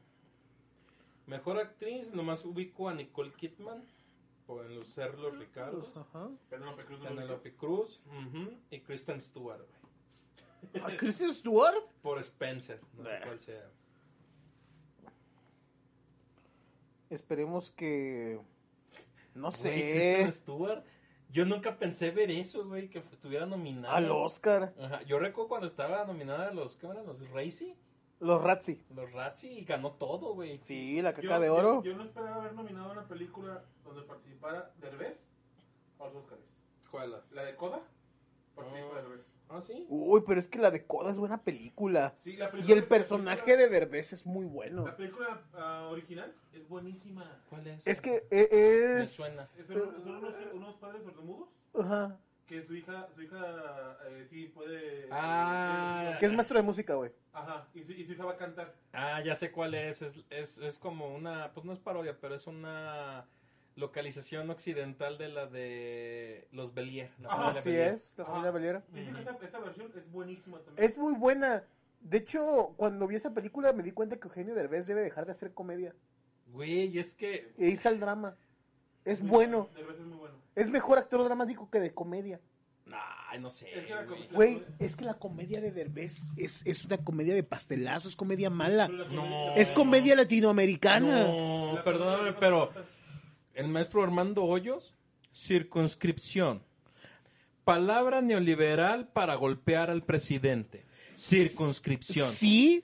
Mejor 1.26 1.60
actriz, 1.60 2.14
nomás 2.14 2.46
ubico 2.46 2.90
a 2.90 2.94
Nicole 2.94 3.34
Kidman. 3.34 3.84
O 4.50 4.62
en 4.62 4.76
los 4.80 4.88
ser 4.88 5.18
los 5.20 5.38
Ricardos. 5.38 5.92
Ajá. 5.96 6.30
Penélope 6.50 6.86
Cruz 6.86 7.00
no 7.00 7.10
lo 7.10 7.16
Penelope. 7.16 7.56
Cruz. 7.56 8.02
Y 8.72 8.80
Kristen 8.80 9.22
Stewart, 9.22 9.60
güey. 9.60 10.84
¿A 10.84 10.96
Kristen 10.98 11.34
Stewart? 11.34 11.84
Por 12.02 12.20
Spencer. 12.20 12.80
No 12.98 13.04
sé 13.04 13.20
cuál 13.24 13.40
sea. 13.40 13.70
Esperemos 17.10 17.72
que. 17.72 18.40
No 19.34 19.50
Güey, 19.50 19.92
Kristen 19.92 20.26
sé. 20.26 20.32
Stewart. 20.32 20.84
Yo 21.30 21.46
nunca 21.46 21.78
pensé 21.78 22.12
ver 22.12 22.32
eso, 22.32 22.66
güey, 22.66 22.90
que 22.90 23.00
estuviera 23.00 23.46
nominada. 23.46 23.96
Al 23.96 24.10
Oscar. 24.12 24.74
Ajá. 24.82 25.02
Yo 25.04 25.20
recuerdo 25.20 25.50
cuando 25.50 25.68
estaba 25.68 26.06
nominada 26.06 26.50
a 26.50 26.54
los, 26.54 26.76
¿qué 26.78 26.88
eran? 26.88 27.06
Los 27.06 27.20
Racy, 27.32 27.76
Los 28.20 28.42
Razzie. 28.42 28.82
los 28.96 29.12
Razzie, 29.12 29.52
y 29.52 29.66
ganó 29.66 29.92
todo, 29.92 30.34
güey. 30.34 30.58
Sí, 30.58 31.02
la 31.02 31.12
Yo, 31.12 31.22
caca 31.24 31.40
de 31.40 31.50
oro. 31.50 31.84
yo, 31.84 31.92
yo 31.92 31.98
no 31.98 32.04
esperaba 32.06 32.38
haber 32.38 32.54
nominado 32.54 32.92
una 32.94 33.06
película 33.08 33.64
donde 33.84 34.02
participara 34.04 34.72
Derbez 34.80 35.32
a 36.00 36.06
los 36.06 36.16
Oscars. 36.16 36.62
¿Cuál? 36.90 37.12
la? 37.12 37.22
La 37.32 37.44
de 37.44 37.56
Coda 37.56 37.82
participa. 38.58 38.96
Derbez. 39.02 39.26
Ah, 39.50 39.62
sí. 39.66 39.86
Uy, 39.88 40.24
pero 40.28 40.40
es 40.42 40.50
que 40.50 40.60
la 40.60 40.72
de 40.72 40.86
Coda 40.86 41.12
es 41.12 41.18
buena 41.18 41.42
película. 41.42 42.14
Sí, 42.18 42.36
la 42.36 42.48
Y 42.48 42.52
película- 42.52 42.74
el 42.76 42.82
la 42.82 42.88
personaje 42.90 43.42
película- 43.44 43.64
de 43.64 43.70
Derbez 43.70 44.12
es 44.14 44.26
muy 44.26 44.46
bueno. 44.46 44.86
La 44.86 44.98
película 44.98 45.42
ah, 45.54 45.88
original 45.90 46.36
es 46.52 46.68
buenísima. 46.68 47.42
¿Cuál 47.50 47.66
es? 47.68 47.88
Es 47.88 48.02
que 48.02 48.28
e- 48.30 48.50
Me 48.52 49.02
es. 49.04 49.12
suena. 49.12 49.44
Son, 49.46 49.66
son 49.68 50.16
unos, 50.18 50.34
unos 50.54 50.76
padres 50.76 51.02
sordomudos 51.04 51.48
Ajá. 51.80 52.18
que 52.46 52.62
su 52.66 52.76
hija, 52.76 53.08
su 53.16 53.22
hija 53.22 53.98
eh, 54.10 54.28
sí 54.30 54.48
puede... 54.48 55.08
Ah. 55.12 56.12
eh, 56.14 56.18
Que 56.20 56.26
es 56.26 56.34
maestro 56.34 56.58
de 56.58 56.64
música, 56.64 56.96
güey. 56.96 57.12
Ajá, 57.32 57.68
y 57.74 57.84
su, 57.84 57.92
y 57.94 58.06
su 58.06 58.12
hija 58.14 58.26
va 58.26 58.32
a 58.34 58.38
cantar. 58.38 58.74
Ah, 58.92 59.22
ya 59.24 59.34
sé 59.36 59.52
cuál 59.52 59.76
es. 59.76 60.02
Es, 60.02 60.20
es. 60.30 60.58
es 60.58 60.78
como 60.80 61.14
una. 61.16 61.54
Pues 61.54 61.66
no 61.66 61.72
es 61.72 61.80
parodia, 61.80 62.18
pero 62.20 62.36
es 62.36 62.48
una 62.48 63.26
localización 63.78 64.50
occidental 64.50 65.18
de 65.18 65.30
la 65.30 65.46
de 65.46 66.48
los 66.52 66.74
Belier. 66.74 67.12
la 67.20 67.30
familia 67.30 67.60
Así 67.60 67.70
Belier. 67.70 67.94
es, 67.94 68.16
la 68.18 68.26
familia 68.26 68.84
que 68.94 69.02
esta, 69.20 69.38
esta 69.42 69.60
versión 69.60 69.92
es 69.96 70.12
buenísima 70.12 70.60
también. 70.60 70.86
Es 70.86 70.98
muy 70.98 71.14
buena. 71.14 71.64
De 72.02 72.18
hecho, 72.18 72.74
cuando 72.76 73.08
vi 73.08 73.16
esa 73.16 73.34
película 73.34 73.74
me 73.74 73.84
di 73.84 73.92
cuenta 73.92 74.18
que 74.18 74.28
Eugenio 74.28 74.56
Derbez 74.56 74.88
debe 74.88 75.02
dejar 75.02 75.26
de 75.26 75.32
hacer 75.32 75.54
comedia 75.54 75.96
Güey, 76.48 76.98
es 76.98 77.14
que. 77.14 77.54
e 77.58 77.68
irse 77.70 77.88
al 77.88 78.00
drama. 78.00 78.36
Es 79.06 79.22
Muy 79.22 79.30
bueno. 79.30 79.70
Derbez 79.76 80.00
es 80.00 80.06
muy 80.06 80.18
bueno. 80.18 80.36
Es 80.56 80.70
mejor 80.70 80.98
actor 80.98 81.24
dramático 81.24 81.70
que 81.70 81.80
de 81.80 81.94
comedia. 81.94 82.42
Ay, 83.30 83.40
no 83.40 83.50
sé. 83.50 83.70
Es 83.78 83.86
que 83.86 83.94
la 83.94 84.06
güey. 84.32 84.64
es 84.80 84.96
que 84.96 85.04
la 85.06 85.16
comedia 85.16 85.60
de 85.60 85.72
Derbez 85.72 86.24
es, 86.38 86.66
es 86.66 86.86
una 86.86 86.98
comedia 86.98 87.36
de 87.36 87.44
pastelazo, 87.44 88.08
es 88.08 88.16
comedia 88.16 88.50
mala. 88.50 88.88
No. 88.88 89.54
Es 89.56 89.74
comedia 89.74 90.16
latinoamericana. 90.16 91.26
No, 91.28 91.80
perdóname, 91.84 92.34
pero. 92.34 92.72
El 93.58 93.70
maestro 93.70 94.04
Armando 94.04 94.44
Hoyos, 94.46 94.94
circunscripción. 95.34 96.62
Palabra 97.64 98.22
neoliberal 98.22 99.08
para 99.10 99.34
golpear 99.34 99.90
al 99.90 100.04
presidente. 100.04 100.86
Circunscripción. 101.18 102.30
Sí, 102.30 102.84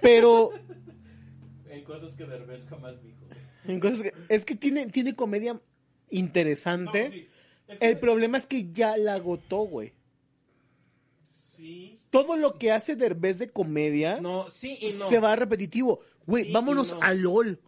pero 0.00 0.50
En 1.68 1.82
cosas 1.84 2.14
que 2.14 2.24
Derbez 2.24 2.66
jamás 2.68 3.02
dijo. 3.02 3.18
en 3.64 3.80
cosas 3.80 4.02
que- 4.02 4.14
es 4.28 4.44
que 4.44 4.54
tiene, 4.54 4.86
tiene 4.90 5.16
comedia 5.16 5.54
No, 5.54 5.60
interesante. 6.10 7.10
sí. 7.10 7.28
Es 7.66 7.78
que- 7.78 7.88
El 7.90 7.98
problema 7.98 8.38
es 8.38 8.46
que 8.46 8.70
ya 8.72 8.96
la 8.96 9.14
agotó, 9.14 9.58
güey. 9.62 9.92
Sí. 11.24 11.94
Todo 12.10 12.36
lo 12.36 12.58
que 12.58 12.70
hace 12.70 12.94
Derbez 12.94 13.38
de 13.38 13.50
comedia 13.50 14.20
No, 14.20 14.48
sí 14.48 14.78
y 14.80 14.86
no. 14.86 15.08
se 15.08 15.18
va 15.18 15.34
repetitivo. 15.34 16.00
Güey, 16.26 16.46
Sí 16.46 16.52
vámonos 16.52 16.94
no. 16.94 17.02
a 17.02 17.12
LOL. 17.14 17.60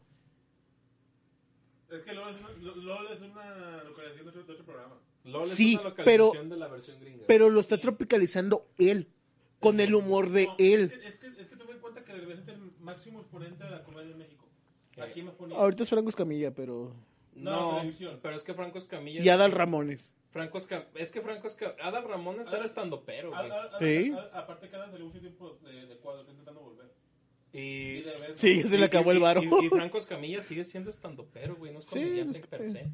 Es 1.97 2.03
que 2.03 2.13
LOL 2.15 2.35
es 2.35 2.41
una, 2.41 2.51
LOL 2.83 3.07
es 3.13 3.21
una 3.21 3.83
localización 3.85 4.25
de 4.25 4.31
otro, 4.31 4.43
de 4.45 4.53
otro 4.53 4.65
programa. 4.65 4.97
LOL 5.25 5.43
Sí, 5.49 5.75
es 5.75 5.81
una 5.81 5.89
localización 5.91 6.05
pero- 6.05 6.55
de 6.55 6.57
la 6.57 6.69
versión 6.69 7.01
gringa. 7.01 7.25
Pero 7.27 7.51
lo 7.51 7.61
está 7.61 7.79
tropicalizando 7.79 8.67
él, 8.79 9.09
con 9.61 9.81
el 9.81 9.95
humor 9.95 10.31
de 10.31 10.47
No, 10.47 10.55
él. 10.59 10.93
Es 11.05 11.19
que, 11.19 11.27
es 11.29 11.35
que, 11.35 11.43
es 11.43 11.49
que 11.49 11.57
tome 11.57 11.73
en 11.73 11.79
cuenta 11.81 12.05
que 12.05 12.13
Derbez 12.13 12.41
es 12.41 12.49
el 12.49 12.73
máximo 12.81 13.21
exponente 13.21 13.65
de 13.65 13.71
la 13.71 13.83
comedia 13.85 14.11
en 14.13 14.19
México. 14.19 14.47
Aquí 15.01 15.23
me 15.23 15.31
ponía. 15.33 15.57
Ahorita 15.59 15.83
es 15.83 15.89
Franco 15.91 16.09
Escamilla, 16.11 16.53
pero... 16.55 16.93
No, 17.35 17.51
no, 17.73 17.77
televisión. 17.79 18.21
pero 18.23 18.37
es 18.37 18.45
que 18.45 18.55
Franco 18.55 18.79
Escamilla. 18.79 19.21
Y 19.23 19.29
Adal 19.29 19.51
Ramones. 19.51 20.15
Franco 20.31 20.57
Escamilla. 20.59 20.89
Es 20.95 21.11
que 21.11 21.21
Franco 21.21 21.49
Escamilla. 21.49 21.85
Adal 21.85 22.05
Ramones 22.09 22.53
era 22.53 22.65
estando 22.65 23.03
pero, 23.05 23.35
A- 23.35 23.41
güey. 23.41 23.51
a- 23.51 23.63
a- 23.65 23.79
Sí. 23.81 24.13
aparte 24.33 24.69
que 24.69 24.77
Adam 24.77 24.91
salió 24.93 25.07
mucho 25.07 25.19
tiempo 25.21 25.59
de, 25.65 25.87
de 25.87 25.97
cuadro, 25.97 26.21
está 26.21 26.31
intentando 26.33 26.61
volver. 26.61 26.93
Y 27.55 27.59
Y. 27.59 28.05
Sí, 28.35 28.63
se 28.65 28.77
le 28.79 28.85
acabó 28.87 29.13
el 29.13 29.21
varo. 29.21 29.43
Y, 29.43 29.67
y 29.67 29.69
Franco 29.71 29.99
Escamilla 29.99 30.43
sigue 30.43 30.65
siendo 30.65 30.91
estando 30.91 31.27
pero, 31.33 31.57
güey. 31.57 31.73
No 31.73 31.79
es 31.79 31.87
Sí, 31.87 32.01
comediante 32.01 32.39
no 32.39 32.45
es- 32.45 32.51
per 32.51 32.71
se. 32.73 32.91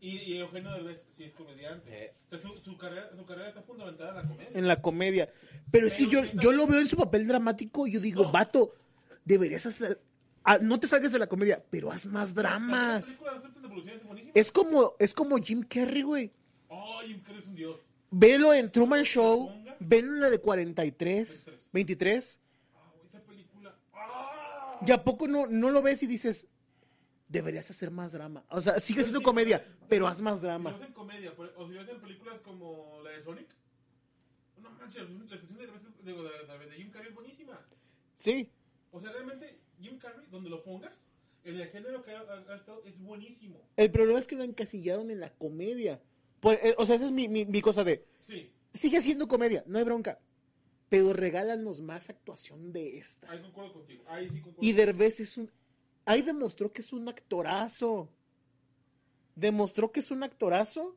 Y, 0.00 0.18
y 0.18 0.36
Eugenio 0.38 0.70
Derbez 0.72 1.02
sí 1.08 1.24
es 1.24 1.32
comediante. 1.32 1.90
Eh. 1.90 2.12
O 2.26 2.28
sea, 2.30 2.40
su, 2.42 2.58
su 2.60 2.76
carrera, 2.76 3.10
su 3.16 3.24
carrera 3.24 3.48
está 3.48 3.62
fundamentada 3.62 4.10
en 4.10 4.16
la 4.16 4.22
comedia. 4.28 4.50
En 4.58 4.68
la 4.68 4.80
comedia. 4.82 5.32
Pero 5.70 5.86
es 5.86 5.96
que 5.96 6.06
yo, 6.06 6.24
yo 6.34 6.52
lo 6.52 6.66
veo 6.66 6.78
en 6.80 6.86
su 6.86 6.96
papel 6.96 7.26
dramático 7.26 7.86
y 7.86 7.92
yo 7.92 8.00
digo, 8.00 8.30
vato, 8.30 8.74
deberías 9.24 9.64
hacer... 9.64 9.98
ah, 10.44 10.58
no 10.58 10.78
te 10.78 10.86
salgas 10.86 11.10
de 11.10 11.18
la 11.18 11.26
comedia, 11.26 11.64
pero 11.70 11.90
haz 11.90 12.04
más 12.04 12.34
La 12.36 12.42
dramas. 12.42 13.18
Es 14.34 14.52
como, 14.52 14.94
es 14.98 15.14
como 15.14 15.38
Jim 15.38 15.62
Carrey, 15.66 16.02
güey. 16.02 16.30
Oh, 16.68 17.00
Jim 17.06 17.22
Carrey 17.22 17.38
es 17.40 17.46
un 17.46 17.54
dios. 17.54 17.80
Velo 18.10 18.52
en 18.52 18.70
Truman 18.70 19.04
Show, 19.04 19.50
velo 19.80 20.14
en 20.16 20.20
la 20.20 20.28
de 20.28 20.38
43, 20.38 21.46
23. 21.72 22.40
Ah, 22.74 22.92
güey, 22.94 23.08
esa 23.08 23.20
película. 23.20 23.74
¡Ah! 23.94 24.73
¿Y 24.86 24.90
a 24.92 25.02
poco 25.04 25.26
no, 25.28 25.46
no 25.46 25.70
lo 25.70 25.82
ves 25.82 26.02
y 26.02 26.06
dices, 26.06 26.46
deberías 27.28 27.70
hacer 27.70 27.90
más 27.90 28.12
drama? 28.12 28.44
O 28.50 28.60
sea, 28.60 28.78
sigue 28.80 29.02
siendo 29.02 29.22
comedia, 29.22 29.64
pero 29.88 30.06
haz 30.06 30.20
más 30.20 30.38
Si 30.38 30.42
lo 30.44 30.48
drama. 30.48 30.72
ves 30.72 30.86
en 30.88 30.92
comedia, 30.94 31.34
por- 31.34 31.52
o 31.56 31.66
si 31.68 31.74
lo 31.74 31.80
ves 31.80 31.88
en 31.90 32.00
películas 32.00 32.38
como 32.40 33.00
la 33.02 33.10
de 33.10 33.22
Sonic, 33.22 33.48
no 34.62 34.70
manches, 34.70 35.08
la 35.10 35.34
actuación 35.34 35.56
de, 35.58 35.66
de, 36.12 36.12
de- 36.12 36.66
de 36.70 36.76
Jim 36.76 36.90
Carrey 36.90 37.08
es 37.08 37.14
buenísima. 37.14 37.60
Sí, 38.14 38.50
O 38.92 39.00
sea, 39.00 39.10
realmente, 39.12 39.58
Jim 39.80 39.98
Carrey, 39.98 40.26
donde 40.30 40.48
lo 40.50 40.62
pongas, 40.62 40.92
el 41.42 41.56
género 41.68 42.02
que 42.02 42.12
ha, 42.12 42.20
ha- 42.20 42.52
ha 42.52 42.56
estado, 42.56 42.82
es 42.86 42.98
buenísimo. 43.00 43.60
el 43.76 43.90
problema 43.90 44.18
es 44.18 44.26
que 44.26 44.36
lo 44.36 44.44
encasillaron 44.44 45.10
en 45.10 45.20
la 45.20 45.30
comedia. 45.34 46.00
Pues, 46.40 46.58
eh, 46.62 46.74
o 46.78 46.86
sea, 46.86 46.96
esa 46.96 47.06
es 47.06 47.10
mi, 47.12 47.28
mi, 47.28 47.44
mi 47.44 47.60
cosa 47.60 47.84
de, 47.84 48.06
Sí, 48.20 48.50
sigue 48.72 49.00
siendo 49.02 49.26
comedia, 49.28 49.64
no 49.66 49.78
hay 49.78 49.84
bronca. 49.84 50.18
Pero 50.88 51.12
regálanos 51.12 51.80
más 51.80 52.10
actuación 52.10 52.72
de 52.72 52.98
esta. 52.98 53.30
ahí 53.30 53.40
concuerdo 53.40 53.72
contigo. 53.74 54.04
Ahí 54.06 54.28
sí 54.28 54.40
concuerdo. 54.40 54.58
Y 54.60 54.72
Derbez 54.72 55.20
es 55.20 55.38
un... 55.38 55.50
Ahí 56.04 56.22
demostró 56.22 56.72
que 56.72 56.82
es 56.82 56.92
un 56.92 57.08
actorazo. 57.08 58.10
Demostró 59.34 59.90
que 59.90 60.00
es 60.00 60.10
un 60.10 60.22
actorazo. 60.22 60.96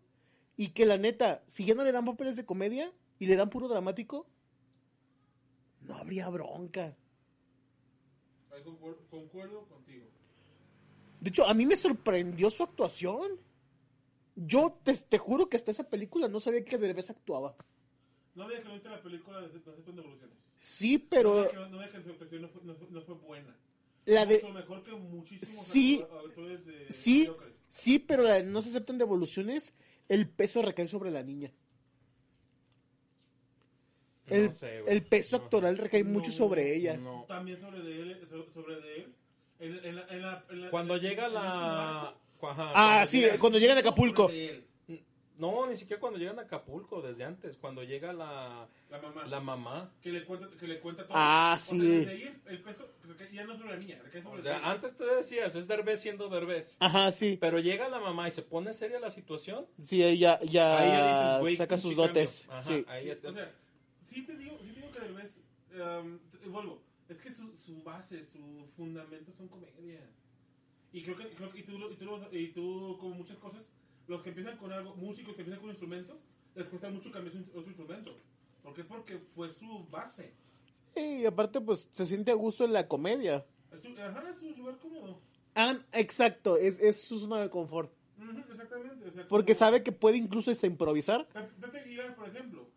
Y 0.58 0.70
que 0.70 0.86
la 0.86 0.98
neta, 0.98 1.44
si 1.48 1.66
ya 1.66 1.76
no 1.76 1.84
le 1.84 1.92
dan 1.92 2.06
papeles 2.06 2.36
de 2.36 2.46
comedia 2.46 2.92
y 3.20 3.28
le 3.28 3.36
dan 3.36 3.50
puro 3.50 3.68
dramático, 3.68 4.28
no 5.82 5.96
habría 5.96 6.30
bronca. 6.30 6.96
Ahí 8.52 8.64
concuerdo, 8.64 9.06
concuerdo 9.10 9.66
contigo. 9.68 10.06
De 11.20 11.30
hecho, 11.30 11.48
a 11.48 11.54
mí 11.54 11.66
me 11.66 11.76
sorprendió 11.76 12.50
su 12.50 12.64
actuación. 12.64 13.40
Yo 14.36 14.80
te, 14.84 14.94
te 14.94 15.18
juro 15.18 15.50
que 15.50 15.58
hasta 15.58 15.72
esa 15.72 15.90
película 15.90 16.28
no 16.28 16.40
sabía 16.40 16.64
que 16.64 16.78
Derbez 16.78 17.10
actuaba. 17.10 17.56
No 18.38 18.48
me 18.48 18.54
que 18.56 18.64
no 18.66 18.74
viste 18.74 18.90
la 18.90 19.02
película 19.02 19.40
de 19.42 19.48
Aceptación 19.48 19.96
de 19.96 20.02
Evoluciones. 20.02 20.38
Sí, 20.58 20.98
pero 21.00 21.50
no, 21.54 21.68
no 21.70 21.78
me 21.80 21.90
que 21.90 21.98
actuación 21.98 22.42
no 22.44 22.48
fue, 22.50 22.62
no 22.64 22.76
fue- 22.76 22.88
no 22.92 23.02
fue 23.02 23.16
buena. 23.16 23.56
la 24.06 24.26
de... 24.26 24.36
Mucho 24.36 24.54
mejor 24.54 24.84
que 24.84 24.92
muchísimos 24.94 25.66
Sí. 25.66 26.02
actor- 26.02 26.26
actores 26.30 26.66
de 26.66 26.92
Sí, 26.92 27.20
mediocres. 27.20 27.54
sí, 27.70 28.00
pero 28.00 28.24
la 28.24 28.34
de 28.36 28.44
no 28.44 28.62
se 28.62 28.70
aceptan 28.70 28.98
devoluciones, 28.98 29.74
el 30.08 30.30
peso 30.30 30.62
recae 30.62 30.88
sobre 30.88 31.12
la 31.12 31.24
niña. 31.24 31.52
El, 34.28 34.48
No 34.48 34.54
sé, 34.54 34.82
güey. 34.82 34.94
el 34.96 35.04
peso 35.06 35.38
No. 35.38 35.44
actoral 35.44 35.78
recae 35.78 36.04
No, 36.04 36.10
mucho 36.12 36.32
sobre 36.32 36.76
ella. 36.76 36.98
No. 36.98 37.26
También 37.28 37.60
sobre 37.62 37.82
de 37.82 38.02
él, 38.02 38.28
so- 38.30 38.48
sobre 38.54 38.76
de 38.82 38.96
él. 38.98 39.16
En, 39.60 39.86
en 39.86 39.96
la, 39.96 40.08
en 40.10 40.22
la- 40.22 40.46
en 40.50 40.62
la- 40.62 40.70
Cuando 40.70 40.96
en- 40.96 41.02
llega 41.02 41.26
en 41.28 41.34
la. 41.34 42.16
Ajá, 42.40 42.72
Ah, 42.76 42.90
cuando 43.00 43.06
sí, 43.08 43.20
llega- 43.22 43.40
cuando 43.40 43.58
llegan 43.60 43.78
a 43.78 43.80
Acapulco. 43.80 44.24
sobre 44.24 44.36
de 44.38 44.46
él, 44.50 44.68
No, 45.38 45.68
ni 45.68 45.76
siquiera 45.78 46.00
cuando 46.00 46.18
llegan 46.20 46.40
a 46.40 46.44
Acapulco, 46.44 47.02
desde 47.02 47.24
antes. 47.24 47.58
Cuando 47.58 47.84
llega 47.84 48.12
la, 48.14 48.68
la 48.90 49.00
mamá. 49.00 49.26
la 49.28 49.40
mamá. 49.40 49.92
que 50.02 50.12
le 50.12 50.26
cuenta, 50.26 50.50
que 50.58 50.68
le 50.68 50.80
cuenta 50.80 51.04
todo. 51.06 51.14
Ah, 51.16 51.54
O 51.56 51.60
sea, 51.60 51.72
sí. 51.80 51.88
desde 51.88 52.12
ahí 52.12 52.24
el, 52.24 52.42
el 52.54 52.62
peso 52.64 52.90
recae- 53.06 53.32
ya 53.32 53.46
no 53.46 53.54
es 53.54 53.60
sobre 53.60 53.72
la 53.74 53.78
niña, 53.80 54.02
sobre 54.24 54.40
O 54.40 54.42
sea, 54.42 54.70
antes 54.72 54.98
tú 54.98 55.04
decías, 55.06 55.56
es 55.56 55.68
Derbez 55.68 56.00
siendo 56.02 56.28
Derbez. 56.30 56.76
Ajá, 56.80 57.12
sí. 57.12 57.38
Pero 57.40 57.60
llega 57.60 57.88
la 57.90 58.00
mamá 58.00 58.28
y 58.28 58.32
se 58.32 58.42
pone 58.42 58.74
seria 58.74 59.00
la 59.00 59.12
situación. 59.12 59.68
Sí, 59.82 60.04
ella 60.04 60.40
ya, 60.42 60.78
ahí 60.78 60.90
ya 60.90 61.08
dices, 61.30 61.40
güey, 61.42 61.56
saca 61.56 61.78
sus 61.78 61.92
cambio. 61.96 62.08
dotes. 62.08 62.48
Ajá, 62.50 62.62
sí. 62.64 62.86
ahí 62.88 63.02
Sí, 63.04 63.08
ya 63.10 63.20
te- 63.20 63.28
o 63.28 63.34
sea, 63.34 63.56
sí 64.02 64.26
te 64.26 64.36
digo, 64.38 64.58
sí 64.64 64.68
te 64.70 64.74
digo 64.82 64.92
que 64.92 65.00
Derbez, 65.00 65.42
um, 66.04 66.20
vuelvo, 66.52 66.82
es 67.10 67.18
que 67.18 67.32
su, 67.32 67.56
su 67.58 67.84
base, 67.84 68.26
su 68.26 68.68
fundamento 68.76 69.32
son 69.34 69.48
comedia. 69.48 70.00
Y 70.94 71.04
creo 71.04 71.16
que, 71.18 71.28
creo 71.30 71.52
que 71.52 71.60
y, 71.60 71.64
tú, 71.64 71.78
lo- 71.78 71.92
y, 71.92 71.96
tú, 71.96 72.06
lo- 72.06 72.30
y 72.34 72.48
tú, 72.48 72.98
como 73.00 73.14
muchas 73.16 73.38
cosas, 73.38 73.70
los 74.08 74.22
que 74.22 74.30
empiezan 74.30 74.58
con 74.58 74.72
algo, 74.72 74.96
músicos 74.96 75.34
que 75.36 75.42
empiezan 75.42 75.60
con 75.60 75.70
un 75.70 75.76
instrumento, 75.76 76.20
les 76.56 76.68
cuesta 76.70 76.90
mucho 76.90 77.12
cambiar 77.12 77.34
su, 77.34 77.40
otro 77.58 77.68
instrumento. 77.68 78.16
¿Por 78.64 78.74
qué? 78.74 78.84
Porque 78.84 79.20
fue 79.36 79.52
su 79.52 79.86
base. 79.90 80.34
Y 80.96 81.26
aparte, 81.26 81.62
pues, 81.62 81.90
se 81.92 82.06
siente 82.06 82.32
a 82.32 82.36
gusto 82.36 82.66
en 82.66 82.74
la 82.74 82.88
comedia. 82.88 83.46
Es 83.72 83.82
su, 83.82 83.90
ajá, 83.90 84.24
es 84.30 84.40
su 84.40 84.50
lugar 84.56 84.78
cómodo. 84.80 85.22
Ah, 85.56 85.76
exacto, 85.94 86.58
es, 86.58 86.80
es 86.80 87.02
su 87.02 87.20
zona 87.20 87.40
de 87.42 87.50
confort. 87.50 87.92
Exactamente. 88.50 89.08
O 89.08 89.12
sea, 89.12 89.28
Porque 89.28 89.54
como- 89.54 89.60
sabe 89.60 89.84
que 89.84 89.92
puede 89.92 90.18
incluso 90.18 90.50
hasta 90.52 90.66
improvisar. 90.68 91.28
Pepe, 91.60 91.80
Aguilar, 91.80 92.16
por 92.16 92.28
ejemplo. 92.30 92.68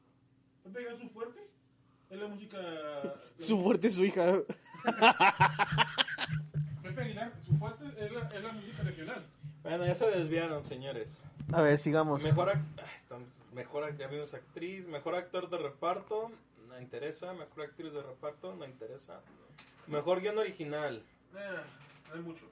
Pepe 0.62 0.78
Aguilar, 0.81 0.97
su 0.99 1.09
fuerte 1.09 1.41
es 2.11 2.18
la 2.18 2.28
música. 2.28 2.59
Su 3.39 3.59
fuerte 3.62 3.89
es 3.89 3.95
su 3.95 4.05
hija. 4.05 4.43
Pepe 6.83 7.01
Aguilar, 7.01 7.33
su 7.47 7.57
fuerte 7.57 7.85
es 7.99 8.12
la, 8.12 8.20
es 8.28 8.43
la 8.43 8.53
música. 8.53 8.80
Bueno, 9.63 9.87
ya 9.87 9.95
se 9.95 10.11
desviaron, 10.11 10.65
señores. 10.65 11.21
A 11.53 11.61
ver, 11.63 11.79
sigamos. 11.79 12.23
Mejor, 12.23 12.53
mejor 13.53 13.85
ac- 13.85 13.97
ya 13.99 14.07
vimos 14.07 14.33
actriz, 14.35 14.87
mejor 14.87 15.15
actor 15.15 15.51
de 15.51 15.59
reparto, 15.59 16.31
no 16.69 16.81
interesa. 16.81 17.33
Mejor 17.35 17.65
actriz 17.65 17.93
de 17.93 18.03
reparto, 18.03 18.55
no 18.55 18.65
interesa. 18.65 19.21
Mejor 19.87 20.21
guion 20.21 20.39
original. 20.39 21.05
Eh, 21.35 21.61
hay 22.15 22.21
mucho. 22.21 22.47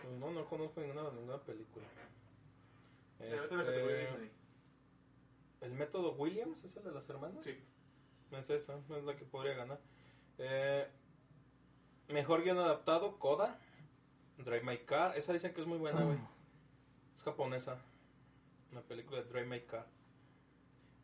Pues 0.00 0.14
no, 0.18 0.30
no 0.30 0.44
conozco 0.46 0.80
ninguna, 0.80 1.02
ninguna 1.10 1.38
película. 1.38 1.84
Eh, 3.20 3.40
Este. 3.42 4.30
¿El 5.60 5.72
método 5.72 6.12
Williams 6.14 6.64
es 6.64 6.76
el 6.76 6.84
de 6.84 6.90
las 6.92 7.08
hermanas? 7.08 7.44
Sí. 7.44 7.56
No 8.30 8.38
es 8.38 8.50
esa, 8.50 8.76
no 8.88 8.96
es 8.96 9.04
la 9.04 9.14
que 9.16 9.24
podría 9.24 9.54
ganar. 9.54 9.78
Eh, 10.38 10.88
mejor 12.08 12.42
guion 12.42 12.58
adaptado, 12.58 13.18
Coda. 13.18 13.58
Drive 14.38 14.62
My 14.62 14.78
Car. 14.78 15.16
Esa 15.16 15.32
dicen 15.32 15.52
que 15.52 15.60
es 15.60 15.66
muy 15.66 15.78
buena, 15.78 16.02
güey. 16.02 16.18
Es 17.16 17.22
japonesa. 17.22 17.78
Una 18.70 18.80
película 18.82 19.22
de 19.22 19.28
Drive 19.28 19.46
My 19.46 19.60
Car. 19.62 19.86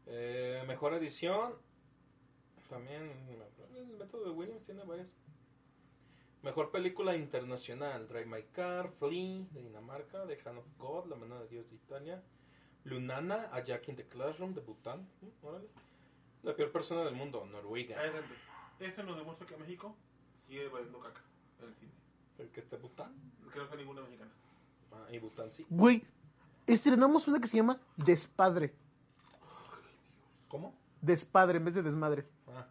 Eh, 0.07 0.64
mejor 0.66 0.95
edición. 0.95 1.55
También. 2.68 3.12
El 3.74 3.87
método 3.97 4.24
de 4.24 4.31
Williams 4.31 4.62
tiene 4.64 4.85
varias. 4.85 5.16
Mejor 6.43 6.70
película 6.70 7.16
internacional. 7.16 8.09
Drive 8.09 8.26
My 8.26 8.43
Car. 8.45 8.91
Flea 8.99 9.47
de 9.51 9.62
Dinamarca. 9.62 10.26
The 10.26 10.39
Hand 10.45 10.59
of 10.59 10.66
God. 10.79 11.07
La 11.07 11.16
mano 11.16 11.41
de 11.41 11.49
Dios 11.49 11.68
de 11.68 11.76
Italia. 11.76 12.22
Lunana. 12.85 13.51
A 13.53 13.62
Jack 13.62 13.89
in 13.89 13.97
the 13.97 14.07
Classroom 14.07 14.55
de 14.55 14.61
Bután. 14.61 15.09
Mm, 15.20 15.47
órale. 15.47 15.68
La 16.43 16.55
peor 16.55 16.72
persona 16.72 17.05
del 17.05 17.14
mundo. 17.14 17.45
Noruega. 17.45 17.99
Adelante. 17.99 18.35
Eso 18.81 19.03
nos 19.03 19.16
demuestra 19.16 19.47
que 19.47 19.57
México 19.57 19.97
sigue 20.47 20.68
valiendo 20.68 21.01
caca 21.01 21.22
en 21.61 21.68
el 21.68 21.74
cine. 21.74 21.93
El 22.39 22.49
que 22.51 22.61
esté 22.61 22.76
Bután. 22.76 23.12
Que 23.53 23.59
no 23.59 23.66
sea 23.66 23.76
ninguna 23.76 24.03
mexicana. 24.03 24.30
Ah, 24.93 25.07
y 25.11 25.18
Bután 25.18 25.51
sí. 25.51 25.66
Güey, 25.68 26.05
estrenamos 26.66 27.26
una 27.28 27.41
que 27.41 27.49
se 27.49 27.57
llama 27.57 27.78
Despadre. 27.97 28.74
¿Cómo? 30.49 30.74
Despadre 31.01 31.59
en 31.59 31.64
vez 31.64 31.74
de 31.74 31.82
desmadre. 31.82 32.26
Ah. 32.49 32.66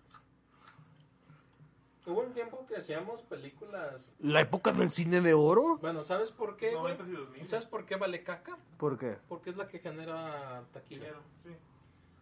Hubo 2.05 2.21
un 2.21 2.33
tiempo 2.33 2.65
que 2.65 2.77
hacíamos 2.77 3.21
películas. 3.23 4.09
¿La 4.19 4.41
época 4.41 4.71
del 4.71 4.91
cine 4.91 5.19
de 5.19 5.33
oro? 5.33 5.77
Bueno, 5.77 6.03
¿sabes 6.03 6.31
por 6.31 6.55
qué, 6.55 6.71
güey? 6.71 6.97
90 6.97 7.03
y 7.03 7.11
2000. 7.11 7.49
¿Sabes 7.49 7.65
por 7.65 7.85
qué 7.85 7.97
vale 7.97 8.23
caca? 8.23 8.57
¿Por 8.77 8.97
qué? 8.97 9.17
Porque 9.27 9.49
es 9.49 9.57
la 9.57 9.67
que 9.67 9.79
genera 9.79 10.63
taquilla. 10.71 11.01
Dinero, 11.01 11.21
sí. 11.43 11.49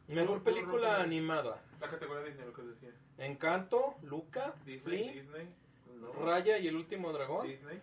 Mejor 0.07 0.41
película 0.41 1.01
animada. 1.01 1.61
La 1.79 1.89
categoría 1.89 2.23
Disney, 2.23 2.45
lo 2.47 2.53
que 2.53 2.63
decía. 2.63 2.89
Encanto, 3.17 3.95
Luca, 4.01 4.55
Disney, 4.65 4.79
Flea, 4.79 5.13
Disney. 5.13 5.49
No. 5.95 6.11
Raya 6.13 6.57
y 6.57 6.67
el 6.67 6.75
último 6.75 7.11
dragón. 7.13 7.47
Disney. 7.47 7.79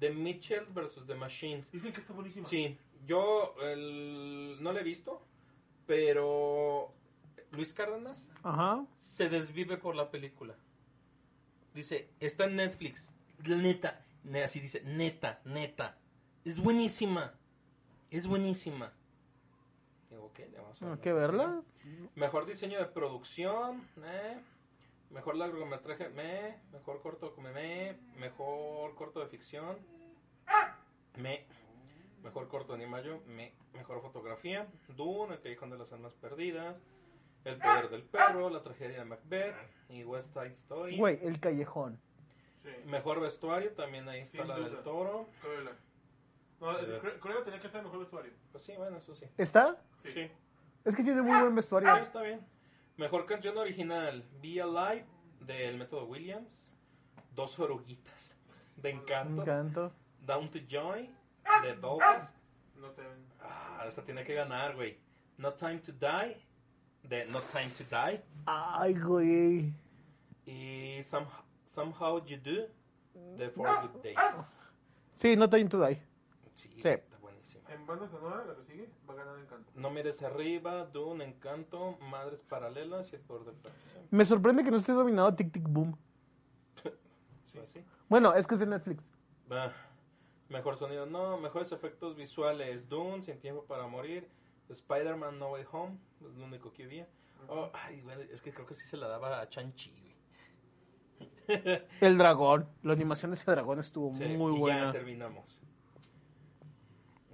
The 0.00 0.10
Mitchells 0.10 0.72
vs. 0.74 1.06
The 1.06 1.14
Machines. 1.14 1.70
Dicen 1.70 1.92
que 1.92 2.00
está 2.00 2.12
buenísima. 2.12 2.46
Sí, 2.48 2.76
yo 3.06 3.54
el- 3.62 4.56
no 4.60 4.72
la 4.72 4.80
he 4.80 4.84
visto, 4.84 5.22
pero 5.86 6.92
Luis 7.52 7.72
Cárdenas 7.72 8.28
Ajá. 8.42 8.84
se 8.98 9.28
desvive 9.28 9.76
por 9.76 9.94
la 9.94 10.10
película. 10.10 10.54
Dice, 11.74 12.08
está 12.20 12.44
en 12.44 12.56
Netflix. 12.56 13.10
Neta, 13.44 14.04
ne- 14.24 14.44
así 14.44 14.60
dice, 14.60 14.82
neta, 14.84 15.40
neta. 15.44 15.98
Es 16.44 16.58
buenísima. 16.62 17.34
Es 18.10 18.26
buenísima. 18.26 18.92
Digo, 20.10 20.24
ok, 20.26 20.38
le 20.38 20.58
vamos 20.58 20.82
a 20.82 20.92
Hay 20.92 20.98
que 20.98 21.12
verla. 21.12 21.62
Mejor 22.14 22.46
diseño 22.46 22.78
de 22.78 22.86
producción, 22.86 23.82
eh. 24.04 24.38
Mejor 25.14 25.36
largometraje, 25.36 26.08
me. 26.10 26.58
Mejor 26.72 27.00
corto, 27.00 27.34
me. 27.38 27.96
Mejor 28.18 28.94
corto 28.96 29.20
de 29.20 29.26
ficción, 29.28 29.78
me. 31.16 31.46
Mejor 32.22 32.48
corto 32.48 32.74
animayo, 32.74 33.20
me. 33.26 33.54
Mejor 33.74 34.02
fotografía, 34.02 34.66
Dune, 34.88 35.34
El 35.34 35.40
Callejón 35.40 35.70
de 35.70 35.78
las 35.78 35.92
Almas 35.92 36.14
Perdidas, 36.14 36.76
El 37.44 37.58
Poder 37.58 37.90
del 37.90 38.02
Perro, 38.02 38.50
La 38.50 38.62
Tragedia 38.62 38.98
de 38.98 39.04
Macbeth 39.04 39.54
y 39.88 40.04
West 40.04 40.32
Side 40.32 40.52
Story. 40.52 40.96
Güey, 40.96 41.18
el 41.22 41.38
callejón. 41.40 41.98
Sí. 42.62 42.70
Mejor 42.86 43.20
vestuario, 43.20 43.72
también 43.74 44.08
ahí 44.08 44.20
está 44.20 44.38
Sin 44.38 44.48
la 44.48 44.56
duda. 44.56 44.68
del 44.70 44.82
toro. 44.82 45.28
Cruella. 45.42 45.72
No, 46.60 46.78
es-. 46.78 46.88
Cru- 47.02 47.18
Cruella 47.20 47.44
tenía 47.44 47.60
que 47.60 47.66
estar 47.66 47.80
en 47.80 47.84
mejor 47.86 48.00
vestuario. 48.00 48.32
Pues 48.52 48.64
sí, 48.64 48.74
bueno, 48.76 48.96
eso 48.96 49.14
sí. 49.14 49.26
¿Está? 49.36 49.76
Sí. 50.02 50.12
Sí, 50.12 50.30
Es 50.84 50.96
que 50.96 51.02
tiene 51.02 51.20
muy 51.22 51.38
buen 51.38 51.50
Sí, 51.50 51.56
vestuario. 51.56 51.94
está 51.96 52.22
bien. 52.22 52.40
Mejor 52.96 53.26
canción 53.26 53.58
original, 53.58 54.24
Be 54.40 54.60
Alive, 54.62 55.04
del 55.40 55.78
método 55.78 56.06
Williams. 56.06 56.70
Dos 57.34 57.58
oruguitas, 57.58 58.32
de 58.76 58.90
Encanto. 58.90 59.42
encanto. 59.42 59.92
Down 60.20 60.48
to 60.50 60.60
Joy, 60.68 61.10
de 61.62 61.72
Belfast. 61.74 62.36
No 62.76 62.90
te... 62.90 63.02
Ah, 63.42 63.82
esta 63.86 64.04
tiene 64.04 64.22
que 64.22 64.34
ganar, 64.34 64.76
güey. 64.76 64.96
No 65.38 65.52
Time 65.54 65.78
to 65.80 65.90
Die, 65.92 66.36
de 67.02 67.26
No 67.26 67.40
Time 67.40 67.70
to 67.70 67.84
Die. 67.84 68.22
Ay, 68.46 68.94
güey. 68.94 69.74
Y 70.46 71.02
Some- 71.02 71.26
Somehow 71.66 72.24
You 72.24 72.38
Do, 72.38 72.68
de 73.36 73.50
For 73.50 73.66
Good 73.88 74.02
Days. 74.02 74.16
Sí, 75.14 75.34
no 75.36 75.50
time 75.50 75.68
to 75.68 75.84
die. 75.84 75.96
Sí, 76.54 76.68
Sí. 76.80 76.88
En 77.74 77.86
banda 77.86 78.08
sonora, 78.08 78.44
la 78.44 78.54
que 78.54 78.62
sigue, 78.64 78.88
va 79.08 79.14
a 79.14 79.16
ganar 79.16 79.38
Encanto. 79.38 79.72
No 79.74 79.90
mires 79.90 80.22
arriba, 80.22 80.84
Dune, 80.84 81.24
Encanto, 81.24 81.98
Madres 82.00 82.40
Paralelas 82.42 83.12
y 83.12 83.16
El 83.16 83.22
Poder 83.22 83.46
del 83.46 83.54
Perro. 83.56 83.74
Me 84.10 84.24
sorprende 84.24 84.62
que 84.62 84.70
no 84.70 84.76
esté 84.76 84.92
dominado 84.92 85.34
Tic 85.34 85.52
Tic 85.52 85.64
Boom. 85.68 85.96
Sí. 87.72 87.84
Bueno, 88.08 88.34
es 88.34 88.46
que 88.48 88.54
es 88.54 88.60
de 88.60 88.66
Netflix. 88.66 89.02
Ah, 89.48 89.70
mejor 90.48 90.76
sonido, 90.76 91.06
no. 91.06 91.38
Mejores 91.38 91.70
efectos 91.72 92.16
visuales, 92.16 92.88
Dune, 92.88 93.22
Sin 93.22 93.38
Tiempo 93.38 93.64
para 93.64 93.86
Morir, 93.86 94.28
Spider-Man 94.68 95.38
No 95.38 95.52
Way 95.52 95.64
Home, 95.72 95.96
es 96.28 96.36
lo 96.36 96.44
único 96.46 96.72
que 96.72 96.84
había. 96.84 97.06
Oh, 97.48 97.70
ay, 97.72 98.00
güey, 98.02 98.28
es 98.32 98.42
que 98.42 98.52
creo 98.52 98.66
que 98.66 98.74
sí 98.74 98.84
se 98.86 98.96
la 98.96 99.06
daba 99.08 99.40
a 99.40 99.48
Chanchi, 99.48 99.92
güey. 101.48 101.84
El 102.00 102.18
dragón. 102.18 102.68
La 102.82 102.92
animación 102.94 103.30
de 103.30 103.36
ese 103.36 103.50
dragón 103.50 103.78
estuvo 103.78 104.12
Sí, 104.14 104.24
muy 104.24 104.56
y 104.56 104.58
buena. 104.58 104.86
Ya 104.86 104.92
terminamos. 104.92 105.58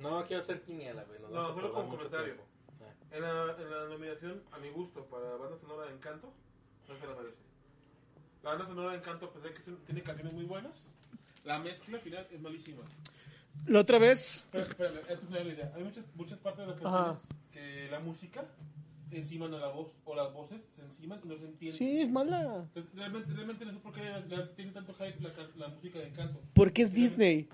No 0.01 0.24
quiero 0.26 0.42
hacer 0.42 0.62
quiniela, 0.62 1.05
güey. 1.05 1.20
nos 1.20 1.30
No, 1.30 1.40
a 1.40 1.55
solo 1.55 1.68
mucho 1.74 1.88
comentario. 1.96 2.34
Ah. 2.80 3.16
En 3.16 3.22
la, 3.22 3.57
en 3.59 3.70
la 3.70 3.84
nominación, 3.88 4.42
a 4.53 4.59
mi 4.59 4.70
gusto, 4.70 5.05
para 5.07 5.36
banda 5.36 5.59
sonora 5.59 5.86
de 5.86 5.94
Encanto, 5.94 6.32
no 6.88 6.98
se 6.98 7.07
la 7.07 7.14
merece. 7.14 7.36
La 8.42 8.51
banda 8.51 8.66
sonora 8.66 8.92
de 8.92 8.98
Encanto, 8.98 9.26
a 9.26 9.32
pesar 9.32 9.51
de 9.53 9.55
que 9.57 9.72
tiene 9.86 10.03
canciones 10.03 10.32
muy 10.32 10.44
buenas, 10.44 10.90
la 11.44 11.59
mezcla 11.59 11.98
final 11.98 12.26
es 12.30 12.40
malísima. 12.40 12.82
La 13.66 13.80
otra 13.80 13.98
vez. 13.98 14.46
Pero, 14.53 14.64
espérame, 14.64 14.98
esta 15.01 15.12
es 15.14 15.22
una 15.28 15.40
idea. 15.40 15.72
Hay 15.76 15.84
muchas, 15.84 16.05
muchas 16.14 16.38
partes 16.38 16.66
de 16.66 16.72
las 16.72 16.84
Ajá. 16.84 17.05
canciones 17.18 17.22
que 17.53 17.88
la 17.90 18.01
música 18.01 18.44
encima 19.11 19.48
de 19.48 19.59
la 19.59 19.66
voz, 19.68 19.88
o 20.05 20.14
las 20.14 20.32
voces 20.32 20.62
se 20.74 20.82
enciman 20.82 21.20
y 21.24 21.26
no 21.28 21.36
se 21.36 21.44
entiende. 21.44 21.76
Sí, 21.76 22.01
es 22.01 22.09
mala. 22.09 22.62
Entonces, 22.74 22.94
realmente, 22.94 23.32
realmente 23.34 23.66
no 23.66 23.72
sé 23.72 23.78
por 23.80 23.92
qué 23.92 24.03
la- 24.05 24.20
la- 24.20 24.55
tiene 24.55 24.70
tanto 24.70 24.94
hype 24.94 25.16
la, 25.20 25.32
la 25.57 25.68
música 25.68 25.98
de 25.98 26.07
Encanto. 26.07 26.40
Porque 26.55 26.82
es 26.82 26.92
Disney. 26.92 27.48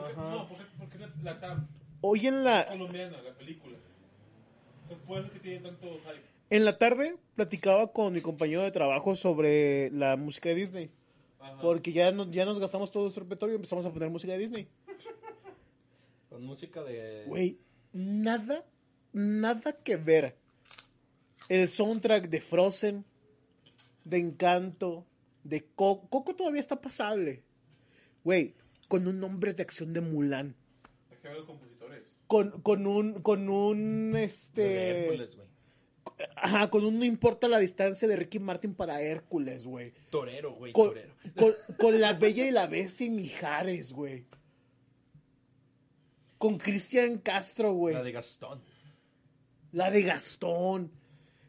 Porque- 0.00 0.16
no, 0.16 0.48
porque, 0.48 0.64
porque 0.78 0.96
es 0.96 1.00
la, 1.00 1.32
la 1.34 1.40
TAM 1.40 1.64
Hoy 2.00 2.26
en 2.26 2.44
la, 2.44 2.66
colombiana, 2.66 3.22
la 3.22 3.32
película. 3.34 3.76
Entonces, 4.90 5.24
es 5.26 5.30
que 5.32 5.38
tiene 5.40 5.60
tanto 5.60 5.86
hype. 6.04 6.22
en 6.50 6.64
la 6.66 6.76
tarde 6.78 7.16
platicaba 7.34 7.92
con 7.92 8.12
mi 8.12 8.20
compañero 8.20 8.62
de 8.62 8.70
trabajo 8.70 9.14
sobre 9.14 9.90
la 9.90 10.16
música 10.16 10.50
de 10.50 10.54
Disney. 10.56 10.90
Ajá. 11.40 11.58
Porque 11.62 11.92
ya, 11.92 12.10
no- 12.12 12.30
ya 12.30 12.44
nos 12.44 12.58
gastamos 12.58 12.90
todo 12.90 13.04
nuestro 13.04 13.22
repertorio 13.24 13.54
y 13.54 13.56
empezamos 13.56 13.86
a 13.86 13.92
poner 13.92 14.10
música 14.10 14.32
de 14.32 14.38
Disney. 14.38 14.68
Con 16.28 16.44
música 16.44 16.82
de. 16.82 17.24
Güey, 17.26 17.58
nada, 17.92 18.64
nada 19.12 19.72
que 19.82 19.96
ver. 19.96 20.36
El 21.48 21.68
soundtrack 21.68 22.28
de 22.28 22.40
Frozen, 22.40 23.04
de 24.04 24.18
Encanto, 24.18 25.06
de 25.42 25.64
Coco. 25.74 26.08
Coco 26.08 26.34
todavía 26.34 26.60
está 26.60 26.80
pasable. 26.80 27.42
Güey, 28.24 28.54
con 28.88 29.06
un 29.06 29.20
nombre 29.20 29.52
de 29.54 29.62
acción 29.62 29.92
de 29.92 30.00
Mulan. 30.00 30.56
Es 31.10 31.18
que 31.18 31.30
los 31.30 31.44
compositores. 31.44 32.02
Con, 32.26 32.62
con 32.62 32.86
un, 32.86 33.22
con 33.22 33.48
un, 33.48 34.12
de 34.12 34.24
este... 34.24 35.04
Hércules, 35.04 35.36
güey. 35.36 35.48
Ajá, 36.36 36.70
con 36.70 36.84
un 36.84 36.98
no 36.98 37.04
importa 37.04 37.48
la 37.48 37.58
distancia 37.58 38.06
de 38.06 38.16
Ricky 38.16 38.38
Martin 38.38 38.74
para 38.74 39.00
Hércules, 39.00 39.66
güey. 39.66 39.92
Torero, 40.10 40.52
güey, 40.52 40.72
Con, 40.72 40.88
torero. 40.88 41.14
con, 41.36 41.52
con 41.78 42.00
La 42.00 42.12
Bella 42.12 42.46
y 42.46 42.50
la 42.50 42.66
Bestia 42.66 43.06
y 43.06 43.10
Mijares, 43.10 43.92
güey. 43.92 44.26
Con 46.38 46.58
Cristian 46.58 47.18
Castro, 47.18 47.72
güey. 47.72 47.94
La 47.94 48.02
de 48.02 48.12
Gastón. 48.12 48.60
La 49.72 49.90
de 49.90 50.02
Gastón. 50.02 50.92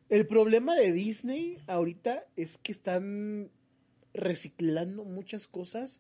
El 0.10 0.28
problema 0.28 0.76
de 0.76 0.92
Disney 0.92 1.58
ahorita 1.68 2.26
es 2.36 2.58
que 2.58 2.72
están 2.72 3.52
reciclando 4.14 5.04
muchas 5.04 5.48
cosas 5.48 6.00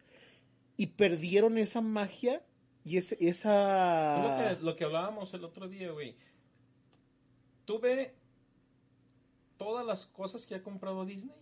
y 0.77 0.87
perdieron 0.87 1.57
esa 1.57 1.81
magia 1.81 2.43
y 2.83 2.97
ese, 2.97 3.15
Es 3.15 3.39
esa... 3.39 4.17
lo 4.51 4.57
que, 4.57 4.63
lo 4.65 4.75
que 4.75 4.83
hablábamos 4.83 5.33
el 5.33 5.43
otro 5.43 5.67
día, 5.67 5.91
güey. 5.91 6.15
Tuve 7.65 8.13
todas 9.57 9.85
las 9.85 10.05
cosas 10.05 10.45
que 10.45 10.55
ha 10.55 10.63
comprado 10.63 11.05
Disney. 11.05 11.35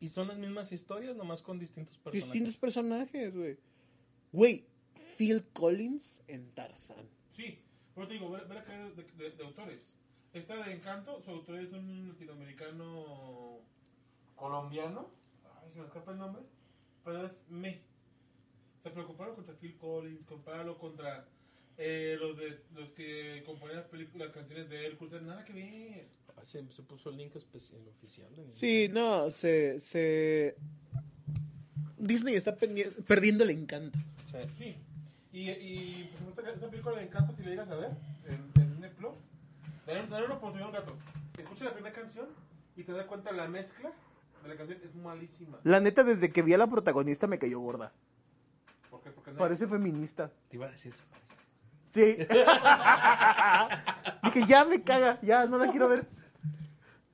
Y 0.00 0.08
son 0.08 0.28
las 0.28 0.36
mismas 0.36 0.72
historias, 0.72 1.16
nomás 1.16 1.42
con 1.42 1.58
distintos 1.58 1.96
personajes. 1.96 2.24
Distintos 2.32 2.56
personajes, 2.56 3.34
güey. 3.34 3.56
Güey, 4.32 4.66
Phil 5.16 5.44
Collins 5.52 6.24
en 6.26 6.50
Tarzan. 6.54 7.08
Sí, 7.30 7.60
pero 7.94 8.08
te 8.08 8.14
digo, 8.14 8.28
ver, 8.30 8.46
ver 8.46 8.58
acá 8.58 8.76
de, 8.90 9.04
de- 9.04 9.30
de 9.30 9.44
autores. 9.44 9.94
Esta 10.32 10.56
de 10.66 10.72
Encanto, 10.72 11.22
su 11.22 11.30
autor 11.30 11.60
es 11.60 11.72
un 11.72 12.08
latinoamericano 12.08 13.60
colombiano. 14.34 15.08
Ay, 15.62 15.70
se 15.72 15.78
me 15.78 15.86
escapa 15.86 16.12
el 16.12 16.18
nombre. 16.18 16.42
Pero 17.04 17.26
es 17.26 17.42
Me. 17.48 17.80
Se 18.82 18.90
preocuparon 18.90 19.34
contra 19.34 19.54
Phil 19.54 19.76
Collins, 19.76 20.24
compararlo 20.26 20.78
contra 20.78 21.24
eh, 21.78 22.16
los, 22.20 22.36
de, 22.36 22.60
los 22.74 22.90
que 22.92 23.42
componían 23.46 23.78
las, 23.78 23.86
películas, 23.86 24.28
las 24.28 24.36
canciones 24.36 24.68
de 24.68 24.86
Hércules. 24.86 25.22
Nada 25.22 25.44
que 25.44 25.52
ver. 25.52 26.08
Ah, 26.36 26.44
Se, 26.44 26.66
se 26.72 26.82
puso 26.82 27.10
el 27.10 27.18
link 27.18 27.36
especial 27.36 27.80
oficial. 27.88 28.28
Sí, 28.48 28.88
no, 28.88 29.30
se... 29.30 29.78
se... 29.80 30.56
Disney 31.96 32.34
está 32.34 32.56
perdiendo 32.56 33.44
el 33.44 33.50
encanto. 33.50 33.96
Sí. 34.30 34.38
Sí. 34.58 34.76
Y, 35.32 35.50
y 35.50 36.10
ejemplo, 36.14 36.46
esta, 36.46 36.68
película 36.68 36.96
de 36.96 37.04
Encanto, 37.04 37.34
si 37.34 37.42
la 37.42 37.50
llegas 37.50 37.70
a 37.70 37.76
ver 37.76 37.90
en, 38.26 38.62
en 38.62 38.80
Netflix, 38.80 39.12
dale, 39.86 40.06
dale 40.06 40.26
una 40.26 40.34
oportunidad 40.34 40.66
a 40.66 40.68
un 40.68 40.74
gato. 40.74 40.96
Escucha 41.38 41.64
la 41.64 41.72
primera 41.72 41.94
canción 41.94 42.26
y 42.76 42.84
te 42.84 42.92
das 42.92 43.06
cuenta 43.06 43.32
la 43.32 43.48
mezcla 43.48 43.92
de 44.42 44.48
la 44.48 44.56
canción 44.56 44.78
es 44.84 44.94
malísima. 44.94 45.58
La 45.64 45.80
neta, 45.80 46.04
desde 46.04 46.30
que 46.30 46.42
vi 46.42 46.52
a 46.52 46.58
la 46.58 46.66
protagonista 46.66 47.26
me 47.26 47.38
cayó 47.38 47.60
gorda. 47.60 47.92
¿Por 48.90 49.00
qué? 49.00 49.10
Porque 49.10 49.21
no 49.21 49.21
Parece 49.38 49.66
feminista. 49.66 50.30
Te 50.48 50.56
iba 50.56 50.66
a 50.66 50.70
decir 50.70 50.92
eso. 50.94 51.04
Sí. 51.90 52.16
Dije, 54.24 54.46
ya 54.46 54.64
me 54.64 54.82
caga, 54.82 55.20
ya 55.20 55.46
no 55.46 55.58
la 55.58 55.70
quiero 55.70 55.88
ver. 55.88 56.06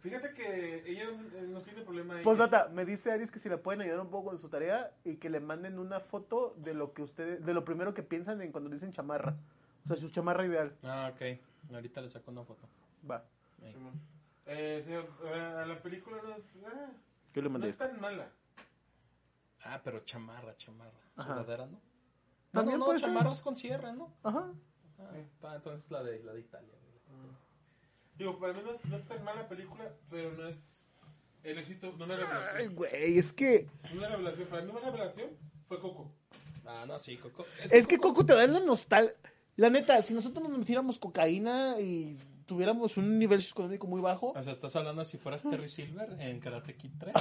Fíjate 0.00 0.32
que 0.32 0.84
ella 0.86 1.04
eh, 1.34 1.46
no 1.48 1.60
tiene 1.62 1.82
problema 1.82 2.14
ahí. 2.14 2.24
Postdata, 2.24 2.68
me 2.68 2.84
dice 2.84 3.10
Aris 3.10 3.30
que 3.30 3.40
si 3.40 3.48
le 3.48 3.58
pueden 3.58 3.82
ayudar 3.82 4.00
un 4.00 4.10
poco 4.10 4.30
con 4.30 4.38
su 4.38 4.48
tarea 4.48 4.92
y 5.04 5.16
que 5.16 5.28
le 5.28 5.40
manden 5.40 5.78
una 5.78 5.98
foto 6.00 6.54
de 6.58 6.72
lo 6.74 6.92
que 6.94 7.02
ustedes, 7.02 7.44
de 7.44 7.52
lo 7.52 7.64
primero 7.64 7.92
que 7.94 8.02
piensan 8.04 8.40
en 8.40 8.52
cuando 8.52 8.70
dicen 8.70 8.92
chamarra. 8.92 9.34
O 9.84 9.88
sea, 9.88 9.96
su 9.96 10.10
chamarra 10.10 10.46
ideal. 10.46 10.76
Ah, 10.84 11.10
ok. 11.12 11.72
Ahorita 11.74 12.00
le 12.00 12.10
saco 12.10 12.30
una 12.30 12.44
foto. 12.44 12.68
Va. 13.10 13.24
Eh, 14.46 14.82
sí, 14.86 14.92
eh, 14.92 15.64
la 15.66 15.82
película 15.82 16.18
no 16.22 16.36
es, 16.36 16.44
ah, 16.64 16.90
Yo 17.34 17.42
le 17.42 17.48
no 17.48 17.54
mandé. 17.54 17.68
es 17.70 17.76
tan 17.76 18.00
mala. 18.00 18.28
Ah, 19.64 19.80
pero 19.82 20.00
chamarra, 20.04 20.56
chamarra. 20.56 20.92
¿Sudadera, 21.16 21.66
no? 21.66 21.80
No, 22.52 22.60
También 22.60 22.78
no, 22.78 22.84
no, 22.84 22.86
puede 22.86 22.98
ser. 23.00 23.08
chamarras 23.08 23.42
con 23.42 23.56
cierre, 23.56 23.92
¿no? 23.92 24.12
Ajá. 24.22 24.50
Ah, 24.98 25.16
está, 25.18 25.56
entonces 25.56 25.90
la 25.90 26.02
de, 26.02 26.22
la 26.24 26.32
de 26.32 26.40
Italia. 26.40 26.72
güey. 26.72 27.28
Digo, 28.16 28.38
para 28.38 28.52
mí 28.52 28.60
no, 28.64 28.72
es- 28.72 28.84
no 28.86 28.96
es 28.96 29.06
tan 29.06 29.22
mala 29.24 29.46
película, 29.48 29.84
pero 30.10 30.32
no 30.32 30.46
es 30.46 30.58
el 31.44 31.58
éxito, 31.58 31.92
no 31.98 32.04
una 32.04 32.14
Ay, 32.14 32.20
revelación. 32.20 32.74
güey, 32.74 33.18
es 33.18 33.32
que 33.32 33.68
No 33.92 33.98
una 33.98 34.08
revelación. 34.08 34.48
Para 34.48 34.62
mí 34.62 34.70
una 34.70 34.80
revelación 34.80 35.30
fue 35.68 35.80
Coco. 35.80 36.10
Ah, 36.66 36.84
no, 36.86 36.98
sí, 36.98 37.16
Coco. 37.16 37.44
es 37.70 37.86
que 37.86 37.98
Coco 37.98 38.24
te 38.26 38.34
da 38.34 38.46
la 38.46 38.60
nostalgia. 38.60 39.12
La 39.56 39.70
neta, 39.70 40.00
si 40.02 40.14
nosotros 40.14 40.48
nos 40.48 40.56
metiéramos 40.58 40.98
cocaína 40.98 41.80
y 41.80 42.16
tuviéramos 42.46 42.96
un 42.96 43.18
nivel 43.18 43.40
socioeconómico 43.40 43.86
muy 43.86 44.00
bajo, 44.00 44.30
O 44.30 44.42
sea, 44.42 44.52
estás 44.52 44.74
hablando 44.76 45.04
si 45.04 45.18
fueras 45.18 45.42
Terry 45.42 45.68
Silver 45.68 46.16
en 46.20 46.40
Karate 46.40 46.74
Kid 46.76 46.92
3. 46.98 47.14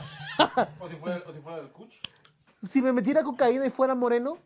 O 0.79 0.87
si 0.89 0.95
fuera, 0.97 1.23
o 1.27 1.33
si 1.33 1.39
fuera 1.39 1.57
del 1.57 1.69
Kuch. 1.71 1.93
si 2.63 2.81
me 2.81 2.93
metiera 2.93 3.23
cocaína 3.23 3.65
y 3.65 3.69
fuera 3.69 3.93
moreno, 3.95 4.37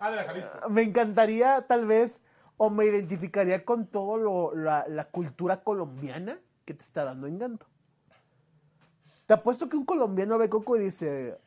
Ah, 0.00 0.10
de 0.10 0.16
la 0.16 0.24
Jalisco. 0.24 0.68
me 0.70 0.82
encantaría 0.82 1.62
tal 1.68 1.86
vez 1.86 2.22
o 2.56 2.68
me 2.70 2.86
identificaría 2.86 3.64
con 3.64 3.86
todo 3.86 4.16
lo, 4.16 4.54
la, 4.54 4.84
la 4.88 5.04
cultura 5.04 5.62
colombiana 5.62 6.38
que 6.64 6.74
te 6.74 6.82
está 6.82 7.04
dando 7.04 7.26
encanto. 7.26 7.66
Te 9.26 9.34
apuesto 9.34 9.68
que 9.68 9.76
un 9.76 9.84
colombiano 9.84 10.36
ve 10.38 10.48
Coco 10.48 10.76
y 10.76 10.80
dice, 10.80 11.38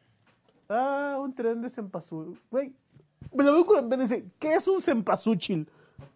ah, 0.70 1.18
un 1.20 1.34
tren 1.36 1.62
de 1.62 1.70
cempasúchil. 1.70 2.39
Güey, 2.49 2.74
me 3.34 3.43
lo 3.43 3.51
veo 3.51 3.62
un 3.62 3.68
colombiano 3.68 4.04
y 4.04 4.08
dice, 4.08 4.26
¿qué 4.39 4.54
es 4.56 4.68
un 4.68 4.82
cempasúchil? 4.82 5.68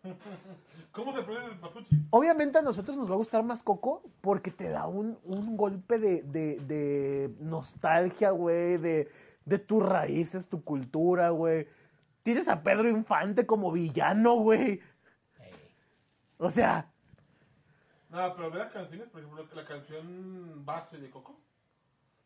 ¿Cómo 0.92 1.16
se 1.16 1.22
pronuncia 1.24 1.52
el 1.52 1.60
papuchi? 1.60 1.96
Obviamente 2.10 2.58
a 2.58 2.62
nosotros 2.62 2.98
nos 2.98 3.10
va 3.10 3.14
a 3.14 3.18
gustar 3.18 3.44
más 3.44 3.62
Coco 3.62 4.02
porque 4.22 4.50
te 4.50 4.70
da 4.70 4.88
un, 4.88 5.18
un 5.26 5.56
golpe 5.58 6.00
de, 6.00 6.24
de- 6.24 6.58
de 6.62 7.36
nostalgia, 7.40 8.32
güey, 8.32 8.78
de, 8.78 9.08
de 9.46 9.60
tus 9.60 9.84
raíces, 9.86 10.48
tu 10.50 10.64
cultura, 10.64 11.30
güey. 11.30 11.68
Tienes 12.28 12.50
a 12.50 12.62
Pedro 12.62 12.90
Infante 12.90 13.46
como 13.46 13.72
villano, 13.72 14.34
güey. 14.36 14.82
O 16.38 16.52
sea, 16.52 16.92
No, 18.10 18.36
pero 18.36 18.52
ve 18.52 18.60
las 18.60 18.74
canciones, 18.74 19.08
por 19.08 19.22
ejemplo, 19.22 19.48
la 19.56 19.64
canción 19.64 20.66
base 20.66 20.98
de 20.98 21.10
Coco. 21.10 21.40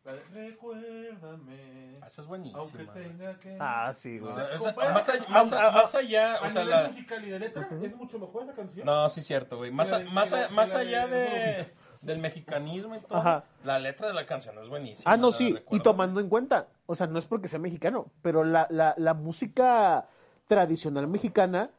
La 0.04 0.14
de 0.14 0.24
Recuérdame. 0.24 1.98
Ah, 2.02 2.08
Esa 2.08 2.22
es 2.22 2.26
buenísima. 2.26 2.58
Aunque 2.62 2.84
tenga 2.86 3.38
que. 3.38 3.56
ah, 3.60 3.92
sí, 3.94 4.18
güey. 4.18 4.34
No, 4.34 4.40
esa- 4.40 4.74
Compara- 4.74 4.92
más, 4.92 5.08
allá, 5.08 5.28
más, 5.28 5.50
más 5.52 5.94
allá, 5.94 6.34
a 6.34 6.46
o 6.48 6.50
sea, 6.50 6.64
la... 6.64 6.88
musical 6.88 7.24
y 7.24 7.30
de 7.30 7.38
letra, 7.38 7.68
es 7.80 7.96
mucho 7.96 8.18
mejor 8.18 8.42
esa 8.42 8.54
canción. 8.56 8.84
No, 8.84 9.08
sí 9.08 9.20
es 9.20 9.26
cierto, 9.28 9.56
güey. 9.58 9.70
Más, 9.70 9.92
a- 9.92 10.00
de- 10.00 10.06
más, 10.06 10.32
más 10.50 10.74
allá 10.74 11.06
de 11.06 11.16
de. 11.16 11.72
Del 12.02 12.18
mexicanismo 12.18 12.96
y 12.96 13.00
todo, 13.00 13.18
Ajá. 13.18 13.44
la 13.64 13.78
letra 13.78 14.08
de 14.08 14.14
la 14.14 14.26
canción 14.26 14.58
es 14.58 14.68
buenísima. 14.68 15.10
Ah, 15.10 15.16
no, 15.16 15.32
sí, 15.32 15.56
y 15.70 15.80
tomando 15.80 16.20
en 16.20 16.28
cuenta, 16.28 16.66
o 16.86 16.94
sea, 16.94 17.06
no 17.06 17.18
es 17.18 17.26
porque 17.26 17.48
sea 17.48 17.58
mexicano, 17.58 18.06
pero 18.22 18.44
la, 18.44 18.66
la, 18.70 18.94
la 18.98 19.14
música 19.14 20.08
tradicional 20.46 21.06
mexicana 21.06 21.70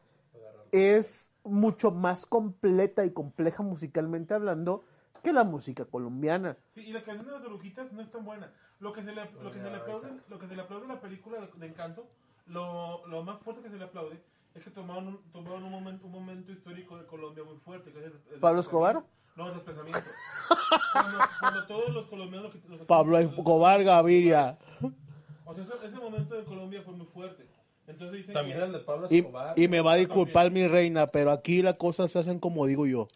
es 0.72 1.30
mucho 1.44 1.90
más 1.90 2.26
completa 2.26 3.04
y 3.04 3.10
compleja 3.12 3.62
musicalmente 3.62 4.34
hablando 4.34 4.82
que 5.22 5.32
la 5.32 5.44
música 5.44 5.84
colombiana. 5.84 6.56
Sí, 6.70 6.80
y 6.88 6.92
la 6.92 7.02
canción 7.02 7.26
de 7.26 7.32
las 7.32 7.44
oruguitas 7.44 7.92
no 7.92 8.02
es 8.02 8.10
tan 8.10 8.24
buena. 8.24 8.50
Lo 8.80 8.92
que 8.92 9.02
se 9.02 9.12
le, 9.14 9.30
lo 9.42 9.52
que 9.52 9.60
se 9.60 9.70
le 9.70 9.76
aplaude, 9.76 10.08
lo 10.28 10.38
que 10.38 10.48
se 10.48 10.56
le 10.56 10.62
aplaude 10.62 10.84
a 10.86 10.94
la 10.94 11.00
película 11.00 11.40
de, 11.40 11.48
de 11.56 11.66
Encanto, 11.66 12.06
lo, 12.46 13.06
lo 13.06 13.22
más 13.22 13.38
fuerte 13.40 13.62
que 13.62 13.70
se 13.70 13.76
le 13.76 13.84
aplaude 13.84 14.22
es 14.54 14.62
que 14.64 14.70
tomaron 14.70 15.08
un, 15.08 15.18
tomaron 15.32 15.64
un 15.64 15.70
momento, 15.70 16.06
un 16.06 16.12
momento 16.12 16.52
histórico 16.52 16.96
de 16.98 17.06
Colombia 17.06 17.42
muy 17.44 17.56
fuerte. 17.58 17.92
Que 17.92 17.98
es 17.98 18.04
el- 18.06 18.20
el 18.34 18.40
¿Pablo. 18.40 18.60
Escobar? 18.60 19.02
No, 19.36 19.48
el 19.48 19.54
desplazamiento. 19.54 20.00
cuando, 20.92 21.18
cuando 21.40 21.66
todos 21.66 21.90
los 21.94 22.06
colombianos... 22.06 22.54
Los, 22.54 22.78
los- 22.78 22.86
Pablo 22.86 23.18
Escobar 23.18 23.82
Gaviria. 23.82 24.56
O 25.44 25.54
sea, 25.54 25.62
ese, 25.64 25.72
ese 25.86 25.96
momento 25.98 26.36
de 26.36 26.44
Colombia 26.44 26.82
fue 26.84 26.94
muy 26.94 27.06
fuerte. 27.06 27.46
Entonces 27.86 28.18
dicen 28.18 28.32
También 28.32 28.58
que... 28.58 28.64
el 28.64 28.72
de 28.72 28.78
Pablo 28.78 29.08
Escobar. 29.10 29.58
y 29.58 29.68
me 29.68 29.80
va 29.80 29.92
a 29.92 29.96
disculpar 29.96 30.50
mi 30.50 30.66
reina, 30.68 31.06
pero 31.08 31.32
aquí 31.32 31.60
las 31.62 31.74
cosas 31.74 32.10
se 32.12 32.18
hacen 32.20 32.38
como 32.38 32.64
digo 32.66 32.86
yo. 32.86 33.08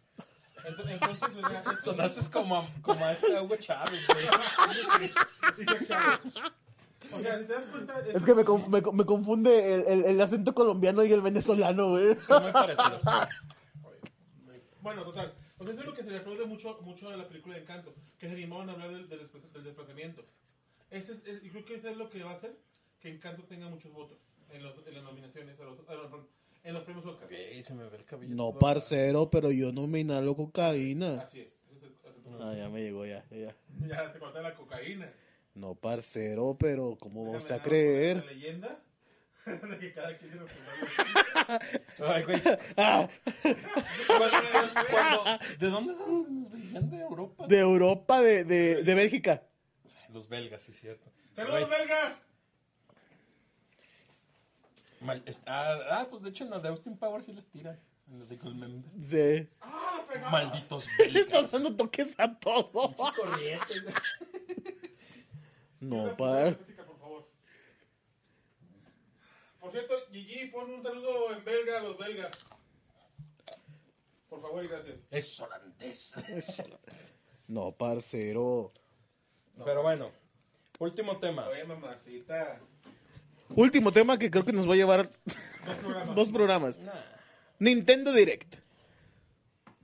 Entonces, 0.66 0.94
entonces 1.00 1.36
o 1.36 1.48
sea, 1.48 1.64
Sonaste 1.82 2.30
como, 2.32 2.56
a- 2.56 2.66
como 2.82 3.02
a 3.04 3.12
este 3.12 3.40
Hugo 3.40 3.56
Chávez, 3.56 4.06
güey. 4.08 5.08
Dice 5.56 5.86
Chávez. 5.86 6.20
O 7.12 7.20
sea, 7.20 7.38
si 7.38 7.44
te 7.46 7.52
das 7.52 7.64
cuenta... 7.64 8.00
Es 8.14 8.24
que 8.24 8.34
me, 8.34 8.44
con- 8.44 8.70
me, 8.70 8.80
me 8.92 9.04
confunde 9.04 9.74
el, 9.74 9.84
el- 9.86 10.04
el 10.04 10.20
acento 10.20 10.54
colombiano 10.54 11.04
y 11.04 11.12
el 11.12 11.20
venezolano, 11.20 11.90
güey. 11.90 12.08
Muy 12.08 12.52
parecidos. 12.52 13.02
Bueno, 14.80 15.04
total. 15.04 15.34
O 15.58 15.64
sea, 15.64 15.72
eso 15.72 15.80
es 15.82 15.86
lo 15.86 15.94
que 15.94 16.02
se 16.04 16.10
le 16.10 16.18
aplaude 16.18 16.46
mucho, 16.46 16.78
mucho 16.82 17.08
a 17.08 17.16
la 17.16 17.26
película 17.28 17.56
de 17.56 17.62
Encanto, 17.62 17.94
que 18.16 18.28
se 18.28 18.34
animaron 18.34 18.70
a 18.70 18.72
hablar 18.74 18.90
del, 18.92 19.08
del, 19.08 19.28
del 19.52 19.64
desplazamiento. 19.64 20.24
Ese 20.90 21.12
es, 21.14 21.26
es- 21.26 21.44
y 21.44 21.50
creo 21.50 21.64
que 21.64 21.74
eso 21.74 21.88
es 21.88 21.96
lo 21.96 22.08
que 22.08 22.22
va 22.22 22.30
a 22.30 22.34
hacer 22.34 22.56
que 23.00 23.08
Encanto 23.10 23.42
tenga 23.44 23.68
muchos 23.68 23.92
votos 23.92 24.18
en, 24.50 24.62
los, 24.62 24.74
en 24.86 24.94
las 24.94 25.02
nominaciones, 25.04 25.58
a 25.60 25.64
los, 25.64 25.78
a 25.88 25.94
los- 25.94 26.26
en 26.64 26.74
los 26.74 26.82
premios 26.84 27.06
Oscar. 27.06 27.28
Güey, 27.28 27.62
se 27.62 27.74
me 27.74 27.88
ve 27.88 27.96
el 27.96 28.04
cabello. 28.04 28.34
No, 28.34 28.52
parcero, 28.58 29.28
pero 29.30 29.50
yo 29.50 29.72
no 29.72 29.86
me 29.86 30.00
inhalo 30.00 30.34
cocaína. 30.36 31.22
Así 31.22 31.40
es. 31.40 31.58
Ese 31.70 31.76
es 31.76 31.82
el, 31.82 31.92
ese 31.92 32.28
es. 32.30 32.40
Ah, 32.40 32.54
ya 32.56 32.68
me 32.68 32.80
llegó, 32.82 33.04
ya, 33.04 33.24
ya. 33.30 33.54
Ya 33.86 34.12
te 34.12 34.18
corté 34.18 34.40
la 34.40 34.54
cocaína. 34.54 35.10
No, 35.58 35.74
parcero, 35.74 36.56
pero 36.58 36.96
¿cómo 37.00 37.24
Déjame 37.24 37.38
vamos 37.38 37.50
a 37.50 37.62
creer? 37.62 38.16
La 38.18 38.24
leyenda 38.32 38.80
de 39.46 39.78
que 39.78 39.92
cada 39.92 40.16
quien 40.16 40.38
Ay, 42.06 42.22
güey. 42.22 42.42
Ah, 42.76 43.08
Cuando- 44.06 45.38
¿De 45.58 45.66
dónde 45.68 45.94
son? 45.94 46.42
¿Nos 46.42 46.52
venían 46.52 46.90
de 46.90 46.98
Europa? 47.00 47.46
de 47.48 47.58
Europa, 47.58 48.20
de, 48.20 48.44
de, 48.44 48.82
de 48.84 48.94
Bélgica. 48.94 49.42
Los 50.12 50.28
belgas, 50.28 50.62
sí 50.62 50.72
es 50.72 50.80
cierto. 50.80 51.10
¡Saludos, 51.34 51.68
belgas! 51.70 52.24
mal- 55.00 55.22
ah, 55.46 55.78
ah, 55.90 56.06
pues 56.10 56.22
de 56.22 56.30
hecho 56.30 56.44
en 56.44 56.50
la 56.50 56.58
de 56.60 56.68
Austin 56.68 56.96
Powers 56.96 57.26
sí 57.26 57.32
les 57.32 57.46
tiran. 57.48 57.78
En 58.10 58.18
la 58.18 58.24
de 58.26 58.36
Goldmember. 58.36 58.90
Sí. 59.02 59.48
¡Ah! 59.60 59.84
Malditos 60.30 60.86
Le 61.10 61.20
está 61.20 61.36
belgas. 61.36 61.52
dando 61.52 61.76
toques 61.76 62.14
a 62.18 62.34
todo. 62.38 62.94
Corriente, 62.96 63.80
güey. 63.80 63.94
No, 65.80 66.08
estética, 66.10 66.84
por 66.84 66.98
favor. 66.98 67.28
Por 69.60 69.72
cierto, 69.72 69.94
Gigi, 70.12 70.46
pon 70.46 70.70
un 70.70 70.82
saludo 70.82 71.32
en 71.36 71.44
belga 71.44 71.78
a 71.78 71.82
los 71.82 71.98
belgas. 71.98 72.46
Por 74.28 74.42
favor 74.42 74.64
y 74.64 74.68
gracias. 74.68 75.06
Es 75.10 75.40
holandés. 75.40 76.14
No, 77.46 77.72
parcero. 77.72 78.72
Pero 79.64 79.82
bueno, 79.82 80.10
último 80.78 81.18
tema. 81.18 81.48
Oye, 81.48 81.64
mamacita. 81.64 82.60
Último 83.50 83.90
tema 83.92 84.18
que 84.18 84.30
creo 84.30 84.44
que 84.44 84.52
nos 84.52 84.68
va 84.68 84.74
a 84.74 84.76
llevar 84.76 85.10
Dos 85.24 85.76
programas. 85.78 86.14
dos 86.14 86.30
programas. 86.30 86.80
Nintendo 87.58 88.12
Direct. 88.12 88.56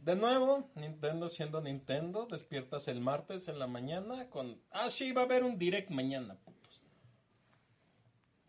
De 0.04 0.14
nuevo, 0.16 0.70
Nintendo 0.74 1.30
siendo 1.30 1.62
Nintendo, 1.62 2.26
despiertas 2.26 2.88
el 2.88 3.00
martes 3.00 3.48
en 3.48 3.58
la 3.58 3.66
mañana 3.66 4.28
con... 4.28 4.60
Ah, 4.70 4.90
sí, 4.90 5.12
va 5.12 5.22
a 5.22 5.24
haber 5.24 5.44
un 5.44 5.58
direct 5.58 5.88
mañana, 5.88 6.34
putos. 6.44 6.82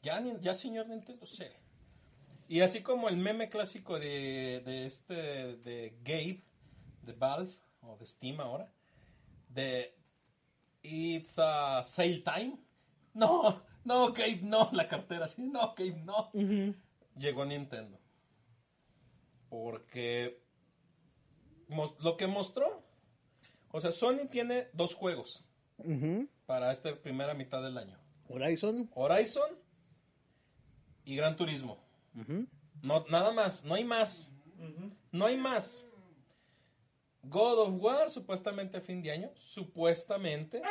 Ya, 0.01 0.21
ya 0.41 0.53
señor 0.53 0.89
Nintendo, 0.89 1.25
sí. 1.25 1.45
Y 2.49 2.59
así 2.59 2.81
como 2.81 3.07
el 3.07 3.15
meme 3.15 3.47
clásico 3.47 3.97
de, 3.97 4.63
de 4.65 4.85
este, 4.85 5.13
de 5.13 5.97
Gabe, 6.03 6.43
de 7.03 7.13
Valve, 7.13 7.53
o 7.83 7.95
de 7.95 8.05
Steam 8.05 8.41
ahora, 8.41 8.69
de 9.47 9.95
It's 10.83 11.39
a 11.39 11.81
sale 11.83 12.19
time. 12.19 12.59
No, 13.13 13.61
no, 13.85 14.11
Gabe, 14.11 14.41
no, 14.41 14.71
la 14.73 14.89
cartera 14.89 15.23
así, 15.23 15.41
no, 15.41 15.73
Gabe, 15.73 16.03
no. 16.03 16.31
Llegó 17.17 17.45
Nintendo. 17.45 17.97
Porque 19.47 20.44
lo 21.69 22.17
que 22.17 22.27
mostró, 22.27 22.83
o 23.71 23.79
sea, 23.81 23.91
Sony 23.91 24.27
tiene 24.29 24.67
dos 24.73 24.93
juegos 24.95 25.43
para 26.45 26.71
esta 26.71 26.95
primera 26.95 27.33
mitad 27.33 27.61
del 27.61 27.77
año. 27.77 27.97
Horizon. 28.27 28.89
Horizon 28.93 29.49
y 31.03 31.15
Gran 31.15 31.35
Turismo. 31.35 31.77
No, 32.81 33.05
nada 33.09 33.31
más, 33.31 33.63
no 33.63 33.75
hay 33.75 33.83
más. 33.83 34.31
No 35.11 35.25
hay 35.25 35.37
más. 35.37 35.85
God 37.23 37.59
of 37.59 37.81
War, 37.81 38.09
supuestamente 38.09 38.77
a 38.77 38.81
fin 38.81 39.01
de 39.01 39.11
año. 39.11 39.31
Supuestamente. 39.35 40.61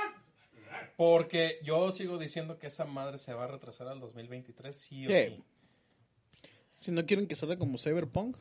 Porque 0.97 1.59
yo 1.63 1.91
sigo 1.93 2.19
diciendo 2.19 2.59
que 2.59 2.69
esa 2.69 2.85
madre 2.85 3.19
se 3.19 3.35
va 3.35 3.45
a 3.45 3.49
retrasar 3.49 3.89
al 3.89 4.01
2023, 4.01 4.77
sí 4.77 5.07
o 5.07 5.11
Sí. 5.11 5.17
sí. 5.37 5.45
Si 6.77 6.91
no 6.91 7.05
quieren 7.07 7.27
que 7.27 7.37
salga 7.37 7.57
como 7.59 7.79
Cyberpunk. 7.79 8.37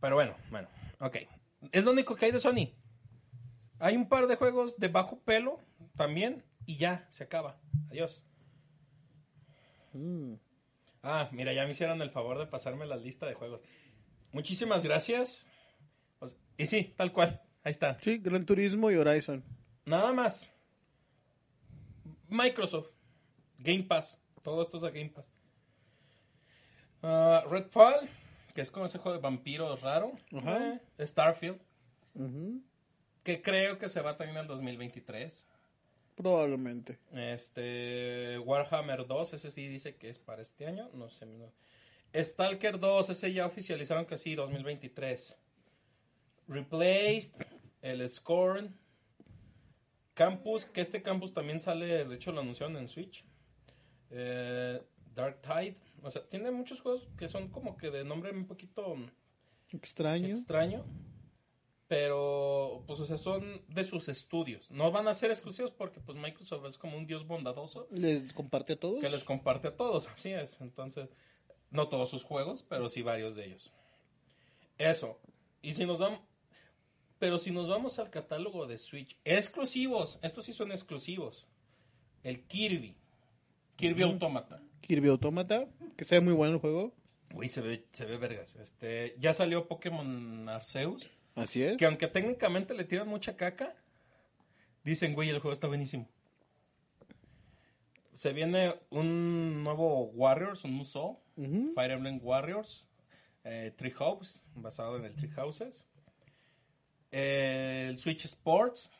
Pero 0.00 0.14
bueno, 0.14 0.34
bueno, 0.50 0.68
ok. 1.00 1.16
Es 1.72 1.84
lo 1.84 1.92
único 1.92 2.14
que 2.14 2.26
hay 2.26 2.32
de 2.32 2.38
Sony. 2.38 2.72
Hay 3.78 3.96
un 3.96 4.08
par 4.08 4.26
de 4.26 4.36
juegos 4.36 4.76
de 4.78 4.88
bajo 4.88 5.20
pelo 5.20 5.58
también 5.96 6.44
y 6.66 6.76
ya, 6.76 7.08
se 7.10 7.24
acaba. 7.24 7.58
Adiós. 7.90 8.22
Ah, 11.02 11.28
mira, 11.32 11.52
ya 11.52 11.64
me 11.64 11.70
hicieron 11.70 12.00
el 12.02 12.10
favor 12.10 12.38
de 12.38 12.46
pasarme 12.46 12.86
la 12.86 12.96
lista 12.96 13.26
de 13.26 13.34
juegos. 13.34 13.62
Muchísimas 14.32 14.84
gracias. 14.84 15.46
Pues, 16.18 16.36
y 16.56 16.66
sí, 16.66 16.94
tal 16.96 17.12
cual. 17.12 17.42
Ahí 17.64 17.70
está. 17.70 17.98
Sí, 17.98 18.18
Gran 18.18 18.46
Turismo 18.46 18.90
y 18.90 18.96
Horizon. 18.96 19.42
Nada 19.84 20.12
más. 20.12 20.50
Microsoft. 22.28 22.90
Game 23.58 23.82
Pass. 23.82 24.16
Todo 24.42 24.62
esto 24.62 24.76
es 24.76 24.82
de 24.82 24.90
Game 24.90 25.10
Pass. 25.10 25.26
Ah, 27.02 27.44
Redfall, 27.48 28.08
que 28.60 28.64
es 28.64 28.70
como 28.70 28.84
ese 28.84 28.98
juego 28.98 29.16
de 29.16 29.22
vampiros 29.22 29.80
raro. 29.80 30.12
Ajá. 30.36 30.74
Eh, 30.98 31.06
Starfield, 31.06 31.58
que 33.22 33.40
creo 33.40 33.78
que 33.78 33.88
se 33.88 34.02
va 34.02 34.18
también 34.18 34.36
al 34.36 34.46
2023. 34.48 35.48
Probablemente. 36.14 36.98
Este, 37.10 38.38
Warhammer 38.40 39.06
2, 39.06 39.32
ese 39.32 39.50
sí 39.50 39.66
dice 39.66 39.96
que 39.96 40.10
es 40.10 40.18
para 40.18 40.42
este 40.42 40.66
año. 40.66 40.90
No 40.92 41.08
sé. 41.08 41.24
no. 41.24 41.50
Stalker 42.14 42.78
2, 42.78 43.08
ese 43.08 43.32
ya 43.32 43.46
oficializaron 43.46 44.04
que 44.04 44.18
sí, 44.18 44.34
2023. 44.34 45.38
Replaced, 46.46 47.34
el 47.80 48.06
Scorn. 48.10 48.76
Campus, 50.12 50.66
que 50.66 50.82
este 50.82 51.00
campus 51.00 51.32
también 51.32 51.60
sale, 51.60 52.04
de 52.04 52.14
hecho 52.14 52.30
lo 52.30 52.42
anunciaron 52.42 52.76
en 52.76 52.88
Switch. 52.88 53.24
Eh, 54.10 54.82
Dark 55.14 55.40
Tide. 55.40 55.78
O 56.02 56.10
sea, 56.10 56.26
tiene 56.28 56.50
muchos 56.50 56.80
juegos 56.80 57.08
que 57.18 57.28
son 57.28 57.48
como 57.48 57.76
que 57.76 57.90
de 57.90 58.04
nombre 58.04 58.30
un 58.32 58.46
poquito 58.46 58.96
Extraño. 59.72 60.28
extraño. 60.28 60.84
Pero, 61.88 62.84
pues, 62.86 63.00
o 63.00 63.04
sea, 63.04 63.18
son 63.18 63.62
de 63.68 63.82
sus 63.82 64.08
estudios. 64.08 64.70
No 64.70 64.92
van 64.92 65.08
a 65.08 65.14
ser 65.14 65.30
exclusivos 65.32 65.72
porque, 65.72 65.98
pues, 66.00 66.16
Microsoft 66.16 66.66
es 66.66 66.78
como 66.78 66.96
un 66.96 67.04
dios 67.06 67.26
bondadoso 67.26 67.88
¿Les 67.90 68.32
comparte 68.32 68.74
a 68.74 68.76
todos? 68.78 69.00
que 69.00 69.10
les 69.10 69.24
comparte 69.24 69.68
a 69.68 69.76
todos. 69.76 70.06
Así 70.08 70.30
es. 70.30 70.60
Entonces, 70.60 71.08
no 71.70 71.88
todos 71.88 72.08
sus 72.08 72.22
juegos, 72.22 72.64
pero 72.68 72.88
sí 72.88 73.02
varios 73.02 73.34
de 73.34 73.46
ellos. 73.46 73.72
Eso. 74.78 75.18
Y 75.62 75.72
si 75.72 75.84
nos 75.84 75.98
damos. 75.98 76.20
Pero 77.18 77.38
si 77.38 77.50
nos 77.50 77.68
vamos 77.68 77.98
al 77.98 78.08
catálogo 78.08 78.66
de 78.66 78.78
Switch, 78.78 79.18
exclusivos, 79.24 80.18
estos 80.22 80.44
sí 80.46 80.52
son 80.52 80.70
exclusivos. 80.70 81.44
El 82.22 82.46
Kirby. 82.46 82.96
Kirby 83.76 84.02
Automata. 84.04 84.62
Kirby 84.80 85.08
Automata. 85.08 85.68
Que 85.96 86.04
sea 86.04 86.20
muy 86.20 86.32
bueno 86.32 86.54
el 86.54 86.60
juego. 86.60 86.94
Uy, 87.34 87.48
se 87.48 87.60
ve, 87.60 87.86
se 87.92 88.06
ve 88.06 88.16
vergas. 88.16 88.56
Este, 88.56 89.14
ya 89.18 89.32
salió 89.34 89.68
Pokémon 89.68 90.48
Arceus. 90.48 91.08
Así 91.34 91.62
es. 91.62 91.76
Que 91.76 91.86
aunque 91.86 92.08
técnicamente 92.08 92.74
le 92.74 92.84
tiran 92.84 93.08
mucha 93.08 93.36
caca, 93.36 93.74
dicen, 94.84 95.14
güey, 95.14 95.30
el 95.30 95.38
juego 95.38 95.52
está 95.52 95.68
buenísimo. 95.68 96.08
Se 98.14 98.32
viene 98.32 98.74
un 98.90 99.62
nuevo 99.62 100.04
Warriors, 100.06 100.64
un 100.64 100.72
Musou. 100.72 101.20
Fire 101.74 101.92
Emblem 101.92 102.20
Warriors, 102.22 102.84
eh, 103.44 103.72
Treehouse, 103.76 104.44
basado 104.54 104.98
en 104.98 105.06
el 105.06 105.14
Treehouses. 105.14 105.84
el 107.10 107.98
Switch 107.98 108.26
Sports, 108.26 108.90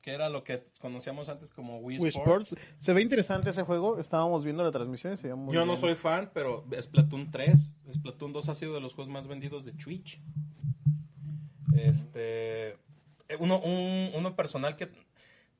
que 0.00 0.12
era 0.12 0.28
lo 0.28 0.44
que 0.44 0.64
conocíamos 0.80 1.28
antes 1.28 1.50
como 1.50 1.78
Wii, 1.78 1.98
Wii 1.98 2.08
Sports. 2.08 2.52
Sports. 2.52 2.72
Se 2.76 2.92
ve 2.92 3.02
interesante 3.02 3.50
ese 3.50 3.62
juego. 3.64 3.98
Estábamos 3.98 4.44
viendo 4.44 4.62
la 4.64 4.70
transmisión 4.70 5.12
y 5.12 5.16
se 5.16 5.24
veía 5.24 5.36
muy 5.36 5.54
Yo 5.54 5.66
no 5.66 5.76
soy 5.76 5.94
fan, 5.96 6.30
pero 6.32 6.64
Splatoon 6.80 7.30
3, 7.30 7.76
Splatoon 7.94 8.32
2 8.32 8.48
ha 8.48 8.54
sido 8.54 8.74
de 8.74 8.80
los 8.80 8.94
juegos 8.94 9.12
más 9.12 9.26
vendidos 9.26 9.64
de 9.64 9.72
Twitch. 9.72 10.20
Este, 11.76 12.70
eh, 12.70 12.76
uno, 13.38 13.60
un- 13.60 14.10
uno 14.14 14.34
personal 14.36 14.76
que 14.76 14.90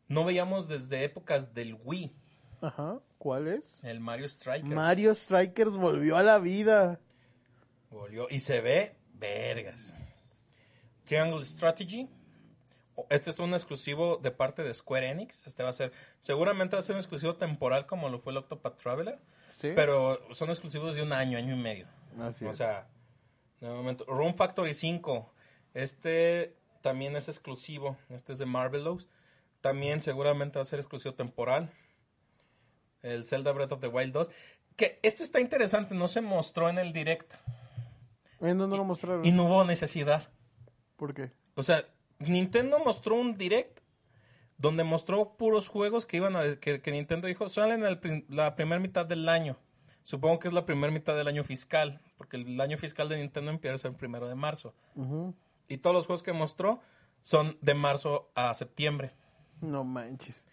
no 0.09 0.25
veíamos 0.25 0.69
desde 0.69 1.05
épocas 1.05 1.53
del 1.55 1.77
Wii, 1.85 2.13
Ajá. 2.61 2.99
¿Cuál 3.19 3.49
es? 3.49 3.81
el 3.85 4.01
Mario 4.01 4.29
Strikers. 4.29 4.75
Mario 4.75 5.15
Strikers 5.15 5.77
volvió 5.77 6.17
a 6.17 6.23
la 6.23 6.39
vida. 6.39 6.99
Volvió 7.91 8.27
y 8.31 8.41
se 8.41 8.61
ve 8.61 8.97
vergas. 9.15 9.95
Triangle 11.05 11.45
Strategy. 11.45 12.09
Este 13.11 13.31
es 13.31 13.39
un 13.39 13.55
exclusivo 13.55 14.17
de 14.17 14.31
parte 14.31 14.63
de 14.63 14.75
Square 14.75 15.11
Enix. 15.11 15.47
Este 15.47 15.63
va 15.63 15.71
a 15.71 15.73
ser, 15.73 15.93
seguramente 16.21 16.77
va 16.77 16.81
a 16.81 16.83
ser 16.83 16.95
un 16.95 17.01
exclusivo 17.01 17.37
temporal 17.37 17.87
como 17.87 18.09
lo 18.09 18.19
fue 18.19 18.33
el 18.33 18.39
Octopath 18.39 18.77
Traveler. 18.81 19.19
Sí. 19.51 19.73
Pero 19.75 20.21
son 20.35 20.51
exclusivos 20.51 20.95
de 20.95 21.03
un 21.03 21.13
año, 21.13 21.39
año 21.39 21.55
y 21.55 21.59
medio. 21.59 21.87
Así 22.21 22.45
o 22.45 22.51
es. 22.51 22.57
sea, 22.57 22.89
de 23.61 23.69
momento. 23.69 24.05
Room 24.07 24.35
Factory 24.35 24.75
5. 24.75 25.33
Este 25.75 26.57
también 26.83 27.17
es 27.17 27.29
exclusivo. 27.29 27.97
Este 28.09 28.33
es 28.33 28.39
de 28.39 28.47
Marvelous. 28.47 29.09
También 29.61 30.01
seguramente 30.01 30.59
va 30.59 30.63
a 30.63 30.67
ser 30.67 30.79
exclusivo 30.79 31.15
temporal. 31.15 31.71
El 33.03 33.25
Zelda 33.25 33.53
Breath 33.53 33.73
of 33.73 33.81
the 33.81 33.89
Wild 33.89 34.13
2. 34.13 34.31
Que 34.77 35.01
esto 35.03 35.25
está 35.25 35.41
interesante, 35.41 35.95
no 35.95 36.07
se 36.07 36.21
mostró 36.21 36.69
en 36.69 36.79
el 36.79 36.93
direct. 36.93 37.35
¿En 38.41 38.59
dónde 38.59 38.77
lo 38.77 38.85
mostraron? 38.85 39.25
Y 39.25 39.33
no 39.33 39.47
hubo 39.47 39.65
necesidad. 39.65 40.29
¿Por 40.97 41.15
qué? 41.15 41.33
O 41.57 41.65
sea, 41.65 41.85
Nintendo 42.19 42.79
mostró 42.81 43.15
un 43.15 43.37
direct 43.37 43.81
donde 44.57 44.85
mostró 44.85 45.37
puros 45.37 45.69
juegos 45.69 46.05
que 46.05 46.17
iban 46.17 46.37
a 46.37 46.57
que, 46.57 46.83
que 46.83 46.91
Nintendo 46.91 47.29
dijo 47.29 47.49
salen 47.49 47.85
en 47.85 48.27
la 48.29 48.57
primera 48.57 48.81
mitad 48.81 49.07
del 49.07 49.29
año. 49.29 49.57
Supongo 50.03 50.39
que 50.39 50.49
es 50.49 50.55
la 50.55 50.65
primera 50.65 50.93
mitad 50.93 51.15
del 51.17 51.29
año 51.29 51.45
fiscal, 51.45 52.01
porque 52.17 52.39
el 52.39 52.61
año 52.61 52.79
fiscal 52.79 53.09
de 53.09 53.19
Nintendo 53.19 53.51
empieza 53.51 53.89
el 53.89 53.95
primero 53.95 54.27
de 54.27 54.35
marzo. 54.35 54.75
Y 55.69 55.79
todos 55.79 55.95
los 55.95 56.07
juegos 56.07 56.23
que 56.23 56.33
mostró 56.33 56.81
son 57.21 57.59
de 57.61 57.75
marzo 57.75 58.31
a 58.35 58.55
septiembre. 58.55 59.13
No 59.61 59.85
manches. 59.85 60.47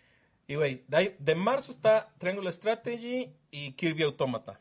Y 0.47 0.55
güey, 0.55 0.83
de, 0.87 1.35
marzo 1.35 1.71
está 1.71 2.13
Triangle 2.17 2.51
Strategy 2.51 3.33
y 3.49 3.71
Kirby 3.73 4.03
Automata. 4.03 4.59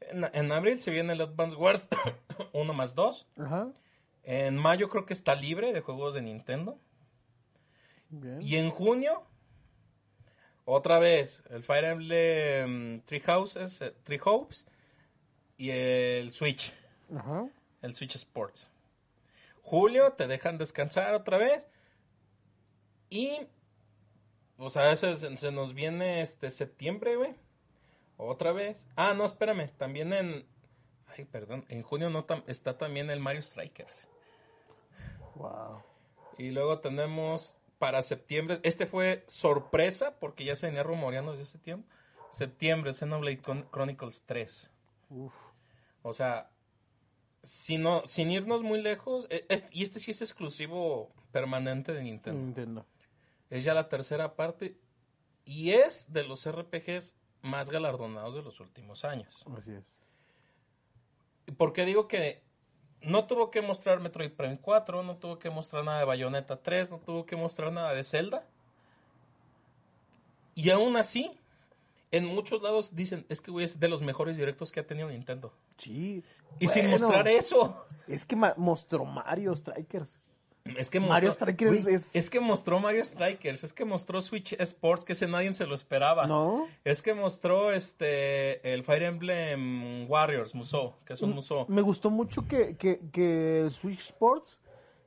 En, 0.00 0.24
en 0.32 0.52
abril 0.52 0.78
se 0.80 0.90
viene 0.90 1.14
el 1.14 1.22
Advance 1.22 1.56
Wars 1.56 1.88
1 2.52 2.74
más 2.74 2.94
2. 2.94 3.26
Ajá. 3.38 3.72
En 4.30 4.58
mayo 4.58 4.90
creo 4.90 5.06
que 5.06 5.14
está 5.14 5.34
libre 5.34 5.72
de 5.72 5.80
juegos 5.80 6.12
de 6.12 6.20
Nintendo. 6.20 6.78
Bien. 8.10 8.42
Y 8.42 8.56
en 8.56 8.68
junio, 8.68 9.22
otra 10.66 10.98
vez, 10.98 11.42
el 11.48 11.62
Fire 11.64 11.84
Emblem 11.86 13.00
Three 13.06 13.20
Houses, 13.20 13.80
eh, 13.80 13.94
Three 14.04 14.20
Hopes 14.22 14.66
y 15.56 15.70
el 15.70 16.30
Switch, 16.32 16.74
Ajá. 17.16 17.48
el 17.80 17.94
Switch 17.94 18.16
Sports. 18.16 18.68
Julio 19.62 20.12
te 20.12 20.26
dejan 20.26 20.58
descansar 20.58 21.14
otra 21.14 21.38
vez. 21.38 21.66
Y, 23.08 23.46
o 24.58 24.68
sea, 24.68 24.94
se, 24.96 25.16
se- 25.16 25.36
se 25.38 25.50
nos 25.52 25.72
viene 25.72 26.20
este 26.20 26.50
septiembre, 26.50 27.16
güey. 27.16 27.34
Otra 28.18 28.52
vez. 28.52 28.86
Ah, 28.96 29.14
no, 29.14 29.24
espérame. 29.24 29.70
También 29.78 30.12
en 30.12 30.44
Ay, 31.16 31.24
perdón. 31.24 31.64
En 31.68 31.82
junio 31.82 32.10
no 32.10 32.26
tam- 32.26 32.44
está 32.46 32.76
también 32.76 33.08
el 33.10 33.20
Mario 33.20 33.40
Strikers. 33.42 34.06
Wow. 35.38 35.82
Y 36.36 36.50
luego 36.50 36.80
tenemos 36.80 37.54
para 37.78 38.02
septiembre. 38.02 38.60
Este 38.62 38.86
fue 38.86 39.24
sorpresa 39.28 40.18
porque 40.18 40.44
ya 40.44 40.56
se 40.56 40.66
venía 40.66 40.82
rumoreando 40.82 41.32
desde 41.32 41.44
ese 41.44 41.58
tiempo. 41.58 41.88
Septiembre, 42.30 42.92
Xenoblade 42.92 43.40
Chron- 43.40 43.70
Chronicles 43.70 44.22
3. 44.26 44.70
O 46.02 46.12
sea, 46.12 46.50
no, 47.78 48.02
sin 48.06 48.30
irnos 48.30 48.62
muy 48.62 48.82
lejos, 48.82 49.26
e- 49.30 49.46
y 49.72 49.82
este 49.82 49.98
sí 50.00 50.10
es 50.10 50.20
exclusivo 50.22 51.12
permanente 51.32 51.92
de 51.92 52.02
Nintendo. 52.02 52.40
Nintendo. 52.40 52.86
Es 53.50 53.64
ya 53.64 53.72
la 53.74 53.88
tercera 53.88 54.34
parte 54.36 54.76
y 55.44 55.70
es 55.70 56.12
de 56.12 56.24
los 56.24 56.46
RPGs 56.46 57.14
más 57.40 57.70
galardonados 57.70 58.34
de 58.34 58.42
los 58.42 58.60
últimos 58.60 59.04
años. 59.04 59.44
Así 59.56 59.72
es. 59.72 59.84
¿Por 61.56 61.72
qué 61.72 61.84
digo 61.86 62.08
que 62.08 62.42
no 63.02 63.26
tuvo 63.26 63.50
que 63.50 63.62
mostrar 63.62 64.00
Metroid 64.00 64.32
Prime 64.32 64.58
4, 64.58 65.02
no 65.02 65.16
tuvo 65.16 65.38
que 65.38 65.50
mostrar 65.50 65.84
nada 65.84 66.00
de 66.00 66.04
Bayonetta 66.04 66.56
3, 66.56 66.90
no 66.90 66.98
tuvo 66.98 67.26
que 67.26 67.36
mostrar 67.36 67.72
nada 67.72 67.92
de 67.92 68.04
Zelda? 68.04 68.44
Y 70.54 70.70
aún 70.70 70.96
así, 70.96 71.38
en 72.10 72.24
muchos 72.24 72.62
lados 72.62 72.96
dicen, 72.96 73.24
es 73.28 73.40
que 73.40 73.50
güey, 73.50 73.64
es 73.64 73.78
de 73.78 73.88
los 73.88 74.02
mejores 74.02 74.36
directos 74.36 74.72
que 74.72 74.80
ha 74.80 74.86
tenido 74.86 75.08
Nintendo. 75.08 75.52
Sí. 75.76 76.24
Y 76.58 76.68
sin 76.68 76.90
mostrar 76.90 77.28
eso. 77.28 77.86
Es 78.06 78.26
que 78.26 78.34
mostró 78.36 79.04
Mario 79.04 79.54
Strikers. 79.54 80.18
Es 80.76 80.90
que 80.90 81.00
Mario 81.00 81.28
mostró- 81.28 81.46
Strikers 81.46 81.82
güey, 81.84 81.94
es- 81.94 82.14
es 82.14 82.30
que 82.30 82.40
mostró 82.40 82.80
Mario 82.80 83.04
Strikers, 83.04 83.64
es 83.64 83.72
que 83.72 83.84
mostró 83.84 84.20
Switch 84.20 84.52
Sports, 84.60 85.04
que 85.04 85.12
ese 85.14 85.26
nadie 85.28 85.52
se 85.54 85.66
lo 85.66 85.74
esperaba. 85.74 86.26
¿No? 86.26 86.66
Es 86.84 87.00
que 87.02 87.14
mostró 87.14 87.72
este 87.72 88.72
el 88.74 88.84
Fire 88.84 89.04
Emblem 89.04 90.10
Warriors, 90.10 90.54
Musou, 90.54 90.94
que 91.04 91.12
Mm. 91.12 91.16
es 91.16 91.22
un 91.22 91.34
Musou. 91.34 91.64
Me 91.68 91.82
gustó 91.82 92.10
mucho 92.10 92.46
que, 92.46 92.76
que, 92.76 93.00
que 93.12 93.66
Switch 93.70 94.00
Sports 94.00 94.60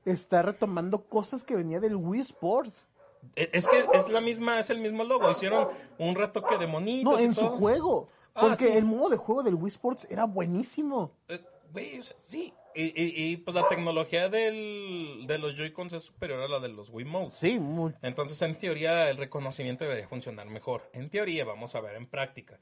está 0.06 0.42
retomando 0.42 1.04
cosas 1.04 1.44
que 1.44 1.56
venía 1.56 1.80
del 1.80 1.96
Wii 1.96 2.22
Sports. 2.22 2.88
E- 3.36 3.50
Es 3.54 3.68
que 3.68 3.86
es 3.94 4.10
la 4.10 4.20
misma, 4.22 4.60
es 4.60 4.70
el 4.72 4.80
mismo 4.80 5.04
logo. 5.04 5.30
Hicieron 5.30 5.68
un 6.00 6.16
retoque 6.16 6.58
de 6.58 6.66
monitos. 6.68 7.14
No, 7.14 7.20
y 7.20 7.26
en 7.26 7.36
su 7.36 7.48
juego. 7.50 8.08
Ah, 8.34 8.42
Porque 8.48 8.72
sí. 8.72 8.78
el 8.78 8.86
modo 8.86 9.10
de 9.10 9.18
juego 9.18 9.44
del 9.44 9.56
Wii 9.56 9.68
Sports 9.68 10.08
era 10.10 10.24
buenísimo. 10.26 11.12
Eh, 11.28 11.40
güey, 11.72 12.00
o 12.00 12.04
sea, 12.04 12.16
sí. 12.20 12.54
Y, 12.73 12.84
y- 12.85 13.31
y, 13.31 13.38
pues 13.38 13.53
la 13.56 13.68
tecnología 13.68 14.30
del, 14.30 15.26
de 15.27 15.38
los 15.38 15.56
Joy-Cons 15.56 15.93
es 15.93 16.03
superior 16.03 16.41
a 16.41 16.48
la 16.48 16.60
de 16.60 16.69
los 16.69 16.89
Wiimotes. 16.89 17.38
Sí, 17.38 17.60
muy... 17.60 17.93
Entonces, 18.02 18.41
en 18.41 18.56
teoría, 18.57 19.10
el 19.10 19.18
reconocimiento 19.18 19.84
debería 19.84 20.07
funcionar 20.07 20.48
mejor. 20.48 20.89
En 20.93 21.10
teoría, 21.10 21.43
vamos 21.43 21.76
a 21.76 21.81
ver 21.81 21.95
en 21.95 22.07
práctica. 22.07 22.60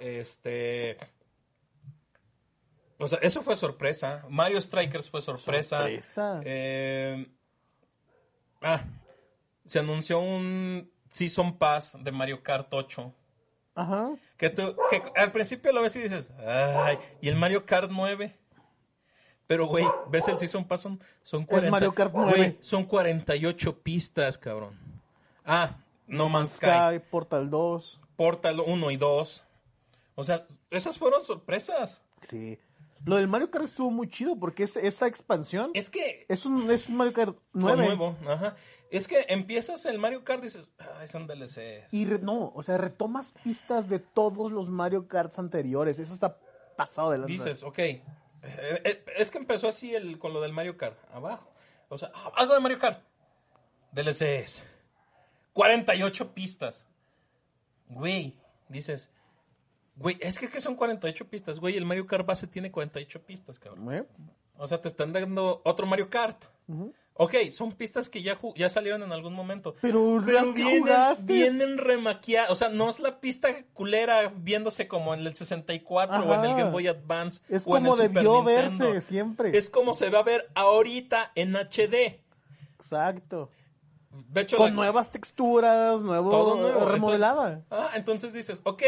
Este. 0.00 0.96
O 2.98 3.08
sea, 3.08 3.18
eso 3.22 3.40
fue 3.42 3.56
sorpresa. 3.56 4.24
Mario 4.28 4.60
Strikers 4.60 5.08
fue 5.08 5.20
sorpresa. 5.22 5.78
Sorpresa. 5.78 6.40
Eh, 6.44 7.26
ah, 8.62 8.84
se 9.66 9.78
anunció 9.78 10.20
un 10.20 10.90
Season 11.08 11.56
Pass 11.56 11.96
de 12.02 12.12
Mario 12.12 12.42
Kart 12.42 12.68
8. 12.72 13.14
Ajá. 13.74 14.10
Que, 14.36 14.50
tú, 14.50 14.76
que 14.90 15.02
al 15.16 15.32
principio 15.32 15.72
lo 15.72 15.80
ves 15.82 15.96
y 15.96 16.00
dices, 16.00 16.32
ay, 16.46 16.98
y 17.22 17.28
el 17.28 17.36
Mario 17.36 17.64
Kart 17.64 17.90
9. 17.90 18.36
Pero, 19.50 19.66
güey, 19.66 19.84
ves 20.08 20.28
el 20.28 20.38
Season 20.38 20.64
Pass, 20.64 20.82
son, 20.82 21.00
son 21.24 21.44
40. 21.44 21.72
Mario 21.72 21.92
Kart 21.92 22.12
9. 22.14 22.32
güey, 22.36 22.58
son 22.60 22.84
48 22.84 23.80
pistas, 23.82 24.38
cabrón. 24.38 24.78
Ah, 25.44 25.76
No 26.06 26.28
Man's 26.28 26.52
Sky, 26.52 26.66
Sky, 26.66 26.98
Portal 27.10 27.50
2. 27.50 28.00
Portal 28.14 28.60
1 28.60 28.90
y 28.92 28.96
2. 28.96 29.44
O 30.14 30.22
sea, 30.22 30.46
esas 30.70 30.98
fueron 30.98 31.24
sorpresas. 31.24 32.00
Sí. 32.22 32.60
Lo 33.04 33.16
del 33.16 33.26
Mario 33.26 33.50
Kart 33.50 33.64
estuvo 33.64 33.90
muy 33.90 34.08
chido 34.08 34.36
porque 34.38 34.62
es, 34.62 34.76
esa 34.76 35.08
expansión 35.08 35.72
Es 35.74 35.90
que 35.90 36.26
es 36.28 36.46
un, 36.46 36.70
es 36.70 36.88
un 36.88 36.96
Mario 36.96 37.12
Kart 37.12 37.36
fue 37.52 37.74
9. 37.74 37.86
nuevo, 37.86 38.16
ajá. 38.28 38.54
Es 38.92 39.08
que 39.08 39.24
empiezas 39.30 39.84
el 39.86 39.98
Mario 39.98 40.22
Kart 40.22 40.42
y 40.42 40.44
dices, 40.44 40.68
ay, 41.00 41.08
son 41.08 41.26
DLCs. 41.26 41.92
Y 41.92 42.04
re- 42.04 42.20
no, 42.20 42.52
o 42.54 42.62
sea, 42.62 42.78
retomas 42.78 43.34
pistas 43.42 43.88
de 43.88 43.98
todos 43.98 44.52
los 44.52 44.70
Mario 44.70 45.08
Karts 45.08 45.40
anteriores. 45.40 45.98
Eso 45.98 46.14
está 46.14 46.38
pasado 46.76 47.10
de 47.10 47.18
lanza. 47.18 47.32
Dices, 47.32 47.64
ok. 47.64 47.78
Eh, 48.42 48.80
eh, 48.84 49.04
es 49.16 49.30
que 49.30 49.38
empezó 49.38 49.68
así 49.68 49.94
el, 49.94 50.18
con 50.18 50.32
lo 50.32 50.40
del 50.40 50.52
Mario 50.52 50.76
Kart. 50.76 50.98
Abajo. 51.12 51.50
O 51.88 51.98
sea, 51.98 52.10
ah, 52.14 52.32
algo 52.36 52.54
de 52.54 52.60
Mario 52.60 52.78
Kart. 52.78 53.02
DLCs. 53.92 54.64
48 55.52 56.32
pistas. 56.32 56.86
Güey, 57.88 58.36
dices. 58.68 59.12
Güey, 59.96 60.16
es 60.20 60.38
que, 60.38 60.48
que 60.48 60.60
son 60.60 60.76
48 60.76 61.28
pistas. 61.28 61.60
Güey, 61.60 61.76
el 61.76 61.84
Mario 61.84 62.06
Kart 62.06 62.24
base 62.24 62.46
tiene 62.46 62.70
48 62.70 63.22
pistas, 63.26 63.58
cabrón. 63.58 64.06
O 64.56 64.66
sea, 64.66 64.80
te 64.80 64.88
están 64.88 65.12
dando 65.12 65.60
otro 65.64 65.86
Mario 65.86 66.08
Kart. 66.08 66.44
Ok, 67.22 67.34
son 67.50 67.72
pistas 67.72 68.08
que 68.08 68.22
ya, 68.22 68.38
ya 68.56 68.70
salieron 68.70 69.02
en 69.02 69.12
algún 69.12 69.34
momento. 69.34 69.74
Pero 69.82 70.20
las 70.20 70.46
que 70.54 70.62
vienen, 70.64 70.80
jugaste. 70.80 71.32
vienen. 71.32 71.78
O 72.48 72.56
sea, 72.56 72.70
no 72.70 72.88
es 72.88 72.98
la 72.98 73.20
pista 73.20 73.48
culera 73.74 74.32
viéndose 74.34 74.88
como 74.88 75.12
en 75.12 75.20
el 75.20 75.34
64 75.36 76.16
o 76.24 76.34
en 76.34 76.44
el. 76.44 76.56
Game 76.56 76.70
Boy 76.70 76.86
Advance. 76.88 77.42
Es 77.50 77.66
o 77.66 77.76
en 77.76 77.82
como 77.84 77.94
el 77.94 78.02
Super 78.04 78.10
debió 78.22 78.42
Nintendo. 78.42 78.84
verse 78.92 79.00
siempre. 79.06 79.56
Es 79.58 79.68
como 79.68 79.92
se 79.92 80.08
va 80.08 80.20
a 80.20 80.22
ver 80.22 80.48
ahorita 80.54 81.32
en 81.34 81.54
HD. 81.56 82.20
Exacto. 82.78 83.50
De 84.28 84.40
hecho, 84.40 84.56
Con 84.56 84.68
la- 84.70 84.72
nuevas 84.76 85.10
texturas, 85.10 86.00
nuevo, 86.02 86.30
todo 86.30 86.56
nuevo. 86.56 86.86
remodelada. 86.88 87.48
Entonces, 87.52 87.66
ah, 87.70 87.90
entonces 87.94 88.32
dices, 88.34 88.60
ok, 88.64 88.82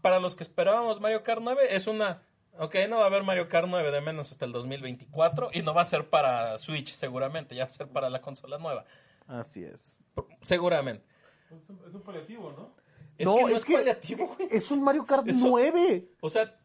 para 0.00 0.18
los 0.20 0.34
que 0.36 0.42
esperábamos 0.42 1.00
Mario 1.00 1.22
Kart 1.22 1.40
9 1.42 1.60
es 1.70 1.86
una... 1.86 2.22
Ok, 2.58 2.76
no 2.88 2.98
va 2.98 3.04
a 3.04 3.06
haber 3.06 3.24
Mario 3.24 3.48
Kart 3.48 3.66
9 3.68 3.90
de 3.90 4.00
menos 4.00 4.30
hasta 4.30 4.44
el 4.44 4.52
2024 4.52 5.50
y 5.52 5.62
no 5.62 5.74
va 5.74 5.82
a 5.82 5.84
ser 5.84 6.08
para 6.08 6.56
Switch 6.58 6.94
seguramente, 6.94 7.54
ya 7.54 7.64
va 7.64 7.68
a 7.68 7.72
ser 7.72 7.88
para 7.88 8.08
la 8.10 8.20
consola 8.20 8.58
nueva. 8.58 8.84
Así 9.26 9.64
es. 9.64 10.00
Seguramente. 10.42 11.04
Es 11.50 11.68
un, 11.68 11.80
es 11.88 11.94
un 11.94 12.02
paliativo, 12.02 12.52
¿no? 12.52 12.70
Es 13.18 13.26
No, 13.26 13.36
que 13.36 13.42
no 13.42 13.48
es 13.48 13.56
es, 13.56 13.64
que- 13.64 13.74
paliativo, 13.74 14.34
güey. 14.36 14.48
Es 14.50 14.70
un 14.70 14.84
Mario 14.84 15.04
Kart 15.06 15.26
Eso- 15.28 15.46
9. 15.48 16.08
O 16.20 16.30
sea, 16.30 16.56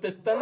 te 0.00 0.08
están... 0.08 0.38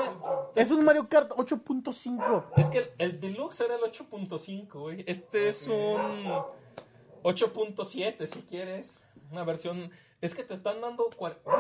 Es 0.55 0.71
un 0.71 0.85
Mario 0.85 1.09
Kart 1.09 1.31
8.5. 1.33 2.45
Es 2.57 2.69
que 2.71 2.79
el, 2.79 2.91
el 2.99 3.21
Deluxe 3.21 3.61
era 3.62 3.75
el 3.77 3.83
8.5, 3.83 4.69
güey. 4.81 5.05
Este 5.09 5.49
es 5.49 5.66
un 5.66 6.33
8.7, 7.23 8.27
si 8.27 8.43
quieres. 8.43 9.01
Una 9.31 9.45
versión... 9.45 9.91
Es 10.21 10.35
que 10.35 10.45
te 10.45 10.55
están 10.55 10.81
dando... 10.81 11.11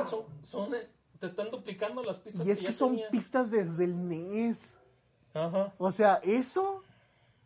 Son, 0.08 0.22
son, 0.42 0.74
te 1.18 1.26
están 1.26 1.50
duplicando 1.50 2.02
las 2.02 2.18
pistas 2.18 2.46
Y 2.46 2.50
es 2.50 2.60
que 2.60 2.72
son 2.72 2.98
pistas 3.10 3.50
desde 3.50 3.84
el 3.84 4.08
NES. 4.08 4.78
Ajá. 5.32 5.72
O 5.78 5.90
sea, 5.90 6.20
eso. 6.22 6.82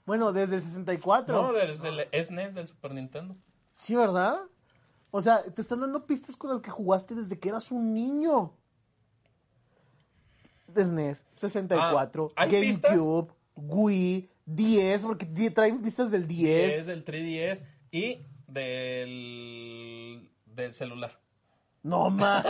Bueno, 0.07 0.33
desde 0.33 0.57
el 0.57 0.63
64. 0.63 1.35
No, 1.43 1.53
desde 1.53 1.89
el 1.89 2.25
SNES 2.25 2.55
del 2.55 2.67
Super 2.69 2.93
Nintendo. 2.95 3.37
Sí, 3.73 3.95
¿verdad? 3.95 4.41
O 5.11 5.23
sea, 5.23 5.43
te 5.43 5.61
están 5.63 5.81
dando 5.81 6.07
pistas 6.07 6.37
con 6.37 6.51
las 6.51 6.61
que 6.61 6.71
jugaste 6.71 7.15
desde 7.15 7.39
que 7.39 7.49
eras 7.49 7.71
un 7.71 7.95
niño. 7.95 8.55
SNES, 10.75 11.27
64, 11.33 12.29
Ah, 12.37 12.43
¿hay 12.43 12.51
GameCube, 12.51 13.33
Wii, 13.57 14.29
10, 14.45 15.05
porque 15.05 15.51
traen 15.51 15.81
pistas 15.83 16.11
del 16.11 16.27
10. 16.27 16.73
Es 16.75 16.87
del 16.87 17.05
3DS 17.05 17.63
y 17.91 18.27
del, 18.47 20.31
del 20.47 20.75
celular. 20.75 21.19
No 21.83 22.11
más. 22.11 22.45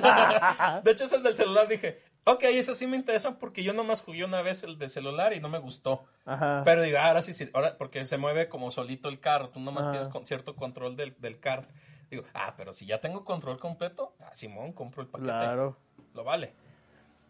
De 0.85 0.91
hecho, 0.91 1.05
esas 1.05 1.23
del 1.23 1.35
celular 1.35 1.69
dije, 1.69 2.03
ok, 2.25 2.45
esas 2.45 2.77
sí 2.79 2.87
me 2.87 2.97
interesan 2.97 3.37
porque 3.39 3.63
yo 3.63 3.73
nomás 3.73 4.03
jugué 4.03 4.25
una 4.25 4.43
vez 4.43 4.63
el 4.63 4.79
de 4.79 4.89
celular 4.89 5.33
y 5.33 5.41
no 5.41 5.49
me 5.49 5.59
gustó. 5.59 6.05
Ajá. 6.25 6.63
Pero 6.65 6.83
digo, 6.83 6.99
ah, 6.99 7.09
ahora 7.09 7.23
sí, 7.23 7.33
sí, 7.33 7.49
ahora 7.53 7.77
porque 7.77 8.05
se 8.05 8.17
mueve 8.19 8.49
como 8.49 8.71
solito 8.71 9.09
el 9.09 9.21
carro, 9.21 9.51
tú 9.51 9.61
nomás 9.61 9.85
Ajá. 9.85 9.93
tienes 9.93 10.09
con 10.09 10.27
cierto 10.27 10.57
control 10.57 10.97
del, 10.97 11.15
del 11.19 11.41
car. 11.41 11.69
Digo, 12.11 12.25
ah, 12.35 12.55
pero 12.57 12.73
si 12.73 12.87
ya 12.87 13.01
tengo 13.01 13.25
control 13.25 13.59
completo, 13.59 14.15
ah, 14.21 14.31
Simón, 14.33 14.73
compro 14.73 15.03
el 15.03 15.09
paquete. 15.09 15.31
Claro. 15.31 15.77
Lo 16.15 16.25
vale. 16.25 16.53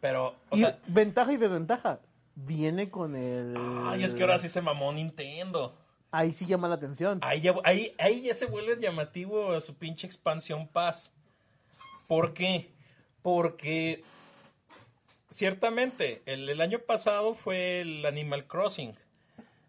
Pero, 0.00 0.36
o 0.50 0.56
y 0.56 0.60
sea, 0.60 0.78
ventaja 0.86 1.32
y 1.32 1.36
desventaja. 1.36 2.00
Viene 2.36 2.88
con 2.88 3.16
el. 3.16 3.56
ay, 3.86 4.04
es 4.04 4.14
que 4.14 4.22
ahora 4.22 4.38
sí 4.38 4.48
se 4.48 4.62
mamó 4.62 4.92
Nintendo. 4.92 5.74
Ahí 6.12 6.32
sí 6.32 6.46
llama 6.46 6.68
la 6.68 6.76
atención. 6.76 7.18
Ahí 7.22 7.40
ya, 7.40 7.54
ahí, 7.64 7.94
ahí 7.98 8.22
ya 8.22 8.34
se 8.34 8.46
vuelve 8.46 8.80
llamativo 8.80 9.60
su 9.60 9.76
pinche 9.76 10.06
expansión 10.06 10.68
Pass. 10.68 11.12
¿Por 12.09 12.35
qué? 12.35 12.72
Porque 13.22 14.02
ciertamente 15.30 16.22
el, 16.26 16.48
el 16.48 16.60
año 16.60 16.80
pasado 16.80 17.35
fue 17.35 17.82
el 17.82 18.05
Animal 18.05 18.48
Crossing, 18.48 18.97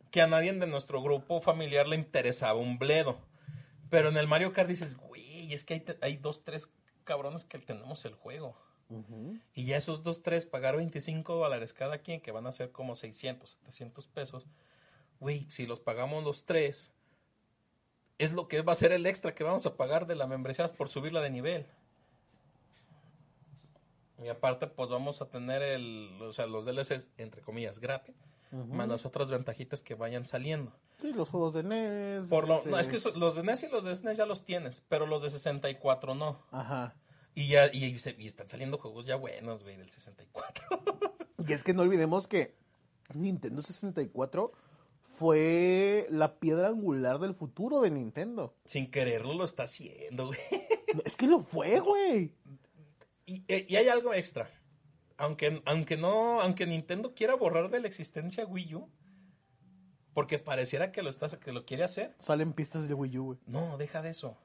que 0.10 0.22
a 0.22 0.28
nadie 0.28 0.52
de 0.53 0.66
nuestro 0.66 1.03
grupo 1.03 1.41
familiar 1.41 1.88
le 1.88 1.98
interesaba 1.98 2.57
un 2.57 2.80
bledo. 2.80 3.20
Pero 3.90 4.10
en 4.10 4.18
el 4.18 4.28
Mario 4.28 4.53
Kart 4.53 4.70
dices, 4.70 4.95
güey, 4.95 5.53
es 5.53 5.64
que 5.64 5.84
hay 6.02 6.18
dos, 6.18 6.44
tres 6.44 6.72
cabrones 7.03 7.44
que 7.44 7.60
tenemos 7.60 8.06
el 8.06 8.16
juego. 8.16 8.56
Y 9.53 9.66
ya 9.66 9.78
esos 9.78 10.03
dos, 10.03 10.24
tres, 10.24 10.48
pagar 10.48 10.76
25 10.78 11.36
dólares 11.36 11.74
cada 11.74 11.99
quien, 11.99 12.22
que 12.22 12.32
van 12.32 12.48
a 12.48 12.52
ser 12.52 12.72
como 12.72 12.95
600, 12.95 13.52
700 13.52 14.07
pesos. 14.07 14.48
Güey, 15.20 15.45
si 15.52 15.68
los 15.68 15.80
pagamos 15.80 16.24
los 16.24 16.45
tres, 16.45 16.91
es 18.18 18.34
lo 18.34 18.48
que 18.48 18.61
va 18.61 18.72
a 18.72 18.76
ser 18.76 18.91
el 18.91 19.06
extra 19.06 19.36
que 19.36 19.44
vamos 19.44 19.66
a 19.66 19.76
pagar 19.76 20.07
de 20.07 20.16
la 20.16 20.26
membresía 20.26 20.66
por 20.70 20.90
subirla 20.90 21.22
de 21.22 21.30
nivel. 21.30 21.68
Y 24.24 24.28
aparte, 24.28 24.68
pues 24.68 24.90
vamos 24.90 25.22
a 25.22 25.30
tener 25.30 25.62
el, 25.62 26.18
o 26.22 26.34
sea, 26.34 26.46
los 26.46 26.66
DLCs, 26.66 27.08
entre 27.18 27.41
comillas, 27.41 27.80
gratis. 27.80 28.16
Más 28.52 28.88
las 28.88 29.06
otras 29.06 29.30
ventajitas 29.30 29.84
que 29.84 29.94
vayan 29.94 30.26
saliendo. 30.26 30.74
Sí, 31.00 31.14
los 31.14 31.30
juegos 31.30 31.54
de 31.54 31.62
NES. 31.62 32.30
Por 32.30 32.48
lo, 32.48 32.58
este- 32.58 32.70
no, 32.72 32.80
es 32.80 32.88
que 32.88 33.00
so- 33.00 33.12
los 33.12 33.36
de 33.36 33.44
NES 33.44 33.64
y 33.66 33.68
los 33.70 33.84
de 33.86 33.96
SNES 33.96 34.18
ya 34.18 34.26
los 34.26 34.44
tienes, 34.44 34.82
pero 34.90 35.06
los 35.06 35.22
de 35.22 35.30
64 35.30 36.16
no. 36.16 36.41
Ajá. 36.52 36.96
Y 37.36 37.48
ya 37.50 37.68
y, 37.72 37.86
y 37.86 38.00
se- 38.00 38.16
y 38.18 38.26
están 38.26 38.50
saliendo 38.50 38.80
juegos 38.80 39.06
ya 39.06 39.16
buenos, 39.18 39.62
güey, 39.64 39.78
del 39.78 39.90
64. 39.90 40.64
Y 41.48 41.54
es 41.54 41.64
que 41.64 41.74
no 41.74 41.84
olvidemos 41.84 42.28
que 42.28 42.56
Nintendo 43.14 43.62
64 43.62 44.52
fue 45.02 46.06
la 46.10 46.40
piedra 46.40 46.68
angular 46.70 47.20
del 47.20 47.34
futuro 47.34 47.82
de 47.82 47.91
Nintendo. 47.91 48.54
Sin 48.66 48.90
quererlo 48.91 49.34
lo 49.34 49.44
está 49.44 49.64
haciendo, 49.64 50.28
güey. 50.28 50.40
Es 51.06 51.16
que 51.16 51.28
lo 51.28 51.40
fue, 51.40 51.80
güey. 51.82 52.34
Y, 53.30 53.43
eh, 53.47 53.65
y 53.69 53.76
hay 53.76 53.88
algo 53.89 54.14
extra. 54.14 54.49
Aunque, 55.18 55.61
aunque 55.65 55.97
no, 55.97 56.41
aunque 56.41 56.65
Nintendo 56.65 57.14
quiera 57.14 57.35
borrar 57.35 57.69
de 57.69 57.80
la 57.80 57.88
existencia 57.88 58.45
Wii 58.45 58.73
U, 58.76 58.89
porque 60.15 60.39
pareciera 60.39 60.91
que 60.91 61.03
lo 61.03 61.10
está, 61.11 61.27
que 61.39 61.51
lo 61.51 61.64
quiere 61.65 61.84
hacer. 61.84 62.15
Salen 62.19 62.53
pistas 62.53 62.88
de 62.88 62.93
Wii 62.95 63.18
U, 63.19 63.23
güey. 63.26 63.39
No, 63.45 63.77
deja 63.77 64.01
de 64.01 64.10
eso. 64.10 64.35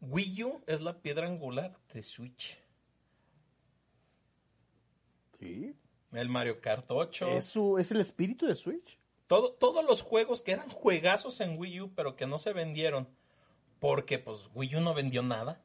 Wii 0.00 0.42
U 0.44 0.64
es 0.66 0.80
la 0.80 1.00
piedra 1.00 1.26
angular 1.28 1.78
de 1.92 2.02
Switch. 2.02 2.58
Sí. 5.38 5.76
El 6.12 6.28
Mario 6.28 6.60
Kart 6.60 6.86
8. 6.88 7.28
Es, 7.28 7.44
su- 7.44 7.78
es 7.78 7.90
el 7.92 8.00
espíritu 8.00 8.46
de 8.46 8.56
Switch. 8.56 8.98
Todo, 9.28 9.52
todos 9.52 9.84
los 9.84 10.02
juegos 10.02 10.42
que 10.42 10.52
eran 10.52 10.68
juegazos 10.70 11.40
en 11.40 11.56
Wii 11.58 11.80
U, 11.82 11.94
pero 11.94 12.16
que 12.16 12.26
no 12.26 12.38
se 12.38 12.52
vendieron. 12.52 13.08
Porque 13.78 14.18
pues 14.18 14.48
Wii 14.54 14.76
U 14.76 14.80
no 14.80 14.94
vendió 14.94 15.22
nada. 15.22 15.62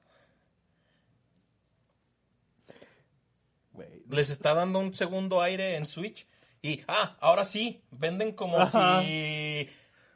Güey. 3.73 3.98
Les 4.09 4.29
está 4.29 4.53
dando 4.53 4.79
un 4.79 4.93
segundo 4.93 5.41
aire 5.41 5.77
en 5.77 5.85
Switch. 5.85 6.27
Y, 6.61 6.81
ah, 6.87 7.17
ahora 7.21 7.45
sí, 7.45 7.81
venden 7.91 8.33
como 8.33 8.59
Ajá. 8.59 9.01
si, 9.01 9.69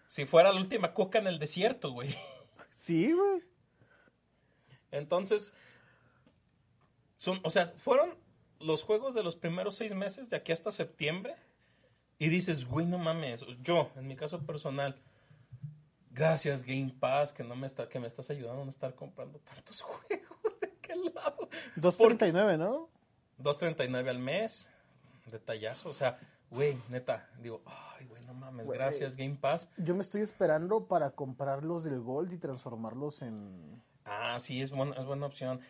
si 0.07 0.25
fuera 0.25 0.51
la 0.51 0.59
última 0.59 0.93
coca 0.93 1.19
en 1.19 1.27
el 1.27 1.39
desierto, 1.39 1.91
güey. 1.91 2.13
Sí, 2.69 3.13
güey. 3.13 3.41
Entonces, 4.91 5.53
son, 7.17 7.39
o 7.43 7.49
sea, 7.49 7.67
fueron 7.67 8.15
los 8.59 8.83
juegos 8.83 9.15
de 9.15 9.23
los 9.23 9.35
primeros 9.35 9.75
seis 9.75 9.93
meses, 9.93 10.29
de 10.29 10.37
aquí 10.37 10.51
hasta 10.51 10.71
septiembre. 10.71 11.35
Y 12.19 12.29
dices, 12.29 12.65
güey, 12.65 12.85
no 12.85 12.97
mames. 12.97 13.45
Yo, 13.61 13.91
en 13.95 14.07
mi 14.07 14.15
caso 14.15 14.45
personal, 14.45 15.01
gracias 16.11 16.63
Game 16.63 16.93
Pass, 16.99 17.33
que 17.33 17.43
no 17.43 17.55
me 17.55 17.67
está, 17.67 17.89
que 17.89 17.99
me 17.99 18.07
estás 18.07 18.29
ayudando 18.29 18.61
a 18.61 18.65
no 18.65 18.69
estar 18.69 18.95
comprando 18.95 19.39
tantos 19.39 19.81
juegos. 19.83 20.59
¿De 20.59 20.73
qué 20.81 20.95
lado? 20.95 21.49
2.39, 21.77 22.57
¿no? 22.57 22.89
2.39 23.43 24.09
al 24.09 24.19
mes. 24.19 24.69
Detallazo. 25.31 25.89
O 25.89 25.93
sea, 25.93 26.19
güey, 26.49 26.77
neta, 26.89 27.29
digo, 27.39 27.61
ay, 27.65 28.05
güey, 28.07 28.21
no 28.25 28.33
mames, 28.33 28.67
Güey. 28.67 28.77
gracias 28.77 29.15
Game 29.15 29.35
Pass. 29.35 29.67
Yo 29.77 29.95
me 29.95 30.01
estoy 30.01 30.21
esperando 30.21 30.87
para 30.87 31.11
comprarlos 31.11 31.83
del 31.83 31.99
Gold 32.01 32.33
y 32.33 32.37
transformarlos 32.37 33.21
en... 33.21 33.81
Ah, 34.05 34.37
sí, 34.39 34.61
es 34.61 34.71
buena, 34.71 34.95
es 34.95 35.05
buena 35.05 35.25
opción. 35.25 35.61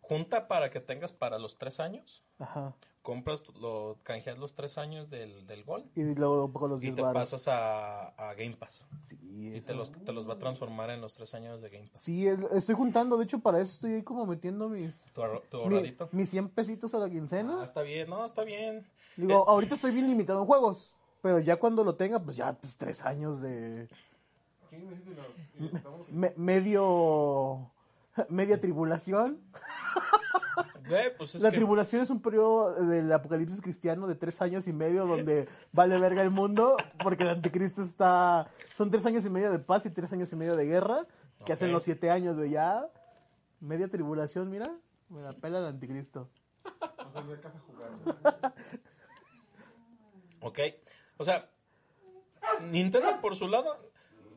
Junta 0.00 0.48
para 0.48 0.70
que 0.70 0.80
tengas 0.80 1.12
para 1.12 1.38
los 1.38 1.58
tres 1.58 1.78
años. 1.80 2.22
Ajá. 2.38 2.74
Compras, 3.02 3.42
lo 3.60 3.98
canjeas 4.04 4.38
los 4.38 4.54
tres 4.54 4.78
años 4.78 5.10
del, 5.10 5.46
del 5.46 5.64
Gol 5.64 5.84
Y 5.94 6.14
luego 6.14 6.52
con 6.52 6.70
los 6.70 6.80
y 6.80 6.86
10 6.86 6.96
te 6.96 7.02
baros. 7.02 7.22
pasas 7.30 7.48
a, 7.48 8.08
a 8.30 8.34
Game 8.34 8.56
Pass. 8.56 8.86
Sí, 9.00 9.18
Y 9.22 9.60
te 9.60 9.74
los, 9.74 9.90
te 9.92 10.12
los 10.12 10.28
va 10.28 10.34
a 10.34 10.38
transformar 10.38 10.90
en 10.90 11.00
los 11.00 11.14
tres 11.14 11.34
años 11.34 11.60
de 11.60 11.68
Game 11.70 11.88
Pass. 11.88 12.00
Sí, 12.00 12.26
es- 12.26 12.38
estoy 12.52 12.74
juntando. 12.74 13.16
De 13.18 13.24
hecho, 13.24 13.40
para 13.40 13.60
eso 13.60 13.72
estoy 13.72 13.94
ahí 13.94 14.02
como 14.02 14.24
metiendo 14.26 14.68
mis... 14.68 15.12
Tu, 15.14 15.20
mi- 15.20 15.28
ahorradito. 15.64 16.08
mis 16.12 16.30
100 16.30 16.48
pesitos 16.50 16.94
a 16.94 16.98
la 16.98 17.06
Ah, 17.06 17.10
quincena. 17.10 17.64
está 17.64 17.82
bien, 17.82 18.08
no, 18.08 18.24
está 18.24 18.44
bien. 18.44 18.86
Digo, 19.16 19.32
Eh, 19.40 19.44
ahorita 19.48 19.74
estoy 19.74 19.90
bien 19.90 20.06
limitado 20.08 20.40
en 20.40 20.46
juegos. 20.46 20.94
Pero 21.20 21.38
ya 21.38 21.56
cuando 21.56 21.84
lo 21.84 21.94
tenga, 21.94 22.18
pues 22.20 22.36
ya 22.36 22.52
pues, 22.54 22.76
tres 22.76 23.02
años 23.04 23.40
de... 23.40 23.88
¿Quién 24.70 24.88
me 24.88 24.94
dice 24.96 25.10
la- 25.14 25.26
y 26.08 26.12
me- 26.12 26.34
medio... 26.36 27.70
Media 28.28 28.60
tribulación. 28.60 29.40
güey, 30.92 31.16
pues 31.16 31.34
es 31.34 31.42
La 31.42 31.50
que- 31.50 31.56
tribulación 31.56 32.02
es 32.02 32.10
un 32.10 32.20
periodo 32.22 32.74
del 32.86 33.12
apocalipsis 33.12 33.60
cristiano 33.60 34.06
de 34.06 34.14
tres 34.14 34.40
años 34.42 34.66
y 34.68 34.72
medio 34.72 35.06
donde 35.06 35.48
vale 35.72 35.98
verga 35.98 36.22
el 36.22 36.30
mundo 36.30 36.76
porque 37.02 37.22
el 37.24 37.30
anticristo 37.30 37.82
está... 37.82 38.48
Son 38.74 38.90
tres 38.90 39.04
años 39.06 39.24
y 39.26 39.30
medio 39.30 39.50
de 39.50 39.58
paz 39.58 39.86
y 39.86 39.90
tres 39.90 40.12
años 40.12 40.32
y 40.32 40.36
medio 40.36 40.56
de 40.56 40.66
guerra 40.66 41.06
que 41.44 41.52
hacen 41.52 41.72
los 41.72 41.82
siete 41.82 42.10
años, 42.10 42.36
güey. 42.38 42.50
Ya, 42.50 42.86
media 43.60 43.88
tribulación, 43.88 44.48
mira. 44.48 44.66
Me 45.08 45.20
la 45.22 45.32
pela 45.32 45.58
el 45.58 45.66
anticristo. 45.66 46.28
Ok. 50.40 50.58
O 51.18 51.24
sea, 51.24 51.48
Nintendo 52.70 53.20
por 53.20 53.36
su 53.36 53.48
lado, 53.48 53.90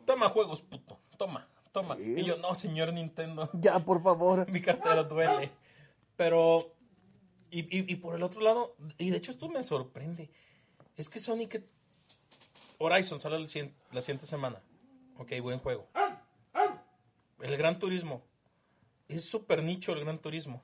toma 0.06 0.30
juegos, 0.30 0.62
puto. 0.62 1.00
Toma, 1.18 1.48
toma. 1.72 1.98
Y 2.00 2.24
yo, 2.24 2.38
no, 2.38 2.54
señor 2.56 2.94
Nintendo. 2.94 3.50
Ya, 3.54 3.80
por 3.80 4.02
favor. 4.04 4.48
mi 4.52 4.62
cartera 4.62 5.04
duele. 5.04 5.52
Pero, 6.16 6.74
y, 7.52 7.60
y- 7.62 7.92
y 7.92 7.96
por 7.98 8.16
el 8.16 8.24
otro 8.24 8.42
lado, 8.42 8.76
y 8.98 9.10
de 9.10 9.18
hecho 9.18 9.32
esto 9.32 9.50
me 9.50 9.64
sorprende, 9.64 10.30
es 10.96 11.10
que 11.10 11.20
Sonic 11.20 11.50
que- 11.50 11.64
Horizon 12.78 13.20
sale 13.20 13.48
siguiente- 13.48 13.76
la 13.92 14.02
siguiente 14.02 14.26
semana. 14.26 14.62
Ok, 15.18 15.32
buen 15.42 15.60
juego. 15.60 15.88
El 17.42 17.58
Gran 17.58 17.80
Turismo. 17.80 18.22
Es 19.08 19.24
súper 19.24 19.62
nicho 19.64 19.94
el 19.94 20.00
Gran 20.02 20.20
Turismo. 20.20 20.62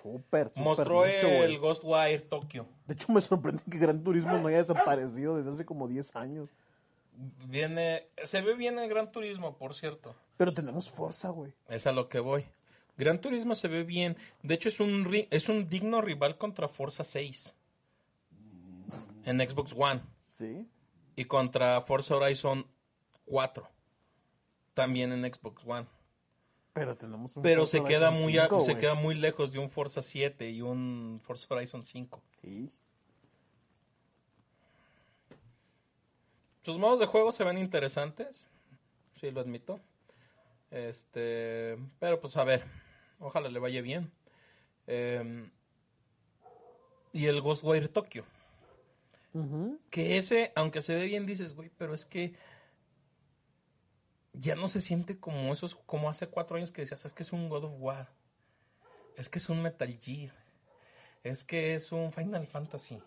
Súper, 0.00 0.48
súper 0.48 0.62
Mostró 0.64 1.06
nicho, 1.06 1.26
el. 1.26 1.58
Ghostwire 1.58 2.20
Tokyo. 2.20 2.66
De 2.86 2.94
hecho, 2.94 3.12
me 3.12 3.20
sorprende 3.20 3.62
que 3.70 3.78
Gran 3.78 4.02
Turismo 4.02 4.36
no 4.38 4.48
haya 4.48 4.58
desaparecido 4.58 5.36
desde 5.36 5.50
hace 5.50 5.64
como 5.64 5.88
10 5.88 6.14
años. 6.16 6.48
Viene, 7.46 8.08
se 8.24 8.40
ve 8.42 8.54
bien 8.54 8.78
el 8.78 8.88
Gran 8.88 9.10
Turismo, 9.12 9.56
por 9.56 9.74
cierto. 9.74 10.14
Pero 10.36 10.52
tenemos 10.52 10.90
fuerza, 10.90 11.30
güey. 11.30 11.52
Es 11.68 11.86
a 11.86 11.92
lo 11.92 12.08
que 12.08 12.18
voy. 12.20 12.44
Gran 12.96 13.20
Turismo 13.20 13.54
se 13.54 13.68
ve 13.68 13.82
bien. 13.84 14.16
De 14.42 14.54
hecho, 14.54 14.68
es 14.68 14.78
un, 14.80 15.04
ri- 15.04 15.26
es 15.30 15.48
un 15.48 15.68
digno 15.68 16.00
rival 16.00 16.38
contra 16.38 16.68
Forza 16.68 17.02
6. 17.04 17.54
En 19.24 19.40
Xbox 19.40 19.74
One. 19.76 20.02
Sí. 20.28 20.66
y 21.16 21.24
contra 21.26 21.80
Forza 21.82 22.16
Horizon 22.16 22.66
4 23.26 23.70
también 24.74 25.12
en 25.12 25.32
Xbox 25.32 25.64
One 25.64 25.86
Pero 26.72 26.96
tenemos 26.96 27.36
un 27.36 27.42
pero 27.44 27.60
Forza 27.62 27.78
se 27.78 27.84
queda 27.84 28.08
Horizon 28.08 28.24
muy 28.24 28.38
a- 28.38 28.42
5, 28.48 28.64
se 28.64 28.76
queda 28.78 28.94
muy 28.94 29.14
lejos 29.14 29.52
de 29.52 29.60
un 29.60 29.70
Forza 29.70 30.02
7 30.02 30.50
y 30.50 30.60
un 30.60 31.20
Forza 31.22 31.46
Horizon 31.54 31.84
5 31.84 32.20
Sí. 32.42 32.72
sus 36.62 36.78
modos 36.78 36.98
de 36.98 37.06
juego 37.06 37.30
se 37.32 37.44
ven 37.44 37.58
interesantes 37.58 38.48
sí 39.20 39.30
lo 39.30 39.40
admito 39.40 39.80
este 40.70 41.78
pero 42.00 42.20
pues 42.20 42.36
a 42.36 42.44
ver 42.44 42.64
ojalá 43.24 43.48
le 43.48 43.58
vaya 43.58 43.80
bien 43.82 44.12
Em, 44.86 45.50
y 47.12 47.26
el 47.26 47.40
Ghostwire 47.40 47.88
Tokyo 47.88 48.24
Ujú. 49.32 49.80
Que 49.90 50.16
ese, 50.16 50.52
aunque 50.54 50.80
se 50.82 50.94
ve 50.94 51.06
bien, 51.06 51.26
dices, 51.26 51.54
güey, 51.56 51.68
pero 51.76 51.92
es 51.94 52.04
que 52.06 52.34
ya 54.32 54.54
no 54.54 54.68
se 54.68 54.80
siente 54.80 55.18
como 55.18 55.52
esos, 55.52 55.74
como 55.86 56.08
hace 56.08 56.28
cuatro 56.28 56.56
años 56.56 56.70
que 56.70 56.82
decías, 56.82 57.04
es 57.04 57.12
que 57.12 57.22
es 57.24 57.32
un 57.32 57.48
God 57.48 57.64
of 57.64 57.72
War, 57.78 58.08
es 59.16 59.28
que 59.28 59.38
es 59.38 59.48
un 59.48 59.62
Metal 59.62 59.92
Gear, 60.00 60.34
es 61.24 61.42
que 61.44 61.74
es 61.74 61.90
un 61.92 62.12
Final 62.12 62.46
Fantasy. 62.46 63.00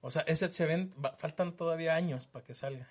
O 0.00 0.10
sea, 0.10 0.22
ese 0.22 0.50
se 0.52 0.66
ven, 0.66 0.94
va- 1.02 1.16
faltan 1.16 1.56
todavía 1.56 1.94
años 1.94 2.26
para 2.26 2.44
que 2.44 2.54
salga. 2.54 2.88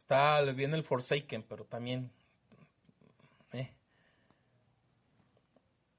Está 0.00 0.40
bien 0.52 0.74
el 0.74 0.84
Forsaken, 0.84 1.42
pero 1.42 1.64
también. 1.64 2.10
eh. 3.52 3.70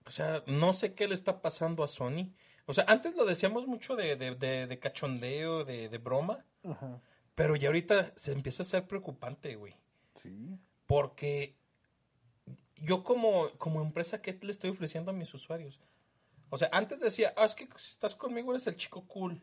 O 0.06 0.12
sea, 0.12 0.44
no 0.48 0.74
sé 0.74 0.94
qué 0.94 1.08
le 1.08 1.14
está 1.16 1.42
pasando 1.42 1.84
a 1.84 1.88
Sony. 1.88 2.32
O 2.68 2.74
sea, 2.74 2.86
antes 2.88 3.16
lo 3.16 3.26
decíamos 3.26 3.68
mucho 3.68 3.96
de, 3.96 4.16
de, 4.16 4.36
de- 4.36 4.68
de 4.68 4.80
cachondeo, 4.80 5.66
de, 5.66 5.90
de 5.90 5.98
broma, 5.98 6.46
Ajá. 6.64 7.02
pero 7.36 7.56
ya 7.56 7.68
ahorita 7.70 8.14
se 8.16 8.32
empieza 8.32 8.64
a 8.64 8.66
ser 8.66 8.88
preocupante, 8.88 9.56
güey. 9.56 9.76
Sí. 10.16 10.58
Porque 10.88 11.56
yo 12.78 13.04
como, 13.04 13.50
como 13.58 13.82
empresa, 13.82 14.22
¿qué 14.22 14.38
le 14.42 14.52
estoy 14.52 14.70
ofreciendo 14.72 15.12
a 15.12 15.14
mis 15.14 15.34
usuarios? 15.34 15.80
O 16.50 16.58
sea, 16.58 16.70
antes 16.72 17.00
decía, 17.00 17.34
ah, 17.38 17.46
es 17.46 17.56
que 17.56 17.68
si 17.78 17.92
estás 17.92 18.16
conmigo 18.16 18.52
eres 18.52 18.68
el 18.68 18.78
chico 18.78 19.06
cool. 19.08 19.42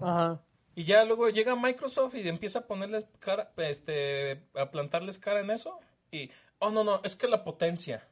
Ajá. 0.00 0.40
Y 0.76 0.84
ya 0.84 1.04
luego 1.04 1.28
llega 1.28 1.56
Microsoft 1.56 2.14
y 2.14 2.26
empieza 2.28 2.60
a 2.60 2.66
ponerles 2.66 3.06
cara, 3.18 3.52
este, 3.56 4.44
a 4.54 4.70
plantarles 4.70 5.18
cara 5.18 5.40
en 5.40 5.50
eso. 5.50 5.78
Y, 6.12 6.30
oh, 6.60 6.70
no, 6.70 6.84
no, 6.84 7.00
es 7.04 7.16
que 7.16 7.26
la 7.28 7.42
potencia. 7.44 8.08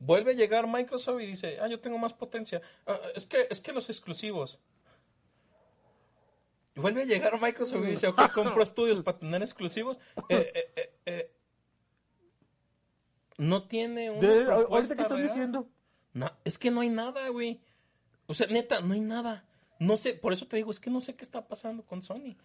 Vuelve 0.00 0.32
a 0.32 0.34
llegar 0.34 0.66
Microsoft 0.66 1.20
y 1.20 1.26
dice, 1.26 1.58
ah, 1.60 1.68
yo 1.68 1.78
tengo 1.78 1.98
más 1.98 2.14
potencia. 2.14 2.60
"Ah, 2.86 2.98
es 3.14 3.26
que, 3.26 3.46
es 3.50 3.60
que 3.60 3.72
los 3.72 3.88
exclusivos. 3.90 4.58
Y 6.74 6.80
vuelve 6.80 7.02
a 7.02 7.04
llegar 7.04 7.40
Microsoft 7.40 7.84
y 7.84 7.90
dice, 7.90 8.08
ok, 8.08 8.18
compro 8.34 8.62
estudios 8.62 9.00
para 9.00 9.18
tener 9.18 9.42
exclusivos. 9.42 9.98
Eh, 10.28 10.52
eh, 10.76 10.94
eh, 11.06 11.32
no 13.38 13.66
tiene 13.68 14.10
una 14.10 14.20
De- 14.28 14.44
ahorita 14.44 14.96
que 14.96 15.02
estás 15.02 15.16
real. 15.18 15.28
diciendo. 15.28 15.68
No, 16.12 16.30
es 16.44 16.58
que 16.58 16.70
no 16.70 16.80
hay 16.80 16.88
nada, 16.88 17.28
güey. 17.28 17.60
O 18.26 18.34
sea, 18.34 18.46
neta, 18.46 18.80
no 18.80 18.94
hay 18.94 19.00
nada. 19.00 19.44
No 19.78 19.96
sé, 19.96 20.14
por 20.14 20.32
eso 20.32 20.46
te 20.46 20.56
digo, 20.56 20.70
es 20.70 20.80
que 20.80 20.90
no 20.90 21.00
sé 21.00 21.14
qué 21.14 21.24
está 21.24 21.46
pasando 21.46 21.84
con 21.84 22.02
Sony. 22.02 22.36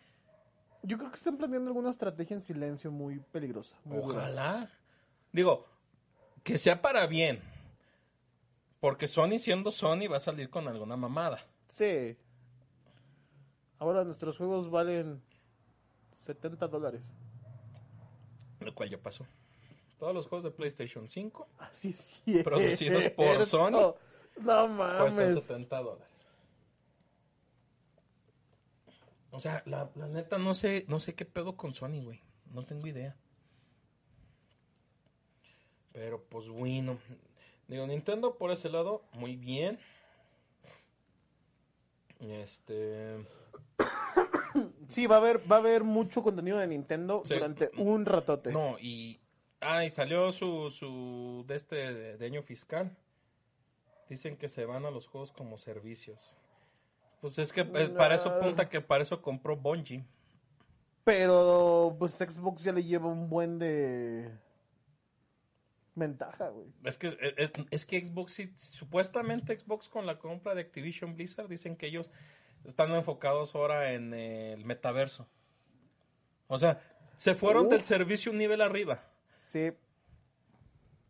Yo 0.84 0.98
creo 0.98 1.10
que 1.10 1.18
están 1.18 1.38
planeando 1.38 1.70
alguna 1.70 1.90
estrategia 1.90 2.36
en 2.36 2.42
silencio 2.42 2.92
muy 2.92 3.20
peligrosa. 3.20 3.78
muy. 3.84 3.98
Ojalá. 4.00 4.70
Digo, 5.32 5.66
que 6.46 6.60
sea 6.60 6.82
para 6.82 7.08
bien. 7.08 7.42
Porque 8.80 9.08
Sony 9.08 9.40
siendo 9.40 9.72
Sony 9.72 10.08
va 10.10 10.18
a 10.18 10.20
salir 10.22 10.50
con 10.50 10.68
alguna 10.68 10.96
mamada. 10.96 11.44
Sí. 11.68 12.16
Ahora 13.80 14.04
nuestros 14.04 14.38
juegos 14.38 14.70
valen 14.70 15.22
70 16.14 16.68
dólares. 16.68 17.16
Lo 18.60 18.74
cual 18.76 18.90
ya 18.92 19.00
pasó. 19.00 19.26
Todos 19.98 20.14
los 20.14 20.28
juegos 20.28 20.44
de 20.44 20.52
PlayStation 20.52 21.10
5 21.10 21.48
Así 21.58 21.90
es 21.90 22.22
cierto. 22.24 22.52
Producidos 22.52 23.10
por 23.10 23.46
Sony. 23.46 23.72
No 23.72 23.96
cuestan 24.36 24.78
mames. 24.78 25.44
70 25.46 25.78
dólares. 25.82 26.08
O 29.32 29.40
sea, 29.40 29.64
la, 29.66 29.90
la 29.96 30.08
neta 30.08 30.38
no 30.38 30.54
sé, 30.54 30.86
no 30.88 31.00
sé 31.00 31.16
qué 31.16 31.26
pedo 31.26 31.58
con 31.58 31.74
Sony, 31.74 32.04
güey. 32.04 32.22
No 32.52 32.64
tengo 32.66 32.86
idea. 32.86 33.18
Pero 35.96 36.22
pues 36.30 36.50
bueno. 36.50 37.00
Digo, 37.70 37.88
Nintendo 37.88 38.36
por 38.38 38.52
ese 38.52 38.70
lado, 38.70 39.02
muy 39.14 39.36
bien. 39.38 39.80
Este. 42.20 43.26
Sí, 44.88 45.06
va 45.08 45.16
a 45.16 45.20
haber, 45.20 45.52
va 45.52 45.58
a 45.58 45.60
haber 45.60 45.84
mucho 45.84 46.22
contenido 46.24 46.58
de 46.60 46.68
Nintendo 46.68 47.24
Sí. 47.26 47.34
durante 47.34 47.72
un 47.78 48.06
ratote. 48.06 48.52
No, 48.52 48.78
y. 48.80 49.20
Ah, 49.60 49.84
y 49.84 49.90
salió 49.90 50.32
su, 50.32 50.70
su. 50.70 51.44
de 51.48 51.56
este 51.56 51.76
de, 51.76 52.18
de 52.18 52.26
año 52.26 52.42
fiscal. 52.44 52.96
Dicen 54.10 54.38
que 54.38 54.48
se 54.48 54.66
van 54.66 54.86
a 54.86 54.92
los 54.92 55.08
juegos 55.08 55.32
como 55.34 55.58
servicios. 55.58 56.36
Pues 57.20 57.38
es 57.40 57.52
que 57.52 57.62
eh, 57.62 57.90
para 57.90 58.16
eso 58.16 58.40
punta 58.40 58.70
que 58.70 58.80
para 58.80 59.02
eso 59.04 59.22
compró 59.22 59.58
Bungie. 59.58 60.06
Pero 61.04 61.96
pues 61.98 62.14
Xbox 62.14 62.64
ya 62.64 62.72
le 62.72 62.84
lleva 62.84 63.08
un 63.08 63.30
buen 63.30 63.58
de 63.60 64.32
ventaja, 65.96 66.50
güey. 66.50 66.68
Es 66.84 66.98
que, 66.98 67.18
es, 67.38 67.54
es 67.72 67.86
que 67.86 68.04
Xbox, 68.04 68.34
sí, 68.34 68.54
supuestamente 68.56 69.58
Xbox 69.58 69.90
con 69.90 70.06
la 70.06 70.20
compra 70.20 70.54
de 70.54 70.62
Activision 70.62 71.16
Blizzard, 71.16 71.48
dicen 71.48 71.76
que 71.76 71.88
ellos 71.88 72.10
están 72.66 72.92
enfocados 72.92 73.56
ahora 73.56 73.94
en 73.94 74.14
el 74.14 74.66
metaverso. 74.66 75.28
O 76.48 76.60
sea, 76.60 76.80
se 77.16 77.36
fueron 77.36 77.70
del 77.70 77.84
servicio 77.84 78.32
un 78.32 78.38
nivel 78.38 78.62
arriba. 78.62 79.04
Sí. 79.40 79.72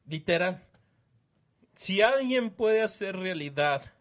Literal. 0.05 0.63
Si 1.73 2.01
alguien 2.01 2.51
puede 2.51 2.81
hacer 2.81 3.17
realidad 3.17 3.91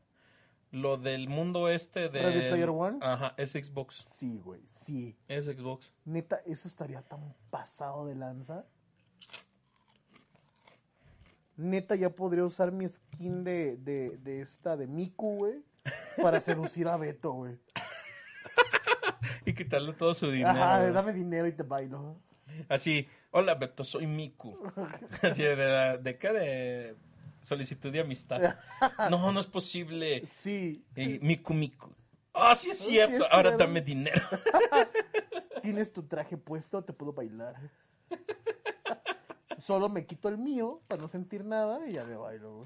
lo 0.70 0.96
del 0.96 1.28
mundo 1.28 1.68
este 1.68 2.08
de... 2.08 2.22
¿Ready 2.22 2.48
Player 2.50 2.70
One? 2.70 2.98
Ajá, 3.00 3.34
es 3.36 3.52
Xbox. 3.52 3.96
Sí, 3.96 4.40
güey, 4.44 4.60
sí. 4.66 5.16
Es 5.28 5.46
Xbox. 5.46 5.92
Neta, 6.04 6.42
eso 6.46 6.68
estaría 6.68 7.02
tan 7.02 7.34
pasado 7.50 8.06
de 8.06 8.16
lanza. 8.16 8.66
Neta, 11.56 11.94
ya 11.94 12.10
podría 12.10 12.44
usar 12.44 12.72
mi 12.72 12.86
skin 12.88 13.44
de, 13.44 13.76
de, 13.76 14.18
de 14.18 14.40
esta, 14.40 14.76
de 14.76 14.86
Miku, 14.86 15.36
güey, 15.38 15.62
para 16.20 16.40
seducir 16.40 16.88
a 16.88 16.96
Beto, 16.96 17.32
güey. 17.32 17.56
Y 19.46 19.52
quitarle 19.54 19.92
todo 19.92 20.14
su 20.14 20.30
dinero. 20.30 20.50
Ajá, 20.50 20.90
dame 20.90 21.12
dinero 21.12 21.46
y 21.46 21.52
te 21.52 21.62
bailo. 21.62 22.16
Así, 22.68 23.06
hola 23.30 23.54
Beto, 23.54 23.84
soy 23.84 24.06
Miku. 24.06 24.58
Así, 25.22 25.42
de, 25.42 25.54
de, 25.56 25.98
¿de 25.98 26.18
qué? 26.18 26.32
De 26.32 26.96
solicitud 27.40 27.92
de 27.92 28.00
amistad. 28.00 28.56
No, 29.10 29.32
no 29.32 29.40
es 29.40 29.46
posible. 29.46 30.24
Sí, 30.26 30.82
Eh, 30.96 31.18
Miku 31.22 31.52
Miku. 31.52 31.90
Ah, 32.32 32.54
sí 32.54 32.70
es 32.70 32.78
sí 32.78 32.92
cierto. 32.92 33.26
es 33.26 33.32
Ahora 33.32 33.50
cierto. 33.50 33.64
dame 33.64 33.80
dinero. 33.82 34.26
tienes 35.62 35.92
tu 35.92 36.02
traje 36.04 36.36
puesto, 36.38 36.82
te 36.82 36.92
puedo 36.94 37.12
bailar. 37.12 37.54
Solo 39.58 39.88
me 39.88 40.06
quito 40.06 40.28
el 40.28 40.38
mío 40.38 40.80
para 40.88 41.02
no 41.02 41.08
sentir 41.08 41.44
nada 41.44 41.86
y 41.86 41.92
ya 41.92 42.04
me 42.04 42.16
bailo. 42.16 42.62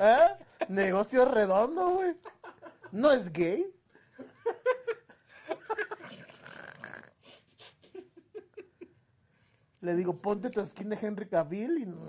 ¿Eh? 0.00 0.28
Negocio 0.68 1.24
redondo, 1.24 1.90
güey. 1.90 2.16
No 2.92 3.10
es 3.12 3.32
gay. 3.32 3.66
Le 9.80 9.94
digo, 9.94 10.16
ponte 10.16 10.50
tu 10.50 10.64
skin 10.64 10.88
de 10.88 10.98
Henry 11.00 11.28
Cavill 11.28 11.78
y 11.78 11.86
no 11.86 12.06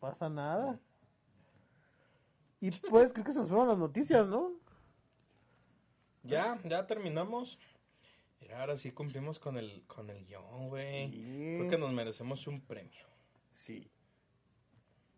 pasa 0.00 0.28
nada. 0.28 0.80
Y 2.60 2.70
pues 2.70 3.12
creo 3.12 3.24
que 3.24 3.32
se 3.32 3.40
nos 3.40 3.48
fueron 3.48 3.68
las 3.68 3.78
noticias, 3.78 4.26
¿no? 4.26 4.52
Ya, 6.22 6.58
ya 6.64 6.86
terminamos. 6.86 7.58
Mira, 8.44 8.60
ahora 8.60 8.76
sí 8.76 8.92
cumplimos 8.92 9.38
con 9.38 9.56
el, 9.56 9.86
con 9.86 10.10
el 10.10 10.26
guion, 10.26 10.68
güey. 10.68 11.10
Sí. 11.10 11.56
Creo 11.58 11.70
que 11.70 11.78
nos 11.78 11.92
merecemos 11.94 12.46
un 12.46 12.60
premio. 12.60 13.06
Sí. 13.52 13.90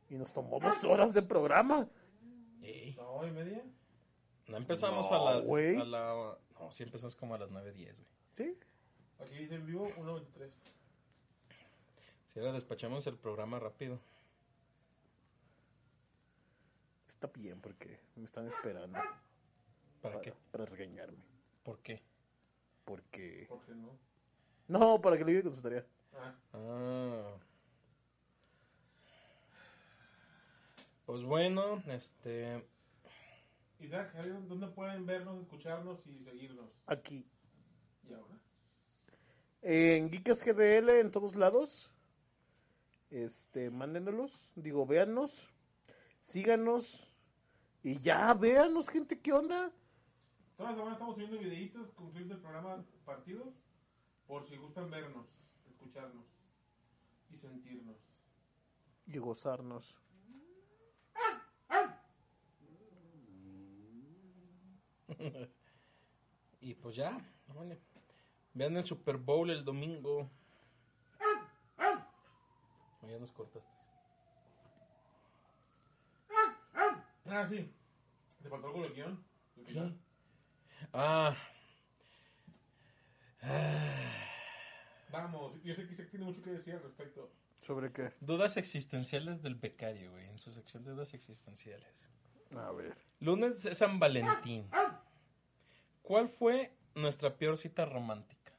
Y 0.09 0.15
nos 0.15 0.33
tomó 0.33 0.61
dos 0.61 0.85
horas 0.85 1.13
de 1.13 1.23
programa. 1.23 1.89
Ey, 2.63 2.93
¿La 2.95 3.03
hora 3.09 3.27
y 3.29 3.33
media? 3.33 3.65
no 4.47 4.57
empezamos 4.57 5.11
No, 5.11 5.17
a 5.29 5.35
las... 5.35 5.45
güey. 5.45 5.75
a 5.77 5.85
la- 5.85 6.39
no, 6.61 6.71
sí 6.71 6.85
empezamos 6.85 7.17
como 7.17 7.35
a 7.35 7.39
las 7.39 7.51
9.10, 7.51 7.75
güey. 7.75 7.95
¿Sí? 8.31 8.57
Aquí 9.19 9.35
dice 9.39 9.57
en 9.57 9.67
vivo 9.67 9.89
1.23. 9.97 10.51
Si 12.33 12.39
ahora 12.39 12.53
despachamos 12.53 13.05
el 13.09 13.17
programa 13.19 13.59
rápido. 13.59 13.99
Está 17.09 17.27
bien 17.35 17.61
porque 17.61 17.99
me 18.15 18.25
están 18.25 18.47
esperando 18.47 18.99
¿Para 20.01 20.15
para, 20.17 20.21
qué? 20.21 20.35
para 20.53 20.65
regañarme. 20.67 21.25
¿Por 21.65 21.81
qué? 21.81 22.03
Porque... 22.87 23.45
¿Por 23.49 23.61
qué 23.67 23.75
no? 23.75 23.99
No, 24.69 25.01
para 25.01 25.19
que 25.19 25.25
le 25.25 25.33
diga 25.33 25.43
con 25.43 25.55
su 25.55 25.61
tarea. 25.61 25.85
Ah, 26.15 26.35
Ah. 26.55 27.37
Pues 31.05 31.23
bueno, 31.23 31.83
este... 31.89 32.67
Isaac, 33.79 34.15
¿dónde 34.49 34.69
pueden 34.69 35.05
vernos, 35.05 35.41
escucharnos 35.43 36.07
y 36.07 36.25
seguirnos? 36.25 36.71
Aquí. 36.87 37.29
¿Y 38.09 38.15
ahora? 38.15 38.39
En 39.63 40.11
Geekas 40.11 40.43
GDL 40.43 40.89
en 41.01 41.11
todos 41.11 41.37
lados. 41.37 41.93
Este, 43.11 43.71
mándenos, 43.71 44.53
digo, 44.57 44.87
véannos, 44.87 45.49
síganos 46.21 47.13
y 47.83 48.01
ya, 48.01 48.33
véanos, 48.35 48.89
gente, 48.89 49.21
¿qué 49.21 49.33
onda? 49.33 49.71
Toda 50.57 50.71
la 50.71 50.77
semana 50.77 50.93
estamos 50.95 51.15
subiendo 51.15 51.39
videitos 51.39 51.91
con 51.93 52.11
clips 52.13 52.31
del 52.31 52.39
programa 52.39 52.83
Partidos 53.05 53.55
por 54.27 54.49
si 54.49 54.57
gustan 54.57 54.91
vernos, 54.91 55.27
escucharnos 55.69 56.25
y 57.31 57.37
sentirnos. 57.37 57.97
Y 59.07 59.19
gozarnos. 59.19 59.99
Y 66.59 66.75
pues 66.75 66.97
ya, 66.97 67.17
bueno. 67.55 67.77
Vean 68.55 68.77
el 68.77 68.85
Super 68.85 69.19
Bowl 69.19 69.51
el 69.51 69.65
domingo. 69.65 70.29
Oh, 71.79 73.09
ya 73.09 73.19
nos 73.21 73.31
cortaste. 73.31 73.71
Ah, 77.27 77.47
sí. 77.49 77.73
¿Te 78.43 78.49
faltó 78.49 78.67
algo 78.67 78.83
del 78.83 78.95
guion? 78.95 79.25
¿Del 79.55 79.67
final? 79.67 80.06
Ah, 80.99 81.37
Vamos, 85.11 85.63
yo 85.63 85.75
sé 85.75 85.87
que 85.87 85.93
Isaac 85.93 86.09
tiene 86.11 86.25
mucho 86.25 86.43
que 86.43 86.51
decir 86.51 86.75
al 86.75 86.83
respecto. 86.83 87.31
¿Sobre 87.61 87.93
qué? 87.93 88.13
dudas 88.21 88.57
existenciales 88.57 89.43
del 89.43 89.57
becario, 89.57 90.11
güey, 90.13 90.27
en 90.29 90.39
su 90.39 90.51
sección 90.53 90.85
de 90.85 90.93
dudas 90.93 91.13
existenciales. 91.13 92.09
A 92.57 92.73
ver. 92.73 92.97
Lunes 93.21 93.63
de 93.63 93.75
San 93.75 93.99
Valentín. 93.99 94.71
¿Cuál 96.03 96.29
fue 96.29 96.73
nuestra 96.95 97.37
peor 97.37 97.59
cita 97.59 97.85
romántica? 97.85 98.53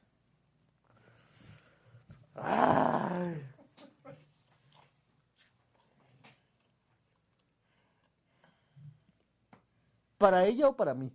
Ay. 2.34 3.42
¿Para 10.18 10.44
ella 10.46 10.68
o 10.68 10.76
para 10.76 10.94
mí? 10.94 11.12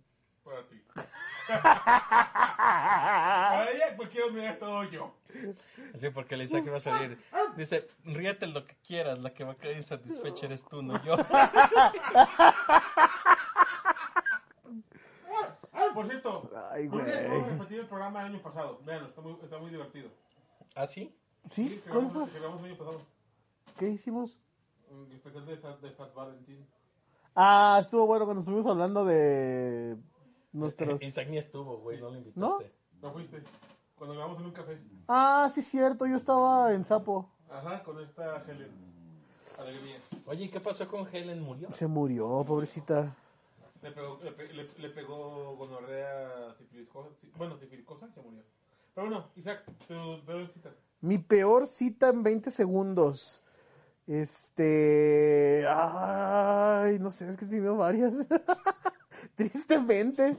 Para 1.46 1.74
ti. 1.74 1.80
Para 1.84 3.70
ella, 3.70 3.96
cualquier 3.96 4.24
hubiera 4.30 4.58
todo 4.58 4.84
yo. 4.84 5.14
Así 5.94 6.10
porque 6.10 6.36
le 6.36 6.44
dice 6.44 6.62
que 6.62 6.70
va 6.70 6.76
a 6.78 6.80
salir. 6.80 7.18
Dice, 7.56 7.88
ríete 8.04 8.46
lo 8.46 8.66
que 8.66 8.74
quieras, 8.86 9.18
la 9.20 9.32
que 9.32 9.44
va 9.44 9.52
a 9.52 9.56
quedar 9.56 9.76
insatisfecha 9.76 10.46
eres 10.46 10.64
tú, 10.64 10.82
no 10.82 10.94
yo. 11.04 11.16
Por 15.94 16.08
cierto, 16.08 16.50
Ay, 16.72 16.86
güey. 16.88 17.04
vamos 17.28 17.46
a 17.46 17.50
repetir 17.50 17.80
el 17.80 17.86
programa 17.86 18.22
del 18.24 18.32
año 18.34 18.42
pasado. 18.42 18.80
Veanlo, 18.84 19.08
está 19.08 19.20
muy, 19.20 19.36
está 19.42 19.58
muy 19.58 19.70
divertido. 19.70 20.10
¿Ah, 20.74 20.86
sí? 20.86 21.14
¿Sí? 21.48 21.68
que 21.68 21.80
¿Cuál 21.90 22.06
grabamos, 22.08 22.12
fue? 22.12 22.24
que 22.32 22.38
grabamos 22.40 22.60
el 22.64 22.70
año 22.70 22.78
pasado. 22.78 23.00
¿Qué 23.78 23.88
hicimos? 23.90 24.38
Un 24.90 25.10
especial 25.12 25.46
de 25.46 25.60
San 25.94 26.14
Valentín. 26.14 26.66
Ah, 27.36 27.78
estuvo 27.80 28.06
bueno 28.06 28.24
cuando 28.24 28.40
estuvimos 28.40 28.66
hablando 28.66 29.04
de 29.04 29.96
nuestros... 30.54 31.02
Isaac 31.02 31.28
ni 31.28 31.38
estuvo, 31.38 31.78
güey, 31.78 32.00
no 32.00 32.10
lo 32.10 32.16
invitaste. 32.16 32.40
¿No? 32.40 32.58
No 33.02 33.12
fuiste. 33.12 33.42
Cuando 33.96 34.14
grabamos 34.16 34.40
en 34.40 34.46
un 34.46 34.52
café. 34.52 34.78
Ah, 35.08 35.48
sí, 35.52 35.62
cierto, 35.62 36.06
yo 36.06 36.16
estaba 36.16 36.72
en 36.72 36.84
Sapo. 36.84 37.30
Ajá, 37.50 37.82
con 37.82 38.00
esta 38.00 38.42
Helen. 38.48 38.70
Alegría. 39.60 39.98
Oye, 40.26 40.44
¿y 40.44 40.48
qué 40.48 40.58
pasó 40.60 40.88
con 40.88 41.06
Helen? 41.14 41.40
¿Murió? 41.42 41.70
Se 41.70 41.86
murió, 41.86 42.42
pobrecita. 42.46 43.14
Le 43.82 43.90
pegó, 43.92 44.18
le, 44.24 44.32
pe- 44.32 44.52
le- 44.52 44.70
le 44.78 44.88
pegó 44.90 45.54
gonorrea, 45.56 46.54
sífilis, 46.58 46.88
cosa- 46.88 47.10
sí, 47.20 47.30
bueno, 47.36 47.56
sifilicosa, 47.58 48.08
se 48.12 48.20
murió. 48.22 48.42
Pero 48.94 49.08
bueno, 49.08 49.28
Isaac, 49.36 49.62
tu 49.86 50.24
peor 50.24 50.48
cita. 50.48 50.70
Mi 51.02 51.18
peor 51.18 51.66
cita 51.66 52.08
en 52.08 52.22
20 52.22 52.50
segundos. 52.50 53.42
Este. 54.06 55.64
Ay, 55.68 56.98
no 56.98 57.10
sé, 57.10 57.28
es 57.28 57.36
que 57.36 57.44
he 57.44 57.48
tenido 57.48 57.76
varias. 57.76 58.26
Tristemente. 59.36 60.36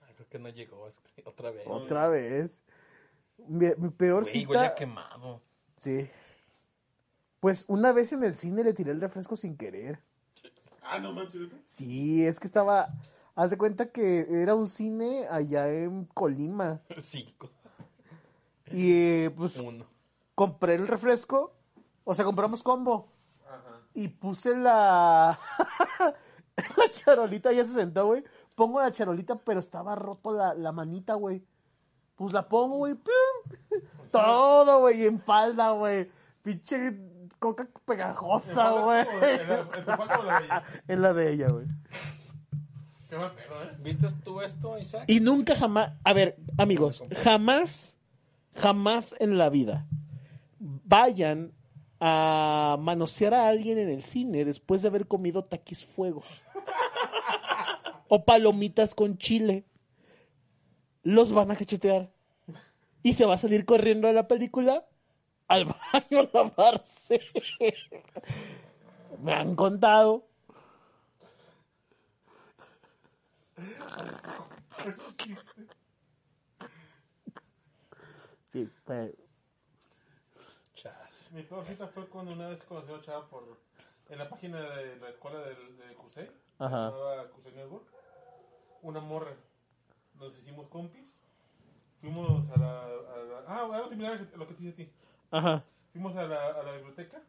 Ah, 0.00 0.06
Creo 0.16 0.28
que 0.28 0.38
no 0.38 0.48
llegó, 0.48 0.88
otra 1.24 1.50
vez. 1.50 1.64
Otra 1.66 2.08
vez. 2.08 2.64
Mi, 3.46 3.66
mi 3.78 3.90
peor 3.90 4.22
Güey, 4.24 4.46
huele 4.46 4.60
cita. 4.60 4.66
a 4.66 4.74
quemado. 4.74 5.40
Sí. 5.76 6.08
Pues 7.40 7.64
una 7.68 7.92
vez 7.92 8.12
en 8.12 8.24
el 8.24 8.34
cine 8.34 8.64
le 8.64 8.72
tiré 8.74 8.90
el 8.90 9.00
refresco 9.00 9.36
sin 9.36 9.56
querer. 9.56 10.00
Ah, 10.82 10.98
no 10.98 11.12
manches. 11.12 11.48
Sí, 11.66 12.26
es 12.26 12.40
que 12.40 12.46
estaba. 12.46 12.88
Haz 13.34 13.50
de 13.50 13.58
cuenta 13.58 13.92
que 13.92 14.26
era 14.42 14.54
un 14.56 14.66
cine 14.66 15.26
allá 15.30 15.70
en 15.72 16.06
Colima. 16.06 16.80
Cinco. 16.96 17.50
Y 18.72 18.92
eh, 18.92 19.30
pues 19.34 19.56
Uno. 19.58 19.86
compré 20.34 20.74
el 20.74 20.88
refresco. 20.88 21.54
O 22.04 22.14
sea, 22.14 22.24
compramos 22.24 22.62
combo. 22.62 23.12
Y 23.98 24.06
puse 24.06 24.54
la. 24.54 25.36
la 26.76 26.90
charolita, 26.92 27.50
ya 27.52 27.64
se 27.64 27.74
sentó, 27.74 28.06
güey. 28.06 28.22
Pongo 28.54 28.80
la 28.80 28.92
charolita, 28.92 29.34
pero 29.34 29.58
estaba 29.58 29.96
roto 29.96 30.32
la, 30.32 30.54
la 30.54 30.70
manita, 30.70 31.14
güey. 31.14 31.44
Pues 32.14 32.32
la 32.32 32.48
pongo, 32.48 32.76
güey. 32.76 32.94
Todo, 34.12 34.78
güey. 34.82 35.04
En 35.04 35.18
falda, 35.18 35.72
güey. 35.72 36.08
Pinche 36.42 36.96
coca 37.40 37.68
pegajosa, 37.84 38.70
güey. 38.70 39.04
En 40.86 41.02
la 41.02 41.12
de 41.12 41.32
ella, 41.32 41.48
güey. 41.48 41.66
Qué 43.08 43.16
mal 43.16 43.34
pedo, 43.34 43.64
¿eh? 43.64 43.76
¿Viste 43.80 44.06
tú 44.22 44.40
esto, 44.40 44.78
Isaac? 44.78 45.06
Y 45.08 45.18
nunca 45.18 45.56
jamás. 45.56 45.94
A 46.04 46.12
ver, 46.12 46.36
amigos, 46.56 47.02
jamás, 47.24 47.98
jamás 48.54 49.16
en 49.18 49.38
la 49.38 49.48
vida 49.48 49.88
vayan 50.60 51.57
a 52.00 52.76
manosear 52.80 53.34
a 53.34 53.48
alguien 53.48 53.78
en 53.78 53.88
el 53.88 54.02
cine 54.02 54.44
después 54.44 54.82
de 54.82 54.88
haber 54.88 55.06
comido 55.06 55.42
taquis 55.42 55.84
fuegos 55.84 56.42
o 58.08 58.24
palomitas 58.24 58.94
con 58.94 59.18
chile. 59.18 59.64
Los 61.02 61.32
van 61.32 61.50
a 61.50 61.56
cachetear 61.56 62.10
y 63.02 63.14
se 63.14 63.24
va 63.24 63.34
a 63.34 63.38
salir 63.38 63.64
corriendo 63.64 64.08
de 64.08 64.14
la 64.14 64.28
película 64.28 64.86
al 65.46 65.64
baño 65.92 66.20
a 66.20 66.30
lavarse. 66.32 67.20
Me 69.22 69.32
han 69.32 69.54
contado. 69.56 70.26
Sí. 78.50 78.68
Mi 81.32 81.42
peor 81.42 81.64
cita 81.66 81.86
fue 81.88 82.06
cuando 82.08 82.32
una 82.32 82.48
vez 82.48 82.62
conocí 82.64 82.90
a 82.90 82.94
una 82.94 83.02
chava 83.02 83.26
por, 83.28 83.44
en 84.08 84.18
la 84.18 84.28
página 84.28 84.60
de 84.60 84.96
la 84.96 85.10
escuela 85.10 85.40
del- 85.40 85.76
de, 85.76 85.94
CUSE, 85.94 86.30
Ajá. 86.58 86.90
nueva 86.90 87.26
Network, 87.54 87.86
una 88.82 89.00
morra. 89.00 89.34
Nos 90.14 90.36
hicimos 90.38 90.66
compis, 90.68 91.18
fuimos 92.00 92.48
a 92.50 92.56
la... 92.58 92.82
a 92.84 92.88
la- 92.88 93.44
ah, 93.46 93.68
algo 93.74 93.88
similar 93.88 94.26
a 94.32 94.36
lo 94.36 94.46
que 94.48 94.54
te 94.54 94.62
dije 94.62 94.72
a 94.72 94.76
ti. 94.86 94.92
Ajá. 95.30 95.64
Fuimos 95.92 96.16
a 96.16 96.26
la, 96.26 96.46
a 96.46 96.62
la 96.62 96.72
biblioteca 96.72 97.20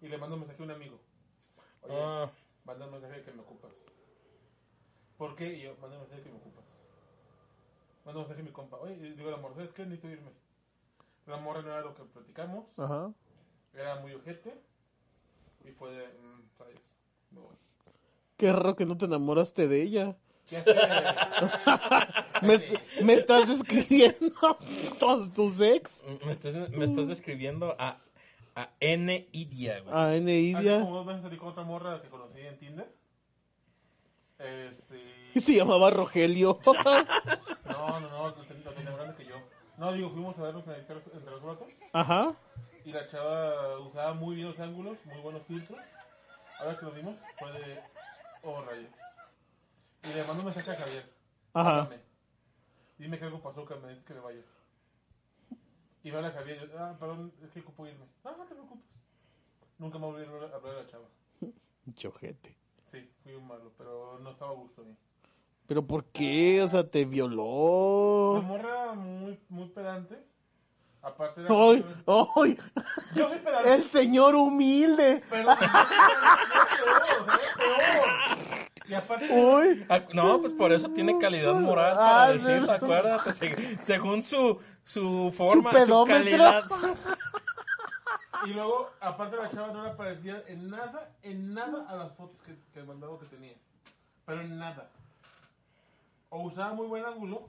y 0.00 0.08
le 0.08 0.16
mando 0.18 0.36
un 0.36 0.40
mensaje 0.40 0.62
a 0.62 0.64
un 0.66 0.70
amigo. 0.70 0.98
Oye, 1.82 1.94
Ah, 2.00 2.30
manda 2.64 2.86
un 2.86 2.92
mensaje 2.92 3.22
que 3.22 3.32
me 3.32 3.42
ocupas. 3.42 3.72
¿Por 5.18 5.34
qué? 5.36 5.54
Y 5.54 5.62
yo, 5.62 5.76
manda 5.80 5.96
un 5.96 6.02
mensaje 6.02 6.22
que 6.22 6.30
me 6.30 6.36
ocupas. 6.36 6.64
Manda 8.04 8.20
un 8.20 8.26
mensaje 8.26 8.40
a 8.40 8.44
mi 8.44 8.52
compa. 8.52 8.76
Oye, 8.78 8.94
digo, 8.96 9.30
la 9.30 9.36
morra, 9.38 9.54
¿sabes 9.56 9.70
qué? 9.72 9.84
Necesito 9.84 10.08
irme. 10.08 10.30
La 11.26 11.36
morra 11.38 11.62
no 11.62 11.68
era 11.68 11.80
lo 11.80 11.94
que 11.94 12.02
platicamos. 12.04 12.78
Ajá. 12.78 13.12
Era 13.74 13.96
muy 14.00 14.12
ojete. 14.14 14.54
Y 15.64 15.70
fue 15.72 15.90
de, 15.92 16.06
mm, 16.06 16.42
rayos, 16.58 16.80
me 17.30 17.40
voy. 17.40 17.56
Qué 18.36 18.52
raro 18.52 18.76
que 18.76 18.86
no 18.86 18.96
te 18.96 19.06
enamoraste 19.06 19.66
de 19.68 19.82
ella. 19.82 20.16
Me, 22.42 22.54
est- 22.54 23.00
me 23.02 23.14
estás 23.14 23.48
describiendo 23.48 24.30
todos 24.98 25.32
tus 25.32 25.60
ex. 25.62 26.04
me, 26.26 26.32
estás, 26.32 26.68
me 26.70 26.84
estás 26.84 27.08
describiendo 27.08 27.74
a, 27.78 27.98
a 28.54 28.70
N. 28.80 29.26
Idia, 29.32 29.80
güey. 29.80 29.94
A 29.96 30.14
N. 30.16 30.30
Hace 30.30 30.62
Idia. 30.62 30.80
como 30.80 30.96
dos 30.96 31.06
meses 31.06 31.22
salí 31.22 31.36
con 31.38 31.48
otra 31.48 31.62
morra 31.62 32.02
que 32.02 32.08
conocí 32.10 32.40
en 32.40 32.58
Tinder. 32.58 32.92
Este... 34.38 35.30
Y 35.34 35.40
se 35.40 35.54
llamaba 35.54 35.90
Rogelio. 35.90 36.58
No, 37.64 38.00
no, 38.00 38.08
no, 38.10 38.28
lo 38.28 38.34
ten- 38.44 38.62
lo 38.64 38.72
tenía 38.72 38.90
más 38.90 39.00
grande 39.00 39.16
que 39.24 39.28
yo. 39.28 39.36
No, 39.78 39.92
digo, 39.92 40.10
fuimos 40.10 40.36
a 40.38 40.42
vernos 40.42 40.64
en 40.66 40.72
el- 40.74 40.80
entre 40.80 41.30
los 41.30 41.42
ratos. 41.42 41.68
Ajá. 41.92 42.34
Y 42.84 42.92
la 42.92 43.06
chava 43.08 43.78
usaba 43.80 44.14
muy 44.14 44.36
bien 44.36 44.48
los 44.48 44.58
ángulos, 44.60 44.98
muy 45.06 45.20
buenos 45.20 45.42
filtros. 45.46 45.80
Ahora 46.60 46.78
que 46.78 46.84
lo 46.84 46.92
vimos, 46.92 47.16
fue 47.38 47.52
de. 47.52 47.80
Oh, 48.42 48.60
rayos. 48.62 48.90
Y 50.04 50.08
le 50.14 50.24
mando 50.24 50.40
un 50.40 50.44
mensaje 50.46 50.70
a 50.70 50.76
Javier. 50.76 51.10
Ajá. 51.54 51.82
Háblame. 51.82 52.02
Dime 52.98 53.18
que 53.18 53.24
algo 53.24 53.40
pasó, 53.40 53.64
que 53.64 53.74
me 53.76 53.88
dices 53.88 54.04
que 54.04 54.14
me 54.14 54.20
vaya. 54.20 54.42
Y 56.02 56.10
va 56.10 56.26
a 56.26 56.30
Javier. 56.30 56.58
y 56.62 56.70
yo, 56.70 56.78
ah, 56.78 56.94
perdón, 57.00 57.32
es 57.42 57.50
que 57.50 57.60
ocupo 57.60 57.86
irme. 57.86 58.04
No, 58.22 58.36
no 58.36 58.44
te 58.44 58.54
preocupes. 58.54 58.84
Nunca 59.78 59.98
me 59.98 60.06
volví 60.06 60.24
a 60.24 60.28
hablar 60.28 60.50
a 60.54 60.82
la 60.82 60.86
chava. 60.86 61.06
Chojete. 61.94 62.56
Sí, 62.92 63.10
fui 63.22 63.34
un 63.34 63.46
malo, 63.46 63.72
pero 63.78 64.18
no 64.20 64.30
estaba 64.30 64.50
a 64.50 64.54
gusto 64.54 64.82
a 64.82 64.84
mí. 64.84 64.94
¿Pero 65.66 65.86
por 65.86 66.04
qué? 66.04 66.62
O 66.62 66.68
sea, 66.68 66.88
te 66.88 67.02
La 67.04 67.08
violó. 67.10 68.42
morra 68.44 68.92
muy, 68.92 69.40
muy 69.48 69.68
pedante. 69.70 70.22
Aparte 71.04 71.42
era. 71.42 71.50
¡Ay! 71.54 71.84
¡Ay! 72.36 72.58
Yo. 73.14 73.30
El 73.66 73.84
señor 73.84 74.34
humilde. 74.34 75.22
Peor. 75.28 75.56
Y 78.86 78.94
aparte. 78.94 79.28
¡Uy! 79.32 79.86
Ah, 79.88 80.00
no, 80.12 80.40
pues 80.40 80.52
por 80.52 80.72
eso 80.72 80.88
tiene 80.90 81.18
calidad 81.18 81.54
moral 81.54 81.96
para 81.96 82.22
Ah, 82.24 82.32
decir, 82.32 82.62
sí. 82.64 82.70
acuérdate, 82.70 83.32
se- 83.32 83.82
según 83.82 84.22
su, 84.22 84.58
su 84.84 85.32
forma, 85.34 85.70
Su 85.84 86.04
calidad. 86.04 86.64
Y 88.46 88.50
luego, 88.52 88.90
aparte 89.00 89.36
la 89.36 89.48
chava 89.50 89.68
no 89.72 89.84
le 89.84 89.90
parecía 89.94 90.42
en 90.48 90.68
nada, 90.68 91.10
en 91.22 91.54
nada 91.54 91.86
a 91.88 91.96
las 91.96 92.12
fotos 92.14 92.36
que, 92.44 92.54
que 92.74 92.82
mandaba 92.86 93.18
que 93.18 93.24
tenía. 93.26 93.54
Pero 94.26 94.42
en 94.42 94.58
nada. 94.58 94.90
O 96.28 96.42
usaba 96.42 96.74
muy 96.74 96.86
buen 96.86 97.04
ángulo, 97.06 97.48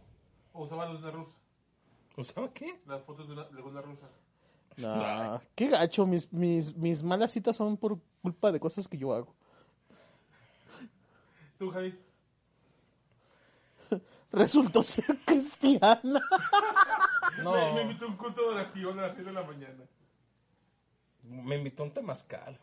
o 0.53 0.63
usaba 0.63 0.85
luz 0.87 1.01
de 1.01 1.11
rusa. 1.11 1.33
¿Usaba 2.17 2.53
qué? 2.53 2.79
Las 2.85 3.03
fotos 3.03 3.27
de 3.27 3.33
una, 3.33 3.43
de 3.45 3.61
una 3.61 3.81
rusa. 3.81 4.07
Nah, 4.77 5.39
qué 5.55 5.67
gacho. 5.69 6.05
Mis, 6.05 6.31
mis, 6.31 6.75
mis 6.75 7.03
malas 7.03 7.31
citas 7.31 7.55
son 7.55 7.77
por 7.77 7.99
culpa 8.21 8.51
de 8.51 8.59
cosas 8.59 8.87
que 8.87 8.97
yo 8.97 9.13
hago. 9.13 9.33
Tú, 11.59 11.71
Javi. 11.71 11.97
Resultó 14.31 14.83
ser 14.83 15.05
cristiana. 15.25 16.21
No, 17.43 17.51
Me, 17.51 17.73
me 17.73 17.81
invitó 17.81 18.05
a 18.05 18.07
un 18.07 18.15
culto 18.15 18.41
de 18.43 18.47
oración 18.55 18.97
a 18.97 19.07
las 19.07 19.15
6 19.15 19.25
de 19.25 19.33
la 19.33 19.43
mañana. 19.43 19.83
me 21.23 21.57
invitó 21.57 21.83
un 21.83 21.91
temazcal. 21.91 22.57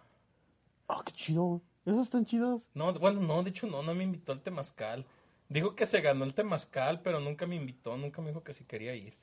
Ah, 0.88 1.02
qué 1.04 1.12
chido. 1.12 1.60
Esos 1.84 2.04
están 2.04 2.24
chidos. 2.24 2.70
No, 2.72 2.90
bueno, 2.94 3.20
no, 3.20 3.42
de 3.42 3.50
hecho 3.50 3.66
no, 3.66 3.82
no 3.82 3.94
me 3.94 4.04
invitó 4.04 4.32
al 4.32 4.40
temazcal. 4.40 5.04
Dijo 5.50 5.74
que 5.74 5.84
se 5.84 6.00
ganó 6.00 6.24
el 6.24 6.32
temazcal, 6.32 7.02
pero 7.02 7.20
nunca 7.20 7.44
me 7.46 7.56
invitó, 7.56 7.98
nunca 7.98 8.22
me 8.22 8.28
dijo 8.28 8.42
que 8.42 8.54
si 8.54 8.64
quería 8.64 8.94
ir. 8.94 9.18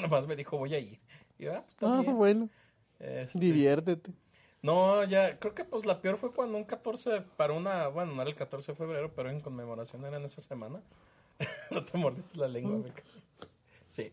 Nomás 0.08 0.26
me 0.26 0.36
dijo, 0.36 0.56
voy 0.58 0.74
a 0.74 0.78
ir. 0.78 0.98
Y 1.38 1.44
yo, 1.44 1.54
ah, 1.54 1.64
pues 1.78 1.92
Ah, 1.92 2.12
bueno. 2.12 2.48
Este, 2.98 3.38
Diviértete. 3.38 4.12
No, 4.62 5.04
ya, 5.04 5.38
creo 5.38 5.54
que 5.54 5.64
pues 5.64 5.86
la 5.86 6.02
peor 6.02 6.18
fue 6.18 6.32
cuando 6.34 6.58
un 6.58 6.64
14, 6.64 7.22
para 7.36 7.54
una, 7.54 7.88
bueno, 7.88 8.12
no 8.12 8.20
era 8.20 8.30
el 8.30 8.36
14 8.36 8.72
de 8.72 8.76
febrero, 8.76 9.10
pero 9.14 9.30
en 9.30 9.40
conmemoración 9.40 10.04
era 10.04 10.18
en 10.18 10.24
esa 10.26 10.42
semana. 10.42 10.82
no 11.70 11.82
te 11.84 11.96
mordiste 11.96 12.36
la 12.38 12.48
lengua, 12.48 12.76
Mm. 12.78 12.84
Sí. 13.86 14.12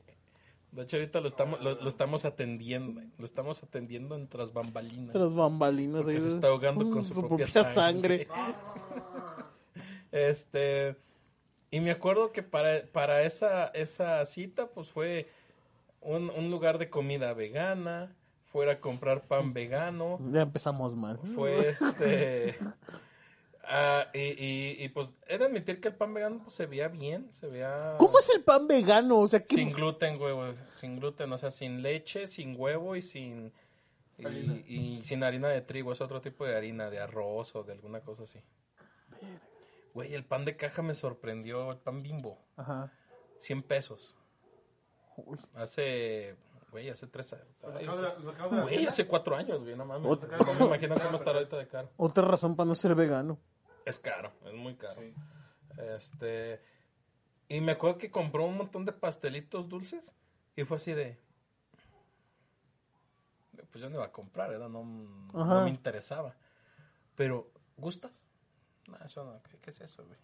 De 0.72 0.84
hecho, 0.84 0.98
ahorita 0.98 1.20
lo 1.22 1.28
estamos, 1.28 1.62
lo, 1.62 1.76
lo 1.76 1.88
estamos 1.90 2.26
atendiendo, 2.26 3.02
lo 3.18 3.26
estamos 3.26 3.62
atendiendo 3.64 4.16
en 4.16 4.28
tras 4.28 4.54
bambalinas. 4.54 5.16
Las 5.16 5.34
bambalinas 5.34 6.02
Porque 6.04 6.18
ahí. 6.18 6.22
se 6.22 6.30
está 6.30 6.48
ahogando 6.48 6.86
Mm, 6.86 6.92
con 6.92 7.06
su, 7.06 7.28
propia, 7.28 7.48
sangre. 7.48 8.28
este, 10.12 10.96
y 11.72 11.80
me 11.80 11.92
acuerdo 11.92 12.32
que 12.32 12.44
para, 12.44 12.86
para 12.92 13.22
esa, 13.24 13.68
esa 13.68 14.26
cita, 14.26 14.68
pues 14.68 14.90
fue 14.90 15.28
un, 16.08 16.30
un 16.30 16.50
lugar 16.50 16.78
de 16.78 16.90
comida 16.90 17.34
vegana, 17.34 18.16
fue 18.46 18.66
ir 18.66 18.72
a 18.72 18.80
comprar 18.80 19.28
pan 19.28 19.54
vegano, 19.54 20.20
Ya 20.32 20.42
empezamos 20.42 20.96
mal. 20.96 21.20
fue 21.36 21.70
este... 21.70 22.58
ah, 23.64 24.06
y, 24.14 24.20
y, 24.20 24.84
y, 24.84 24.90
pues 24.90 25.14
era 25.28 25.46
admitir 25.46 25.82
que 25.82 25.90
el 25.90 25.96
pan 25.96 26.14
vegano 26.14 26.40
pues, 26.44 26.56
se 26.56 26.66
veía 26.66 26.88
bien, 26.88 27.30
se 27.34 27.48
veía... 27.48 27.96
¿Cómo 28.00 28.20
es 28.20 28.30
el 28.30 28.42
pan 28.44 28.68
vegano? 28.68 29.20
O 29.20 29.28
sea, 29.28 29.44
¿qué... 29.44 29.56
Sin 29.56 29.72
gluten, 29.74 30.18
güey, 30.18 30.34
güey, 30.34 30.54
sin 30.76 30.98
gluten, 31.00 31.32
o 31.34 31.38
sea, 31.38 31.52
sin 31.52 31.82
leche, 31.82 32.26
sin 32.28 32.56
huevo 32.58 32.96
y 32.96 33.02
sin... 33.02 33.52
Y, 34.20 34.26
y 34.68 35.02
sin 35.04 35.24
harina 35.24 35.48
de 35.50 35.62
trigo, 35.62 35.92
es 35.92 36.02
otro 36.02 36.22
tipo 36.22 36.44
de 36.44 36.56
harina, 36.56 36.90
de 36.90 37.00
arroz 37.00 37.56
o 37.56 37.64
de 37.64 37.74
alguna 37.74 38.00
cosa 38.02 38.24
así. 38.24 38.40
Güey, 39.94 40.16
el 40.16 40.26
pan 40.26 40.44
de 40.44 40.56
caja 40.58 40.82
me 40.82 40.96
sorprendió, 40.96 41.72
el 41.72 41.78
pan 41.78 42.02
bimbo, 42.02 42.40
Ajá. 42.56 42.92
100 43.38 43.62
pesos. 43.62 44.16
Uy. 45.18 45.38
Hace, 45.56 46.36
güey, 46.72 46.90
hace 46.90 47.08
tres 47.08 47.34
años. 47.34 47.48
Güey, 48.64 48.86
hace 48.86 49.06
cuatro 49.08 49.36
años, 49.36 49.60
güey, 49.62 49.76
no 49.76 49.86
mames. 49.86 50.10
Otra- 50.10 50.38
No 50.38 50.54
me 50.54 50.66
imagino 50.66 50.96
cómo 50.96 51.18
estará 51.18 51.40
ahorita 51.40 51.58
de 51.58 51.68
caro. 51.68 51.90
Otra 51.98 52.24
razón 52.26 52.56
para 52.56 52.68
no 52.68 52.76
ser 52.76 52.96
vegano. 52.96 53.38
Es 53.86 54.00
caro, 54.00 54.32
es 54.46 54.54
muy 54.54 54.76
caro. 54.76 55.02
Sí. 55.02 55.14
Este. 55.96 56.62
Y 57.50 57.62
me 57.62 57.74
acuerdo 57.74 57.98
que 57.98 58.12
compró 58.12 58.46
un 58.46 58.58
montón 58.58 58.86
de 58.86 58.92
pastelitos 58.94 59.70
dulces. 59.70 60.12
Y 60.56 60.64
fue 60.66 60.78
así 60.78 60.94
de. 60.94 61.18
Pues 63.72 63.82
yo 63.82 63.90
no 63.90 63.96
iba 63.96 64.06
a 64.06 64.12
comprar, 64.12 64.50
¿verdad? 64.50 64.70
No, 64.70 64.84
no 64.84 65.64
me 65.64 65.70
interesaba. 65.70 66.36
Pero, 67.16 67.52
¿gustas? 67.78 68.24
No, 68.88 68.98
eso 69.06 69.24
no. 69.24 69.42
¿Qué, 69.44 69.58
qué 69.60 69.70
es 69.72 69.82
eso, 69.82 70.06
güey? 70.06 70.18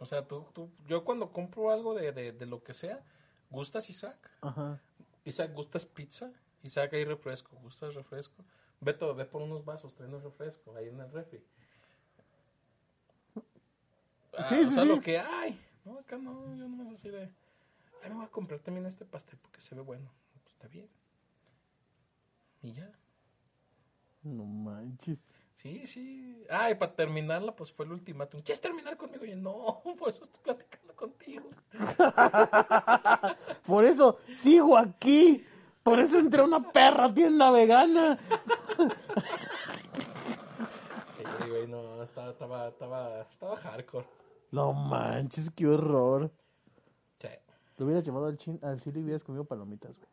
O 0.00 0.06
sea, 0.06 0.26
tú, 0.26 0.46
tú, 0.54 0.70
yo 0.86 1.04
cuando 1.04 1.32
compro 1.32 1.70
algo 1.70 1.94
de, 1.94 2.12
de, 2.12 2.32
de 2.32 2.46
lo 2.46 2.62
que 2.62 2.74
sea, 2.74 3.02
¿gustas, 3.50 3.90
Isaac? 3.90 4.30
Ajá. 4.40 4.80
Isaac, 5.24 5.52
¿gustas 5.54 5.86
pizza? 5.86 6.30
Isaac, 6.62 6.92
hay 6.94 7.04
refresco. 7.04 7.56
¿Gustas 7.62 7.94
refresco? 7.94 8.44
Beto, 8.80 9.14
ve 9.14 9.24
por 9.24 9.42
unos 9.42 9.64
vasos, 9.64 9.94
trae 9.94 10.08
un 10.08 10.22
refresco 10.22 10.74
ahí 10.76 10.88
en 10.88 11.00
el 11.00 11.10
refri. 11.10 11.42
Ah, 14.36 14.46
Sí, 14.48 14.54
o 14.54 14.66
sí, 14.66 14.74
sea, 14.74 14.82
sí. 14.84 14.88
lo 14.88 15.00
que 15.00 15.18
hay. 15.18 15.60
No, 15.84 15.98
acá 15.98 16.16
no, 16.16 16.54
yo 16.54 16.68
nomás 16.68 16.94
así 16.94 17.10
de. 17.10 17.22
Ay, 18.02 18.10
me 18.10 18.14
voy 18.16 18.24
a 18.26 18.28
comprar 18.28 18.60
también 18.60 18.86
este 18.86 19.04
pastel 19.04 19.38
porque 19.40 19.60
se 19.60 19.74
ve 19.74 19.80
bueno. 19.80 20.10
Pues 20.32 20.46
está 20.54 20.68
bien. 20.68 20.88
Y 22.62 22.72
ya. 22.74 22.90
No 24.22 24.44
manches. 24.44 25.32
Sí, 25.62 25.86
sí. 25.86 26.46
Ah, 26.48 26.70
y 26.70 26.76
para 26.76 26.94
terminarla, 26.94 27.54
pues 27.54 27.72
fue 27.72 27.84
el 27.84 27.92
ultimátum. 27.92 28.40
¿Quieres 28.42 28.60
terminar 28.60 28.96
conmigo? 28.96 29.24
Y 29.24 29.30
yo, 29.30 29.36
no, 29.36 29.82
por 29.98 30.10
eso 30.10 30.24
estoy 30.24 30.40
platicando 30.42 30.94
contigo. 30.94 31.50
Por 33.66 33.84
eso 33.84 34.18
sigo 34.32 34.76
aquí. 34.76 35.44
Por 35.82 36.00
eso 36.00 36.18
entré 36.18 36.40
a 36.40 36.44
una 36.44 36.72
perra 36.72 37.12
tienda 37.12 37.50
vegana. 37.50 38.18
Sí, 41.16 41.48
güey, 41.48 41.66
no, 41.68 42.02
estaba, 42.02 42.30
estaba, 42.30 42.68
estaba, 42.68 43.20
estaba 43.20 43.56
hardcore. 43.56 44.06
No 44.50 44.72
manches, 44.72 45.50
qué 45.50 45.66
horror. 45.66 46.30
Sí. 47.20 47.28
Lo 47.76 47.86
hubieras 47.86 48.04
llevado 48.04 48.26
al, 48.26 48.36
chin, 48.36 48.58
al 48.62 48.80
cine 48.80 49.00
y 49.00 49.04
hubieras 49.04 49.22
comido 49.22 49.44
palomitas, 49.44 49.98
güey. 49.98 50.10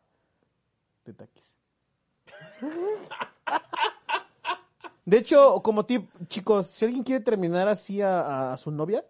De 1.04 1.14
taquis. 1.14 1.58
De 5.06 5.16
hecho, 5.18 5.62
como 5.62 5.86
tip, 5.86 6.10
chicos, 6.28 6.66
si 6.66 6.84
alguien 6.84 7.02
quiere 7.04 7.24
terminar 7.24 7.68
así 7.68 8.02
a, 8.02 8.52
a 8.52 8.56
su 8.56 8.70
novia, 8.72 9.04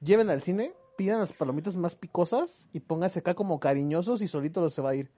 lleven 0.00 0.28
al 0.30 0.42
cine, 0.42 0.74
pidan 0.96 1.20
las 1.20 1.32
palomitas 1.32 1.76
más 1.76 1.94
picosas 1.96 2.68
y 2.72 2.80
pónganse 2.80 3.20
acá 3.20 3.34
como 3.34 3.58
cariñosos 3.60 4.20
y 4.20 4.28
solito 4.28 4.60
los 4.60 4.74
se 4.74 4.82
va 4.82 4.90
a 4.90 4.94
ir. 4.96 5.10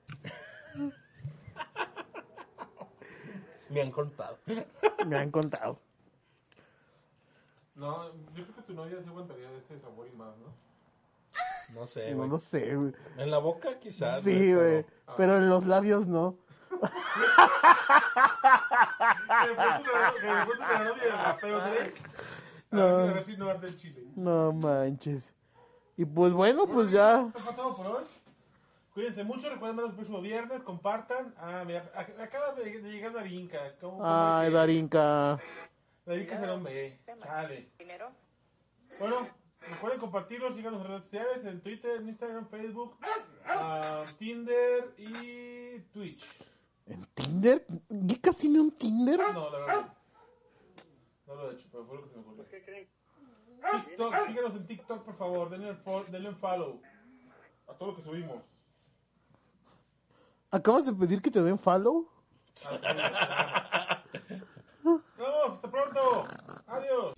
Me 3.70 3.80
han 3.82 3.90
contado. 3.90 4.36
Me 5.06 5.16
han 5.16 5.30
contado. 5.30 5.78
No, 7.76 8.09
yo 8.34 8.44
creo 8.44 8.55
que 8.56 8.62
tu 8.62 8.74
novia 8.74 9.01
se 9.02 9.09
aguantaría 9.09 9.48
de 9.51 9.59
ese 9.59 9.78
sabor 9.78 10.06
y 10.12 10.16
más, 10.16 10.34
¿no? 10.38 10.60
No 11.80 11.86
sé, 11.86 12.10
No 12.10 12.16
güey. 12.18 12.28
lo 12.30 12.38
sé, 12.40 12.74
güey. 12.76 12.92
En 13.16 13.30
la 13.30 13.38
boca 13.38 13.78
quizás. 13.78 14.22
Sí, 14.24 14.52
güey. 14.52 14.82
pero- 14.82 15.16
Pero 15.16 15.36
en 15.38 15.48
los 15.48 15.64
labios 15.66 16.09
no. 16.09 16.36
No. 22.70 23.06
no 24.16 24.52
manches. 24.52 25.34
Y 25.97 26.05
pues 26.05 26.32
bueno, 26.32 26.66
pues 26.66 26.90
ya. 26.92 27.28
Todo 27.56 27.76
por 27.76 27.86
hoy. 27.86 28.05
Cuídense 28.94 29.22
mucho, 29.24 29.48
recuerden 29.51 29.76
ver 29.76 29.86
el 29.86 29.92
próximo 29.92 30.20
viernes, 30.20 30.62
compartan. 30.62 31.34
Ah, 31.38 31.62
mira, 31.66 31.90
ac- 31.94 32.20
acaba 32.20 32.52
de 32.55 32.64
llegar 32.82 33.12
Darinka. 33.12 33.59
¿Cómo, 33.80 33.98
cómo 33.98 34.06
Ay, 34.06 34.51
Darinka. 34.52 35.38
Darinka 36.06 36.34
es 36.36 36.42
el 36.42 36.51
hombre. 36.51 36.98
Chale. 37.22 37.70
Primero. 37.76 38.10
Bueno, 38.98 39.28
recuerden 39.70 40.01
compartirlo, 40.01 40.52
síganos 40.52 40.80
en 40.80 40.88
redes 40.88 41.02
sociales, 41.05 41.44
en 41.44 41.60
Twitter, 41.60 41.97
en 42.01 42.09
Instagram, 42.09 42.48
Facebook, 42.48 42.98
ah, 43.47 44.05
Tinder 44.18 44.92
y 44.98 45.78
Twitch. 45.92 46.26
¿En 46.86 47.07
Tinder? 47.15 47.66
¿Gekas 48.09 48.36
tiene 48.36 48.61
un 48.61 48.73
Tinder? 48.73 49.20
No, 49.32 49.51
la 49.51 49.59
verdad. 49.59 49.97
No 51.27 51.35
lo 51.35 51.51
he 51.51 51.55
hecho, 51.55 51.69
pero 51.70 51.86
fue 51.86 51.97
lo 51.97 52.02
que 52.02 52.09
se 52.09 52.16
me 52.16 52.23
ocurrió. 52.23 52.44
Pues, 52.44 52.48
¿Qué 52.48 52.65
creen? 52.65 52.89
TikTok, 53.86 54.27
síganos 54.27 54.55
en 54.57 54.66
TikTok, 54.66 55.05
por 55.05 55.16
favor. 55.16 55.51
Denle 55.51 55.70
un, 56.28 56.36
follow. 56.36 56.81
A 57.69 57.74
todo 57.74 57.90
lo 57.90 57.97
que 57.97 58.02
subimos. 58.02 58.43
¿Acabas 60.51 60.86
de 60.86 60.93
pedir 60.93 61.23
que 61.23 61.31
te 61.31 61.43
den 61.43 61.59
follow? 61.59 62.09
Nos 64.82 65.02
hasta 65.48 65.70
pronto. 65.70 66.24
Adiós. 66.66 67.15